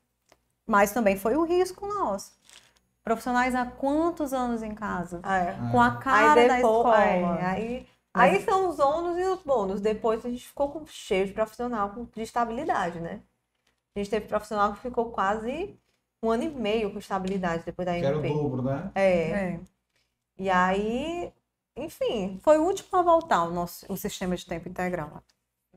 Mas 0.66 0.92
também 0.92 1.16
foi 1.16 1.36
o 1.36 1.44
risco 1.44 1.86
nosso. 1.86 2.32
Profissionais 3.04 3.54
há 3.54 3.64
quantos 3.66 4.32
anos 4.32 4.62
em 4.62 4.74
casa? 4.74 5.20
É. 5.24 5.70
Com 5.70 5.80
a 5.80 5.92
Aí 5.92 5.98
cara 6.02 6.34
da 6.48 6.56
depois, 6.56 6.56
escola. 6.76 7.38
é, 7.40 7.44
aí, 7.46 7.88
aí 8.12 8.40
são 8.42 8.68
os 8.68 8.78
ônus 8.80 9.16
e 9.16 9.22
os 9.24 9.42
bônus. 9.42 9.80
Depois 9.80 10.24
a 10.26 10.28
gente 10.28 10.46
ficou 10.46 10.70
com 10.70 10.84
cheio 10.86 11.26
de 11.26 11.32
profissional 11.32 11.90
com- 11.90 12.04
de 12.06 12.22
estabilidade, 12.22 12.98
né? 13.00 13.20
A 13.94 13.98
gente 14.00 14.10
teve 14.10 14.26
profissional 14.26 14.72
que 14.74 14.80
ficou 14.80 15.10
quase 15.12 15.78
um 16.22 16.30
ano 16.30 16.42
e 16.44 16.48
meio 16.48 16.92
com 16.92 16.98
estabilidade 16.98 17.62
depois 17.64 17.86
da 17.86 17.94
que 17.94 18.04
era 18.04 18.16
o 18.16 18.20
MP. 18.20 18.34
dobro, 18.34 18.62
né? 18.62 18.90
É. 18.94 19.30
É. 19.30 19.60
E 20.38 20.50
aí, 20.50 21.32
enfim, 21.76 22.38
Foi 22.42 22.58
o 22.58 22.64
último 22.64 22.98
a 22.98 23.02
voltar 23.02 23.44
o 23.44 23.50
nosso 23.52 23.86
o 23.92 23.96
sistema 23.96 24.36
de 24.36 24.44
tempo 24.46 24.68
integral. 24.68 25.22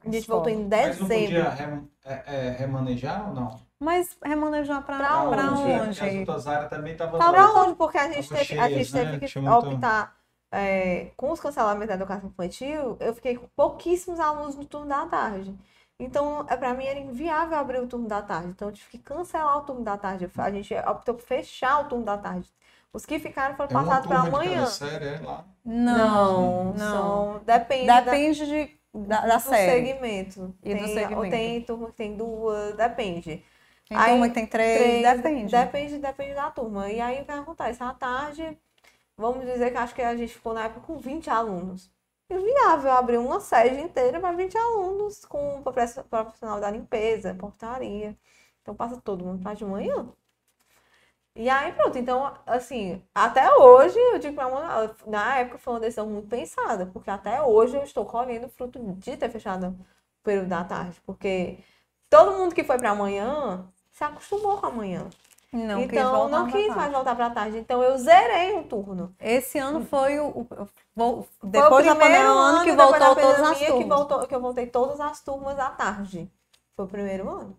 a 0.03 0.09
gente 0.11 0.27
voltou 0.27 0.51
em 0.51 0.67
Mas 0.67 0.99
não 0.99 1.07
dezembro. 1.07 1.25
podia 1.25 1.49
rem- 1.49 1.91
é, 2.05 2.23
é, 2.47 2.51
remanejar 2.51 3.29
ou 3.29 3.35
não? 3.35 3.68
Mas 3.79 4.17
remanejar 4.23 4.83
para 4.83 4.97
Pra 4.97 5.23
onde? 5.23 5.41
onde? 5.87 6.01
As 6.03 6.15
outras 6.15 6.47
áreas 6.47 6.69
também 6.69 6.91
estavam 6.93 7.17
pra 7.17 7.51
onde? 7.53 7.75
Porque 7.75 7.97
a 7.97 8.11
gente 8.11 8.27
teve, 8.27 8.41
a 8.41 8.43
cheias, 8.67 8.71
gente 8.73 8.91
teve 8.91 9.11
né? 9.13 9.19
que 9.19 9.27
Tinha 9.27 9.49
muito- 9.49 9.67
optar 9.69 10.15
é, 10.51 11.11
com 11.15 11.31
os 11.31 11.39
cancelamentos 11.39 11.87
da 11.87 11.93
educação 11.93 12.27
infantil, 12.29 12.97
eu 12.99 13.13
fiquei 13.13 13.37
com 13.37 13.47
pouquíssimos 13.55 14.19
alunos 14.19 14.55
no 14.55 14.65
turno 14.65 14.87
da 14.87 15.05
tarde. 15.05 15.55
Então, 15.99 16.45
é, 16.49 16.57
para 16.57 16.73
mim 16.73 16.85
era 16.85 16.99
inviável 16.99 17.57
abrir 17.57 17.79
o 17.79 17.87
turno 17.87 18.07
da 18.07 18.21
tarde. 18.21 18.47
Então, 18.49 18.67
eu 18.69 18.73
tive 18.73 18.89
que 18.89 18.97
cancelar 18.97 19.57
o 19.57 19.61
turno 19.61 19.81
da 19.83 19.97
tarde. 19.97 20.29
A 20.37 20.51
gente 20.51 20.73
optou 20.75 21.13
por 21.15 21.23
fechar 21.23 21.81
o 21.81 21.85
turno 21.85 22.03
da 22.05 22.17
tarde. 22.17 22.49
Os 22.91 23.05
que 23.05 23.19
ficaram 23.19 23.55
foram 23.55 23.69
É 23.69 23.73
passados 23.73 24.07
para 24.07 24.19
amanhã. 24.21 24.53
cada 24.61 24.65
série, 24.67 25.05
é 25.05 25.19
lá. 25.23 25.45
Não, 25.63 25.93
não. 25.95 26.73
não. 26.73 26.77
São, 26.77 27.41
depende, 27.45 27.85
da- 27.87 28.01
Depende 28.01 28.45
de, 28.47 28.79
da, 28.93 29.21
da 29.27 29.35
do 29.37 29.41
série. 29.41 29.71
segmento. 29.87 30.55
E 30.63 30.73
do 30.73 30.79
tem, 30.83 30.93
segmento. 30.93 31.29
Tem 31.29 31.61
turma 31.61 31.87
que 31.87 31.93
tem 31.93 32.15
duas, 32.17 32.75
depende. 32.75 33.45
Tem 33.89 33.97
Aí, 33.97 34.11
turma 34.11 34.27
que 34.27 34.35
tem 34.35 34.45
três, 34.45 35.01
Três, 35.01 35.17
depende. 35.17 35.51
Depende, 35.51 35.97
depende 35.97 36.33
da 36.35 36.51
turma. 36.51 36.91
E 36.91 37.01
aí 37.01 37.21
o 37.21 37.25
que 37.25 37.31
acontece? 37.31 37.81
À 37.81 37.91
tarde, 37.91 38.55
vamos 39.17 39.45
dizer 39.45 39.71
que 39.71 39.77
acho 39.77 39.95
que 39.95 40.01
a 40.03 40.15
gente 40.15 40.33
ficou 40.33 40.53
na 40.53 40.65
época 40.65 40.81
com 40.81 40.99
20 40.99 41.27
alunos. 41.29 41.91
Inviável 42.29 42.91
abrir 42.91 43.17
uma 43.17 43.39
sede 43.39 43.81
inteira 43.81 44.19
para 44.19 44.31
20 44.35 44.55
alunos 44.55 45.25
com 45.25 45.59
o 45.59 45.63
profissional 45.63 46.59
da 46.61 46.69
limpeza, 46.69 47.33
portaria. 47.33 48.15
Então 48.61 48.75
passa 48.75 49.01
todo 49.01 49.25
mundo 49.25 49.41
para 49.41 49.55
de 49.55 49.65
manhã. 49.65 50.07
E 51.35 51.49
aí 51.49 51.71
pronto, 51.73 51.97
então 51.97 52.35
assim, 52.45 53.01
até 53.15 53.51
hoje 53.55 53.97
eu 53.97 54.19
digo 54.19 54.35
pra 54.35 54.49
Mona, 54.49 54.95
na 55.07 55.37
época 55.39 55.57
foi 55.57 55.73
uma 55.73 55.79
decisão 55.79 56.07
muito 56.07 56.27
pensada, 56.27 56.85
porque 56.87 57.09
até 57.09 57.41
hoje 57.41 57.77
eu 57.77 57.83
estou 57.83 58.05
colhendo 58.05 58.47
o 58.47 58.49
fruto 58.49 58.79
de 58.97 59.15
ter 59.17 59.29
fechado 59.29 59.67
o 59.69 59.75
período 60.23 60.49
da 60.49 60.63
tarde, 60.65 60.99
porque 61.05 61.59
todo 62.09 62.37
mundo 62.37 62.53
que 62.55 62.63
foi 62.63 62.77
para 62.77 62.91
amanhã 62.91 63.71
se 63.99 64.03
acostumou 64.05 64.57
com 64.57 64.67
amanhã. 64.67 65.07
Não 65.51 65.81
quis 65.87 65.97
então 65.99 66.11
voltar 66.11 66.37
não 66.39 66.45
quis 66.45 66.65
tarde. 66.67 66.75
mais 66.79 66.91
voltar 66.93 67.15
para 67.15 67.29
tarde. 67.31 67.57
Então 67.57 67.83
eu 67.83 67.97
zerei 67.97 68.53
um 68.55 68.63
turno. 68.63 69.15
Esse 69.19 69.57
ano 69.57 69.83
foi 69.85 70.19
o, 70.19 70.27
o- 70.29 70.47
vo- 70.95 71.27
Foi 71.39 71.49
depois 71.49 71.85
o 71.85 71.89
da 71.89 71.95
pandemia, 71.95 71.95
primeiro 71.95 72.29
o 72.33 72.37
ano 72.37 72.63
que 72.63 72.71
depois 72.71 72.91
da 72.91 72.97
voltou 73.07 73.15
todas 73.23 73.39
as 73.41 73.47
pandemia 73.47 73.65
que, 73.65 73.71
turmas. 73.73 73.97
voltou, 73.97 74.27
que 74.27 74.35
eu 74.35 74.41
voltei 74.41 74.67
todas 74.67 74.99
as 75.01 75.21
turmas 75.21 75.59
à 75.59 75.69
tarde. 75.71 76.31
Foi 76.75 76.85
o 76.85 76.87
primeiro 76.87 77.29
ano. 77.29 77.57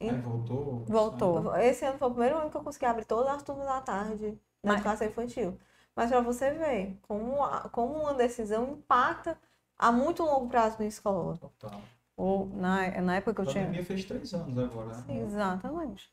Aí 0.00 0.10
voltou. 0.20 0.84
Voltou. 0.86 1.56
Esse 1.56 1.84
ano 1.84 1.98
foi 1.98 2.06
o 2.08 2.10
primeiro 2.12 2.36
ano 2.38 2.50
que 2.50 2.56
eu 2.56 2.62
consegui 2.62 2.84
abrir 2.86 3.04
todas 3.04 3.34
as 3.34 3.42
turmas 3.42 3.66
à 3.66 3.80
tarde 3.80 4.38
na 4.62 4.72
Mas- 4.74 4.80
educação 4.80 5.06
infantil. 5.08 5.58
Mas 5.96 6.10
para 6.10 6.20
você 6.20 6.50
ver 6.52 6.96
como, 7.08 7.42
a- 7.42 7.68
como 7.70 7.94
uma 7.94 8.14
decisão 8.14 8.64
impacta 8.72 9.36
a 9.76 9.90
muito 9.90 10.22
longo 10.22 10.48
prazo 10.48 10.76
na 10.78 10.86
escola. 10.86 11.36
Total. 11.38 11.80
Ou 12.18 12.46
na, 12.48 13.00
na 13.00 13.14
época 13.14 13.32
que 13.32 13.40
A 13.40 13.44
eu 13.44 13.48
tinha. 13.52 13.64
pandemia 13.64 13.84
fez 13.84 14.04
três 14.04 14.34
anos 14.34 14.58
agora, 14.58 14.88
né? 15.02 15.20
Exatamente. 15.20 16.10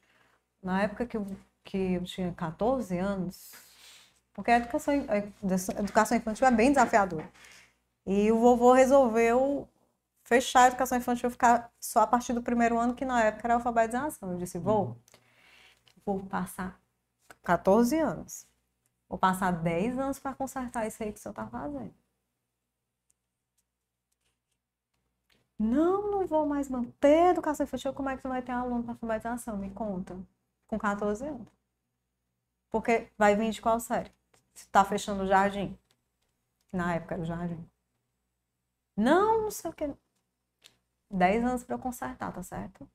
Na 0.61 0.83
época 0.83 1.07
que 1.07 1.17
eu, 1.17 1.25
que 1.63 1.77
eu 1.93 2.03
tinha 2.03 2.31
14 2.31 2.95
anos, 2.95 3.51
porque 4.31 4.51
a 4.51 4.57
educação, 4.57 4.93
a 5.09 5.79
educação 5.79 6.15
infantil 6.15 6.45
é 6.45 6.51
bem 6.51 6.69
desafiadora. 6.69 7.27
E 8.05 8.31
o 8.31 8.39
vovô 8.39 8.71
resolveu 8.73 9.67
fechar 10.23 10.65
a 10.65 10.67
educação 10.67 10.95
infantil, 10.99 11.31
ficar 11.31 11.71
só 11.79 12.01
a 12.01 12.07
partir 12.07 12.33
do 12.33 12.43
primeiro 12.43 12.77
ano, 12.77 12.93
que 12.93 13.03
na 13.03 13.23
época 13.23 13.47
era 13.47 13.55
alfabetização. 13.55 14.31
Eu 14.31 14.37
disse, 14.37 14.59
vou, 14.59 14.95
vou 16.05 16.19
passar 16.27 16.79
14 17.43 17.97
anos. 17.99 18.45
Vou 19.09 19.17
passar 19.17 19.51
10 19.51 19.97
anos 19.97 20.19
para 20.19 20.35
consertar 20.35 20.85
isso 20.85 21.01
aí 21.01 21.11
que 21.11 21.17
o 21.17 21.21
senhor 21.21 21.31
está 21.31 21.47
fazendo. 21.47 21.93
Não, 25.57 26.11
não 26.11 26.27
vou 26.27 26.45
mais 26.45 26.69
manter 26.69 27.27
a 27.27 27.31
educação 27.31 27.63
infantil. 27.63 27.93
Como 27.93 28.09
é 28.09 28.15
que 28.15 28.21
tu 28.21 28.29
vai 28.29 28.41
ter 28.41 28.51
aluno 28.51 28.83
para 28.83 28.93
alfabetização? 28.93 29.57
Me 29.57 29.69
conta. 29.69 30.17
Com 30.67 30.77
14 30.77 31.25
anos. 31.25 31.47
Porque 32.69 33.07
vai 33.17 33.35
vir 33.35 33.51
de 33.51 33.61
qual 33.61 33.79
série? 33.79 34.11
Se 34.53 34.67
tá 34.67 34.83
fechando 34.83 35.23
o 35.23 35.27
jardim. 35.27 35.77
Na 36.73 36.95
época 36.95 37.15
era 37.15 37.23
o 37.23 37.25
jardim. 37.25 37.65
Não, 38.97 39.43
não 39.43 39.51
sei 39.51 39.71
o 39.71 39.73
que. 39.73 39.89
10 41.09 41.43
anos 41.45 41.63
para 41.63 41.75
eu 41.75 41.79
consertar, 41.79 42.33
tá 42.33 42.43
certo? 42.43 42.87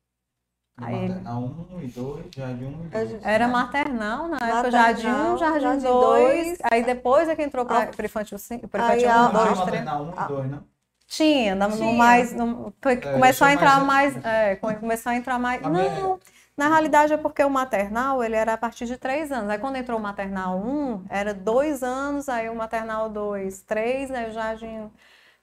Aí, 0.77 1.09
maternal 1.09 1.43
1 1.43 1.83
e 1.83 1.89
2, 1.89 2.27
jardim 2.35 2.65
1 2.65 2.87
e 2.87 2.89
2. 2.89 3.25
Era 3.25 3.49
maternal, 3.49 4.29
na 4.29 4.41
maternal, 4.41 4.59
época 4.59 4.71
jardim 4.71 5.09
1, 5.09 5.39
jardim 5.39 5.83
2. 5.83 6.59
Aí 6.71 6.85
depois 6.85 7.29
é 7.29 7.37
que 7.37 7.43
entrou 7.43 7.65
para 7.65 7.91
o 7.91 8.05
infantil 8.05 8.39
5, 8.39 8.69
para 8.69 8.97
infantil 8.97 9.09
1, 9.09 9.33
2, 9.33 9.45
3. 9.45 9.59
maternal 9.59 10.05
1 10.05 10.11
e 10.11 10.29
2, 10.29 10.51
né? 10.51 10.63
Tinha, 11.11 11.57
no, 11.57 11.77
Tinha. 11.77 11.93
mais. 11.93 12.33
É, 12.33 12.97
começou 12.97 13.45
a 13.45 13.53
entrar 13.53 13.85
mais. 13.85 14.15
mais 14.15 14.25
é, 14.25 14.55
começou 14.57 15.11
a 15.11 15.17
entrar 15.17 15.41
mais. 15.41 15.61
Não, 15.61 16.21
na 16.57 16.69
realidade 16.69 17.13
é 17.13 17.17
porque 17.17 17.43
o 17.43 17.51
maternal 17.51 18.23
ele 18.23 18.37
era 18.37 18.53
a 18.53 18.57
partir 18.57 18.87
de 18.87 18.97
três 18.97 19.33
anos. 19.33 19.51
Aí 19.51 19.59
quando 19.59 19.75
entrou 19.75 19.99
o 19.99 20.03
maternal 20.03 20.57
1, 20.61 21.07
era 21.11 21.35
dois 21.35 21.83
anos, 21.83 22.29
aí 22.29 22.49
o 22.49 22.55
maternal 22.55 23.11
2, 23.11 23.63
3, 23.63 24.09
né? 24.09 24.29
O 24.29 24.33
jardim, 24.33 24.89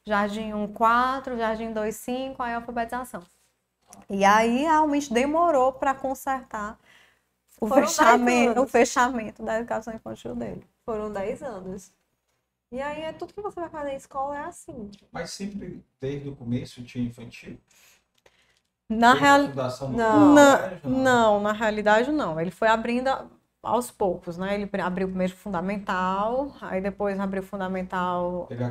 jardim 0.05 0.53
1, 0.53 0.71
4, 0.71 1.37
jardim 1.37 1.73
2, 1.73 1.93
5, 1.97 2.41
aí 2.41 2.53
a 2.53 2.55
alfabetização. 2.55 3.21
E 4.09 4.23
aí 4.23 4.59
realmente 4.59 5.13
demorou 5.13 5.73
para 5.73 5.93
consertar 5.93 6.79
o 7.59 7.67
fechamento, 7.67 8.61
o 8.61 8.67
fechamento 8.67 9.43
da 9.43 9.57
educação 9.57 9.93
infantil 9.93 10.33
dele. 10.33 10.65
Foram 10.85 11.11
10 11.11 11.43
anos. 11.43 11.91
E 12.71 12.81
aí 12.81 13.03
é 13.03 13.13
tudo 13.13 13.33
que 13.33 13.41
você 13.41 13.59
vai 13.59 13.69
fazer 13.69 13.89
na 13.89 13.95
escola 13.95 14.37
é 14.37 14.43
assim. 14.43 14.91
Mas 15.11 15.31
sempre 15.31 15.83
desde 16.01 16.27
o 16.27 16.35
começo 16.35 16.83
tinha 16.83 17.05
infantil? 17.05 17.57
Na 18.89 19.13
realidade 19.13 19.81
não. 19.89 20.33
Na, 20.33 20.71
não, 20.83 21.39
na 21.41 21.51
realidade 21.51 22.11
não. 22.11 22.39
Ele 22.39 22.51
foi 22.51 22.67
abrindo 22.67 23.09
aos 23.61 23.91
poucos, 23.91 24.37
né? 24.37 24.55
Ele 24.55 24.69
abriu 24.81 25.07
primeiro 25.07 25.35
fundamental, 25.35 26.53
aí 26.61 26.81
depois 26.81 27.19
abriu 27.19 27.43
fundamental. 27.43 28.47
Ele, 28.49 28.63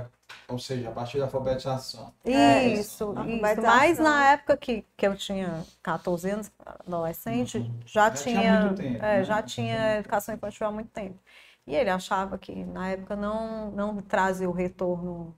ou 0.48 0.59
seja, 0.59 0.89
a 0.89 0.93
partir 0.93 1.18
da 1.18 1.24
alfabetização. 1.24 2.12
Isso, 2.24 2.36
é, 2.36 2.68
isso. 2.68 3.14
Mas 3.62 3.98
na 3.98 4.32
época 4.32 4.56
que, 4.56 4.85
que 4.97 5.06
eu 5.06 5.16
tinha 5.16 5.64
14 5.82 6.31
anos, 6.31 6.52
adolescente, 6.64 7.59
uhum. 7.59 7.81
já, 7.85 8.09
já, 8.09 8.10
tinha, 8.10 8.40
tinha 8.40 8.74
tempo, 8.74 9.05
é, 9.05 9.18
né? 9.18 9.24
já 9.24 9.43
tinha 9.43 9.98
educação 9.98 10.35
infantil 10.35 10.66
há 10.66 10.70
muito 10.70 10.90
tempo. 10.90 11.18
E 11.66 11.74
ele 11.74 11.90
achava 11.90 12.38
que 12.38 12.64
na 12.64 12.90
época 12.90 13.16
não, 13.16 13.70
não 13.72 13.97
trazia 14.01 14.48
o 14.48 14.52
retorno 14.52 15.36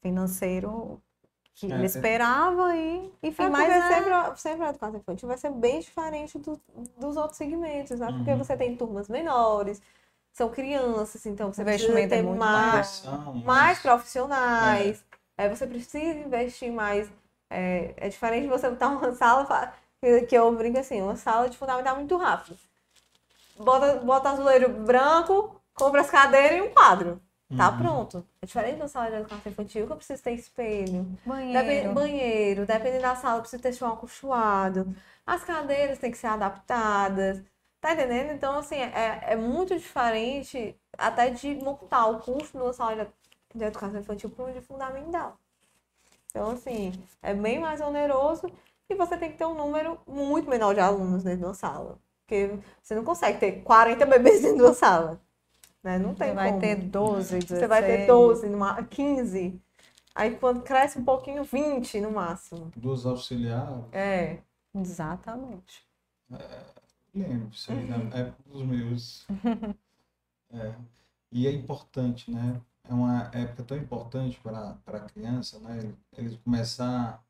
financeiro 0.00 1.02
que 1.54 1.70
é, 1.70 1.74
ele 1.74 1.86
esperava 1.86 2.76
e, 2.76 3.12
enfim, 3.22 3.44
é 3.44 3.48
mas 3.48 3.70
é... 3.70 3.88
sempre, 3.88 4.36
sempre 4.36 4.66
a 4.66 4.70
educação 4.70 4.98
infantil 4.98 5.28
vai 5.28 5.38
ser 5.38 5.50
bem 5.50 5.78
diferente 5.78 6.36
do, 6.38 6.60
dos 6.98 7.16
outros 7.16 7.38
segmentos, 7.38 7.98
né? 7.98 8.08
Porque 8.12 8.30
uhum. 8.30 8.38
você 8.38 8.56
tem 8.56 8.76
turmas 8.76 9.08
menores, 9.08 9.80
são 10.32 10.50
crianças, 10.50 11.24
então 11.26 11.52
você 11.52 11.64
precisa 11.64 11.92
ter 12.08 12.16
é 12.16 12.22
mais, 12.22 13.04
mais, 13.04 13.44
mais 13.44 13.78
profissionais, 13.78 15.04
é. 15.38 15.48
você 15.48 15.64
precisa 15.64 16.18
investir 16.18 16.72
mais. 16.72 17.08
É, 17.48 17.94
é 17.98 18.08
diferente 18.08 18.42
de 18.42 18.48
você 18.48 18.68
botar 18.68 18.88
uma 18.88 19.12
sala, 19.12 19.72
que 20.28 20.36
eu 20.36 20.52
brinco 20.56 20.78
assim, 20.78 21.00
uma 21.00 21.14
sala 21.14 21.48
de 21.48 21.56
fundamental 21.56 21.94
muito 21.94 22.16
rápido. 22.16 22.58
Bota, 23.56 24.00
bota 24.00 24.30
azuleiro 24.30 24.68
branco, 24.68 25.60
compra 25.74 26.00
as 26.00 26.10
cadeiras 26.10 26.58
e 26.58 26.62
um 26.62 26.70
quadro. 26.70 27.20
Tá 27.56 27.70
uhum. 27.70 27.78
pronto. 27.78 28.26
É 28.40 28.46
diferente 28.46 28.78
da 28.78 28.88
sala 28.88 29.10
de 29.10 29.16
educação 29.16 29.52
infantil 29.52 29.86
que 29.86 29.92
eu 29.92 29.96
preciso 29.96 30.22
ter 30.22 30.32
espelho. 30.32 31.06
Banheiro. 31.24 31.66
Dep 31.66 31.94
banheiro. 31.94 32.66
Dependendo 32.66 33.02
da 33.02 33.14
sala, 33.14 33.38
eu 33.38 33.40
preciso 33.42 33.62
ter 33.62 33.72
chão 33.72 33.92
acolchoado. 33.92 34.94
As 35.26 35.44
cadeiras 35.44 35.98
têm 35.98 36.10
que 36.10 36.18
ser 36.18 36.26
adaptadas. 36.28 37.42
Tá 37.80 37.92
entendendo? 37.92 38.32
Então, 38.32 38.58
assim, 38.58 38.76
é, 38.76 39.32
é 39.32 39.36
muito 39.36 39.76
diferente 39.76 40.74
até 40.96 41.30
de 41.30 41.54
montar 41.56 42.06
o 42.06 42.20
curso 42.20 42.56
numa 42.56 42.72
sala 42.72 43.04
de, 43.04 43.10
de 43.58 43.64
educação 43.64 44.00
infantil 44.00 44.30
para 44.30 44.46
um 44.46 44.52
de 44.52 44.60
fundamental. 44.62 45.38
Então, 46.30 46.50
assim, 46.50 46.92
é 47.22 47.34
bem 47.34 47.58
mais 47.58 47.80
oneroso 47.80 48.50
e 48.88 48.94
você 48.94 49.16
tem 49.16 49.30
que 49.30 49.38
ter 49.38 49.44
um 49.44 49.54
número 49.54 49.98
muito 50.06 50.48
menor 50.48 50.74
de 50.74 50.80
alunos 50.80 51.22
dentro 51.22 51.40
de 51.40 51.44
uma 51.44 51.54
sala. 51.54 51.98
Porque 52.22 52.58
você 52.82 52.94
não 52.94 53.04
consegue 53.04 53.38
ter 53.38 53.62
40 53.62 54.06
bebês 54.06 54.40
dentro 54.40 54.56
de 54.56 54.62
uma 54.62 54.74
sala. 54.74 55.20
Né? 55.84 55.98
Não 55.98 56.14
tem 56.14 56.28
Você 56.28 56.34
vai 56.34 56.48
como. 56.48 56.60
ter 56.60 56.76
12, 56.76 57.38
16. 57.38 57.60
Você 57.60 57.66
vai 57.68 57.82
ter 57.84 58.06
12, 58.06 58.48
numa, 58.48 58.82
15. 58.82 59.60
Aí 60.14 60.36
quando 60.36 60.62
cresce 60.62 60.98
um 60.98 61.04
pouquinho, 61.04 61.44
20 61.44 62.00
no 62.00 62.10
máximo. 62.10 62.72
Dos 62.74 63.04
auxiliares? 63.04 63.84
É. 63.92 64.38
Exatamente. 64.74 65.86
É, 66.32 66.60
lembro 67.14 67.48
isso 67.52 67.70
aí, 67.70 67.86
na 67.86 67.96
época 68.18 68.42
dos 68.50 68.62
meus. 68.62 69.26
É. 70.52 70.74
E 71.30 71.46
é 71.46 71.52
importante, 71.52 72.30
né? 72.30 72.60
É 72.88 72.92
uma 72.94 73.30
época 73.32 73.62
tão 73.64 73.76
importante 73.76 74.40
para 74.40 74.76
a 74.86 75.00
criança, 75.00 75.58
né? 75.60 75.92
Eles 76.16 76.36
começar 76.38 77.22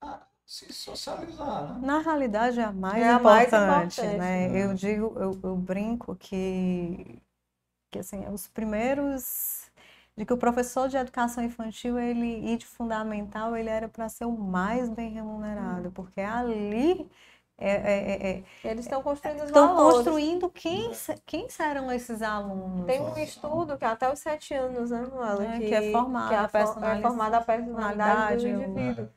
a 0.00 0.26
se 0.44 0.72
socializar, 0.72 1.74
né? 1.74 1.86
Na 1.86 1.98
realidade 1.98 2.60
é 2.60 2.64
a 2.64 2.72
mais, 2.72 3.02
é 3.02 3.12
importante, 3.12 3.54
a 3.54 3.66
mais 3.66 3.98
importante, 3.98 4.18
né? 4.18 4.48
né? 4.48 4.64
Eu 4.64 4.74
digo, 4.74 5.14
eu, 5.18 5.40
eu 5.42 5.56
brinco 5.56 6.14
que 6.16 7.20
que 7.92 7.98
assim, 7.98 8.26
os 8.28 8.48
primeiros 8.48 9.70
de 10.16 10.24
que 10.26 10.32
o 10.32 10.36
professor 10.36 10.88
de 10.88 10.96
educação 10.96 11.44
infantil 11.44 11.98
ele 11.98 12.52
e 12.52 12.56
de 12.56 12.66
fundamental 12.66 13.56
ele 13.56 13.68
era 13.68 13.88
para 13.88 14.08
ser 14.08 14.24
o 14.24 14.32
mais 14.32 14.88
bem 14.88 15.10
remunerado, 15.10 15.88
hum. 15.88 15.92
porque 15.92 16.20
ali 16.20 17.08
é, 17.58 17.70
é, 17.70 18.30
é, 18.30 18.30
é 18.30 18.44
eles 18.64 18.86
estão 18.86 19.02
construindo 19.02 19.44
estão 19.44 19.76
construindo 19.76 20.50
quem, 20.50 20.90
quem 21.24 21.48
serão 21.48 21.92
esses 21.92 22.22
alunos. 22.22 22.86
Tem 22.86 23.00
um 23.00 23.16
estudo 23.18 23.78
que 23.78 23.84
até 23.84 24.10
os 24.10 24.18
sete 24.18 24.54
anos, 24.54 24.90
né, 24.90 25.02
Manuela, 25.02 25.44
é, 25.44 25.58
que, 25.58 25.68
que, 25.68 25.74
é 25.74 25.92
formado 25.92 26.28
que 26.28 26.34
é, 26.34 26.38
a 26.38 26.48
personalidade, 26.48 26.98
é 26.98 27.02
formada 27.02 27.36
a 27.36 27.40
personalidade 27.42 28.42
do 28.42 28.48
indivíduo. 28.48 29.08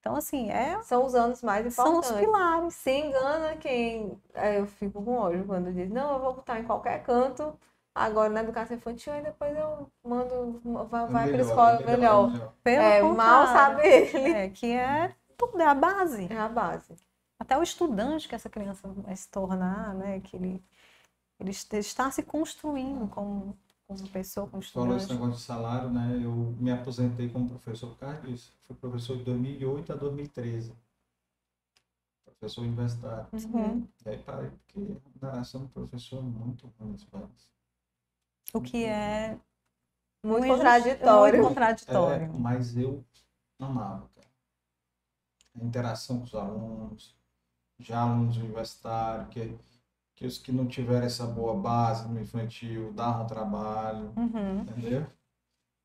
Então, 0.00 0.16
assim, 0.16 0.50
é... 0.50 0.80
São 0.82 1.04
os 1.04 1.14
anos 1.14 1.42
mais 1.42 1.66
importantes. 1.66 2.08
São 2.08 2.16
os 2.16 2.20
pilares. 2.20 2.74
Se 2.74 2.90
engana 2.90 3.54
quem... 3.56 4.18
Eu 4.56 4.66
fico 4.66 5.02
com 5.02 5.16
ódio 5.18 5.44
quando 5.44 5.70
diz, 5.74 5.90
não, 5.90 6.14
eu 6.14 6.20
vou 6.20 6.34
botar 6.34 6.58
em 6.58 6.64
qualquer 6.64 7.02
canto 7.02 7.54
agora 7.94 8.30
na 8.30 8.42
educação 8.42 8.76
infantil 8.76 9.14
e 9.14 9.22
depois 9.22 9.56
eu 9.56 9.90
mando, 10.04 10.60
vai, 10.88 11.06
vai 11.06 11.28
para 11.28 11.38
a 11.38 11.40
escola 11.40 11.80
melhor. 11.80 12.30
melhor. 12.30 12.52
Pelo 12.62 12.82
é, 12.82 13.02
mal 13.02 13.46
sabe 13.46 13.86
ele. 13.86 14.32
É, 14.32 14.48
que 14.48 14.72
é 14.72 15.14
tudo, 15.36 15.60
é 15.60 15.66
a 15.66 15.74
base. 15.74 16.26
É 16.30 16.38
a 16.38 16.48
base. 16.48 16.94
Até 17.38 17.56
o 17.58 17.62
estudante 17.62 18.28
que 18.28 18.34
essa 18.34 18.50
criança 18.50 18.88
vai 18.88 19.16
se 19.16 19.28
tornar, 19.30 19.94
né? 19.94 20.20
Que 20.20 20.36
ele, 20.36 20.62
ele 21.38 21.50
está 21.50 22.10
se 22.10 22.22
construindo 22.22 23.08
como, 23.08 23.56
como 23.86 24.08
pessoa, 24.08 24.46
como 24.46 24.62
estudante. 24.62 24.86
Falou 24.86 24.96
esse 24.96 25.12
negócio 25.12 25.34
de 25.34 25.40
salário, 25.40 25.90
né? 25.90 26.20
Eu 26.22 26.54
me 26.58 26.70
aposentei 26.70 27.28
como 27.28 27.48
professor 27.48 27.88
por 27.90 27.98
causa 27.98 28.20
disso. 28.20 28.52
Fui 28.64 28.76
professor 28.76 29.16
de 29.16 29.24
2008 29.24 29.92
a 29.92 29.96
2013 29.96 30.74
professor 32.40 32.62
universitário. 32.62 33.26
Uhum. 33.32 33.86
E 34.04 34.08
aí 34.08 34.18
parei, 34.18 34.50
porque 34.50 34.96
a 35.20 35.36
nação 35.36 35.60
do 35.62 35.68
professor 35.68 36.18
é 36.18 36.22
muito 36.22 36.72
ruim 36.78 36.92
nesse 36.92 37.06
país. 37.06 37.50
O 38.52 38.60
que 38.60 38.84
é 38.84 39.38
muito 40.24 40.46
contraditório. 40.46 41.38
Muito 41.38 41.48
contraditório. 41.48 42.26
É, 42.26 42.28
mas 42.28 42.76
eu 42.76 43.04
amava, 43.58 44.08
cara. 44.14 44.28
A 45.54 45.64
interação 45.64 46.18
com 46.18 46.24
os 46.24 46.34
alunos, 46.34 47.16
já 47.78 48.00
alunos 48.00 48.36
universitários, 48.36 49.28
que, 49.28 49.58
que 50.14 50.26
os 50.26 50.38
que 50.38 50.52
não 50.52 50.66
tiveram 50.68 51.06
essa 51.06 51.26
boa 51.26 51.54
base 51.54 52.08
no 52.08 52.20
infantil 52.20 52.92
davam 52.92 53.26
trabalho, 53.26 54.12
uhum. 54.16 54.60
entendeu? 54.60 55.06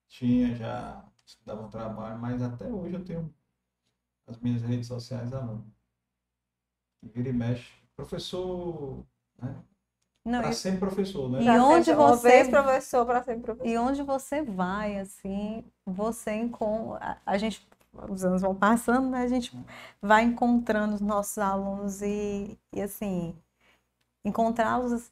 Tinha 0.07 0.56
já, 0.56 1.03
davam 1.45 1.69
trabalho, 1.69 2.19
mas 2.19 2.41
até 2.41 2.68
hoje 2.68 2.95
eu 2.95 3.03
tenho 3.03 3.34
as 4.27 4.38
minhas 4.40 4.61
redes 4.61 4.88
sociais 4.88 5.34
aluno. 5.34 5.65
Vira 7.02 7.30
e 7.30 7.34
mexe. 7.34 7.72
Professor, 7.95 9.06
né? 9.38 9.64
Para 10.41 10.52
sempre 10.53 10.80
professor, 10.80 11.30
né? 11.30 11.43
E 11.43 11.49
onde 11.60 11.93
você 11.93 12.45
professor 12.45 13.06
para 13.06 13.23
sempre 13.23 13.43
professor. 13.43 13.68
E 13.68 13.77
onde 13.77 14.02
você 14.02 14.41
vai, 14.41 14.97
assim, 14.97 15.64
você 15.85 16.34
encontra, 16.34 17.22
a 17.26 17.38
gente 17.38 17.65
os 18.10 18.26
anos 18.26 18.41
vão 18.41 18.53
passando, 18.53 19.10
né? 19.10 19.22
A 19.22 19.27
gente 19.27 19.57
vai 20.02 20.23
encontrando 20.23 20.95
os 20.95 21.02
nossos 21.02 21.38
alunos 21.38 22.02
e, 22.02 22.57
e 22.73 22.81
assim, 22.81 23.35
encontrá-los 24.23 25.11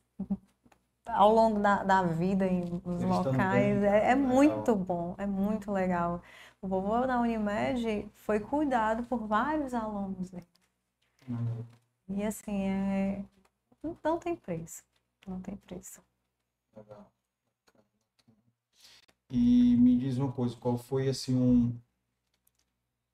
ao 1.05 1.33
longo 1.33 1.59
da, 1.59 1.83
da 1.83 2.03
vida 2.03 2.45
em 2.47 2.65
nos 2.85 3.03
locais 3.03 3.79
bem, 3.79 3.89
é, 3.89 4.11
é 4.11 4.15
muito 4.15 4.75
bom, 4.75 5.15
é 5.17 5.25
muito 5.25 5.71
legal. 5.71 6.21
O 6.61 6.67
vovô 6.67 7.05
da 7.05 7.19
Unimed 7.19 8.07
foi 8.13 8.39
cuidado 8.39 9.03
por 9.03 9.27
vários 9.27 9.73
alunos. 9.73 10.31
Né? 10.31 10.43
Uhum. 11.27 11.63
E 12.09 12.23
assim, 12.23 12.63
é, 12.63 13.23
não 14.03 14.17
tem 14.17 14.35
preço. 14.35 14.83
Não 15.27 15.39
tem 15.39 15.55
preço. 15.57 16.01
Legal. 16.75 17.11
E 19.29 19.75
me 19.77 19.97
diz 19.97 20.17
uma 20.17 20.31
coisa, 20.31 20.55
qual 20.57 20.77
foi 20.77 21.07
assim 21.09 21.35
um, 21.35 21.75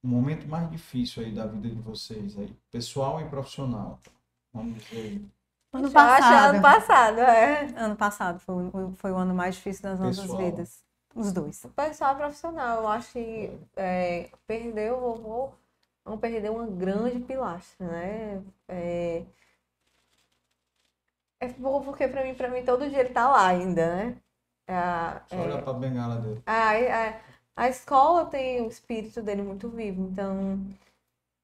um 0.03 0.09
momento 0.09 0.47
mais 0.47 0.69
difícil 0.69 1.23
aí 1.23 1.33
da 1.33 1.45
vida 1.45 1.69
de 1.69 1.81
vocês 1.81 2.37
aí, 2.37 2.53
pessoal 2.71 3.21
e 3.21 3.29
profissional? 3.29 3.99
Vamos 4.53 4.83
dizer. 4.83 5.21
Ano 5.71 5.91
passado. 5.91 6.55
ano 6.55 6.61
passado, 6.61 7.19
é. 7.19 7.65
Ano 7.77 7.95
passado 7.95 8.39
foi, 8.39 8.71
foi 8.95 9.11
o 9.11 9.15
ano 9.15 9.33
mais 9.33 9.55
difícil 9.55 9.83
das 9.83 9.99
pessoal. 9.99 10.27
nossas 10.27 10.45
vidas. 10.45 10.83
Os 11.15 11.31
dois. 11.31 11.63
O 11.63 11.69
pessoal 11.69 12.15
profissional, 12.15 12.81
eu 12.81 12.87
acho 12.87 13.13
que 13.13 13.51
é, 13.75 14.29
perder 14.45 14.93
o 14.93 14.99
vovô 14.99 15.53
vamos 16.09 16.21
perder 16.21 16.49
uma 16.49 16.65
grande 16.65 17.19
pilastra, 17.19 17.87
né? 17.87 18.43
É, 18.67 19.23
é 21.39 21.47
bom 21.49 21.81
porque 21.83 22.07
pra 22.07 22.23
mim, 22.23 22.33
pra 22.35 22.49
mim 22.49 22.63
todo 22.63 22.89
dia 22.89 22.99
ele 22.99 23.09
tá 23.09 23.27
lá 23.29 23.47
ainda, 23.47 23.95
né? 23.95 24.17
É, 24.67 25.21
Só 25.27 25.35
é, 25.35 25.41
olhar 25.41 25.61
pra 25.63 25.73
bengala 25.73 26.17
dele. 26.17 26.41
A, 26.45 26.71
a, 26.73 27.19
a 27.55 27.69
escola 27.69 28.25
tem 28.25 28.61
o 28.61 28.67
espírito 28.67 29.21
dele 29.21 29.41
muito 29.41 29.69
vivo, 29.69 30.09
então 30.09 30.59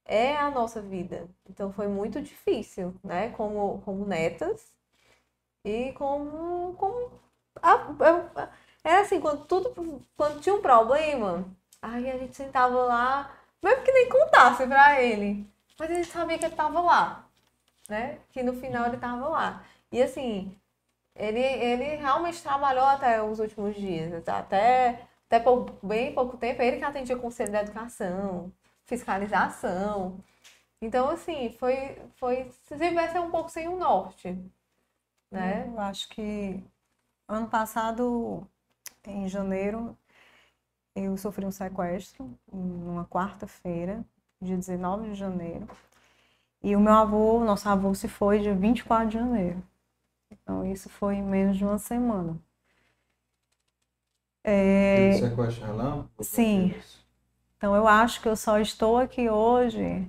é 0.06 0.36
a 0.36 0.52
nossa 0.52 0.82
vida. 0.82 1.28
Então 1.50 1.72
foi 1.74 1.88
muito 1.88 2.22
difícil, 2.22 2.94
né? 3.04 3.30
Como, 3.32 3.82
como 3.84 4.06
netas 4.06 4.74
e 5.64 5.92
como, 5.94 6.74
como 6.76 7.12
a, 7.62 7.74
a, 7.74 8.50
era 8.84 9.02
assim, 9.02 9.20
quando 9.20 9.46
tudo, 9.46 10.06
quando 10.16 10.40
tinha 10.42 10.56
um 10.56 10.62
problema, 10.62 11.46
aí 11.82 12.10
a 12.10 12.18
gente 12.18 12.36
sentava 12.36 12.84
lá, 12.86 13.36
mesmo 13.64 13.84
que 13.84 13.92
nem 13.92 14.10
contasse 14.10 14.68
pra 14.68 15.02
ele, 15.02 15.48
mas 15.80 15.90
a 15.92 15.94
gente 15.96 16.08
sabia 16.10 16.38
que 16.38 16.46
ele 16.46 16.56
tava 16.56 16.80
lá, 16.82 17.28
né? 17.90 18.20
Que 18.32 18.44
no 18.44 18.54
final 18.54 18.88
ele 18.88 18.98
tava 18.98 19.28
lá. 19.30 19.64
E 19.96 20.04
assim, 20.04 20.54
ele, 21.16 21.40
ele 21.40 21.96
realmente 21.96 22.44
trabalhou 22.44 22.84
até 22.84 23.24
os 23.24 23.40
últimos 23.40 23.76
dias, 23.76 24.28
até, 24.28 25.08
até 25.26 25.40
por 25.40 25.72
bem 25.82 26.14
pouco 26.14 26.36
tempo, 26.36 26.62
ele 26.62 26.80
que 26.80 26.84
atendia 26.84 27.16
o 27.16 27.22
Conselho 27.22 27.54
da 27.54 27.62
Educação, 27.62 28.52
fiscalização. 28.84 30.22
Então, 30.82 31.10
assim, 31.10 31.50
foi, 31.54 31.98
foi 32.16 32.52
se 32.66 32.78
tivesse 32.78 33.18
um 33.18 33.32
pouco 33.32 33.50
sem 33.50 33.70
o 33.70 33.78
norte, 33.78 34.38
né? 35.32 35.66
Eu 35.66 35.80
acho 35.80 36.10
que 36.10 36.62
ano 37.26 37.48
passado, 37.48 38.46
em 39.08 39.30
janeiro, 39.30 39.98
eu 40.94 41.16
sofri 41.18 41.46
um 41.46 41.52
sequestro, 41.52 42.38
numa 42.52 43.06
quarta-feira, 43.06 44.04
dia 44.42 44.58
19 44.58 45.12
de 45.12 45.16
janeiro. 45.16 45.70
E 46.62 46.76
o 46.76 46.82
meu 46.82 46.94
avô, 46.94 47.40
nosso 47.46 47.70
avô 47.70 47.96
se 47.96 48.10
foi 48.10 48.40
dia 48.40 48.54
24 48.54 49.08
de 49.08 49.14
janeiro. 49.20 49.64
Então, 50.46 50.64
isso 50.64 50.88
foi 50.90 51.16
em 51.16 51.24
menos 51.24 51.58
de 51.58 51.66
uma 51.66 51.80
semana. 51.80 52.40
É... 54.44 55.10
Relâmpago? 55.66 56.24
Sim. 56.24 56.72
Então, 57.58 57.76
eu 57.76 57.88
acho 57.88 58.22
que 58.22 58.30
eu 58.30 58.36
só 58.36 58.60
estou 58.60 58.98
aqui 59.00 59.28
hoje. 59.28 60.08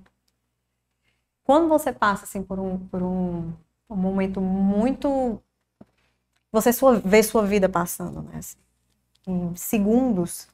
Quando 1.42 1.68
você 1.68 1.90
passa 1.90 2.24
assim 2.24 2.42
por 2.42 2.60
um, 2.60 2.78
por 2.88 3.02
um, 3.02 3.50
um 3.88 3.96
momento 3.96 4.42
muito. 4.42 5.40
Você 6.52 6.70
sua, 6.70 6.98
vê 7.00 7.22
sua 7.22 7.46
vida 7.46 7.66
passando, 7.66 8.20
né? 8.20 8.38
Assim, 8.38 8.58
em 9.26 9.56
segundos. 9.56 10.48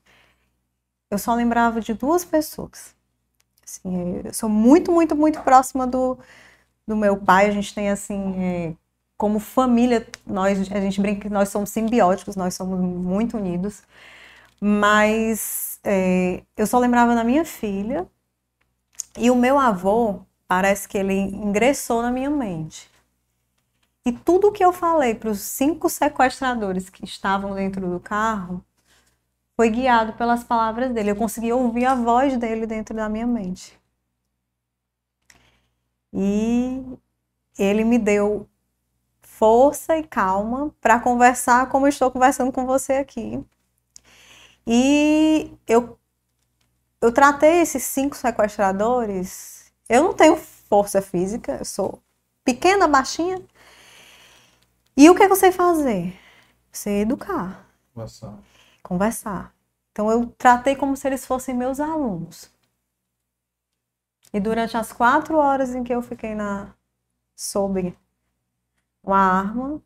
Eu 1.11 1.19
só 1.19 1.35
lembrava 1.35 1.81
de 1.81 1.93
duas 1.93 2.25
pessoas. 2.25 2.95
Assim, 3.65 4.21
eu 4.25 4.33
sou 4.33 4.49
muito, 4.49 4.93
muito, 4.93 5.17
muito 5.17 5.43
próxima 5.43 5.87
do, 5.87 6.17
do 6.87 6.97
meu 6.97 7.17
pai. 7.17 7.49
A 7.49 7.51
gente 7.51 7.75
tem 7.75 7.91
assim. 7.91 8.77
Como 9.23 9.39
família, 9.39 10.05
nós, 10.27 10.59
a 10.73 10.81
gente 10.81 11.01
brinca 11.01 11.21
que 11.21 11.31
nós 11.31 11.49
somos 11.49 11.71
simbióticos, 11.71 12.35
nós 12.35 12.55
somos 12.55 12.81
muito 12.81 13.37
unidos, 13.37 13.85
mas 14.61 15.79
é, 15.85 16.43
eu 16.57 16.67
só 16.67 16.77
lembrava 16.77 17.15
da 17.15 17.23
minha 17.23 17.45
filha 17.45 18.05
e 19.17 19.31
o 19.31 19.37
meu 19.37 19.61
avô, 19.61 20.23
parece 20.49 20.89
que 20.89 20.99
ele 20.99 21.15
ingressou 21.15 22.03
na 22.03 22.11
minha 22.11 22.29
mente. 22.31 22.91
E 24.05 24.11
tudo 24.11 24.51
que 24.51 24.65
eu 24.65 24.73
falei 24.73 25.15
para 25.15 25.31
os 25.31 25.39
cinco 25.39 25.89
sequestradores 25.89 26.91
que 26.91 27.05
estavam 27.05 27.55
dentro 27.55 27.89
do 27.89 28.01
carro 28.01 28.61
foi 29.57 29.71
guiado 29.71 30.15
pelas 30.15 30.43
palavras 30.43 30.93
dele. 30.93 31.13
Eu 31.13 31.17
consegui 31.17 31.53
ouvir 31.53 31.85
a 31.85 31.95
voz 31.95 32.37
dele 32.37 32.67
dentro 32.67 32.97
da 32.97 33.09
minha 33.09 33.29
mente. 33.29 33.79
E 36.13 36.83
ele 37.57 37.85
me 37.85 38.01
deu 38.01 38.49
força 39.33 39.97
e 39.97 40.05
calma 40.05 40.73
para 40.81 41.01
conversar 41.01 41.69
como 41.69 41.89
estou 41.89 42.11
conversando 42.11 42.53
com 42.53 42.67
você 42.67 42.95
aqui. 42.95 43.43
E 44.67 45.51
eu, 45.67 45.99
eu 47.01 47.13
tratei 47.13 47.63
esses 47.63 47.83
cinco 47.83 48.15
sequestradores. 48.15 49.73
Eu 49.89 50.05
não 50.05 50.15
tenho 50.15 50.37
força 50.37 51.03
física, 51.03 51.57
eu 51.59 51.65
sou 51.65 52.01
pequena, 52.45 52.87
baixinha. 52.87 53.43
E 54.97 55.09
o 55.09 55.15
que, 55.15 55.23
é 55.23 55.27
que 55.27 55.33
eu 55.33 55.37
sei 55.37 55.51
fazer? 55.51 56.17
Sei 56.71 57.01
educar. 57.01 57.67
Conversar. 57.95 58.39
Conversar. 58.83 59.55
Então 59.91 60.11
eu 60.11 60.27
tratei 60.39 60.77
como 60.77 60.97
se 60.97 61.07
eles 61.07 61.27
fossem 61.27 61.55
meus 61.55 61.81
alunos. 61.81 62.51
E 64.33 64.39
durante 64.39 64.77
as 64.77 64.93
quatro 64.93 65.37
horas 65.37 65.75
em 65.75 65.83
que 65.83 65.93
eu 65.93 66.03
fiquei 66.03 66.35
na 66.35 66.75
sobre 67.35 67.99
uma 69.03 69.19
arma, 69.19 69.83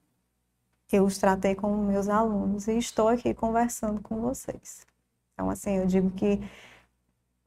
eu 0.92 1.04
os 1.04 1.18
tratei 1.18 1.54
como 1.54 1.76
meus 1.84 2.08
alunos 2.08 2.68
e 2.68 2.78
estou 2.78 3.08
aqui 3.08 3.34
conversando 3.34 4.00
com 4.00 4.20
vocês. 4.20 4.86
Então, 5.34 5.50
assim, 5.50 5.76
eu 5.76 5.86
digo 5.86 6.10
que 6.10 6.40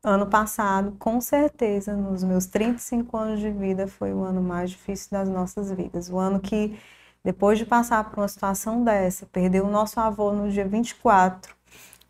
ano 0.03 0.27
passado, 0.27 0.93
com 0.99 1.19
certeza, 1.21 1.95
nos 1.95 2.23
meus 2.23 2.45
35 2.45 3.15
anos 3.17 3.39
de 3.39 3.51
vida, 3.51 3.87
foi 3.87 4.13
o 4.13 4.23
ano 4.23 4.41
mais 4.41 4.71
difícil 4.71 5.09
das 5.11 5.29
nossas 5.29 5.71
vidas. 5.71 6.09
O 6.09 6.17
ano 6.17 6.39
que, 6.39 6.77
depois 7.23 7.57
de 7.57 7.65
passar 7.65 8.09
por 8.09 8.19
uma 8.19 8.27
situação 8.27 8.83
dessa, 8.83 9.25
perdeu 9.27 9.65
o 9.65 9.71
nosso 9.71 9.99
avô 9.99 10.31
no 10.33 10.49
dia 10.49 10.67
24, 10.67 11.55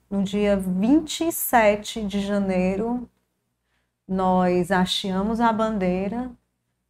no 0.09 0.23
dia 0.23 0.57
27 0.57 2.05
de 2.05 2.21
janeiro, 2.21 3.09
nós 4.07 4.71
hasteamos 4.71 5.39
a 5.39 5.53
bandeira 5.53 6.31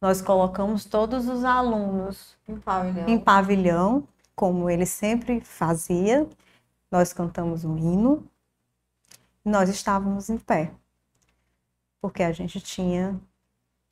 nós 0.00 0.22
colocamos 0.22 0.84
todos 0.84 1.28
os 1.28 1.44
alunos 1.44 2.36
em 2.48 2.58
pavilhão. 2.58 3.08
em 3.08 3.18
pavilhão, 3.20 4.08
como 4.34 4.70
ele 4.70 4.86
sempre 4.86 5.40
fazia. 5.40 6.28
Nós 6.90 7.12
cantamos 7.12 7.64
um 7.64 7.76
hino. 7.76 8.26
Nós 9.44 9.68
estávamos 9.68 10.28
em 10.28 10.38
pé, 10.38 10.74
porque 12.00 12.22
a 12.22 12.32
gente 12.32 12.60
tinha 12.60 13.20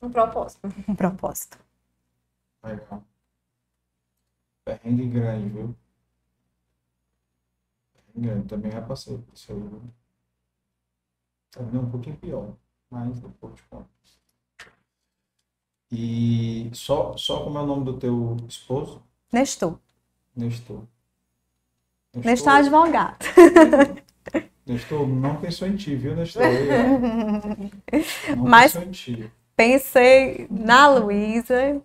um 0.01 0.09
propósito. 0.09 0.67
Um 0.87 0.95
propósito. 0.95 1.59
Legal. 2.63 3.03
Perrengue 4.63 5.07
grande, 5.07 5.49
viu? 5.49 5.75
Perrengue 7.93 8.27
grande. 8.27 8.47
Também 8.47 8.71
já 8.71 8.81
passei 8.81 9.17
por 9.17 9.33
isso 9.33 9.51
aí. 9.51 9.81
Também 11.51 11.81
um 11.81 11.89
pouquinho 11.89 12.17
pior, 12.17 12.53
mas 12.89 13.19
depois 13.19 13.55
te 13.55 13.63
conto. 13.63 13.89
E 15.91 16.69
só, 16.73 17.15
só 17.17 17.43
como 17.43 17.57
é 17.57 17.61
o 17.61 17.65
nome 17.65 17.85
do 17.85 17.97
teu 17.97 18.37
esposo? 18.47 19.01
Nestor. 19.31 19.79
Nestor. 20.35 20.83
Nestor, 22.13 22.23
Nestor 22.23 22.53
advogado. 22.53 23.17
Nestor 24.65 25.07
não 25.07 25.37
pensou 25.41 25.67
em 25.67 25.75
ti, 25.75 25.95
viu, 25.95 26.15
Nestor? 26.15 26.43
Não 28.27 28.35
Mas 28.35 28.47
pensou 28.47 28.81
em 28.83 28.91
ti. 28.91 29.31
pensei 29.55 30.47
na 30.49 30.87
Luísa, 30.89 31.81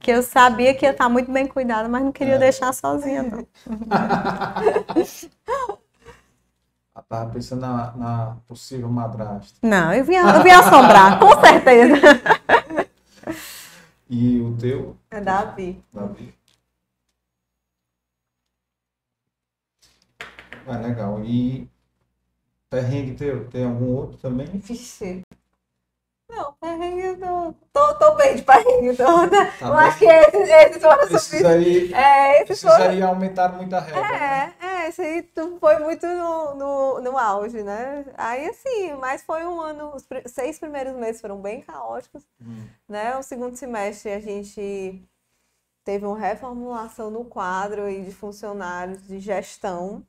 que 0.00 0.10
eu 0.10 0.22
sabia 0.22 0.74
que 0.74 0.84
ia 0.86 0.92
estar 0.92 1.08
muito 1.08 1.30
bem 1.32 1.46
cuidada, 1.46 1.88
mas 1.88 2.02
não 2.02 2.12
queria 2.12 2.34
é. 2.34 2.38
deixar 2.38 2.72
sozinha, 2.72 3.22
não. 3.22 3.46
Tava 7.08 7.30
pensando 7.30 7.60
na, 7.60 7.92
na 7.96 8.36
possível 8.46 8.88
madrasta. 8.88 9.58
Não, 9.62 9.92
eu 9.92 10.04
vinha, 10.04 10.20
eu 10.22 10.42
vinha 10.42 10.58
assombrar, 10.60 11.18
com 11.18 11.28
certeza. 11.40 11.96
E 14.08 14.40
o 14.40 14.56
teu? 14.56 14.96
É 15.10 15.20
Davi. 15.20 15.82
Davi. 15.92 16.34
Ah, 20.66 20.78
legal. 20.78 21.24
E 21.24 21.68
perrengue 22.70 23.14
teu, 23.14 23.48
tem 23.48 23.64
algum 23.64 23.94
outro 23.96 24.18
também? 24.18 24.46
Vixe. 24.46 25.22
Não, 26.30 26.54
perrengue 26.54 27.16
não. 27.16 27.54
Tô, 27.72 27.94
tô 27.94 28.14
bem 28.14 28.36
de 28.36 28.42
perrengue, 28.42 28.96
não. 28.98 29.28
Tá 29.28 29.52
Eu 29.60 29.74
acho 29.74 29.98
que 29.98 30.06
esses, 30.06 30.48
esses 30.48 30.82
foram 30.82 31.06
suficientes. 31.08 31.92
É, 31.92 32.42
esses 32.42 32.46
precisaria 32.62 33.00
foram... 33.00 33.08
aumentar 33.08 33.52
muito 33.52 33.74
a 33.74 33.80
régua. 33.80 34.00
É, 34.00 34.10
né? 34.10 34.54
é, 34.60 34.71
esse 34.88 35.02
aí 35.02 35.30
foi 35.58 35.78
muito 35.78 36.06
no, 36.06 36.54
no, 36.54 37.00
no 37.00 37.18
auge, 37.18 37.62
né? 37.62 38.04
Aí 38.16 38.48
assim, 38.48 38.92
mas 39.00 39.22
foi 39.22 39.44
um 39.44 39.60
ano, 39.60 39.94
os 39.94 40.06
seis 40.26 40.58
primeiros 40.58 40.94
meses 40.94 41.20
foram 41.20 41.40
bem 41.40 41.60
caóticos, 41.60 42.24
hum. 42.40 42.66
né? 42.88 43.16
O 43.16 43.22
segundo 43.22 43.56
semestre 43.56 44.12
a 44.12 44.20
gente 44.20 45.02
teve 45.84 46.06
uma 46.06 46.18
reformulação 46.18 47.10
no 47.10 47.24
quadro 47.24 47.88
e 47.88 48.02
de 48.02 48.12
funcionários 48.12 49.06
de 49.06 49.18
gestão, 49.18 50.06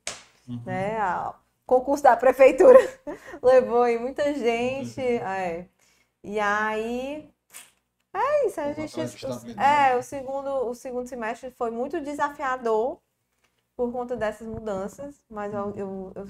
uhum. 0.48 0.62
né? 0.66 1.00
A, 1.00 1.34
concurso 1.66 2.04
da 2.04 2.16
prefeitura 2.16 2.80
levou 3.42 3.84
aí 3.84 3.98
muita 3.98 4.34
gente. 4.34 5.00
Uhum. 5.00 5.28
É. 5.28 5.68
E 6.24 6.40
aí. 6.40 7.30
É 8.16 8.48
isso, 8.48 8.62
a 8.62 8.72
gente. 8.74 9.00
É, 9.58 9.96
o 9.98 10.04
segundo, 10.04 10.68
o 10.68 10.76
segundo 10.76 11.08
semestre 11.08 11.50
foi 11.52 11.72
muito 11.72 12.00
desafiador 12.00 13.00
por 13.84 13.92
conta 13.92 14.16
dessas 14.16 14.48
mudanças, 14.48 15.22
mas 15.30 15.54
eu, 15.54 15.74
eu, 15.76 16.12
eu 16.16 16.28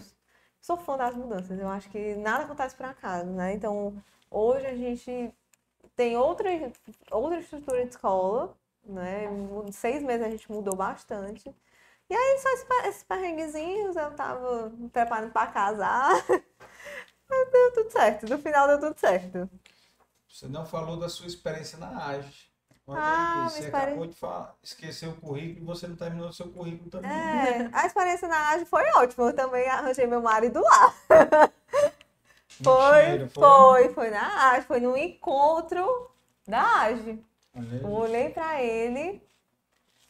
sou 0.59 0.75
fã 0.75 0.97
das 0.97 1.15
mudanças. 1.15 1.59
Eu 1.59 1.67
acho 1.69 1.87
que 1.89 2.15
nada 2.15 2.45
acontece 2.45 2.75
por 2.75 2.85
acaso, 2.87 3.29
né? 3.29 3.53
Então, 3.53 3.95
hoje 4.31 4.65
a 4.65 4.75
gente 4.75 5.31
tem 5.95 6.17
outra, 6.17 6.49
outra 7.11 7.39
estrutura 7.39 7.83
de 7.83 7.89
escola, 7.89 8.57
né? 8.83 9.25
Em 9.67 9.71
seis 9.71 10.01
meses 10.01 10.25
a 10.25 10.31
gente 10.31 10.51
mudou 10.51 10.75
bastante. 10.75 11.53
E 12.09 12.15
aí, 12.15 12.39
só 12.39 12.87
esses 12.87 13.03
perrenguezinhos, 13.03 13.95
eu 13.95 14.11
tava 14.15 14.69
me 14.69 14.89
preparando 14.89 15.31
para 15.31 15.51
casar. 15.51 16.11
deu 17.29 17.73
tudo 17.73 17.91
certo. 17.91 18.27
No 18.27 18.39
final 18.39 18.67
deu 18.67 18.79
tudo 18.79 18.99
certo. 18.99 19.47
Você 20.27 20.47
não 20.47 20.65
falou 20.65 20.97
da 20.97 21.07
sua 21.07 21.27
experiência 21.27 21.77
na 21.77 22.07
AGE. 22.07 22.51
Ah, 22.87 23.47
você 23.49 23.59
experiência... 23.59 23.87
acabou 23.87 24.07
de 24.07 24.15
falar, 24.15 24.55
esquecer 24.61 25.07
o 25.07 25.15
currículo 25.15 25.61
e 25.61 25.65
você 25.65 25.87
não 25.87 25.95
terminou 25.95 26.29
o 26.29 26.33
seu 26.33 26.49
currículo 26.49 26.89
também. 26.89 27.09
É, 27.09 27.69
a 27.71 27.85
experiência 27.85 28.27
na 28.27 28.49
AGE 28.49 28.65
foi 28.65 28.83
ótima. 28.95 29.27
Eu 29.27 29.33
também 29.33 29.67
arranjei 29.69 30.05
meu 30.05 30.21
marido 30.21 30.61
lá. 30.61 30.93
foi, 32.61 33.03
Mentira, 33.07 33.29
foi, 33.29 33.43
foi, 33.43 33.93
foi 33.93 34.09
na 34.09 34.51
AGE, 34.51 34.65
foi 34.65 34.79
no 34.81 34.97
encontro 34.97 36.11
da 36.47 36.81
AGE. 36.81 37.23
Eu 37.55 37.89
olhei 37.89 38.29
pra 38.29 38.61
ele 38.61 39.21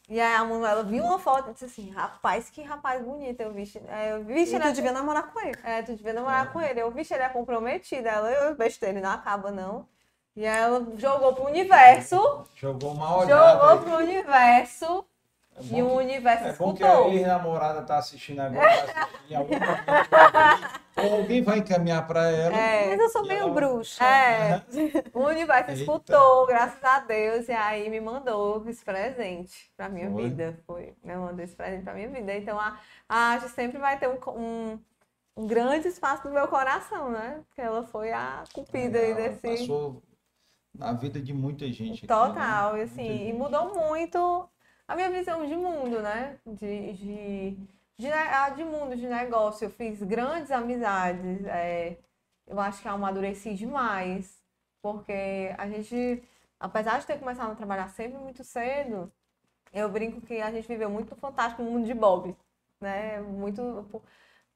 e 0.09 0.19
aí 0.19 0.35
a 0.35 0.43
Manuela 0.43 0.83
viu 0.83 1.03
uma 1.03 1.17
foto 1.17 1.49
e 1.49 1.53
disse 1.53 1.65
assim, 1.65 1.89
rapaz, 1.89 2.49
que 2.49 2.61
rapaz 2.61 3.01
bonito. 3.01 3.39
Eu 3.39 3.53
vi, 3.53 3.63
é, 3.87 4.11
eu 4.11 4.23
vi 4.23 4.41
e 4.41 4.59
tu 4.59 4.73
devia 4.73 4.91
namorar 4.91 5.31
com 5.31 5.39
ele. 5.39 5.57
É, 5.63 5.81
tu 5.81 5.95
devia 5.95 6.13
namorar 6.13 6.47
é. 6.47 6.49
com 6.49 6.61
ele. 6.61 6.81
Eu 6.81 6.91
vi 6.91 7.01
ele 7.09 7.23
é 7.23 7.29
comprometido. 7.29 8.07
Ela, 8.07 8.31
eu 8.31 8.55
besteira, 8.55 8.99
não 8.99 9.11
acaba 9.11 9.49
não. 9.49 9.87
E 10.35 10.45
aí 10.47 10.61
ela 10.63 10.85
jogou 10.97 11.33
pro 11.33 11.45
universo. 11.45 12.45
Jogou 12.55 12.93
uma 12.93 13.17
olhada. 13.17 13.59
Jogou 13.59 13.85
pro 13.85 13.97
universo. 13.97 15.05
É 15.55 15.77
e 15.77 15.83
o 15.83 15.93
universo 15.93 16.45
é 16.45 16.49
escutou. 16.51 16.71
bom 16.71 16.75
que 16.75 16.83
a 16.83 17.07
ex-namorada 17.09 17.83
tá 17.83 17.97
assistindo 17.97 18.39
agora. 18.39 18.87
Tá 18.87 19.03
assistindo 19.03 19.37
alguém 20.95 21.43
vai 21.43 21.59
encaminhar 21.59 22.07
para 22.07 22.29
ela. 22.31 22.57
É, 22.57 22.89
mas 22.89 22.99
eu 22.99 23.09
sou 23.09 23.23
meio 23.23 23.41
ela... 23.41 23.51
bruxa. 23.51 24.03
É. 24.03 24.63
o 25.13 25.21
universo 25.25 25.71
Eita. 25.71 25.81
escutou, 25.81 26.47
graças 26.47 26.83
a 26.83 26.99
Deus, 26.99 27.47
e 27.47 27.51
aí 27.51 27.89
me 27.89 27.99
mandou 27.99 28.67
esse 28.67 28.83
presente 28.83 29.71
para 29.75 29.89
minha 29.89 30.09
Foi. 30.09 30.23
vida. 30.23 30.59
Foi, 30.65 30.95
me 31.03 31.15
mandou 31.15 31.43
esse 31.43 31.55
presente 31.55 31.83
para 31.83 31.93
minha 31.93 32.09
vida. 32.09 32.33
Então 32.33 32.59
a, 32.59 32.79
a 33.07 33.33
Age 33.33 33.49
sempre 33.49 33.77
vai 33.77 33.97
ter 33.97 34.09
um, 34.09 34.17
um, 34.31 34.79
um, 35.37 35.47
grande 35.47 35.87
espaço 35.87 36.27
no 36.27 36.33
meu 36.33 36.47
coração, 36.47 37.11
né? 37.11 37.41
Porque 37.47 37.61
ela 37.61 37.83
foi 37.83 38.11
a 38.11 38.43
cupida 38.53 38.97
aí 38.99 39.13
desse. 39.13 39.39
Passou 39.39 40.01
na 40.73 40.93
vida 40.93 41.21
de 41.21 41.33
muita 41.33 41.71
gente. 41.71 42.07
Total, 42.07 42.69
aqui, 42.69 42.77
né? 42.77 42.79
e 42.79 42.83
assim, 42.83 43.29
e 43.29 43.33
mudou 43.33 43.73
muito 43.73 44.49
a 44.87 44.95
minha 44.95 45.09
visão 45.09 45.45
de 45.45 45.55
mundo, 45.55 46.01
né? 46.01 46.37
De, 46.45 46.93
de, 46.93 47.57
de, 47.97 48.09
de 48.55 48.63
mundo, 48.63 48.95
de 48.95 49.07
negócio. 49.07 49.65
Eu 49.65 49.69
fiz 49.69 50.01
grandes 50.01 50.51
amizades. 50.51 51.45
É, 51.45 51.97
eu 52.47 52.59
acho 52.59 52.81
que 52.81 52.87
amadureci 52.87 53.53
demais. 53.53 54.41
Porque 54.81 55.53
a 55.57 55.67
gente, 55.67 56.23
apesar 56.59 56.99
de 56.99 57.05
ter 57.05 57.19
começado 57.19 57.51
a 57.51 57.55
trabalhar 57.55 57.87
sempre 57.89 58.17
muito 58.17 58.43
cedo, 58.43 59.11
eu 59.71 59.89
brinco 59.89 60.21
que 60.21 60.41
a 60.41 60.51
gente 60.51 60.67
viveu 60.67 60.89
muito 60.89 61.15
fantástico 61.15 61.63
no 61.63 61.71
mundo 61.71 61.85
de 61.85 61.93
Bob. 61.93 62.35
Né? 62.81 63.21
Muito, 63.21 63.61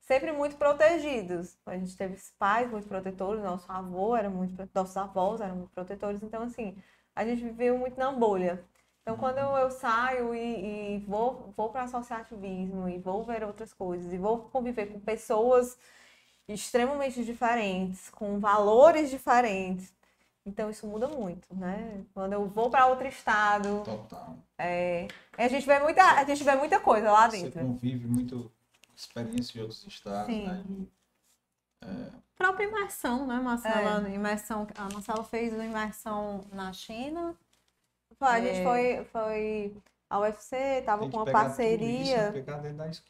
sempre 0.08 0.32
muito 0.32 0.56
protegidos. 0.56 1.58
A 1.66 1.78
gente 1.78 1.96
teve 1.96 2.18
pais 2.40 2.72
muito 2.72 2.88
protetores, 2.88 3.44
nosso 3.44 3.70
avô 3.72 4.16
era 4.16 4.30
muito, 4.30 4.68
nossos 4.74 4.96
avós 4.96 5.42
eram 5.42 5.58
muito 5.58 5.72
protetores. 5.72 6.24
Então, 6.24 6.44
assim, 6.44 6.76
a 7.14 7.26
gente 7.26 7.44
viveu 7.44 7.78
muito 7.78 8.00
na 8.00 8.12
bolha. 8.12 8.64
Então, 9.02 9.18
quando 9.18 9.38
eu, 9.38 9.56
eu 9.58 9.70
saio 9.70 10.34
e, 10.34 10.96
e, 10.96 11.00
vou, 11.00 11.54
vou 11.56 11.70
para 11.70 11.84
associativismo 11.84 12.90
e 12.90 12.98
vou 12.98 13.24
ver 13.24 13.44
outras 13.44 13.74
coisas 13.74 14.12
e 14.12 14.18
vou 14.18 14.50
conviver 14.50 14.88
com 14.88 15.00
pessoas 15.00 15.78
extremamente 16.48 17.24
diferentes, 17.24 18.10
com 18.10 18.40
valores 18.40 19.10
diferentes, 19.10 19.94
então 20.46 20.70
isso 20.70 20.88
muda 20.88 21.10
muito, 21.10 21.48
né? 21.54 22.06
Quando 22.14 22.32
eu 22.32 22.48
vou 22.48 22.70
para 22.70 22.88
outro 22.88 23.06
estado, 23.06 23.82
Total. 23.84 24.38
É, 24.58 25.08
a 25.38 25.48
gente 25.50 25.66
vê 25.68 25.78
muita, 25.80 26.04
a 26.04 26.24
gente 26.24 26.44
vê 26.44 26.56
muita 26.56 26.80
coisa 26.80 27.12
lá 27.12 27.28
dentro. 27.28 27.52
Você 27.52 27.60
convive 27.60 28.08
muito 28.08 28.52
experiência 28.98 29.54
de 29.54 29.62
outros 29.62 29.86
estados, 29.86 30.34
Sim. 30.34 30.48
né? 30.48 30.64
De, 30.66 30.88
é... 31.84 32.12
Própria 32.36 32.66
imersão, 32.66 33.26
né, 33.26 33.40
Marcela? 33.40 34.08
É. 34.08 34.14
Imersão, 34.14 34.68
a 34.76 34.90
Marcela 34.94 35.24
fez 35.24 35.54
uma 35.54 35.66
imersão 35.66 36.46
na 36.52 36.72
China, 36.74 37.36
a 38.20 38.40
gente 38.40 38.60
é. 38.60 38.64
foi, 38.64 39.06
foi. 39.06 39.78
A 40.10 40.20
UFC 40.20 40.82
tava 40.86 41.10
com 41.10 41.18
uma 41.18 41.26
parceria. 41.26 42.34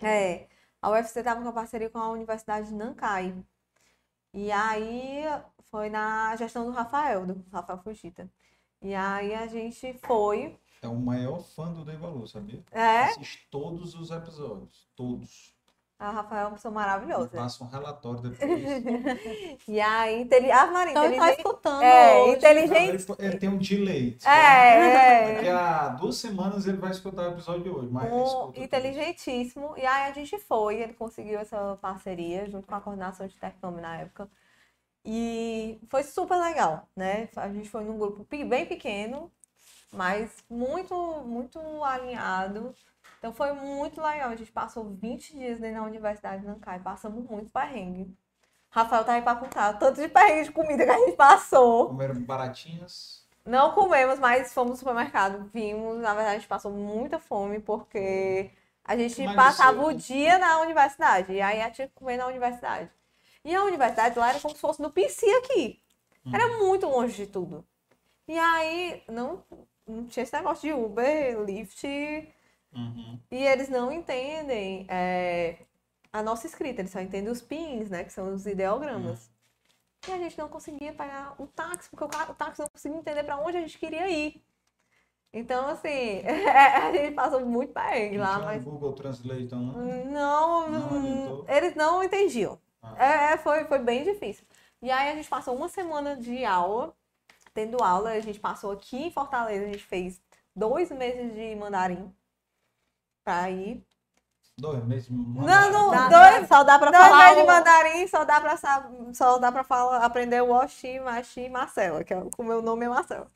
é. 0.01 0.47
A 0.81 0.89
UFC 0.89 1.23
tava 1.23 1.39
com 1.39 1.47
uma 1.47 1.53
parceria 1.53 1.89
com 1.89 1.99
a 1.99 2.09
Universidade 2.09 2.69
de 2.69 2.75
Nankai. 2.75 3.35
E 4.33 4.51
aí 4.51 5.23
foi 5.69 5.89
na 5.89 6.35
gestão 6.35 6.65
do 6.65 6.71
Rafael, 6.71 7.25
do 7.25 7.45
Rafael 7.51 7.79
Fujita. 7.79 8.29
E 8.81 8.93
aí 8.93 9.33
a 9.33 9.47
gente 9.47 9.93
foi. 10.03 10.57
É 10.81 10.87
o 10.87 10.95
maior 10.95 11.41
fã 11.41 11.71
do 11.71 11.83
Dei 11.83 11.95
Valor, 11.97 12.27
sabia? 12.27 12.63
É. 12.71 13.05
Assiste 13.05 13.47
todos 13.49 13.95
os 13.95 14.11
episódios. 14.11 14.87
Todos. 14.95 15.55
A 15.99 16.11
Rafael 16.11 16.41
é 16.41 16.45
uma 16.45 16.55
pessoa 16.55 16.71
maravilhosa. 16.71 17.29
Passa 17.29 17.63
um 17.63 17.67
relatório 17.67 18.21
depois. 18.21 18.61
e 19.67 19.81
aí, 19.81 20.21
inteli... 20.21 20.51
ah, 20.51 20.67
Maria, 20.67 20.91
então 20.91 21.05
inteligente... 21.05 21.27
ele 21.27 21.35
tá 21.35 21.49
escutando 21.49 21.81
é, 21.81 22.17
hoje. 22.19 22.37
inteligente. 22.37 23.05
Ele, 23.17 23.27
ele, 23.27 23.37
tem 23.39 23.49
um 23.49 23.57
delay. 23.57 24.17
É, 24.23 24.29
é. 24.29 25.33
Daqui 25.33 25.49
a 25.49 25.87
duas 25.89 26.17
semanas 26.17 26.67
ele 26.67 26.77
vai 26.77 26.91
escutar 26.91 27.29
o 27.29 27.31
episódio 27.31 27.63
de 27.63 27.69
hoje. 27.69 27.89
Mas 27.91 28.11
um, 28.11 28.51
inteligentíssimo. 28.55 29.73
E 29.75 29.87
aí 29.87 30.11
a 30.11 30.13
gente 30.13 30.37
foi, 30.37 30.81
ele 30.81 30.93
conseguiu 30.93 31.39
essa 31.39 31.75
parceria 31.81 32.47
junto 32.47 32.67
com 32.67 32.75
a 32.75 32.81
coordenação 32.81 33.25
de 33.25 33.35
intercâmbio 33.35 33.81
na 33.81 33.97
época. 33.97 34.29
E 35.03 35.79
foi 35.89 36.03
super 36.03 36.37
legal, 36.37 36.87
né? 36.95 37.27
A 37.35 37.49
gente 37.49 37.69
foi 37.69 37.83
num 37.83 37.97
grupo 37.97 38.23
bem 38.45 38.67
pequeno, 38.67 39.31
mas 39.91 40.29
muito, 40.47 40.93
muito 41.25 41.59
alinhado 41.83 42.75
então 43.27 43.33
foi 43.33 43.51
muito 43.51 44.01
legal. 44.01 44.29
A 44.29 44.35
gente 44.35 44.51
passou 44.51 44.85
20 44.85 45.33
dias 45.33 45.59
dentro 45.59 45.81
da 45.81 45.87
Universidade 45.87 46.41
de 46.41 46.47
Nancai, 46.47 46.79
passamos 46.79 47.29
muito 47.29 47.51
perrengue. 47.51 48.15
Rafael 48.69 49.03
tá 49.03 49.13
aí 49.13 49.21
pra 49.21 49.35
contar 49.35 49.73
tanto 49.73 50.01
de 50.01 50.07
perrengue 50.07 50.45
de 50.45 50.51
comida 50.51 50.85
que 50.85 50.91
a 50.91 50.97
gente 50.97 51.15
passou. 51.15 51.87
Comeram 51.89 52.21
baratinhas? 52.21 53.25
Não 53.45 53.73
comemos, 53.73 54.19
mas 54.19 54.53
fomos 54.53 54.71
no 54.71 54.77
supermercado, 54.77 55.49
vimos. 55.53 55.97
Na 55.97 56.13
verdade, 56.13 56.35
a 56.35 56.39
gente 56.39 56.47
passou 56.47 56.71
muita 56.71 57.19
fome 57.19 57.59
porque 57.59 58.51
a 58.83 58.95
gente 58.95 59.21
mas 59.25 59.35
passava 59.35 59.85
o 59.85 59.93
dia 59.93 60.37
na 60.37 60.61
universidade. 60.61 61.33
E 61.33 61.41
aí 61.41 61.61
a 61.61 61.65
gente 61.65 61.91
comer 61.95 62.17
na 62.17 62.27
universidade. 62.27 62.89
E 63.43 63.53
a 63.53 63.63
universidade 63.63 64.17
lá 64.17 64.29
era 64.29 64.39
como 64.39 64.55
se 64.55 64.61
fosse 64.61 64.81
no 64.81 64.91
PC 64.91 65.25
aqui. 65.43 65.81
Era 66.31 66.47
uhum. 66.47 66.67
muito 66.67 66.87
longe 66.87 67.15
de 67.15 67.27
tudo. 67.27 67.65
E 68.27 68.37
aí 68.37 69.03
não, 69.07 69.43
não 69.87 70.05
tinha 70.05 70.23
esse 70.23 70.33
negócio 70.33 70.67
de 70.69 70.73
Uber, 70.73 71.41
Lyft, 71.41 71.87
Uhum. 72.77 73.19
E 73.31 73.43
eles 73.43 73.69
não 73.69 73.91
entendem 73.91 74.85
é, 74.87 75.57
a 76.13 76.21
nossa 76.21 76.45
escrita, 76.45 76.81
eles 76.81 76.91
só 76.91 76.99
entendem 76.99 77.31
os 77.31 77.41
pins, 77.41 77.89
né? 77.89 78.03
Que 78.03 78.13
são 78.13 78.33
os 78.33 78.45
ideogramas. 78.45 79.31
Uhum. 80.07 80.13
E 80.13 80.13
a 80.13 80.17
gente 80.19 80.37
não 80.37 80.47
conseguia 80.47 80.93
pagar 80.93 81.35
o 81.41 81.47
táxi, 81.47 81.89
porque 81.89 82.05
o, 82.05 82.35
táxi 82.35 82.61
não 82.61 82.69
conseguia 82.69 82.99
entender 82.99 83.23
para 83.23 83.37
onde 83.37 83.57
a 83.57 83.61
gente 83.61 83.77
queria 83.79 84.07
ir. 84.09 84.43
Então, 85.33 85.67
assim, 85.67 86.21
a 86.47 86.91
gente 86.91 87.13
passou 87.13 87.45
muito 87.45 87.73
perrengue 87.73 88.17
lá, 88.17 88.39
mas... 88.39 88.63
Google 88.63 88.93
Translate, 88.93 89.43
então, 89.43 89.59
não? 89.59 90.05
Não, 90.05 90.69
não 90.69 91.45
eles 91.47 91.75
não 91.75 92.03
entendiam. 92.03 92.59
Ah. 92.81 92.95
É, 92.97 93.33
é, 93.33 93.37
foi, 93.37 93.65
foi 93.65 93.79
bem 93.79 94.03
difícil. 94.03 94.45
E 94.81 94.91
aí 94.91 95.11
a 95.11 95.15
gente 95.15 95.27
passou 95.27 95.55
uma 95.55 95.67
semana 95.67 96.15
de 96.15 96.45
aula, 96.45 96.95
tendo 97.53 97.83
aula, 97.83 98.11
a 98.11 98.19
gente 98.19 98.39
passou 98.39 98.71
aqui 98.71 98.97
em 98.97 99.11
Fortaleza, 99.11 99.65
a 99.65 99.67
gente 99.67 99.83
fez 99.83 100.21
dois 100.55 100.91
meses 100.91 101.33
de 101.33 101.55
mandarim 101.55 102.13
pra 103.27 103.51
ir. 103.51 103.85
Dois 104.57 104.83
meses 104.85 105.07
de 105.07 105.13
mandarim. 105.13 105.45
Não, 105.45 105.91
não, 105.91 106.09
dois, 106.09 106.47
só 106.47 106.63
dá 106.63 106.79
pra 106.79 106.91
dois 106.91 107.03
falar. 107.03 107.17
Dois 107.17 107.35
meses 107.35 107.41
de 107.41 107.47
mandarim, 107.47 108.07
só 108.07 108.23
dá 108.23 108.39
pra, 108.39 108.57
só 109.13 109.37
dá 109.37 109.51
pra 109.51 109.63
falar, 109.65 110.03
aprender 110.03 110.41
o 110.41 110.51
Oxi, 110.51 110.97
Machi 111.01 111.49
Marcela, 111.49 112.05
que 112.05 112.13
é, 112.13 112.17
o 112.17 112.43
meu 112.43 112.61
nome 112.61 112.85
é 112.85 112.89
Marcela. 112.89 113.29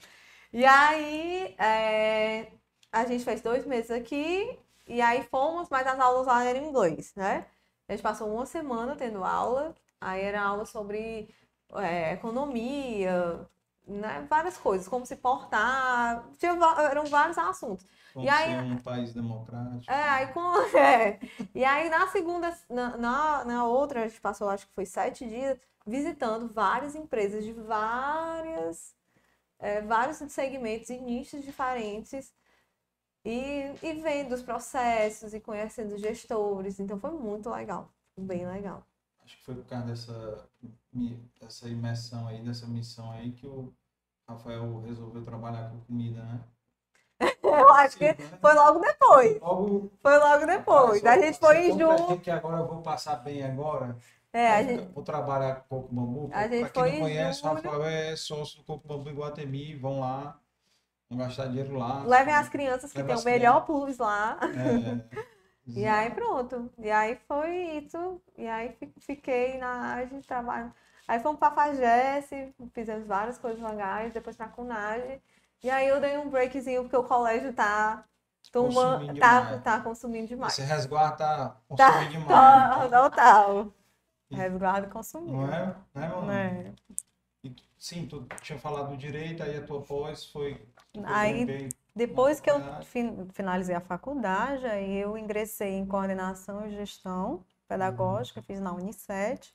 E 0.54 0.66
aí, 0.66 1.56
é, 1.60 2.54
a 2.92 3.06
gente 3.06 3.26
fez 3.26 3.42
dois 3.42 3.66
meses 3.66 3.92
aqui, 3.92 4.58
e 4.88 5.02
aí 5.02 5.24
fomos, 5.24 5.68
mas 5.70 5.86
as 5.86 6.00
aulas 6.00 6.26
lá 6.26 6.44
eram 6.46 6.62
em 6.62 6.70
inglês, 6.70 7.14
né? 7.16 7.46
A 7.88 7.92
gente 7.92 8.02
passou 8.02 8.34
uma 8.34 8.46
semana 8.46 8.96
tendo 8.96 9.24
aula, 9.26 9.76
aí 10.00 10.22
era 10.22 10.42
aula 10.42 10.66
sobre 10.66 11.30
é, 11.76 12.14
economia, 12.14 13.46
né? 13.86 14.26
várias 14.30 14.58
coisas, 14.58 14.88
como 14.88 15.06
se 15.06 15.18
portar, 15.18 16.24
tinha, 16.38 16.54
eram 16.90 17.06
vários 17.06 17.38
assuntos. 17.38 17.86
Como 18.14 18.26
e 18.26 18.30
aí, 18.30 18.72
um 18.72 18.78
país 18.78 19.14
democrático. 19.14 19.92
É, 19.92 20.10
aí 20.10 20.28
com, 20.34 20.42
é. 20.78 21.20
E 21.56 21.64
aí 21.64 21.90
na 21.90 22.08
segunda, 22.08 22.56
na, 22.70 22.98
na, 22.98 23.46
na, 23.46 23.66
outra, 23.66 24.04
a 24.04 24.08
gente 24.08 24.20
passou, 24.20 24.50
acho 24.50 24.68
que 24.68 24.74
foi 24.74 24.86
sete 24.86 25.28
dias, 25.28 25.58
visitando 25.86 26.48
várias 26.48 26.96
empresas 26.96 27.44
de 27.44 27.54
várias, 27.54 28.96
é, 29.60 29.82
vários 29.82 30.18
segmentos 30.32 30.90
e 30.90 30.98
nichos 30.98 31.44
diferentes. 31.44 32.34
E, 33.24 33.76
e 33.84 33.94
vendo 34.02 34.34
os 34.34 34.42
processos 34.42 35.34
e 35.34 35.40
conhecendo 35.40 35.94
os 35.94 36.02
gestores. 36.02 36.80
Então 36.80 37.00
foi 37.00 37.12
muito 37.12 37.50
legal. 37.50 37.94
Bem 38.18 38.48
legal. 38.48 38.84
Acho 39.24 39.38
que 39.38 39.44
foi 39.44 39.56
por 39.56 39.66
causa 39.66 39.86
dessa, 39.86 40.50
dessa 41.40 41.70
imersão 41.70 42.28
aí, 42.28 42.42
dessa 42.44 42.66
missão 42.68 43.12
aí, 43.12 43.32
que 43.32 43.46
o 43.46 43.72
Rafael 44.28 44.82
resolveu 44.82 45.24
trabalhar 45.24 45.70
com 45.70 45.80
comida, 45.82 46.24
né? 46.24 46.44
Eu 47.72 47.86
acho 47.86 47.98
que 47.98 48.14
foi 48.14 48.54
logo 48.54 48.80
depois. 48.80 49.42
Logo, 49.42 49.92
foi 50.02 50.18
logo 50.18 50.46
depois. 50.46 51.06
a 51.06 51.18
gente 51.18 51.40
foi 51.40 51.70
em 51.70 51.78
junho. 51.78 52.20
que 52.20 52.30
agora 52.30 52.58
eu 52.58 52.68
vou 52.68 52.82
passar 52.82 53.16
bem 53.18 53.44
agora. 53.44 53.98
É, 54.34 54.48
a 54.48 54.64
gente... 54.64 54.94
Vou 54.94 55.04
trabalhar 55.04 55.56
com 55.56 55.82
Coco 55.82 55.94
Bambu. 55.94 56.30
A 56.34 56.48
gente 56.48 56.70
pra 56.72 56.84
quem 56.84 56.94
não 56.94 57.02
conhece, 57.02 57.42
o 57.44 57.48
Rafael 57.48 57.84
é 57.86 58.16
sócio 58.16 58.60
do 58.60 58.64
Coco 58.64 58.88
Bambu 58.88 59.10
em 59.10 59.16
Guatemi. 59.16 59.76
Vão 59.76 60.00
lá, 60.00 60.40
vão 61.10 61.20
gastar 61.20 61.48
dinheiro 61.48 61.76
lá. 61.76 62.04
Levem 62.06 62.34
as 62.34 62.48
crianças 62.48 62.94
que 62.94 63.04
tem 63.04 63.16
o 63.16 63.24
melhor 63.24 63.66
plus 63.66 63.98
lá. 63.98 64.40
É. 64.42 65.26
e 65.68 65.86
aí 65.86 66.10
pronto. 66.12 66.72
E 66.78 66.90
aí 66.90 67.18
foi 67.28 67.84
isso. 67.84 68.22
E 68.38 68.48
aí 68.48 68.78
fiquei 69.00 69.58
na 69.58 70.04
de 70.06 70.26
trabalho. 70.26 70.74
Aí 71.08 71.20
fomos 71.20 71.40
para 71.40 71.54
Fagesse, 71.54 72.54
fizemos 72.74 73.06
várias 73.06 73.38
coisas 73.38 73.62
legais, 73.62 74.14
depois 74.14 74.38
para 74.38 74.48
Cunage. 74.48 75.22
E 75.64 75.70
aí 75.70 75.88
eu 75.88 76.02
dei 76.02 76.18
um 76.18 76.30
breakzinho, 76.30 76.84
porque 76.84 76.96
o 76.96 77.04
colégio 77.04 77.54
tá 77.54 78.04
consumindo, 78.52 79.20
tá, 79.20 79.42
demais. 79.42 79.64
tá 79.64 79.80
consumindo 79.80 80.28
demais. 80.28 80.54
Esse 80.54 80.68
resguardo 80.68 81.18
tá 81.18 81.58
consumindo 81.68 81.94
tá, 81.94 82.04
demais. 82.10 82.28
Tá, 82.28 82.90
total. 82.90 83.74
Resguardo 84.32 84.90
consumindo. 84.90 85.38
Não 85.38 85.54
é? 85.54 85.76
Não 85.94 86.04
é, 86.04 86.10
mano? 86.10 86.32
É. 86.32 86.74
E, 87.44 87.56
sim, 87.78 88.08
tu 88.08 88.26
tinha 88.42 88.58
falado 88.58 88.90
do 88.90 88.98
direito, 88.98 89.44
aí 89.44 89.58
a 89.58 89.66
tua 89.66 89.82
pós 89.82 90.26
foi... 90.26 90.66
Aí, 91.04 91.70
depois 91.96 92.40
que 92.40 92.50
eu 92.50 92.60
finalizei 93.34 93.76
a 93.76 93.82
faculdade, 93.82 94.66
aí 94.66 94.98
eu 94.98 95.18
ingressei 95.18 95.74
em 95.74 95.86
coordenação 95.86 96.66
e 96.66 96.72
gestão 96.72 97.44
pedagógica, 97.68 98.40
uhum. 98.40 98.46
fiz 98.46 98.60
na 98.60 98.74
Unicef. 98.74 99.54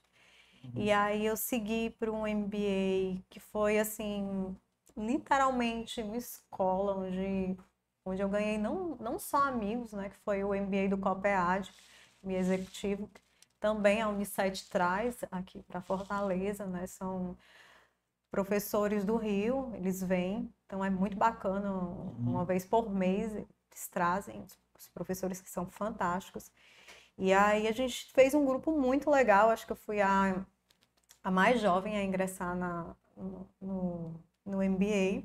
Uhum. 0.65 0.73
E 0.77 0.93
aí 0.93 1.27
eu 1.27 1.37
segui 1.37 1.91
para 1.91 2.11
um 2.11 2.27
MBA 2.27 3.23
que 3.29 3.41
foi 3.41 3.79
assim 3.79 4.57
literalmente 4.97 6.03
uma 6.03 6.17
escola 6.17 6.97
onde, 6.97 7.57
onde 8.05 8.23
eu 8.23 8.29
ganhei 8.29 8.59
não, 8.59 8.97
não 8.97 9.19
só 9.19 9.49
amigos, 9.49 9.93
né, 9.93 10.09
que 10.09 10.17
foi 10.19 10.43
o 10.43 10.55
MBA 10.55 10.89
do 10.89 10.99
COPEAD, 10.99 11.73
me 12.23 12.35
executivo, 12.35 13.11
também 13.61 14.01
a 14.01 14.09
Unicef 14.09 14.69
traz 14.69 15.19
aqui 15.31 15.63
para 15.63 15.81
Fortaleza, 15.81 16.67
né, 16.67 16.87
são 16.87 17.37
professores 18.31 19.05
do 19.05 19.17
Rio, 19.17 19.73
eles 19.75 20.03
vêm, 20.03 20.53
então 20.67 20.85
é 20.85 20.91
muito 20.91 21.17
bacana, 21.17 21.71
uhum. 21.73 22.15
uma 22.19 22.45
vez 22.45 22.65
por 22.65 22.91
mês 22.91 23.35
eles 23.35 23.89
trazem 23.91 24.45
os 24.79 24.89
professores 24.89 25.41
que 25.41 25.49
são 25.49 25.67
fantásticos. 25.71 26.51
E 27.19 27.33
aí 27.33 27.67
a 27.67 27.73
gente 27.73 28.13
fez 28.13 28.35
um 28.35 28.45
grupo 28.45 28.71
muito 28.73 29.11
legal, 29.11 29.49
acho 29.49 29.65
que 29.65 29.73
eu 29.73 29.77
fui 29.77 30.01
a, 30.01 30.45
a 31.25 31.31
mais 31.31 31.61
jovem 31.61 31.97
a 31.97 32.05
ingressar 32.05 32.55
na, 32.55 32.95
no, 33.17 33.49
no 33.61 34.21
MBA. 34.53 35.25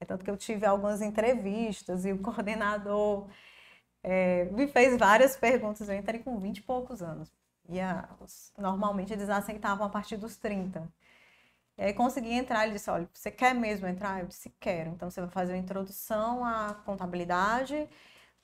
É 0.00 0.04
tanto 0.06 0.24
que 0.24 0.30
eu 0.30 0.36
tive 0.36 0.66
algumas 0.66 1.02
entrevistas 1.02 2.04
e 2.04 2.12
o 2.12 2.18
coordenador 2.22 3.28
é, 4.02 4.44
me 4.46 4.68
fez 4.68 4.96
várias 4.98 5.36
perguntas. 5.36 5.88
Eu 5.88 5.96
entrei 5.96 6.20
com 6.20 6.38
20 6.38 6.58
e 6.58 6.62
poucos 6.62 7.02
anos. 7.02 7.32
E 7.68 7.80
a, 7.80 8.08
os, 8.20 8.52
normalmente 8.58 9.12
eles 9.12 9.28
aceitavam 9.30 9.86
a 9.86 9.90
partir 9.90 10.16
dos 10.16 10.36
30. 10.36 10.88
E 11.76 11.82
aí 11.82 11.92
consegui 11.94 12.32
entrar, 12.32 12.64
ele 12.64 12.74
disse, 12.74 12.90
olha, 12.90 13.08
você 13.12 13.30
quer 13.30 13.54
mesmo 13.54 13.86
entrar? 13.88 14.20
Eu 14.20 14.26
disse, 14.26 14.50
quero. 14.60 14.90
Então 14.90 15.10
você 15.10 15.20
vai 15.20 15.30
fazer 15.30 15.52
uma 15.54 15.58
introdução 15.58 16.44
à 16.44 16.74
contabilidade, 16.84 17.88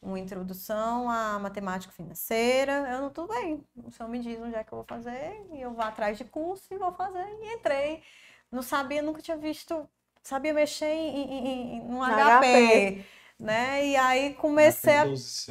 uma 0.02 0.18
introdução 0.18 1.10
à 1.10 1.38
matemática 1.38 1.92
financeira. 1.92 2.72
Eu 2.90 3.02
não, 3.02 3.10
tudo 3.10 3.28
bem. 3.32 3.64
O 3.84 3.90
senhor 3.90 4.08
me 4.08 4.18
diz 4.20 4.40
onde 4.40 4.54
é 4.56 4.64
que 4.64 4.72
eu 4.72 4.78
vou 4.78 4.84
fazer, 4.84 5.46
e 5.52 5.60
eu 5.60 5.72
vou 5.72 5.84
atrás 5.84 6.18
de 6.18 6.24
curso 6.24 6.72
e 6.74 6.78
vou 6.78 6.92
fazer. 6.92 7.24
E 7.42 7.54
entrei. 7.54 8.02
Não 8.50 8.62
sabia, 8.62 9.02
nunca 9.02 9.22
tinha 9.22 9.36
visto 9.36 9.88
sabia 10.22 10.52
mexer 10.52 10.86
em, 10.86 11.22
em, 11.22 11.76
em 11.76 11.80
um 11.82 12.02
HP, 12.02 12.16
HP, 12.40 13.04
né? 13.38 13.86
E 13.86 13.96
aí 13.96 14.34
comecei 14.34 14.96
a 14.96 15.06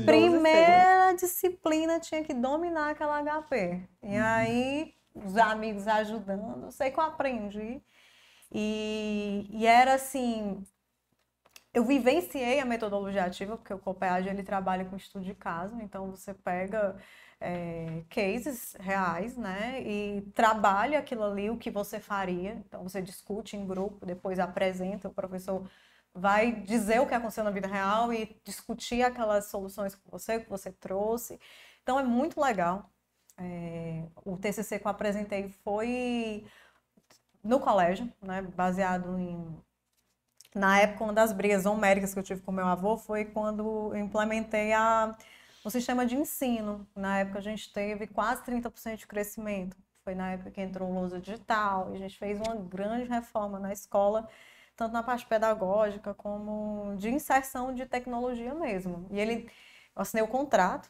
primeira 0.06 1.14
disciplina 1.14 2.00
tinha 2.00 2.24
que 2.24 2.34
dominar 2.34 2.92
aquela 2.92 3.22
HP. 3.22 3.82
E 4.04 4.08
uhum. 4.08 4.24
aí 4.24 4.94
os 5.14 5.38
amigos 5.38 5.88
ajudando, 5.88 6.72
sei 6.72 6.92
que 6.92 7.00
eu 7.00 7.04
aprendi. 7.04 7.82
E, 8.52 9.48
e 9.52 9.66
era 9.68 9.96
assim, 9.96 10.64
eu 11.74 11.84
vivenciei 11.84 12.60
a 12.60 12.66
metodologia 12.66 13.26
ativa, 13.26 13.58
porque 13.58 13.74
o 13.74 13.80
COPEAD 13.80 14.30
ele 14.30 14.44
trabalha 14.44 14.86
com 14.86 14.96
estudo 14.96 15.24
de 15.24 15.36
caso, 15.36 15.80
então 15.82 16.10
você 16.10 16.34
pega 16.34 16.96
é, 17.40 18.04
cases 18.10 18.76
reais, 18.80 19.38
né? 19.38 19.82
E 19.82 20.22
trabalha 20.34 21.00
aquilo 21.00 21.24
ali, 21.24 21.50
o 21.50 21.58
que 21.58 21.72
você 21.72 22.00
faria. 22.00 22.54
Então, 22.54 22.84
você 22.84 23.02
discute 23.02 23.56
em 23.58 23.66
grupo, 23.68 24.06
depois 24.06 24.40
apresenta, 24.40 25.08
o 25.08 25.14
professor 25.14 25.70
vai 26.14 26.52
dizer 26.52 27.00
o 27.02 27.08
que 27.08 27.14
aconteceu 27.14 27.44
na 27.44 27.52
vida 27.52 27.68
real 27.68 28.14
e 28.14 28.40
discutir 28.44 29.04
aquelas 29.04 29.46
soluções 29.46 29.96
com 29.96 30.10
você, 30.12 30.40
que 30.40 30.50
você 30.50 30.72
trouxe. 30.72 31.40
Então, 31.84 32.00
é 32.00 32.04
muito 32.04 32.42
legal. 32.42 32.90
É, 33.38 34.04
o 34.26 34.38
TCC 34.38 34.80
que 34.80 34.86
eu 34.88 34.92
apresentei 34.92 35.50
foi 35.64 36.46
no 37.44 37.60
colégio, 37.60 38.12
né? 38.22 38.42
Baseado 38.42 39.18
em 39.18 39.58
na 40.54 40.80
época, 40.80 41.04
uma 41.04 41.14
das 41.14 41.32
brigas 41.32 41.66
homéricas 41.66 42.14
que 42.14 42.20
eu 42.20 42.24
tive 42.24 42.42
com 42.42 42.52
meu 42.52 42.66
avô 42.66 42.98
foi 42.98 43.26
quando 43.26 43.92
eu 43.94 43.98
implementei 43.98 44.74
a 44.74 45.16
o 45.64 45.70
sistema 45.70 46.06
de 46.06 46.16
ensino. 46.16 46.88
Na 46.96 47.20
época 47.20 47.40
a 47.40 47.42
gente 47.42 47.72
teve 47.72 48.08
quase 48.08 48.44
30% 48.44 48.98
de 48.98 49.08
crescimento. 49.08 49.78
Foi 50.04 50.16
na 50.16 50.32
época 50.32 50.52
que 50.52 50.62
entrou 50.62 50.90
o 50.90 50.94
lousa 50.94 51.20
digital 51.20 51.92
e 51.92 51.96
a 51.96 52.00
gente 52.00 52.18
fez 52.18 52.40
uma 52.40 52.56
grande 52.56 53.08
reforma 53.10 53.60
na 53.60 53.72
escola, 53.72 54.28
tanto 54.76 54.94
na 54.94 55.04
parte 55.04 55.26
pedagógica 55.26 56.14
como 56.14 56.96
de 56.98 57.10
inserção 57.10 57.74
de 57.74 57.86
tecnologia 57.86 58.54
mesmo. 58.54 59.08
E 59.12 59.20
ele, 59.20 59.50
eu 59.96 60.02
assinei 60.02 60.24
o 60.24 60.28
contrato 60.28 60.90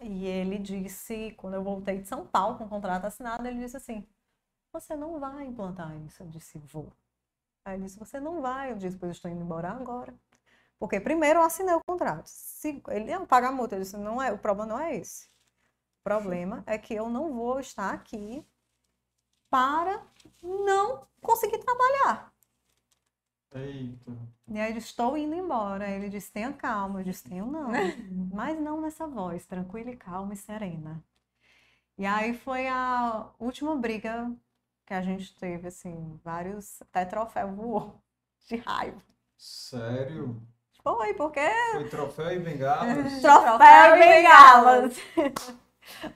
e 0.00 0.26
ele 0.26 0.58
disse, 0.58 1.32
quando 1.36 1.54
eu 1.54 1.62
voltei 1.62 1.98
de 1.98 2.08
São 2.08 2.26
Paulo 2.26 2.56
com 2.58 2.64
o 2.64 2.68
contrato 2.68 3.04
assinado, 3.04 3.46
ele 3.46 3.60
disse 3.60 3.76
assim, 3.76 4.06
você 4.72 4.96
não 4.96 5.18
vai 5.20 5.46
implantar 5.46 5.94
isso. 6.06 6.22
Eu 6.22 6.28
disse, 6.28 6.58
vou. 6.58 6.92
Aí 7.64 7.76
ele 7.76 7.84
disse, 7.84 7.98
você 7.98 8.20
não 8.20 8.40
vai. 8.40 8.72
Eu 8.72 8.76
disse, 8.76 8.96
pois 8.96 9.08
eu 9.10 9.12
estou 9.12 9.30
indo 9.30 9.42
embora 9.42 9.70
agora. 9.70 10.14
Porque 10.78 11.00
primeiro 11.00 11.40
eu 11.40 11.44
assinei 11.44 11.74
o 11.74 11.80
contrato. 11.86 12.28
Se 12.28 12.82
ele 12.88 13.12
não 13.12 13.26
paga 13.26 13.48
a 13.48 13.52
multa, 13.52 13.76
eu 13.76 13.80
disse, 13.80 13.96
não 13.96 14.22
é, 14.22 14.32
o 14.32 14.38
problema 14.38 14.74
não 14.74 14.78
é 14.78 14.96
esse. 14.96 15.26
O 16.00 16.04
problema 16.04 16.62
é 16.66 16.78
que 16.78 16.94
eu 16.94 17.08
não 17.08 17.32
vou 17.32 17.58
estar 17.60 17.92
aqui 17.92 18.44
para 19.50 20.06
não 20.42 21.06
conseguir 21.20 21.58
trabalhar. 21.58 22.32
Eita. 23.54 24.12
E 24.46 24.58
aí 24.60 24.72
eu 24.72 24.78
estou 24.78 25.16
indo 25.16 25.34
embora. 25.34 25.90
Ele 25.90 26.08
disse, 26.08 26.32
tenha 26.32 26.52
calma. 26.52 27.00
Eu 27.00 27.04
disse, 27.04 27.24
tenho 27.28 27.46
não. 27.46 27.70
Mas 28.32 28.60
não 28.60 28.80
nessa 28.80 29.06
voz, 29.06 29.46
tranquila 29.46 29.90
e 29.90 29.96
calma 29.96 30.34
e 30.34 30.36
serena. 30.36 31.02
E 31.96 32.06
aí 32.06 32.32
foi 32.32 32.68
a 32.68 33.30
última 33.38 33.74
briga 33.74 34.32
que 34.86 34.94
a 34.94 35.02
gente 35.02 35.34
teve, 35.38 35.68
assim, 35.68 36.18
vários, 36.24 36.80
até 36.82 37.04
troféu 37.04 37.52
voou 37.54 38.00
de 38.46 38.56
raiva. 38.56 39.02
Sério? 39.36 40.40
Foi, 40.82 41.14
porque. 41.14 41.40
Foi 41.72 41.88
troféu 41.88 42.32
e 42.32 42.38
bengalas. 42.38 43.20
troféu 43.20 43.96
e 43.96 43.98
bengalas. 43.98 44.96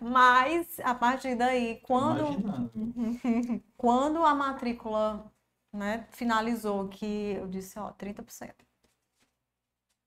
Mas 0.00 0.78
a 0.80 0.94
partir 0.94 1.34
daí, 1.34 1.80
quando, 1.80 2.70
quando 3.76 4.24
a 4.24 4.34
matrícula 4.34 5.32
né, 5.72 6.06
finalizou, 6.10 6.88
que 6.88 7.32
eu 7.32 7.46
disse, 7.48 7.78
ó, 7.78 7.92
30%. 7.92 8.54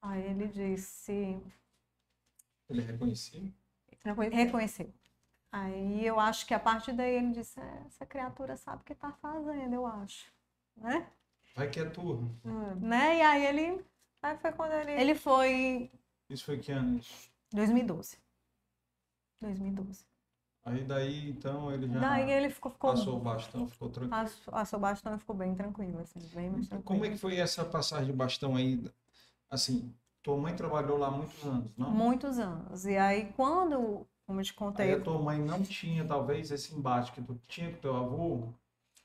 Aí 0.01 0.23
ele 0.23 0.47
disse. 0.47 1.41
Ele 2.69 2.81
reconheceu? 2.81 3.51
Reconheceu. 4.31 4.93
Aí 5.51 6.05
eu 6.05 6.19
acho 6.19 6.45
que 6.45 6.53
a 6.53 6.59
partir 6.59 6.93
daí 6.93 7.15
ele 7.15 7.31
disse, 7.31 7.59
é, 7.59 7.83
essa 7.87 8.05
criatura 8.05 8.57
sabe 8.57 8.81
o 8.81 8.85
que 8.85 8.93
está 8.93 9.11
fazendo, 9.13 9.73
eu 9.73 9.85
acho. 9.85 10.31
Né? 10.75 11.07
Vai 11.55 11.69
que 11.69 11.79
é 11.79 11.85
turno. 11.85 12.37
Né? 12.79 13.19
E 13.19 13.21
aí 13.21 13.45
ele 13.45 13.85
Aí 14.25 14.35
foi 14.37 14.51
quando 14.53 14.71
ele. 14.71 14.91
Ele 14.91 15.13
foi. 15.13 15.91
Isso 16.31 16.45
foi 16.45 16.57
que 16.57 16.71
ano? 16.71 16.99
2012. 17.53 18.17
2012. 19.39 20.03
Aí 20.63 20.83
daí, 20.83 21.29
então, 21.29 21.71
ele 21.71 21.87
já 21.87 21.99
daí 21.99 22.31
ele 22.31 22.49
ficou, 22.49 22.71
ficou... 22.71 22.89
passou 22.89 23.17
o 23.17 23.19
bastão, 23.19 23.67
ficou 23.67 23.87
tranquilo. 23.87 24.29
Passou 24.49 24.79
o 24.79 24.81
bastão 24.81 25.15
e 25.15 25.19
ficou 25.19 25.35
bem 25.35 25.53
tranquilo, 25.53 25.99
assim, 25.99 26.19
bem 26.33 26.49
mais 26.49 26.67
tranquilo. 26.67 26.83
Como 26.83 27.05
é 27.05 27.09
que 27.11 27.17
foi 27.17 27.37
essa 27.37 27.63
passagem 27.63 28.07
de 28.07 28.13
bastão 28.13 28.55
aí? 28.55 28.83
Assim, 29.47 29.93
tua 30.23 30.35
mãe 30.35 30.55
trabalhou 30.55 30.97
lá 30.97 31.11
muitos 31.11 31.43
anos, 31.43 31.71
não? 31.77 31.91
Muitos 31.91 32.39
anos. 32.39 32.83
E 32.83 32.97
aí, 32.97 33.31
quando, 33.33 34.07
como 34.25 34.39
eu 34.39 34.43
te 34.43 34.55
contei... 34.55 34.87
Aí 34.87 34.93
a 34.95 35.03
tua 35.03 35.21
mãe 35.21 35.39
não 35.39 35.61
tinha, 35.61 36.03
talvez, 36.03 36.49
esse 36.49 36.73
embate 36.73 37.11
que 37.11 37.21
tu 37.21 37.39
tinha 37.47 37.71
com 37.71 37.77
teu 37.77 37.95
avô, 37.95 38.49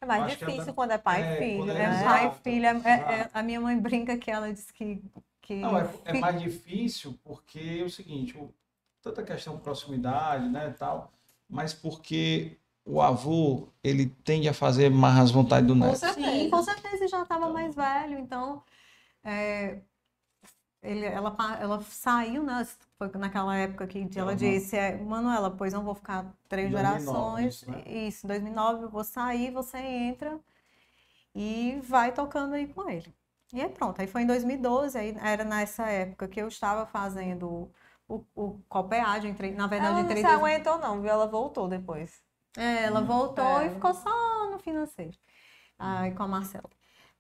é 0.00 0.06
mais 0.06 0.30
difícil 0.32 0.62
ela... 0.62 0.72
quando 0.72 0.90
é 0.92 0.98
pai 0.98 1.22
é, 1.22 1.34
e 1.34 1.38
filho, 1.38 1.70
é 1.70 1.74
né? 1.74 2.04
pai 2.04 2.26
e 2.28 2.42
filho. 2.42 2.66
É, 2.66 2.80
é, 2.84 2.92
é, 2.92 3.30
a 3.32 3.42
minha 3.42 3.60
mãe 3.60 3.78
brinca 3.78 4.16
que 4.16 4.30
ela 4.30 4.52
diz 4.52 4.70
que. 4.70 5.02
que... 5.42 5.56
Não, 5.56 5.78
é, 5.78 5.90
é 6.04 6.18
mais 6.18 6.40
difícil 6.40 7.18
porque 7.22 7.78
é 7.80 7.84
o 7.84 7.90
seguinte: 7.90 8.36
o, 8.36 8.52
tanta 9.02 9.22
questão 9.22 9.56
de 9.56 9.62
proximidade, 9.62 10.48
né, 10.48 10.74
tal, 10.78 11.12
mas 11.48 11.74
porque 11.74 12.56
o 12.84 13.00
avô, 13.00 13.68
ele 13.84 14.06
tende 14.24 14.48
a 14.48 14.54
fazer 14.54 14.90
mais 14.90 15.18
as 15.18 15.30
vontades 15.30 15.66
do 15.66 15.74
Com 15.74 15.80
neto. 15.80 15.96
certeza. 15.96 16.30
Sim, 16.30 16.50
com 16.50 16.62
certeza 16.62 17.08
já 17.08 17.22
estava 17.22 17.50
mais 17.50 17.74
velho, 17.74 18.18
então 18.18 18.62
é, 19.22 19.80
ele, 20.82 21.04
ela, 21.04 21.36
ela 21.60 21.80
saiu, 21.82 22.42
né? 22.42 22.66
Foi 23.00 23.08
naquela 23.18 23.56
época 23.56 23.86
que 23.86 24.06
ela 24.16 24.32
Aham. 24.32 24.36
disse, 24.36 24.76
é, 24.76 24.94
Manuela, 24.94 25.50
pois 25.50 25.72
não 25.72 25.82
vou 25.82 25.94
ficar 25.94 26.34
três 26.50 26.70
2009 26.70 27.42
gerações. 27.42 27.54
isso, 27.54 27.70
né? 27.70 27.82
Isso, 27.86 28.26
2009 28.26 28.84
eu 28.84 28.90
vou 28.90 29.02
sair, 29.02 29.50
você 29.50 29.78
entra 29.78 30.38
e 31.34 31.80
vai 31.82 32.12
tocando 32.12 32.54
aí 32.54 32.68
com 32.68 32.88
ele. 32.90 33.14
E 33.52 33.60
aí 33.60 33.68
pronto, 33.68 34.00
aí 34.00 34.06
foi 34.06 34.22
em 34.22 34.26
2012, 34.26 34.98
aí 34.98 35.16
era 35.20 35.44
nessa 35.44 35.86
época 35.88 36.28
que 36.28 36.40
eu 36.40 36.48
estava 36.48 36.86
fazendo 36.86 37.70
o, 38.06 38.24
o 38.34 38.58
Copeage, 38.68 39.28
entrei, 39.28 39.52
na 39.54 39.66
verdade 39.66 39.92
Ela 39.94 40.02
não 40.02 40.10
entrei 40.10 40.22
se 40.22 40.28
em 40.28 40.34
aguentou, 40.34 40.78
não, 40.78 41.00
viu? 41.00 41.10
Ela 41.10 41.26
voltou 41.26 41.68
depois. 41.68 42.22
é, 42.56 42.84
ela 42.84 43.00
Hum. 43.00 43.06
voltou 43.06 43.44
É. 43.44 43.66
e 43.66 43.70
ficou 43.70 43.94
só 43.94 44.50
no 44.50 44.58
financeiro. 44.58 45.16
Aí 45.78 46.12
com 46.14 46.22
a 46.24 46.28
Marcela. 46.28 46.68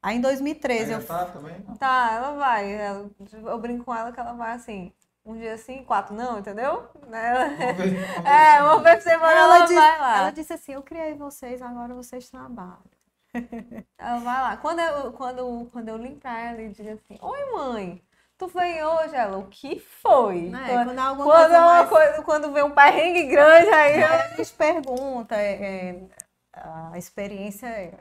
Aí 0.02 0.16
em 0.16 0.20
2013 0.20 0.92
eu 0.92 0.98
Ainda 0.98 1.06
tá 1.06 1.24
também? 1.26 1.60
Tá, 1.78 2.10
ela 2.12 2.32
vai. 2.36 2.72
ela- 2.74 3.10
eu 3.46 3.58
brinco 3.58 3.84
com 3.84 3.94
ela 3.94 4.12
que 4.12 4.20
ela 4.20 4.32
vai 4.34 4.52
assim. 4.52 4.92
Um 5.30 5.38
dia 5.38 5.56
sim, 5.58 5.84
quatro 5.84 6.14
não, 6.14 6.38
entendeu? 6.38 6.88
Né? 7.06 7.34
Vamos 7.34 7.76
ver, 7.76 7.94
vamos 7.94 8.22
ver 8.24 8.26
É, 8.28 8.56
se- 8.56 8.62
uma 8.62 8.78
vez 8.80 8.96
por 8.96 9.02
semana 9.10 9.32
Ela 9.32 9.56
ela, 9.56 9.60
disse- 9.66 9.74
vai 9.74 9.98
lá. 10.00 10.18
Ela 10.18 10.30
disse 10.30 10.52
assim: 10.52 10.72
Eu 10.72 10.82
criei 10.82 11.14
vocês, 11.14 11.62
agora 11.62 11.94
vocês 11.94 12.28
trabalham. 12.30 12.82
Ela 13.98 14.18
vai 14.18 14.42
lá. 14.42 14.56
Quando 14.56 14.80
eu, 14.80 15.12
quando, 15.12 15.68
quando 15.72 15.88
eu 15.88 15.96
ligo 15.96 16.16
pra 16.18 16.36
ela 16.38 16.60
e 16.62 16.68
digo 16.70 16.90
assim, 16.90 17.16
Oi, 17.22 17.52
mãe, 17.52 18.02
tu 18.36 18.48
veio 18.48 18.88
hoje? 18.88 19.14
Ela, 19.14 19.38
o 19.38 19.46
que 19.46 19.78
foi? 19.78 20.48
Né? 20.50 20.66
Quando, 20.68 20.86
Quando, 20.88 20.98
alguma 20.98 21.24
quando 21.24 21.38
coisa 21.42 21.54
é 21.56 21.60
uma 21.60 21.74
mais- 21.74 21.88
coisa, 21.88 22.22
quando 22.22 22.52
vem 22.52 22.62
um 22.64 22.72
perrengue 22.74 23.28
grande. 23.28 23.68
Aí 23.68 24.02
a 24.02 24.28
gente 24.34 24.52
pergunta, 24.54 25.36
é, 25.36 25.90
é, 25.90 26.08
a 26.92 26.98
experiência 26.98 27.66
é- 27.68 27.94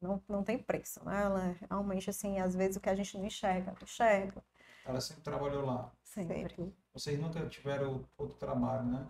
não, 0.00 0.22
não 0.28 0.42
tem 0.42 0.56
preço, 0.58 1.04
né? 1.04 1.22
Ela 1.22 1.54
realmente, 1.68 2.08
assim, 2.08 2.38
às 2.40 2.54
vezes 2.54 2.76
o 2.76 2.80
que 2.80 2.88
a 2.88 2.94
gente 2.94 3.18
não 3.18 3.26
enxerga, 3.26 3.72
não 3.72 3.78
enxerga. 3.82 4.42
Ela 4.86 5.00
sempre 5.00 5.22
trabalhou 5.24 5.64
lá. 5.66 5.90
Sempre. 6.24 6.74
Vocês 6.94 7.18
nunca 7.20 7.44
tiveram 7.46 8.04
outro 8.16 8.36
trabalho, 8.38 8.84
né? 8.84 9.06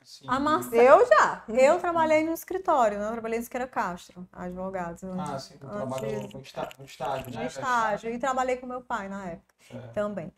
Assim, 0.00 0.24
A 0.28 0.38
Marcela, 0.38 0.82
Eu 0.82 1.06
já. 1.06 1.44
eu 1.48 1.78
trabalhei 1.80 2.24
no 2.24 2.32
escritório, 2.32 2.98
né? 2.98 3.06
Eu 3.08 3.12
trabalhei 3.12 3.38
no 3.38 3.44
Siqueira 3.44 3.66
Castro, 3.66 4.26
advogados. 4.32 5.02
Ah, 5.04 5.38
sim, 5.38 5.58
trabalhou 5.58 6.28
no 6.32 6.40
está- 6.40 6.68
no 6.78 6.84
estágio, 6.84 7.34
né? 7.34 7.46
estágio. 7.46 8.10
E 8.10 8.18
trabalhei 8.18 8.56
com 8.56 8.66
meu 8.66 8.80
pai 8.80 9.08
na 9.08 9.26
época 9.30 9.54
É. 9.74 9.78
também. 9.88 10.32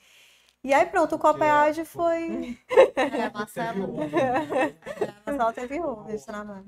E 0.65 0.75
aí 0.75 0.87
pronto, 0.87 1.15
o 1.15 1.19
Copeage 1.19 1.85
foi. 1.85 2.59
É, 2.99 3.25
a 3.27 3.31
Marcela, 3.31 3.73
Teve 3.75 3.85
um, 3.85 4.01
a 4.03 5.31
Marcela 5.31 5.53
teve 5.53 5.81
um 5.81 6.05
desse 6.05 6.27
trabalho. 6.27 6.65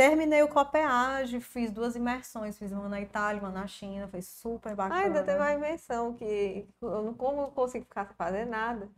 Terminei 0.00 0.42
o 0.42 0.48
Copeage, 0.48 1.42
fiz 1.42 1.70
duas 1.70 1.94
imersões, 1.94 2.56
fiz 2.58 2.72
uma 2.72 2.88
na 2.88 3.02
Itália, 3.02 3.42
uma 3.42 3.50
na 3.50 3.66
China, 3.66 4.08
foi 4.08 4.22
super 4.22 4.74
bacana. 4.74 4.98
Ah, 4.98 5.06
ainda 5.06 5.22
teve 5.22 5.38
uma 5.38 5.52
invenção 5.52 6.14
que 6.14 6.66
eu 6.80 7.02
não 7.02 7.12
como 7.12 7.42
eu 7.42 7.42
não 7.42 7.50
consigo 7.50 7.84
ficar 7.84 8.06
sem 8.06 8.16
fazer 8.16 8.46
nada. 8.46 8.88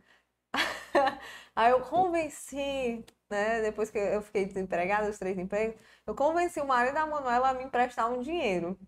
Aí 1.53 1.71
eu 1.71 1.81
convenci, 1.81 3.03
né? 3.29 3.61
Depois 3.61 3.89
que 3.91 3.97
eu 3.97 4.21
fiquei 4.21 4.45
desempregada, 4.45 5.09
os 5.09 5.19
três 5.19 5.37
empregos, 5.37 5.75
eu 6.07 6.15
convenci 6.15 6.61
o 6.61 6.65
marido 6.67 6.93
da 6.93 7.05
Manuela 7.05 7.49
a 7.49 7.53
me 7.53 7.65
emprestar 7.65 8.09
um 8.09 8.21
dinheiro 8.21 8.79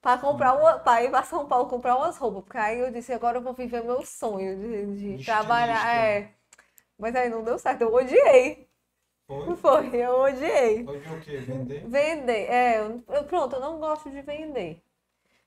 para 0.00 0.20
comprar 0.20 0.54
uma, 0.54 0.80
para 0.80 1.04
ir 1.04 1.10
para 1.10 1.24
São 1.24 1.46
Paulo 1.48 1.68
comprar 1.68 1.96
umas 1.96 2.16
roupas, 2.18 2.44
porque 2.44 2.58
aí 2.58 2.80
eu 2.80 2.90
disse, 2.90 3.12
agora 3.12 3.38
eu 3.38 3.42
vou 3.42 3.54
viver 3.54 3.84
meu 3.84 4.04
sonho 4.04 4.56
de, 4.96 5.18
de 5.18 5.24
trabalhar, 5.24 5.88
é. 5.96 6.34
Mas 6.98 7.14
aí 7.16 7.28
não 7.30 7.44
deu 7.44 7.58
certo, 7.58 7.82
eu 7.82 7.94
odiei. 7.94 8.68
Foi? 9.26 9.56
Foi, 9.56 9.96
eu 9.96 10.20
odiei. 10.20 10.84
Foi 10.84 10.98
o 10.98 11.20
quê? 11.20 11.36
Vender? 11.38 11.86
Vender, 11.86 12.50
é, 12.50 12.78
eu, 12.80 13.02
eu- 13.08 13.24
pronto, 13.24 13.56
eu 13.56 13.60
não 13.60 13.78
gosto 13.78 14.10
de 14.10 14.20
vender. 14.22 14.82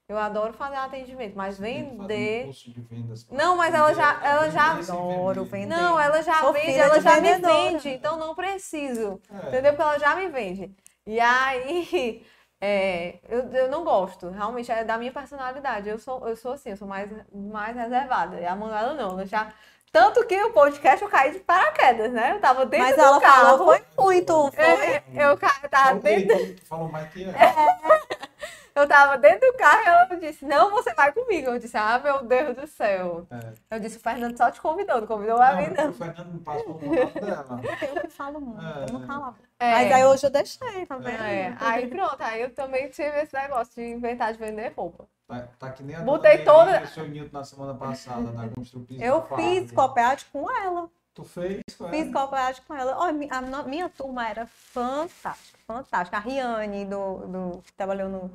Eu 0.07 0.17
adoro 0.17 0.53
fazer 0.53 0.77
atendimento, 0.77 1.35
mas 1.35 1.57
fazer 1.57 1.83
um 1.83 2.07
vender. 2.07 2.45
curso 2.45 2.71
de 2.71 2.81
vendas 2.81 3.27
Não, 3.29 3.57
mas 3.57 3.73
ela 3.75 3.93
já- 3.93 4.13
vender, 4.13 4.25
ela 4.27 4.49
já- 4.51 4.73
vender 4.75 4.91
Adoro 4.91 5.43
vender. 5.45 5.57
vender. 5.67 5.75
Não, 5.81 5.99
ela 5.99 6.21
já 6.23 6.39
Sou 6.39 6.53
vende, 6.53 6.79
ela 6.79 7.01
já 7.01 7.15
me 7.15 7.21
vendedora. 7.29 7.53
vende, 7.71 7.89
então 7.89 8.17
não 8.17 8.33
preciso. 8.35 9.21
É. 9.29 9.47
Entendeu? 9.47 9.71
Porque 9.73 9.81
ela 9.83 9.99
já 9.99 10.15
me 10.15 10.27
vende. 10.29 10.75
E 11.05 11.19
aí, 11.19 12.25
é, 12.61 13.19
eu, 13.29 13.51
eu 13.53 13.69
não 13.69 13.83
gosto, 13.83 14.29
realmente 14.29 14.71
é 14.71 14.83
da 14.85 14.97
minha 14.97 15.11
personalidade. 15.11 15.89
Eu 15.89 15.99
sou, 15.99 16.27
eu 16.27 16.35
sou 16.37 16.53
assim, 16.53 16.69
eu 16.71 16.77
sou 16.77 16.87
mais, 16.87 17.09
mais 17.33 17.75
reservada. 17.75 18.39
E 18.39 18.45
a 18.45 18.55
Manuela 18.55 18.93
não, 18.93 19.11
ela 19.11 19.25
já. 19.25 19.53
Tanto 19.91 20.25
que 20.25 20.35
o 20.43 20.51
podcast 20.51 21.01
eu 21.03 21.09
caí 21.09 21.31
de 21.31 21.39
paraquedas, 21.39 22.11
né? 22.11 22.33
Eu 22.33 22.39
tava 22.39 22.65
dentro 22.65 22.85
Mas 22.87 22.95
do 22.95 23.01
ela 23.01 23.19
carro. 23.21 23.57
falou, 23.57 23.65
foi 23.65 23.83
muito, 23.97 24.51
foi. 24.51 24.63
É, 24.65 25.03
eu, 25.15 25.37
ca- 25.37 25.55
eu 25.63 25.69
tava 25.69 25.99
dentro 25.99 26.55
falou 26.67 26.89
mais 26.91 27.09
que 27.11 27.23
é. 27.23 28.37
Eu 28.75 28.87
tava 28.87 29.17
dentro 29.17 29.51
do 29.51 29.57
carro 29.57 29.81
e 29.83 29.87
ela 29.87 30.05
disse, 30.19 30.45
não, 30.45 30.69
você 30.69 30.93
vai 30.93 31.11
comigo. 31.11 31.49
Eu 31.49 31.57
disse, 31.57 31.75
ah, 31.75 31.97
meu 31.97 32.23
Deus 32.23 32.55
do 32.55 32.67
céu. 32.67 33.25
É. 33.31 33.75
Eu 33.75 33.79
disse, 33.79 33.97
o 33.97 33.99
Fernando 33.99 34.37
só 34.37 34.51
te 34.51 34.61
convidou, 34.61 34.99
não 35.01 35.07
convidou 35.07 35.41
a 35.41 35.53
mim, 35.55 35.69
Não, 35.75 35.85
não. 35.85 35.89
o 35.89 35.93
Fernando 35.93 36.31
me 36.31 36.39
passou 36.41 36.69
o 36.75 36.79
contato 36.79 37.19
dela. 37.19 37.61
Eu 37.81 38.01
que 38.01 38.07
falo 38.09 38.39
muito, 38.39 38.61
eu 38.61 38.93
não 38.93 39.03
É. 39.03 39.07
falava. 39.07 39.35
É. 39.59 39.71
Mas 39.71 39.91
aí 39.93 40.05
hoje 40.05 40.27
eu 40.27 40.29
deixei, 40.29 40.85
tá 40.85 40.95
vendo? 40.97 41.23
É, 41.23 41.55
aí 41.59 41.87
pronto, 41.87 42.17
aí 42.21 42.41
eu 42.43 42.53
também 42.53 42.87
tive 42.89 43.19
esse 43.21 43.33
negócio 43.33 43.73
de 43.73 43.81
inventar 43.83 44.31
de 44.31 44.37
vender 44.37 44.71
roupa. 44.77 45.05
Tá, 45.27 45.41
tá 45.59 45.71
que 45.71 45.83
nem 45.83 45.95
a 45.95 46.01
Botei 46.01 46.43
toda- 46.45 46.83
o 46.83 46.87
seu 46.87 47.07
Nilton 47.07 47.37
na 47.37 47.43
semana 47.43 47.73
passada, 47.75 48.31
na 48.31 48.47
construção. 48.47 48.97
Eu 48.97 49.21
fiz 49.35 49.71
Copeage 49.71 50.25
com 50.31 50.49
ela. 50.49 50.89
Tu 51.13 51.23
fez? 51.25 51.61
Foi? 51.77 51.89
Fiz 51.89 52.13
Copeage 52.13 52.61
com 52.61 52.73
ela. 52.73 53.11
Mi- 53.11 53.27
a 53.29 53.41
minha 53.63 53.89
turma 53.89 54.27
era 54.29 54.45
fantástica, 54.45 55.59
fantástica. 55.67 56.15
A 56.15 56.19
Riane, 56.21 56.85
do, 56.85 57.17
do, 57.27 57.61
que 57.63 57.73
trabalhou 57.73 58.07
no. 58.07 58.31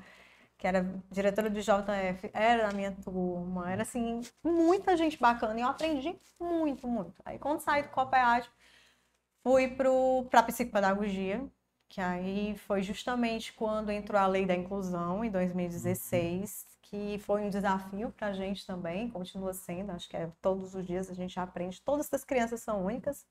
que 0.58 0.66
era 0.66 0.84
diretora 1.10 1.48
do 1.48 1.60
JF, 1.60 2.30
era 2.34 2.68
da 2.68 2.72
minha 2.74 2.92
turma. 2.92 3.72
Era 3.72 3.82
assim, 3.82 4.20
muita 4.44 4.94
gente 4.96 5.18
bacana. 5.18 5.58
E 5.58 5.62
eu 5.62 5.68
aprendi 5.68 6.14
muito, 6.38 6.86
muito. 6.86 7.14
Aí 7.24 7.38
quando 7.38 7.60
saí 7.60 7.82
do 7.84 7.88
Copeage, 7.88 8.48
fui 9.42 9.66
para 10.30 10.42
psicopedagogia, 10.42 11.42
que 11.88 12.00
aí 12.00 12.56
foi 12.66 12.82
justamente 12.82 13.52
quando 13.54 13.90
entrou 13.90 14.20
a 14.20 14.26
lei 14.26 14.44
da 14.46 14.54
inclusão, 14.54 15.24
em 15.24 15.30
2016, 15.30 16.66
que 16.92 17.18
foi 17.20 17.40
um 17.40 17.48
desafio 17.48 18.12
para 18.12 18.26
a 18.26 18.32
gente 18.34 18.66
também, 18.66 19.08
continua 19.08 19.54
sendo, 19.54 19.92
acho 19.92 20.06
que 20.10 20.14
é 20.14 20.30
todos 20.42 20.74
os 20.74 20.86
dias 20.86 21.08
a 21.08 21.14
gente 21.14 21.40
aprende, 21.40 21.80
todas 21.80 22.12
as 22.12 22.22
crianças 22.22 22.60
são 22.60 22.84
únicas. 22.84 23.26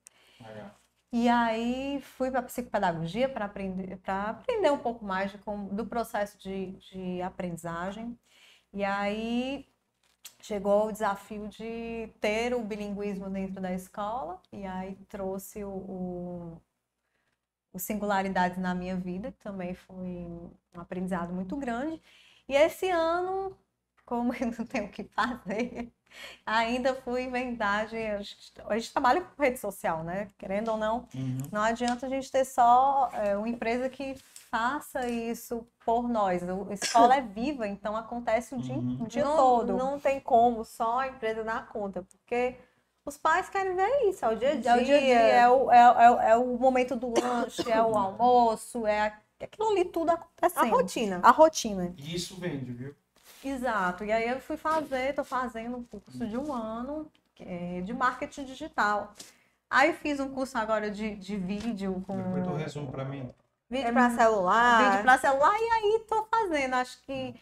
E 1.12 1.30
aí 1.30 2.02
fui 2.02 2.32
para 2.32 2.42
psicopedagogia 2.42 3.30
para 3.30 3.46
aprender, 3.46 3.98
para 3.98 4.32
aprender 4.32 4.72
um 4.72 4.80
pouco 4.80 5.06
mais 5.06 5.32
de 5.32 5.38
do 5.74 5.86
processo 5.86 6.40
de, 6.40 6.72
de 6.72 7.22
aprendizagem. 7.22 8.18
E 8.74 8.84
aí 8.84 9.68
chegou 10.42 10.88
o 10.88 10.92
desafio 10.92 11.48
de 11.48 12.10
ter 12.20 12.56
o 12.56 12.64
bilinguismo 12.64 13.30
dentro 13.30 13.62
da 13.62 13.74
escola, 13.74 14.42
e 14.52 14.66
aí 14.66 14.96
trouxe 15.08 15.64
o, 15.64 15.70
o, 15.70 16.62
o 17.74 17.80
Singularidades 17.80 18.58
na 18.58 18.74
minha 18.74 18.96
vida, 18.96 19.32
que 19.32 19.40
também 19.40 19.76
foi 19.76 19.96
um 19.96 20.52
aprendizado 20.80 21.32
muito 21.32 21.56
grande. 21.58 22.02
E 22.52 22.56
esse 22.56 22.90
ano, 22.90 23.58
como 24.06 24.34
eu 24.36 24.48
não 24.48 24.66
tenho 24.66 24.88
o 24.88 24.90
que 24.90 25.06
fazer, 25.06 25.90
ainda 26.46 26.94
fui 26.96 27.24
inventar 27.24 27.88
de. 27.88 27.96
A 27.96 28.18
gente, 28.22 28.52
a 28.68 28.78
gente 28.78 28.92
trabalha 28.92 29.22
com 29.22 29.42
rede 29.42 29.58
social, 29.58 30.04
né? 30.04 30.28
Querendo 30.38 30.70
ou 30.70 30.76
não, 30.78 31.08
Uhum. 31.16 31.38
não 31.50 31.62
adianta 31.62 32.08
a 32.08 32.10
gente 32.10 32.30
ter 32.30 32.44
só 32.44 33.10
é, 33.14 33.38
uma 33.38 33.48
empresa 33.48 33.88
que 33.88 34.16
faça 34.50 35.08
isso 35.08 35.66
por 35.86 36.10
nós. 36.10 36.44
A 36.44 36.74
escola 36.74 37.16
é 37.16 37.22
viva, 37.22 37.66
então 37.66 37.96
acontece 37.96 38.54
o 38.54 38.58
dia, 38.60 38.76
Uhum. 38.76 38.98
o 39.00 39.08
dia 39.08 39.24
não, 39.24 39.38
todo. 39.38 39.78
não 39.78 39.98
tem 39.98 40.20
como 40.20 40.66
só 40.66 41.00
a 41.00 41.08
empresa 41.08 41.46
dar 41.46 41.70
conta, 41.70 42.02
porque 42.04 42.58
os 43.06 43.18
pais 43.18 43.48
querem 43.50 43.74
ver 43.78 44.10
isso, 44.10 44.26
é 44.26 44.28
o 44.28 44.36
dia 44.36 44.52
a 44.52 44.56
dia. 44.56 44.72
É 44.72 44.76
o 44.76 44.84
dia 44.84 44.98
a 44.98 45.00
dia, 45.00 45.20
é 45.20 45.50
o, 45.50 45.72
é, 45.72 45.78
é- 45.80 46.32
é 46.32 46.36
o 46.36 46.58
momento 46.58 46.98
do 46.98 47.18
lanche, 47.18 47.72
é 47.72 47.82
o 47.82 47.96
almoço, 47.98 48.86
é 48.86 49.21
a- 49.42 49.46
aquilo 49.46 49.70
ali 49.70 49.86
tudo 49.86 50.10
a 50.12 50.14
acontecendo. 50.14 50.70
rotina. 50.72 51.20
A 51.24 51.32
rotina. 51.32 51.94
E 51.98 52.16
isso 52.16 52.36
vende, 52.38 52.72
viu? 52.72 52.96
Exato. 53.44 54.04
E 54.04 54.12
aí 54.12 54.30
eu 54.30 54.40
fui 54.40 54.58
fazer, 54.58 55.14
tô 55.16 55.24
fazendo 55.24 55.78
um 55.78 55.84
curso 55.84 56.28
de 56.28 56.38
um 56.38 56.54
ano 56.54 57.10
é, 57.40 57.82
de 57.82 57.94
marketing 57.94 58.46
digital. 58.46 59.14
Aí 59.70 59.94
fiz 59.94 60.20
um 60.20 60.30
curso 60.30 60.58
agora 60.58 60.92
de, 60.92 61.16
de 61.16 61.38
vídeo 61.38 62.04
com 62.06 62.18
Depois 62.18 62.44
tu 62.46 62.54
resume 62.56 62.92
pra 62.92 63.06
mim. 63.06 63.32
Vídeo 63.70 63.94
para 63.94 64.10
celular. 64.12 64.90
vídeo 64.92 65.04
para 65.04 65.18
celular 65.18 65.56
e 65.58 65.70
aí 65.72 66.06
tô 66.08 66.24
fazendo. 66.26 66.74
Acho 66.76 67.02
que 67.04 67.34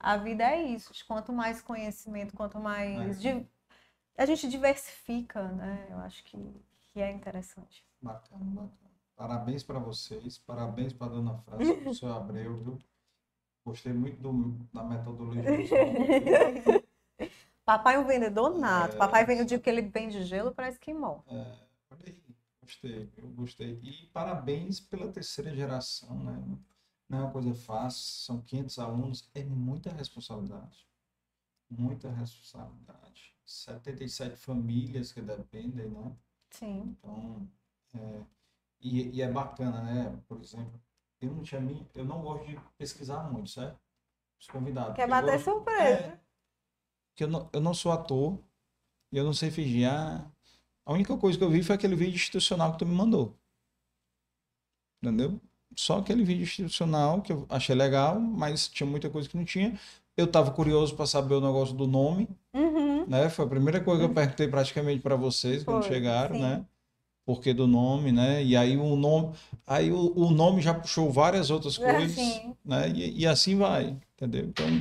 a 0.00 0.16
vida 0.16 0.44
é 0.44 0.60
isso. 0.62 0.92
Quanto 1.06 1.32
mais 1.32 1.62
conhecimento, 1.62 2.34
quanto 2.36 2.58
mais 2.58 3.16
É. 3.24 3.34
di- 3.34 3.46
a 4.18 4.26
gente 4.26 4.48
diversifica, 4.48 5.42
né? 5.42 5.86
Eu 5.90 5.98
acho 5.98 6.24
que, 6.24 6.36
que 6.92 7.00
é 7.00 7.10
interessante. 7.12 7.84
Bacana, 8.02 8.44
bacana. 8.44 8.70
Parabéns 9.16 9.62
pra 9.64 9.78
vocês, 9.78 10.38
parabéns 10.38 10.92
pra 10.92 11.08
dona 11.08 11.38
França, 11.38 11.74
pro 11.74 11.94
seu 11.94 12.08
Abreu, 12.14 12.56
viu? 12.58 12.78
Gostei 13.64 13.92
muito 13.92 14.20
do- 14.20 14.64
da 14.72 14.84
metodologia. 14.84 15.42
Papai 17.64 17.96
é 17.96 17.98
um 17.98 18.06
vendedor 18.06 18.56
nato. 18.56 18.94
É. 18.94 18.98
Papai 18.98 19.24
vende 19.26 19.42
o 19.42 19.46
dia 19.46 19.58
que 19.58 19.68
ele 19.68 19.82
vende 19.82 20.22
gelo 20.24 20.54
para 20.54 20.68
esquimó. 20.68 21.22
Aí, 21.26 22.16
Gostei, 22.62 23.10
eu 23.16 23.28
gostei. 23.30 23.80
E 23.82 24.06
parabéns 24.12 24.80
pela 24.80 25.10
terceira 25.10 25.54
geração, 25.54 26.16
né? 26.22 26.36
Não 27.08 27.18
é 27.18 27.22
uma 27.22 27.30
coisa 27.30 27.54
fácil, 27.54 28.02
são 28.24 28.40
500 28.42 28.78
alunos, 28.80 29.30
é 29.34 29.44
muita 29.44 29.90
responsabilidade. 29.92 30.86
Muita 31.70 32.10
responsabilidade. 32.10 33.34
77 33.44 34.36
famílias 34.36 35.12
que 35.12 35.20
dependem, 35.22 35.88
né? 35.90 36.16
Sim. 36.50 36.96
Então, 36.98 37.48
é, 37.94 38.22
e, 38.88 39.16
e 39.16 39.22
é 39.22 39.30
bacana, 39.30 39.82
né? 39.82 40.18
Por 40.28 40.40
exemplo, 40.40 40.80
eu 41.20 41.30
não 41.32 41.42
tinha 41.42 41.60
mim, 41.60 41.86
eu 41.94 42.04
não 42.04 42.20
gosto 42.22 42.46
de 42.46 42.58
pesquisar 42.78 43.30
muito, 43.30 43.50
certo? 43.50 43.78
Os 44.40 44.46
convidados. 44.48 44.94
Quer 44.94 45.04
Eu 45.04 45.08
bater 45.10 45.32
gosto- 45.32 45.44
surpresa. 45.44 45.82
É, 45.82 46.20
que 47.14 47.24
eu 47.24 47.28
não, 47.28 47.48
eu 47.52 47.60
não 47.60 47.72
sou 47.74 47.90
ator, 47.92 48.38
e 49.12 49.16
eu 49.16 49.24
não 49.24 49.32
sei 49.32 49.50
fingir. 49.50 49.88
Ah, 49.90 50.30
a 50.84 50.92
única 50.92 51.16
coisa 51.16 51.38
que 51.38 51.42
eu 51.44 51.50
vi 51.50 51.62
foi 51.62 51.74
aquele 51.74 51.96
vídeo 51.96 52.14
institucional 52.16 52.72
que 52.72 52.78
tu 52.78 52.86
me 52.86 52.94
mandou. 52.94 53.34
Entendeu? 55.02 55.40
Só 55.76 55.98
aquele 55.98 56.24
vídeo 56.24 56.42
institucional 56.42 57.20
que 57.22 57.32
eu 57.32 57.46
achei 57.48 57.74
legal, 57.74 58.18
mas 58.20 58.68
tinha 58.68 58.88
muita 58.88 59.10
coisa 59.10 59.28
que 59.28 59.36
não 59.36 59.44
tinha. 59.44 59.78
Eu 60.16 60.30
tava 60.30 60.50
curioso 60.50 60.96
para 60.96 61.06
saber 61.06 61.34
o 61.34 61.40
negócio 61.40 61.74
do 61.74 61.86
nome, 61.86 62.28
Uhum. 62.54 63.06
né? 63.06 63.28
Foi 63.28 63.44
a 63.44 63.48
primeira 63.48 63.82
coisa 63.82 64.00
que 64.04 64.10
eu 64.10 64.14
perguntei 64.14 64.48
praticamente 64.48 65.02
para 65.02 65.14
vocês 65.16 65.62
quando 65.62 65.82
Foi, 65.82 65.92
chegaram, 65.92 66.34
sim. 66.36 66.40
né? 66.42 66.66
Porque 67.26 67.52
do 67.52 67.66
nome, 67.66 68.12
né? 68.12 68.42
E 68.42 68.56
aí 68.56 68.76
o 68.76 68.94
nome, 68.94 69.32
aí 69.66 69.90
o, 69.90 70.12
o 70.16 70.30
nome 70.30 70.62
já 70.62 70.72
puxou 70.72 71.10
várias 71.12 71.50
outras 71.50 71.76
É, 71.78 71.92
coisas, 71.92 72.16
sim. 72.16 72.54
né? 72.64 72.88
E, 72.94 73.22
e 73.22 73.26
assim 73.26 73.56
vai, 73.58 73.96
entendeu? 74.16 74.44
Então, 74.46 74.80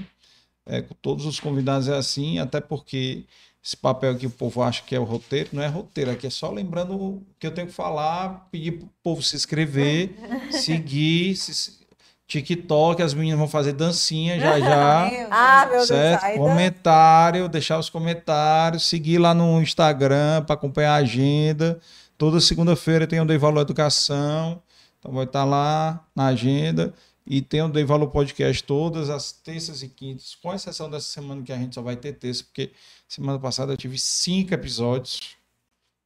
é, 0.68 0.82
com 0.82 0.94
todos 1.02 1.26
os 1.26 1.40
convidados 1.40 1.88
é 1.88 1.96
assim, 1.98 2.38
até 2.38 2.62
porque 2.62 3.24
esse 3.64 3.76
papel 3.76 4.16
que 4.16 4.28
o 4.28 4.30
povo 4.30 4.62
acha 4.62 4.84
que 4.84 4.96
é 4.96 5.00
o 5.00 5.04
roteiro, 5.04 5.50
não 5.54 5.64
é 5.64 5.68
roteiro, 5.68 6.12
aqui 6.12 6.28
é 6.28 6.30
só 6.30 6.52
lembrando 6.52 6.94
o 6.96 7.24
que 7.40 7.48
eu 7.48 7.52
tenho 7.52 7.66
que 7.66 7.74
falar, 7.74 8.48
pedir 8.52 8.74
pro 8.74 8.90
povo 9.02 9.24
se 9.24 9.36
inscrever, 9.36 10.12
seguir, 10.52 11.36
se- 11.36 11.84
TikTok, 12.28 13.02
as 13.04 13.14
meninas 13.14 13.38
vão 13.40 13.48
fazer 13.48 13.74
dancinha 13.74 14.40
já 14.40 14.58
já. 14.62 15.08
Ah, 15.32 15.66
meu 15.66 15.78
Deus, 15.78 15.88
Certo? 15.88 16.24
ainda- 16.24 16.40
Comentário, 16.40 17.50
deixar 17.50 17.80
os 17.80 17.90
comentários, 17.90 18.84
seguir 18.88 19.18
lá 19.18 19.34
no 19.34 19.60
Instagram 19.62 20.44
para 20.44 20.54
acompanhar 20.56 20.94
a 20.94 20.98
agenda. 20.98 21.80
Toda 22.18 22.40
segunda-feira 22.40 23.06
tem 23.06 23.20
o 23.20 23.26
Dei 23.26 23.38
Valor 23.38 23.62
Educação, 23.62 24.62
então 25.00 25.12
vai 25.12 25.26
estar 25.26 25.44
lá 25.44 26.06
na 26.16 26.28
agenda. 26.28 26.94
E 27.28 27.42
tem 27.42 27.62
o 27.62 27.68
Dei 27.68 27.84
Valor 27.84 28.12
Podcast 28.12 28.64
todas 28.64 29.10
as 29.10 29.32
terças 29.32 29.82
e 29.82 29.90
quintas, 29.90 30.36
com 30.36 30.54
exceção 30.54 30.90
dessa 30.90 31.08
semana 31.08 31.42
que 31.42 31.52
a 31.52 31.58
gente 31.58 31.74
só 31.74 31.82
vai 31.82 31.96
ter 31.96 32.14
terça, 32.14 32.44
porque 32.44 32.72
semana 33.08 33.40
passada 33.40 33.74
eu 33.74 33.78
tive 33.78 33.98
cinco 33.98 34.54
episódios, 34.54 35.36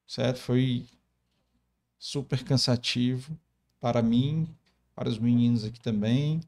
certo? 0.07 0.39
Foi 0.39 0.85
super 1.99 2.41
cansativo 2.43 3.37
para 3.81 4.01
mim, 4.01 4.47
para 4.95 5.09
os 5.09 5.19
meninos 5.19 5.65
aqui 5.65 5.79
também. 5.79 6.39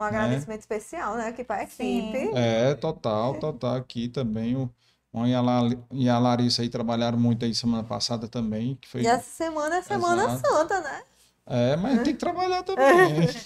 Um 0.00 0.04
agradecimento 0.04 0.60
especial, 0.60 1.16
né? 1.16 1.28
Aqui 1.28 1.44
para 1.44 1.62
a 1.62 1.66
Sim. 1.66 2.08
equipe. 2.08 2.36
É, 2.36 2.74
total, 2.74 3.38
total. 3.38 3.76
Aqui 3.76 4.08
também 4.08 4.56
o 4.56 4.68
e 5.26 5.34
a, 5.34 5.40
La- 5.40 5.70
e 5.92 6.08
a 6.08 6.18
Larissa 6.18 6.62
aí 6.62 6.68
trabalharam 6.68 7.18
muito 7.18 7.44
aí 7.44 7.54
semana 7.54 7.82
passada 7.84 8.28
também, 8.28 8.76
que 8.80 8.88
foi... 8.88 9.02
E 9.02 9.06
essa 9.06 9.28
semana 9.44 9.76
é 9.76 9.82
Semana 9.82 10.24
Exato. 10.24 10.48
Santa, 10.48 10.80
né? 10.80 11.02
É, 11.46 11.76
mas 11.76 12.02
tem 12.02 12.12
que 12.12 12.18
trabalhar 12.20 12.62
também. 12.62 12.86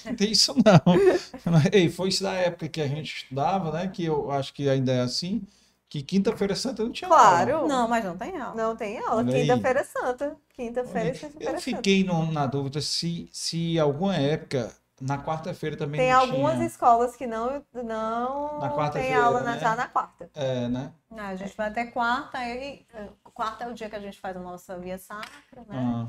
Não 0.07 0.15
tem 0.17 0.33
isso 0.33 0.55
não. 0.57 0.95
Ei, 1.73 1.89
foi 1.89 2.09
isso 2.09 2.23
da 2.25 2.33
época 2.33 2.69
que 2.69 2.81
a 2.81 2.89
gente 2.89 3.15
estudava, 3.23 3.71
né? 3.71 3.87
Que 3.87 4.05
eu 4.05 4.29
acho 4.33 4.53
que 4.53 4.69
ainda 4.69 4.91
é 4.93 5.01
assim, 5.03 5.41
que 5.89 6.03
quinta-feira 6.03 6.57
santa 6.57 6.83
não 6.83 6.91
tinha 6.91 7.09
aula. 7.09 7.21
Claro. 7.21 7.69
Não, 7.69 7.87
mas 7.89 8.05
não 8.05 8.17
tem 8.17 8.37
aula. 8.41 8.55
Não 8.61 8.75
tem 8.75 8.99
aula. 8.99 9.25
Quinta-feira 9.25 9.85
Santa. 9.85 10.37
Quinta-feira 10.53 11.07
e 11.07 11.11
Eu 11.11 11.15
sexta-feira 11.15 11.51
Santa. 11.61 11.63
fiquei 11.77 12.03
no- 12.03 12.33
na 12.33 12.45
dúvida 12.47 12.81
se, 12.81 13.29
se 13.31 13.79
alguma 13.79 14.17
época, 14.17 14.73
na 15.03 15.19
quarta-feira 15.23 15.77
também 15.77 16.01
Tem 16.01 16.11
não 16.11 16.19
algumas 16.21 16.55
tinha. 16.55 16.67
escolas 16.67 17.17
que 17.17 17.27
não, 17.27 17.65
não 17.73 18.59
Na 18.61 18.69
tem 18.69 18.77
quarta-feira, 18.77 19.25
aula 19.25 19.41
na- 19.43 19.53
né? 19.55 19.59
já 19.61 19.77
na 19.77 19.89
quarta. 19.89 20.31
É, 20.35 20.69
né? 20.69 20.93
Ah, 21.11 21.29
a 21.29 21.37
gente 21.37 21.57
vai 21.57 21.69
até 21.69 21.87
quarta, 21.87 22.39
e 22.49 22.87
eh, 22.95 23.09
quarta 23.35 23.65
é 23.65 23.69
o 23.69 23.75
dia 23.75 23.91
que 23.91 23.97
a 23.97 24.01
gente 24.01 24.19
faz 24.19 24.37
a 24.37 24.41
nossa 24.41 24.79
via 24.79 24.99
sacra, 24.99 25.63
né? 25.69 25.77
Ah, 25.77 26.07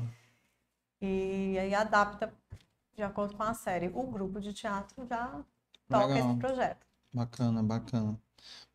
E 1.00 1.58
aí 1.58 1.74
adapta 1.74 2.32
de 2.96 3.02
acordo 3.02 3.36
com 3.36 3.42
a 3.42 3.54
série. 3.54 3.88
O 3.94 4.02
grupo 4.04 4.40
de 4.40 4.52
teatro 4.52 5.06
já 5.06 5.42
toca 5.88 6.06
Legal. 6.08 6.30
esse 6.30 6.38
projeto. 6.38 6.86
Bacana, 7.12 7.62
bacana. 7.62 8.18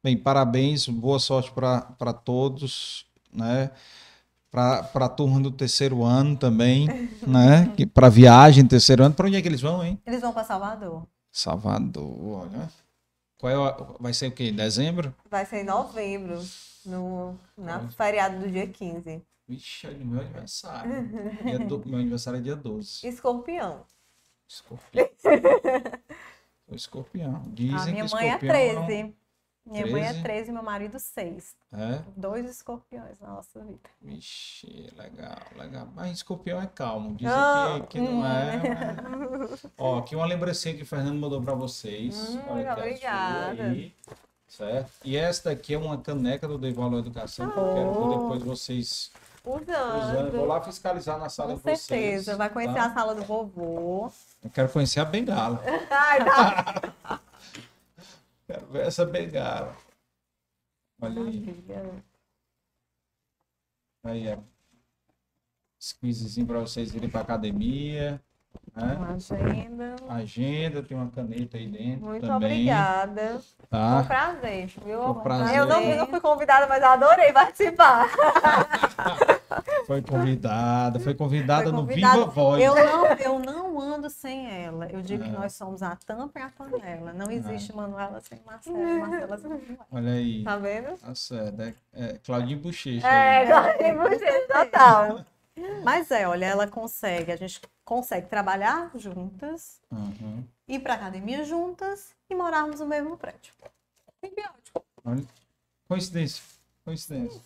Bem, 0.03 0.17
parabéns, 0.17 0.87
boa 0.87 1.19
sorte 1.19 1.51
para 1.51 2.13
todos, 2.13 3.05
né? 3.33 3.71
Para 4.51 4.79
a 4.93 5.09
turma 5.09 5.39
do 5.39 5.51
terceiro 5.51 6.03
ano 6.03 6.35
também, 6.35 6.87
né? 7.25 7.71
Para 7.93 8.09
viagem 8.09 8.65
terceiro 8.65 9.03
ano. 9.03 9.13
Para 9.13 9.27
onde 9.27 9.35
é 9.37 9.41
que 9.41 9.47
eles 9.47 9.61
vão, 9.61 9.83
hein? 9.83 9.99
Eles 10.05 10.21
vão 10.21 10.33
para 10.33 10.43
Salvador. 10.43 11.05
Salvador, 11.31 12.19
olha. 12.47 12.69
Qual 13.37 13.51
é 13.51 13.57
o- 13.57 13.95
vai 13.99 14.13
ser 14.13 14.27
o 14.27 14.31
quê? 14.31 14.51
Dezembro? 14.51 15.13
Vai 15.29 15.45
ser 15.45 15.61
em 15.61 15.65
novembro, 15.65 16.41
no, 16.85 17.37
na 17.57 17.87
feriado 17.89 18.39
do 18.39 18.51
dia 18.51 18.67
15. 18.67 19.21
Vixe, 19.47 19.87
é 19.87 19.91
meu 19.91 20.19
aniversário. 20.19 20.91
Dia 21.43 21.59
do- 21.59 21.81
meu 21.85 21.99
aniversário 21.99 22.39
é 22.39 22.41
dia 22.41 22.55
12. 22.55 23.07
Escorpião. 23.07 23.81
Escorpião. 24.47 25.07
Escorpião. 26.71 27.43
Dizem 27.53 27.77
a 27.77 27.85
minha 27.85 28.05
que 28.05 28.11
mãe 28.13 28.29
é 28.29 28.33
escorpião 28.35 28.85
13. 28.85 29.15
Minha 29.69 29.87
mãe 29.87 30.01
é 30.03 30.07
13? 30.09 30.23
13 30.23 30.49
e 30.49 30.53
meu 30.53 30.63
marido 30.63 30.99
6. 30.99 31.55
É? 31.71 32.01
Dois 32.15 32.49
escorpiões 32.49 33.19
na 33.19 33.27
nossa 33.29 33.59
vida. 33.63 33.79
Vixe, 34.01 34.91
legal, 34.97 35.37
legal. 35.55 35.87
Mas 35.95 36.11
escorpião 36.17 36.61
é 36.61 36.67
calmo. 36.67 37.15
Dizem 37.15 37.33
Ah, 37.33 37.79
que, 37.81 37.87
que 37.87 38.01
não 38.01 38.25
é. 38.25 38.57
mas- 39.47 39.65
Ó, 39.77 39.99
aqui 39.99 40.15
uma 40.15 40.25
lembrancinha 40.25 40.75
que 40.75 40.83
o 40.83 40.85
Fernando 40.85 41.19
mandou 41.19 41.41
pra 41.41 41.53
vocês. 41.53 42.17
Hum, 42.35 42.41
Olha 42.49 42.73
que 42.75 42.81
obrigada. 42.81 43.63
aí, 43.63 43.93
certo? 44.47 44.91
E 45.05 45.15
esta 45.15 45.49
daqui 45.49 45.73
é 45.73 45.77
uma 45.77 45.97
caneca 45.97 46.47
do 46.47 46.57
Dei 46.57 46.73
Valor 46.73 46.99
Educação, 46.99 47.49
que 47.51 47.57
eu 47.57 47.73
quero 47.73 47.91
que 47.91 47.97
Oh. 47.99 48.17
depois 48.19 48.43
vocês 48.43 49.11
usando. 49.45 49.69
Usando. 49.69 50.31
Vou 50.31 50.45
lá 50.45 50.61
fiscalizar 50.61 51.17
na 51.19 51.29
sala 51.29 51.51
Com 51.51 51.57
de 51.57 51.61
vocês. 51.63 51.81
certeza. 51.81 52.35
Vai 52.35 52.49
conhecer 52.49 52.73
tá? 52.75 52.85
a 52.85 52.93
sala 52.93 53.15
do 53.15 53.23
vovô. 53.23 54.11
Eu 54.43 54.49
quero 54.49 54.69
conhecer 54.69 54.99
a 54.99 55.05
bengala. 55.05 55.61
Ai, 55.89 56.23
dá. 56.25 57.19
Quero 58.49 58.65
ver 58.65 58.87
essa 58.87 59.05
bengala. 59.05 59.75
Olha 60.99 61.21
aí. 61.21 61.55
Aí, 64.03 64.33
ó. 64.33 64.37
Squeezezinho 65.79 66.47
pra 66.47 66.59
vocês 66.59 66.95
irem 66.95 67.07
pra 67.11 67.21
academia. 67.21 68.19
Né? 68.75 68.95
Uma 68.95 69.13
agenda. 69.13 69.95
Agenda, 70.09 70.81
tem 70.81 70.97
uma 70.97 71.11
caneta 71.11 71.57
aí 71.57 71.67
dentro 71.67 72.07
Muito 72.07 72.25
também. 72.25 72.51
obrigada. 72.53 73.39
Foi 73.39 73.39
um 73.59 73.67
Tá? 73.69 74.03
prazer, 74.03 74.65
viu? 74.83 74.99
Foi 74.99 75.09
um 75.11 75.19
prazer. 75.21 75.57
Eu 75.59 75.65
não, 75.67 75.95
não 75.97 76.07
fui 76.07 76.19
convidada, 76.19 76.65
mas 76.67 76.83
adorei 76.83 77.31
participar. 77.31 78.07
Foi 79.85 80.03
convidada, 80.03 80.99
foi 80.99 81.15
convidada 81.15 81.63
Foi 81.63 81.71
no. 81.71 81.83
Viva 81.85 82.25
Voz. 82.27 82.63
Eu 82.63 82.75
não, 82.75 83.05
eu 83.07 83.39
não 83.39 83.68
sem 84.07 84.47
ela. 84.63 84.85
Eu 84.91 85.01
digo 85.01 85.23
que 85.23 85.29
É. 85.29 85.33
nós 85.33 85.53
somos 85.53 85.81
a 85.81 85.95
tampa 85.95 86.39
e 86.39 86.43
a 86.43 86.49
panela. 86.51 87.11
Não 87.11 87.31
existe 87.31 87.75
Manuela 87.75 88.21
sem 88.21 88.39
Marcela, 88.45 88.77
Marcela 88.77 89.37
sem 89.39 89.49
Manuela. 89.49 89.87
Olha 89.91 90.11
aí. 90.11 90.43
Tá 90.43 90.57
vendo? 90.57 90.95
Tá 90.99 91.15
certo. 91.15 91.59
É, 91.61 91.73
é 91.93 92.17
Claudinho 92.23 92.59
Bochecha. 92.59 93.07
É, 93.07 93.45
gostei 93.45 93.93
muito, 93.93 94.47
total. 94.47 95.25
Mas 95.83 96.11
é, 96.11 96.27
olha, 96.27 96.45
ela 96.45 96.67
consegue, 96.67 97.31
a 97.31 97.35
gente 97.35 97.59
consegue 97.83 98.27
trabalhar 98.27 98.91
juntas, 98.95 99.81
Uhum. 99.91 100.43
ir 100.67 100.79
pra 100.79 100.93
academia 100.93 101.43
juntas 101.43 102.13
e 102.29 102.35
morarmos 102.35 102.79
no 102.79 102.85
mesmo 102.85 103.17
prédio. 103.17 103.51
Simbiótico. 104.23 104.85
Olha. 105.03 105.23
Coincidência. 105.87 106.43
Coincidência. 106.85 107.41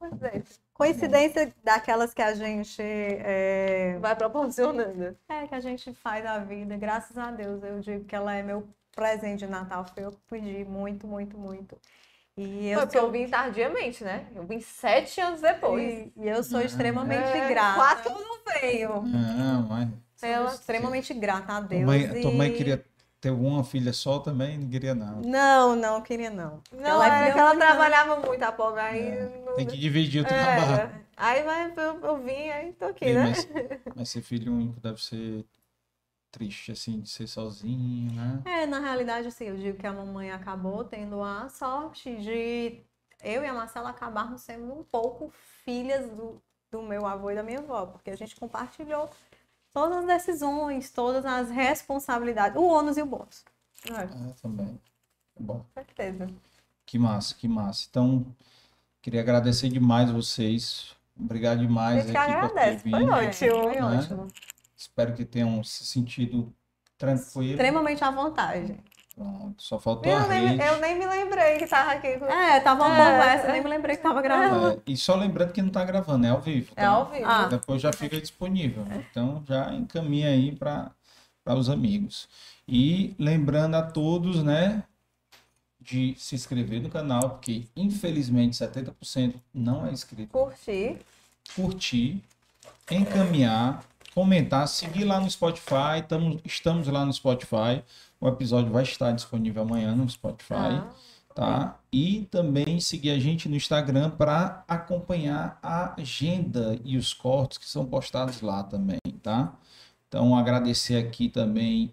Gostei. 0.00 0.42
Coincidência 0.80 1.52
daquelas 1.62 2.14
que 2.14 2.22
a 2.22 2.32
gente 2.34 2.80
é, 2.80 3.98
Vai 4.00 4.16
proporcionando. 4.16 5.14
é, 5.28 5.46
que 5.46 5.54
a 5.54 5.60
gente 5.60 5.92
faz 5.92 6.24
a 6.24 6.38
vida, 6.38 6.74
graças 6.76 7.16
a 7.18 7.30
Deus. 7.30 7.62
Eu 7.62 7.80
digo 7.80 8.04
que 8.06 8.16
ela 8.16 8.34
é 8.34 8.42
meu 8.42 8.66
presente 8.96 9.40
de 9.40 9.46
Natal, 9.46 9.84
foi 9.84 10.04
eu 10.04 10.10
que 10.12 10.18
pedi 10.28 10.64
muito, 10.64 11.06
muito, 11.06 11.36
muito. 11.36 11.76
E 12.36 12.68
eu 12.70 12.78
Foi 12.78 12.86
porque 12.86 12.96
eu 12.98 13.02
sou, 13.02 13.10
vim 13.10 13.28
tardiamente, 13.28 14.02
né? 14.02 14.24
Eu 14.34 14.44
vim 14.44 14.60
sete 14.60 15.20
anos 15.20 15.42
depois. 15.42 15.82
e, 15.82 16.12
e 16.16 16.28
eu 16.28 16.42
sou 16.42 16.60
Ah. 16.60 16.64
extremamente 16.64 17.28
É, 17.28 17.48
grata. 17.48 17.74
Quase 17.74 18.02
que 18.02 18.08
eu 18.08 18.12
não 18.20 18.38
venho. 18.60 19.02
Não, 19.02 19.62
mas. 19.68 19.88
Sou 20.16 20.46
extremamente 20.54 21.12
grata 21.14 21.52
a 21.52 21.58
Tua 21.60 21.68
Deus. 21.68 21.84
mãe, 21.84 22.20
tua 22.22 22.30
mãe 22.32 22.50
e- 22.50 22.56
queria 22.56 22.84
ter 23.20 23.30
uma 23.30 23.62
filha 23.64 23.92
só 23.92 24.18
também? 24.18 24.58
Não 24.58 24.68
queria, 24.70 24.94
não. 24.94 25.20
Não, 25.22 25.76
não, 25.76 26.02
queria 26.02 26.30
não. 26.30 26.60
Não, 26.72 26.86
Ela 26.86 27.06
é 27.06 27.18
filha 27.18 27.32
que 27.32 27.38
ela 27.38 27.50
única. 27.50 27.66
trabalhava 27.66 28.16
muito, 28.16 28.42
a 28.42 28.52
pobre. 28.52 28.80
Aí, 28.80 29.00
É, 29.02 29.28
não- 29.44 29.56
Tem 29.56 29.66
que 29.66 29.78
dividir 29.78 30.22
o 30.22 30.24
trabalho. 30.24 30.76
é. 30.80 31.04
aí 31.16 31.42
vai, 31.42 31.72
eu, 31.76 32.00
eu 32.00 32.16
vim, 32.18 32.50
aí 32.50 32.72
tô 32.72 32.86
aqui, 32.86 33.04
Ei, 33.06 33.14
né? 33.14 33.32
mas, 33.32 33.46
mas 33.94 34.08
ser 34.08 34.22
filho 34.22 34.52
único 34.54 34.80
deve 34.80 35.02
ser 35.02 35.44
triste, 36.32 36.72
assim, 36.72 37.00
de 37.00 37.10
ser 37.10 37.26
sozinho, 37.26 38.12
né? 38.14 38.42
É, 38.44 38.66
na 38.66 38.78
realidade, 38.80 39.28
assim, 39.28 39.44
eu 39.44 39.56
digo 39.56 39.78
que 39.78 39.86
a 39.86 39.92
mamãe 39.92 40.30
acabou 40.30 40.84
tendo 40.84 41.22
a 41.22 41.48
sorte 41.48 42.16
de 42.16 42.82
eu 43.22 43.42
e 43.42 43.46
a 43.46 43.52
Marcela 43.52 43.90
acabarmos 43.90 44.42
sendo 44.42 44.72
um 44.72 44.82
pouco 44.84 45.30
filhas 45.64 46.08
do, 46.10 46.40
do 46.70 46.82
meu 46.82 47.06
avô 47.06 47.30
e 47.30 47.34
da 47.34 47.42
minha 47.42 47.58
avó, 47.58 47.86
porque 47.86 48.10
a 48.10 48.16
gente 48.16 48.34
compartilhou 48.36 49.10
todas 49.72 49.98
as 49.98 50.06
decisões, 50.06 50.90
todas 50.90 51.24
as 51.24 51.50
responsabilidades, 51.50 52.56
o 52.56 52.64
ônus 52.64 52.96
e 52.96 53.02
o 53.02 53.06
bônus. 53.06 53.44
É, 53.88 54.06
também. 54.42 54.78
Bom. 55.38 55.58
Com 55.58 55.64
certeza. 55.74 56.28
Que 56.84 56.98
massa, 56.98 57.34
que 57.34 57.48
massa. 57.48 57.86
Então, 57.88 58.26
queria 59.00 59.20
agradecer 59.20 59.68
demais 59.68 60.10
vocês. 60.10 60.94
Obrigado 61.18 61.60
demais 61.60 62.04
A 62.04 62.06
gente 62.06 62.16
aqui 62.16 62.32
por 62.32 62.50
ter 62.50 62.60
agradece. 62.60 62.90
Foi 62.90 63.04
ótimo. 63.04 63.62
Foi 63.62 63.74
né? 63.74 63.98
ótimo. 63.98 64.28
Espero 64.76 65.14
que 65.14 65.24
tenham 65.24 65.62
se 65.62 65.84
sentido 65.84 66.52
tranquilo. 66.96 67.52
Extremamente 67.52 68.02
à 68.02 68.10
vontade. 68.10 68.78
Pronto, 69.24 69.62
só 69.62 69.78
faltou 69.78 70.10
Eu 70.10 70.16
a 70.16 70.26
nem, 70.28 70.46
rede. 70.46 70.62
eu 70.64 70.80
nem 70.80 70.98
me 70.98 71.04
lembrei 71.04 71.58
que 71.58 71.66
tava 71.66 71.90
aqui. 71.92 72.16
com- 72.18 72.24
É, 72.24 72.58
tava 72.60 72.84
uma 72.86 72.96
É. 72.96 73.10
conversa, 73.12 73.52
nem 73.52 73.62
me 73.62 73.68
lembrei 73.68 73.94
que 73.96 74.02
tava 74.02 74.22
gravando. 74.22 74.78
É, 74.86 74.90
e 74.90 74.96
só 74.96 75.14
lembrando 75.14 75.52
que 75.52 75.60
não 75.60 75.68
está 75.68 75.84
gravando, 75.84 76.26
é 76.26 76.30
ao 76.30 76.40
vivo. 76.40 76.72
É 76.74 76.80
tá? 76.82 76.88
ao 76.88 77.04
vivo. 77.10 77.26
Ah. 77.26 77.44
Depois 77.44 77.82
já 77.82 77.92
fica 77.92 78.18
disponível. 78.18 78.86
Então 79.10 79.42
já 79.46 79.74
encaminha 79.74 80.28
aí 80.28 80.56
para 80.56 80.90
os 81.48 81.68
amigos. 81.68 82.30
E 82.66 83.14
lembrando 83.18 83.74
a 83.74 83.82
todos, 83.82 84.42
né, 84.42 84.84
de 85.78 86.14
se 86.16 86.34
inscrever 86.34 86.80
no 86.80 86.88
canal, 86.88 87.28
porque 87.30 87.66
infelizmente 87.76 88.56
70% 88.56 89.34
não 89.52 89.86
é 89.86 89.90
inscrito. 89.90 90.32
Curtir. 90.32 90.96
Curtir, 91.54 92.22
encaminhar, 92.90 93.84
comentar, 94.14 94.66
seguir 94.68 95.04
lá 95.04 95.20
no 95.20 95.30
Spotify. 95.30 96.02
Tamo, 96.08 96.40
estamos 96.44 96.86
lá 96.88 97.04
no 97.04 97.12
Spotify. 97.12 97.82
O 98.20 98.28
episódio 98.28 98.72
vai 98.72 98.82
estar 98.82 99.12
disponível 99.12 99.62
amanhã 99.62 99.94
no 99.94 100.08
Spotify 100.08 100.54
Ah, 100.54 100.90
tá? 101.34 101.80
E 101.92 102.26
também 102.30 102.80
seguir 102.80 103.10
a 103.10 103.18
gente 103.18 103.48
no 103.48 103.56
Instagram 103.56 104.10
para 104.10 104.64
acompanhar 104.68 105.58
a 105.62 105.94
agenda 106.00 106.78
e 106.84 106.96
os 106.96 107.14
cortes 107.14 107.58
que 107.58 107.68
são 107.68 107.86
postados 107.86 108.40
lá 108.40 108.62
também, 108.62 108.98
tá? 109.22 109.54
Então, 110.08 110.36
agradecer 110.36 110.96
aqui 110.96 111.28
também 111.28 111.92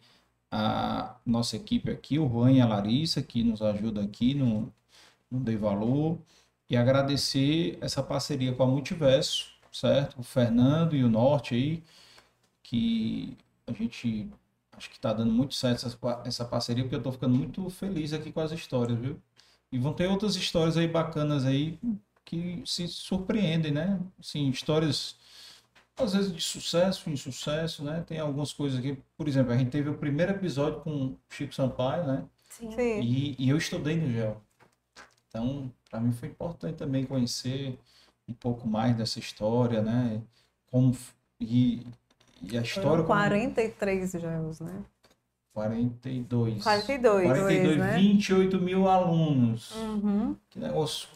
a 0.51 1.15
nossa 1.25 1.55
equipe 1.55 1.91
aqui, 1.91 2.17
o 2.17 2.27
Juan 2.27 2.51
e 2.53 2.61
a 2.61 2.67
Larissa, 2.67 3.21
que 3.21 3.43
nos 3.43 3.61
ajuda 3.61 4.01
aqui 4.01 4.33
no, 4.33 4.73
no 5.29 5.39
Dei 5.39 5.55
Valor, 5.57 6.17
e 6.69 6.75
agradecer 6.75 7.77
essa 7.81 8.01
parceria 8.03 8.53
com 8.53 8.63
a 8.63 8.67
Multiverso, 8.67 9.51
certo? 9.71 10.19
O 10.19 10.23
Fernando 10.23 10.95
e 10.95 11.03
o 11.03 11.09
Norte 11.09 11.55
aí, 11.55 11.83
que 12.67 13.37
a 13.65 13.71
gente 13.71 14.29
acho 14.73 14.89
que 14.89 14.97
está 14.97 15.13
dando 15.13 15.31
muito 15.31 15.55
certo 15.55 15.85
essa, 15.87 15.97
essa 16.25 16.45
parceria, 16.45 16.83
porque 16.83 16.95
eu 16.95 16.99
estou 16.99 17.13
ficando 17.13 17.35
muito 17.35 17.67
feliz 17.69 18.13
aqui 18.13 18.31
com 18.31 18.41
as 18.41 18.51
histórias, 18.51 18.99
viu? 18.99 19.19
E 19.71 19.79
vão 19.79 19.93
ter 19.93 20.07
outras 20.07 20.35
histórias 20.35 20.77
aí 20.77 20.87
bacanas 20.87 21.45
aí 21.45 21.79
que 22.25 22.61
se 22.65 22.87
surpreendem, 22.87 23.71
né? 23.71 23.99
Assim, 24.19 24.49
histórias 24.49 25.15
às 25.97 26.13
vezes 26.13 26.31
de 26.31 26.41
sucesso, 26.41 27.09
insucesso, 27.09 27.83
né? 27.83 28.03
Tem 28.05 28.19
algumas 28.19 28.53
coisas 28.53 28.77
aqui, 28.77 29.01
por 29.17 29.27
exemplo, 29.27 29.51
a 29.51 29.57
gente 29.57 29.71
teve 29.71 29.89
o 29.89 29.97
primeiro 29.97 30.33
episódio 30.33 30.81
com 30.81 31.05
o 31.07 31.17
Chico 31.29 31.55
Sampaio, 31.55 32.05
né? 32.05 32.25
sim. 32.49 33.01
E, 33.01 33.35
e 33.39 33.49
eu 33.49 33.57
estudei 33.57 33.95
no 33.95 34.11
GEL. 34.11 34.41
Então, 35.29 35.71
para 35.89 35.99
mim 35.99 36.11
foi 36.11 36.29
importante 36.29 36.75
também 36.75 37.05
conhecer 37.05 37.79
um 38.27 38.33
pouco 38.33 38.67
mais 38.67 38.95
dessa 38.95 39.19
história, 39.19 39.81
né? 39.81 40.21
Como 40.69 40.95
e, 41.39 41.85
e 42.41 42.57
a 42.57 42.61
história 42.61 42.89
Foram 42.89 43.05
como- 43.05 43.19
43 43.19 44.11
jogos, 44.13 44.59
né? 44.59 44.83
42. 45.53 46.63
42. 46.63 47.27
42, 47.27 47.77
né? 47.77 47.95
28 47.97 48.59
mil 48.61 48.87
alunos. 48.87 49.75
Uhum. 49.75 50.35
Que 50.49 50.59
negócio. 50.59 51.09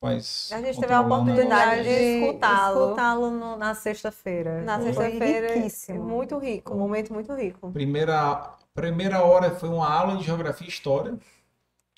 Rapaz, 0.00 0.50
A 0.52 0.60
gente 0.62 0.78
teve 0.78 0.92
a 0.92 1.00
um 1.00 1.06
oportunidade 1.06 1.82
de 1.82 1.88
escutá-lo. 1.90 2.84
escutá-lo 2.84 3.30
no- 3.32 3.56
na 3.56 3.74
sexta-feira. 3.74 4.62
Na 4.62 4.80
sexta-feira, 4.80 5.54
riquíssimo. 5.54 6.04
muito 6.04 6.38
rico, 6.38 6.72
um 6.72 6.78
momento 6.78 7.12
muito 7.12 7.34
rico. 7.34 7.72
Primeira, 7.72 8.54
primeira 8.72 9.24
hora 9.24 9.50
foi 9.56 9.68
uma 9.68 9.90
aula 9.92 10.16
de 10.16 10.22
geografia 10.24 10.66
e 10.66 10.70
história, 10.70 11.18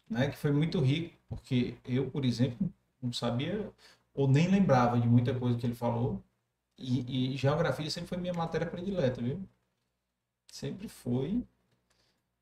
né? 0.08 0.28
Que 0.28 0.38
foi 0.38 0.50
muito 0.50 0.80
rico, 0.80 1.14
porque 1.28 1.74
eu, 1.86 2.06
por 2.10 2.24
exemplo, 2.24 2.70
não 3.02 3.12
sabia 3.12 3.68
ou 4.14 4.26
nem 4.26 4.48
lembrava 4.48 4.98
de 4.98 5.06
muita 5.06 5.34
coisa 5.34 5.58
que 5.58 5.66
ele 5.66 5.74
falou. 5.74 6.22
E, 6.80 7.34
e 7.34 7.36
geografia 7.36 7.90
sempre 7.90 8.08
foi 8.08 8.18
minha 8.18 8.32
matéria 8.32 8.66
predileta, 8.66 9.20
viu? 9.20 9.40
Sempre 10.50 10.88
foi. 10.88 11.44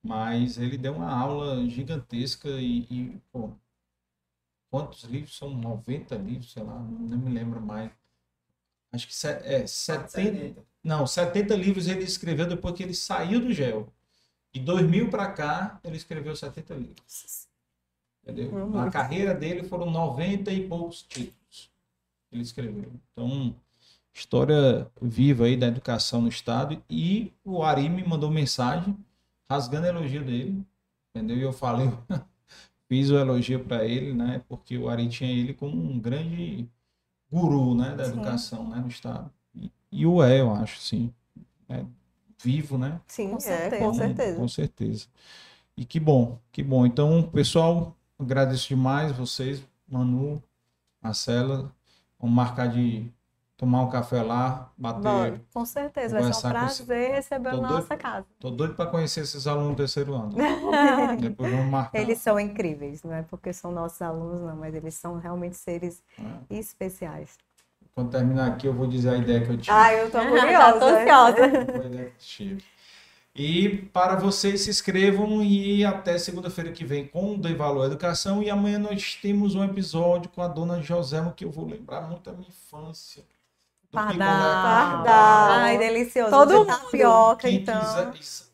Mas 0.02 0.56
ele 0.56 0.78
deu 0.78 0.94
uma 0.94 1.10
aula 1.10 1.68
gigantesca 1.68 2.48
e, 2.48 2.86
e, 2.88 3.20
pô, 3.32 3.50
quantos 4.70 5.02
livros? 5.04 5.36
São 5.36 5.50
90 5.50 6.14
livros, 6.16 6.52
sei 6.52 6.62
lá, 6.62 6.78
não 6.78 7.18
me 7.18 7.34
lembro 7.34 7.60
mais. 7.60 7.90
Acho 8.92 9.06
que 9.06 9.26
é 9.26 9.66
70. 9.66 10.62
Não, 10.82 11.06
70 11.06 11.54
livros 11.56 11.88
ele 11.88 12.04
escreveu 12.04 12.46
depois 12.46 12.74
que 12.74 12.82
ele 12.82 12.94
saiu 12.94 13.40
do 13.40 13.52
GEL. 13.52 13.92
De 14.52 14.60
2000 14.60 15.10
para 15.10 15.30
cá, 15.32 15.80
ele 15.84 15.96
escreveu 15.96 16.34
70 16.34 16.74
livros. 16.74 17.48
Entendeu? 18.22 18.50
Uhum. 18.52 18.70
Na 18.70 18.90
carreira 18.90 19.34
dele 19.34 19.64
foram 19.64 19.90
90 19.90 20.50
e 20.52 20.66
poucos 20.68 21.02
títulos 21.02 21.70
que 22.28 22.36
ele 22.36 22.42
escreveu. 22.42 22.92
Então, 23.12 23.54
história 24.18 24.90
viva 25.00 25.44
aí 25.44 25.56
da 25.56 25.66
educação 25.68 26.20
no 26.22 26.28
estado 26.28 26.82
e 26.90 27.32
o 27.44 27.62
Ari 27.62 27.88
me 27.88 28.04
mandou 28.04 28.30
mensagem 28.30 28.96
rasgando 29.50 29.86
elogio 29.86 30.24
dele, 30.24 30.64
entendeu? 31.14 31.36
E 31.38 31.42
eu 31.42 31.52
falei, 31.52 31.88
fiz 32.88 33.10
o 33.10 33.18
elogio 33.18 33.64
para 33.64 33.84
ele, 33.84 34.12
né? 34.14 34.44
Porque 34.48 34.78
o 34.78 34.88
Ari 34.88 35.08
tinha 35.08 35.30
ele 35.30 35.54
como 35.54 35.76
um 35.76 35.98
grande 36.00 36.68
guru, 37.30 37.74
né, 37.74 37.94
da 37.96 38.04
Sim. 38.04 38.12
educação, 38.12 38.68
né, 38.70 38.78
no 38.80 38.88
estado. 38.88 39.32
E, 39.54 39.72
e 39.92 40.06
o 40.06 40.22
é, 40.22 40.40
eu 40.40 40.52
acho, 40.54 40.80
sim. 40.80 41.12
É 41.68 41.84
vivo, 42.42 42.78
né? 42.78 43.00
Sim, 43.08 43.30
Com 43.30 43.40
é, 43.44 43.70
certeza. 43.70 43.78
com 43.78 43.92
Com- 43.92 43.94
certeza. 43.94 44.36
Com 44.36 44.48
certeza. 44.48 45.08
E 45.76 45.84
que 45.84 46.00
bom, 46.00 46.38
que 46.52 46.62
bom. 46.62 46.86
Então, 46.86 47.22
pessoal, 47.30 47.96
agradeço 48.18 48.68
demais 48.68 49.12
vocês, 49.12 49.62
Manu, 49.88 50.42
Marcela. 51.02 51.74
Vamos 52.18 52.34
marcar 52.36 52.68
de 52.68 53.12
tomar 53.58 53.82
um 53.82 53.90
café 53.90 54.22
lá, 54.22 54.72
bater. 54.78 55.02
Bora. 55.02 55.42
Com 55.52 55.66
certeza, 55.66 56.20
vai 56.20 56.32
ser 56.32 56.46
um 56.46 56.50
prazer 56.50 57.10
recebê-lo 57.10 57.56
Tô 57.56 57.62
na 57.62 57.70
nossa 57.70 57.96
casa. 57.96 58.24
Tô 58.38 58.50
doido 58.50 58.74
para 58.74 58.88
conhecer 58.88 59.20
esses 59.20 59.48
alunos 59.48 59.72
do 59.72 59.76
terceiro 59.76 60.14
ano. 60.14 60.32
Depois 61.20 61.50
vamos 61.50 61.66
marcar. 61.66 61.98
Eles 61.98 62.18
são 62.18 62.38
incríveis, 62.38 63.02
não 63.02 63.12
é 63.12 63.22
porque 63.22 63.52
são 63.52 63.72
nossos 63.72 64.00
alunos, 64.00 64.40
não, 64.40 64.56
mas 64.56 64.74
eles 64.74 64.94
são 64.94 65.18
realmente 65.18 65.56
seres 65.56 66.00
né? 66.16 66.40
especiais. 66.48 67.36
Quando 67.96 68.12
terminar 68.12 68.46
aqui, 68.46 68.68
eu 68.68 68.72
vou 68.72 68.86
dizer 68.86 69.10
a 69.10 69.16
ideia 69.16 69.44
que 69.44 69.50
eu 69.50 69.58
tive. 69.58 69.72
Ai, 69.72 70.02
eu 70.02 70.10
tô 70.10 70.22
Já 70.22 70.30
curiosa. 70.30 70.78
tô 70.78 70.86
ansiosa. 70.86 71.36
Foi 71.36 71.84
a 71.84 71.86
ideia 71.86 72.04
que 72.04 72.10
eu 72.10 72.20
tive. 72.20 72.64
E 73.34 73.68
para 73.92 74.14
vocês 74.14 74.60
se 74.60 74.70
inscrevam 74.70 75.42
e 75.42 75.84
até 75.84 76.16
segunda-feira 76.16 76.70
que 76.70 76.84
vem 76.84 77.06
com 77.08 77.34
o 77.34 77.38
Dei 77.38 77.54
Valor 77.54 77.86
Educação. 77.86 78.40
E 78.40 78.50
amanhã 78.50 78.78
nós 78.78 79.16
temos 79.16 79.56
um 79.56 79.64
episódio 79.64 80.30
com 80.30 80.42
a 80.42 80.48
dona 80.48 80.80
Joselma, 80.80 81.32
que 81.32 81.44
eu 81.44 81.50
vou 81.50 81.66
lembrar 81.66 82.02
muito 82.02 82.22
da 82.22 82.36
minha 82.36 82.48
infância. 82.48 83.24
Pardal. 83.92 84.62
Pardal. 84.62 85.50
Ai, 85.52 85.78
delicioso. 85.78 86.30
Todo 86.30 86.48
De 86.50 86.54
mundo. 86.56 86.66
tapioca, 86.66 87.48
Quem 87.48 87.56
então. 87.56 87.80
quiser. 87.80 88.14
isso- 88.20 88.52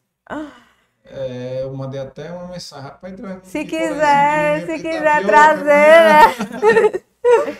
É, 1.06 1.60
eu 1.62 1.74
mandei 1.74 2.00
até 2.00 2.30
uma 2.32 2.48
mensagem. 2.48 2.84
Rapaz, 2.84 3.14
Se 3.42 3.64
quiser, 3.64 4.60
se 4.60 4.66
tapioca 4.66 4.88
quiser 4.90 5.26
trazer, 5.26 6.28
mim. 6.92 7.04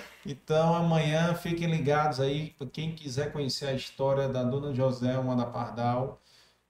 Então, 0.27 0.75
amanhã 0.75 1.35
fiquem 1.35 1.71
ligados 1.71 2.19
aí. 2.19 2.55
Para 2.57 2.67
quem 2.67 2.95
quiser 2.95 3.31
conhecer 3.31 3.67
a 3.67 3.75
história 3.75 4.27
da 4.27 4.43
dona 4.43 4.73
Joselma 4.73 5.37
da 5.37 5.45
Pardal, 5.45 6.19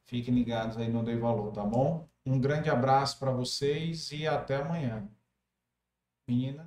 fiquem 0.06 0.35
ligados 0.35 0.76
aí 0.76 0.89
no 0.89 1.05
Dei 1.05 1.16
Valor, 1.16 1.52
tá 1.52 1.62
bom? 1.62 2.05
Um 2.26 2.40
grande 2.40 2.68
abraço 2.68 3.16
para 3.20 3.31
vocês 3.31 4.10
e 4.10 4.26
até 4.26 4.56
amanhã. 4.56 5.05
Meninas. 6.26 6.66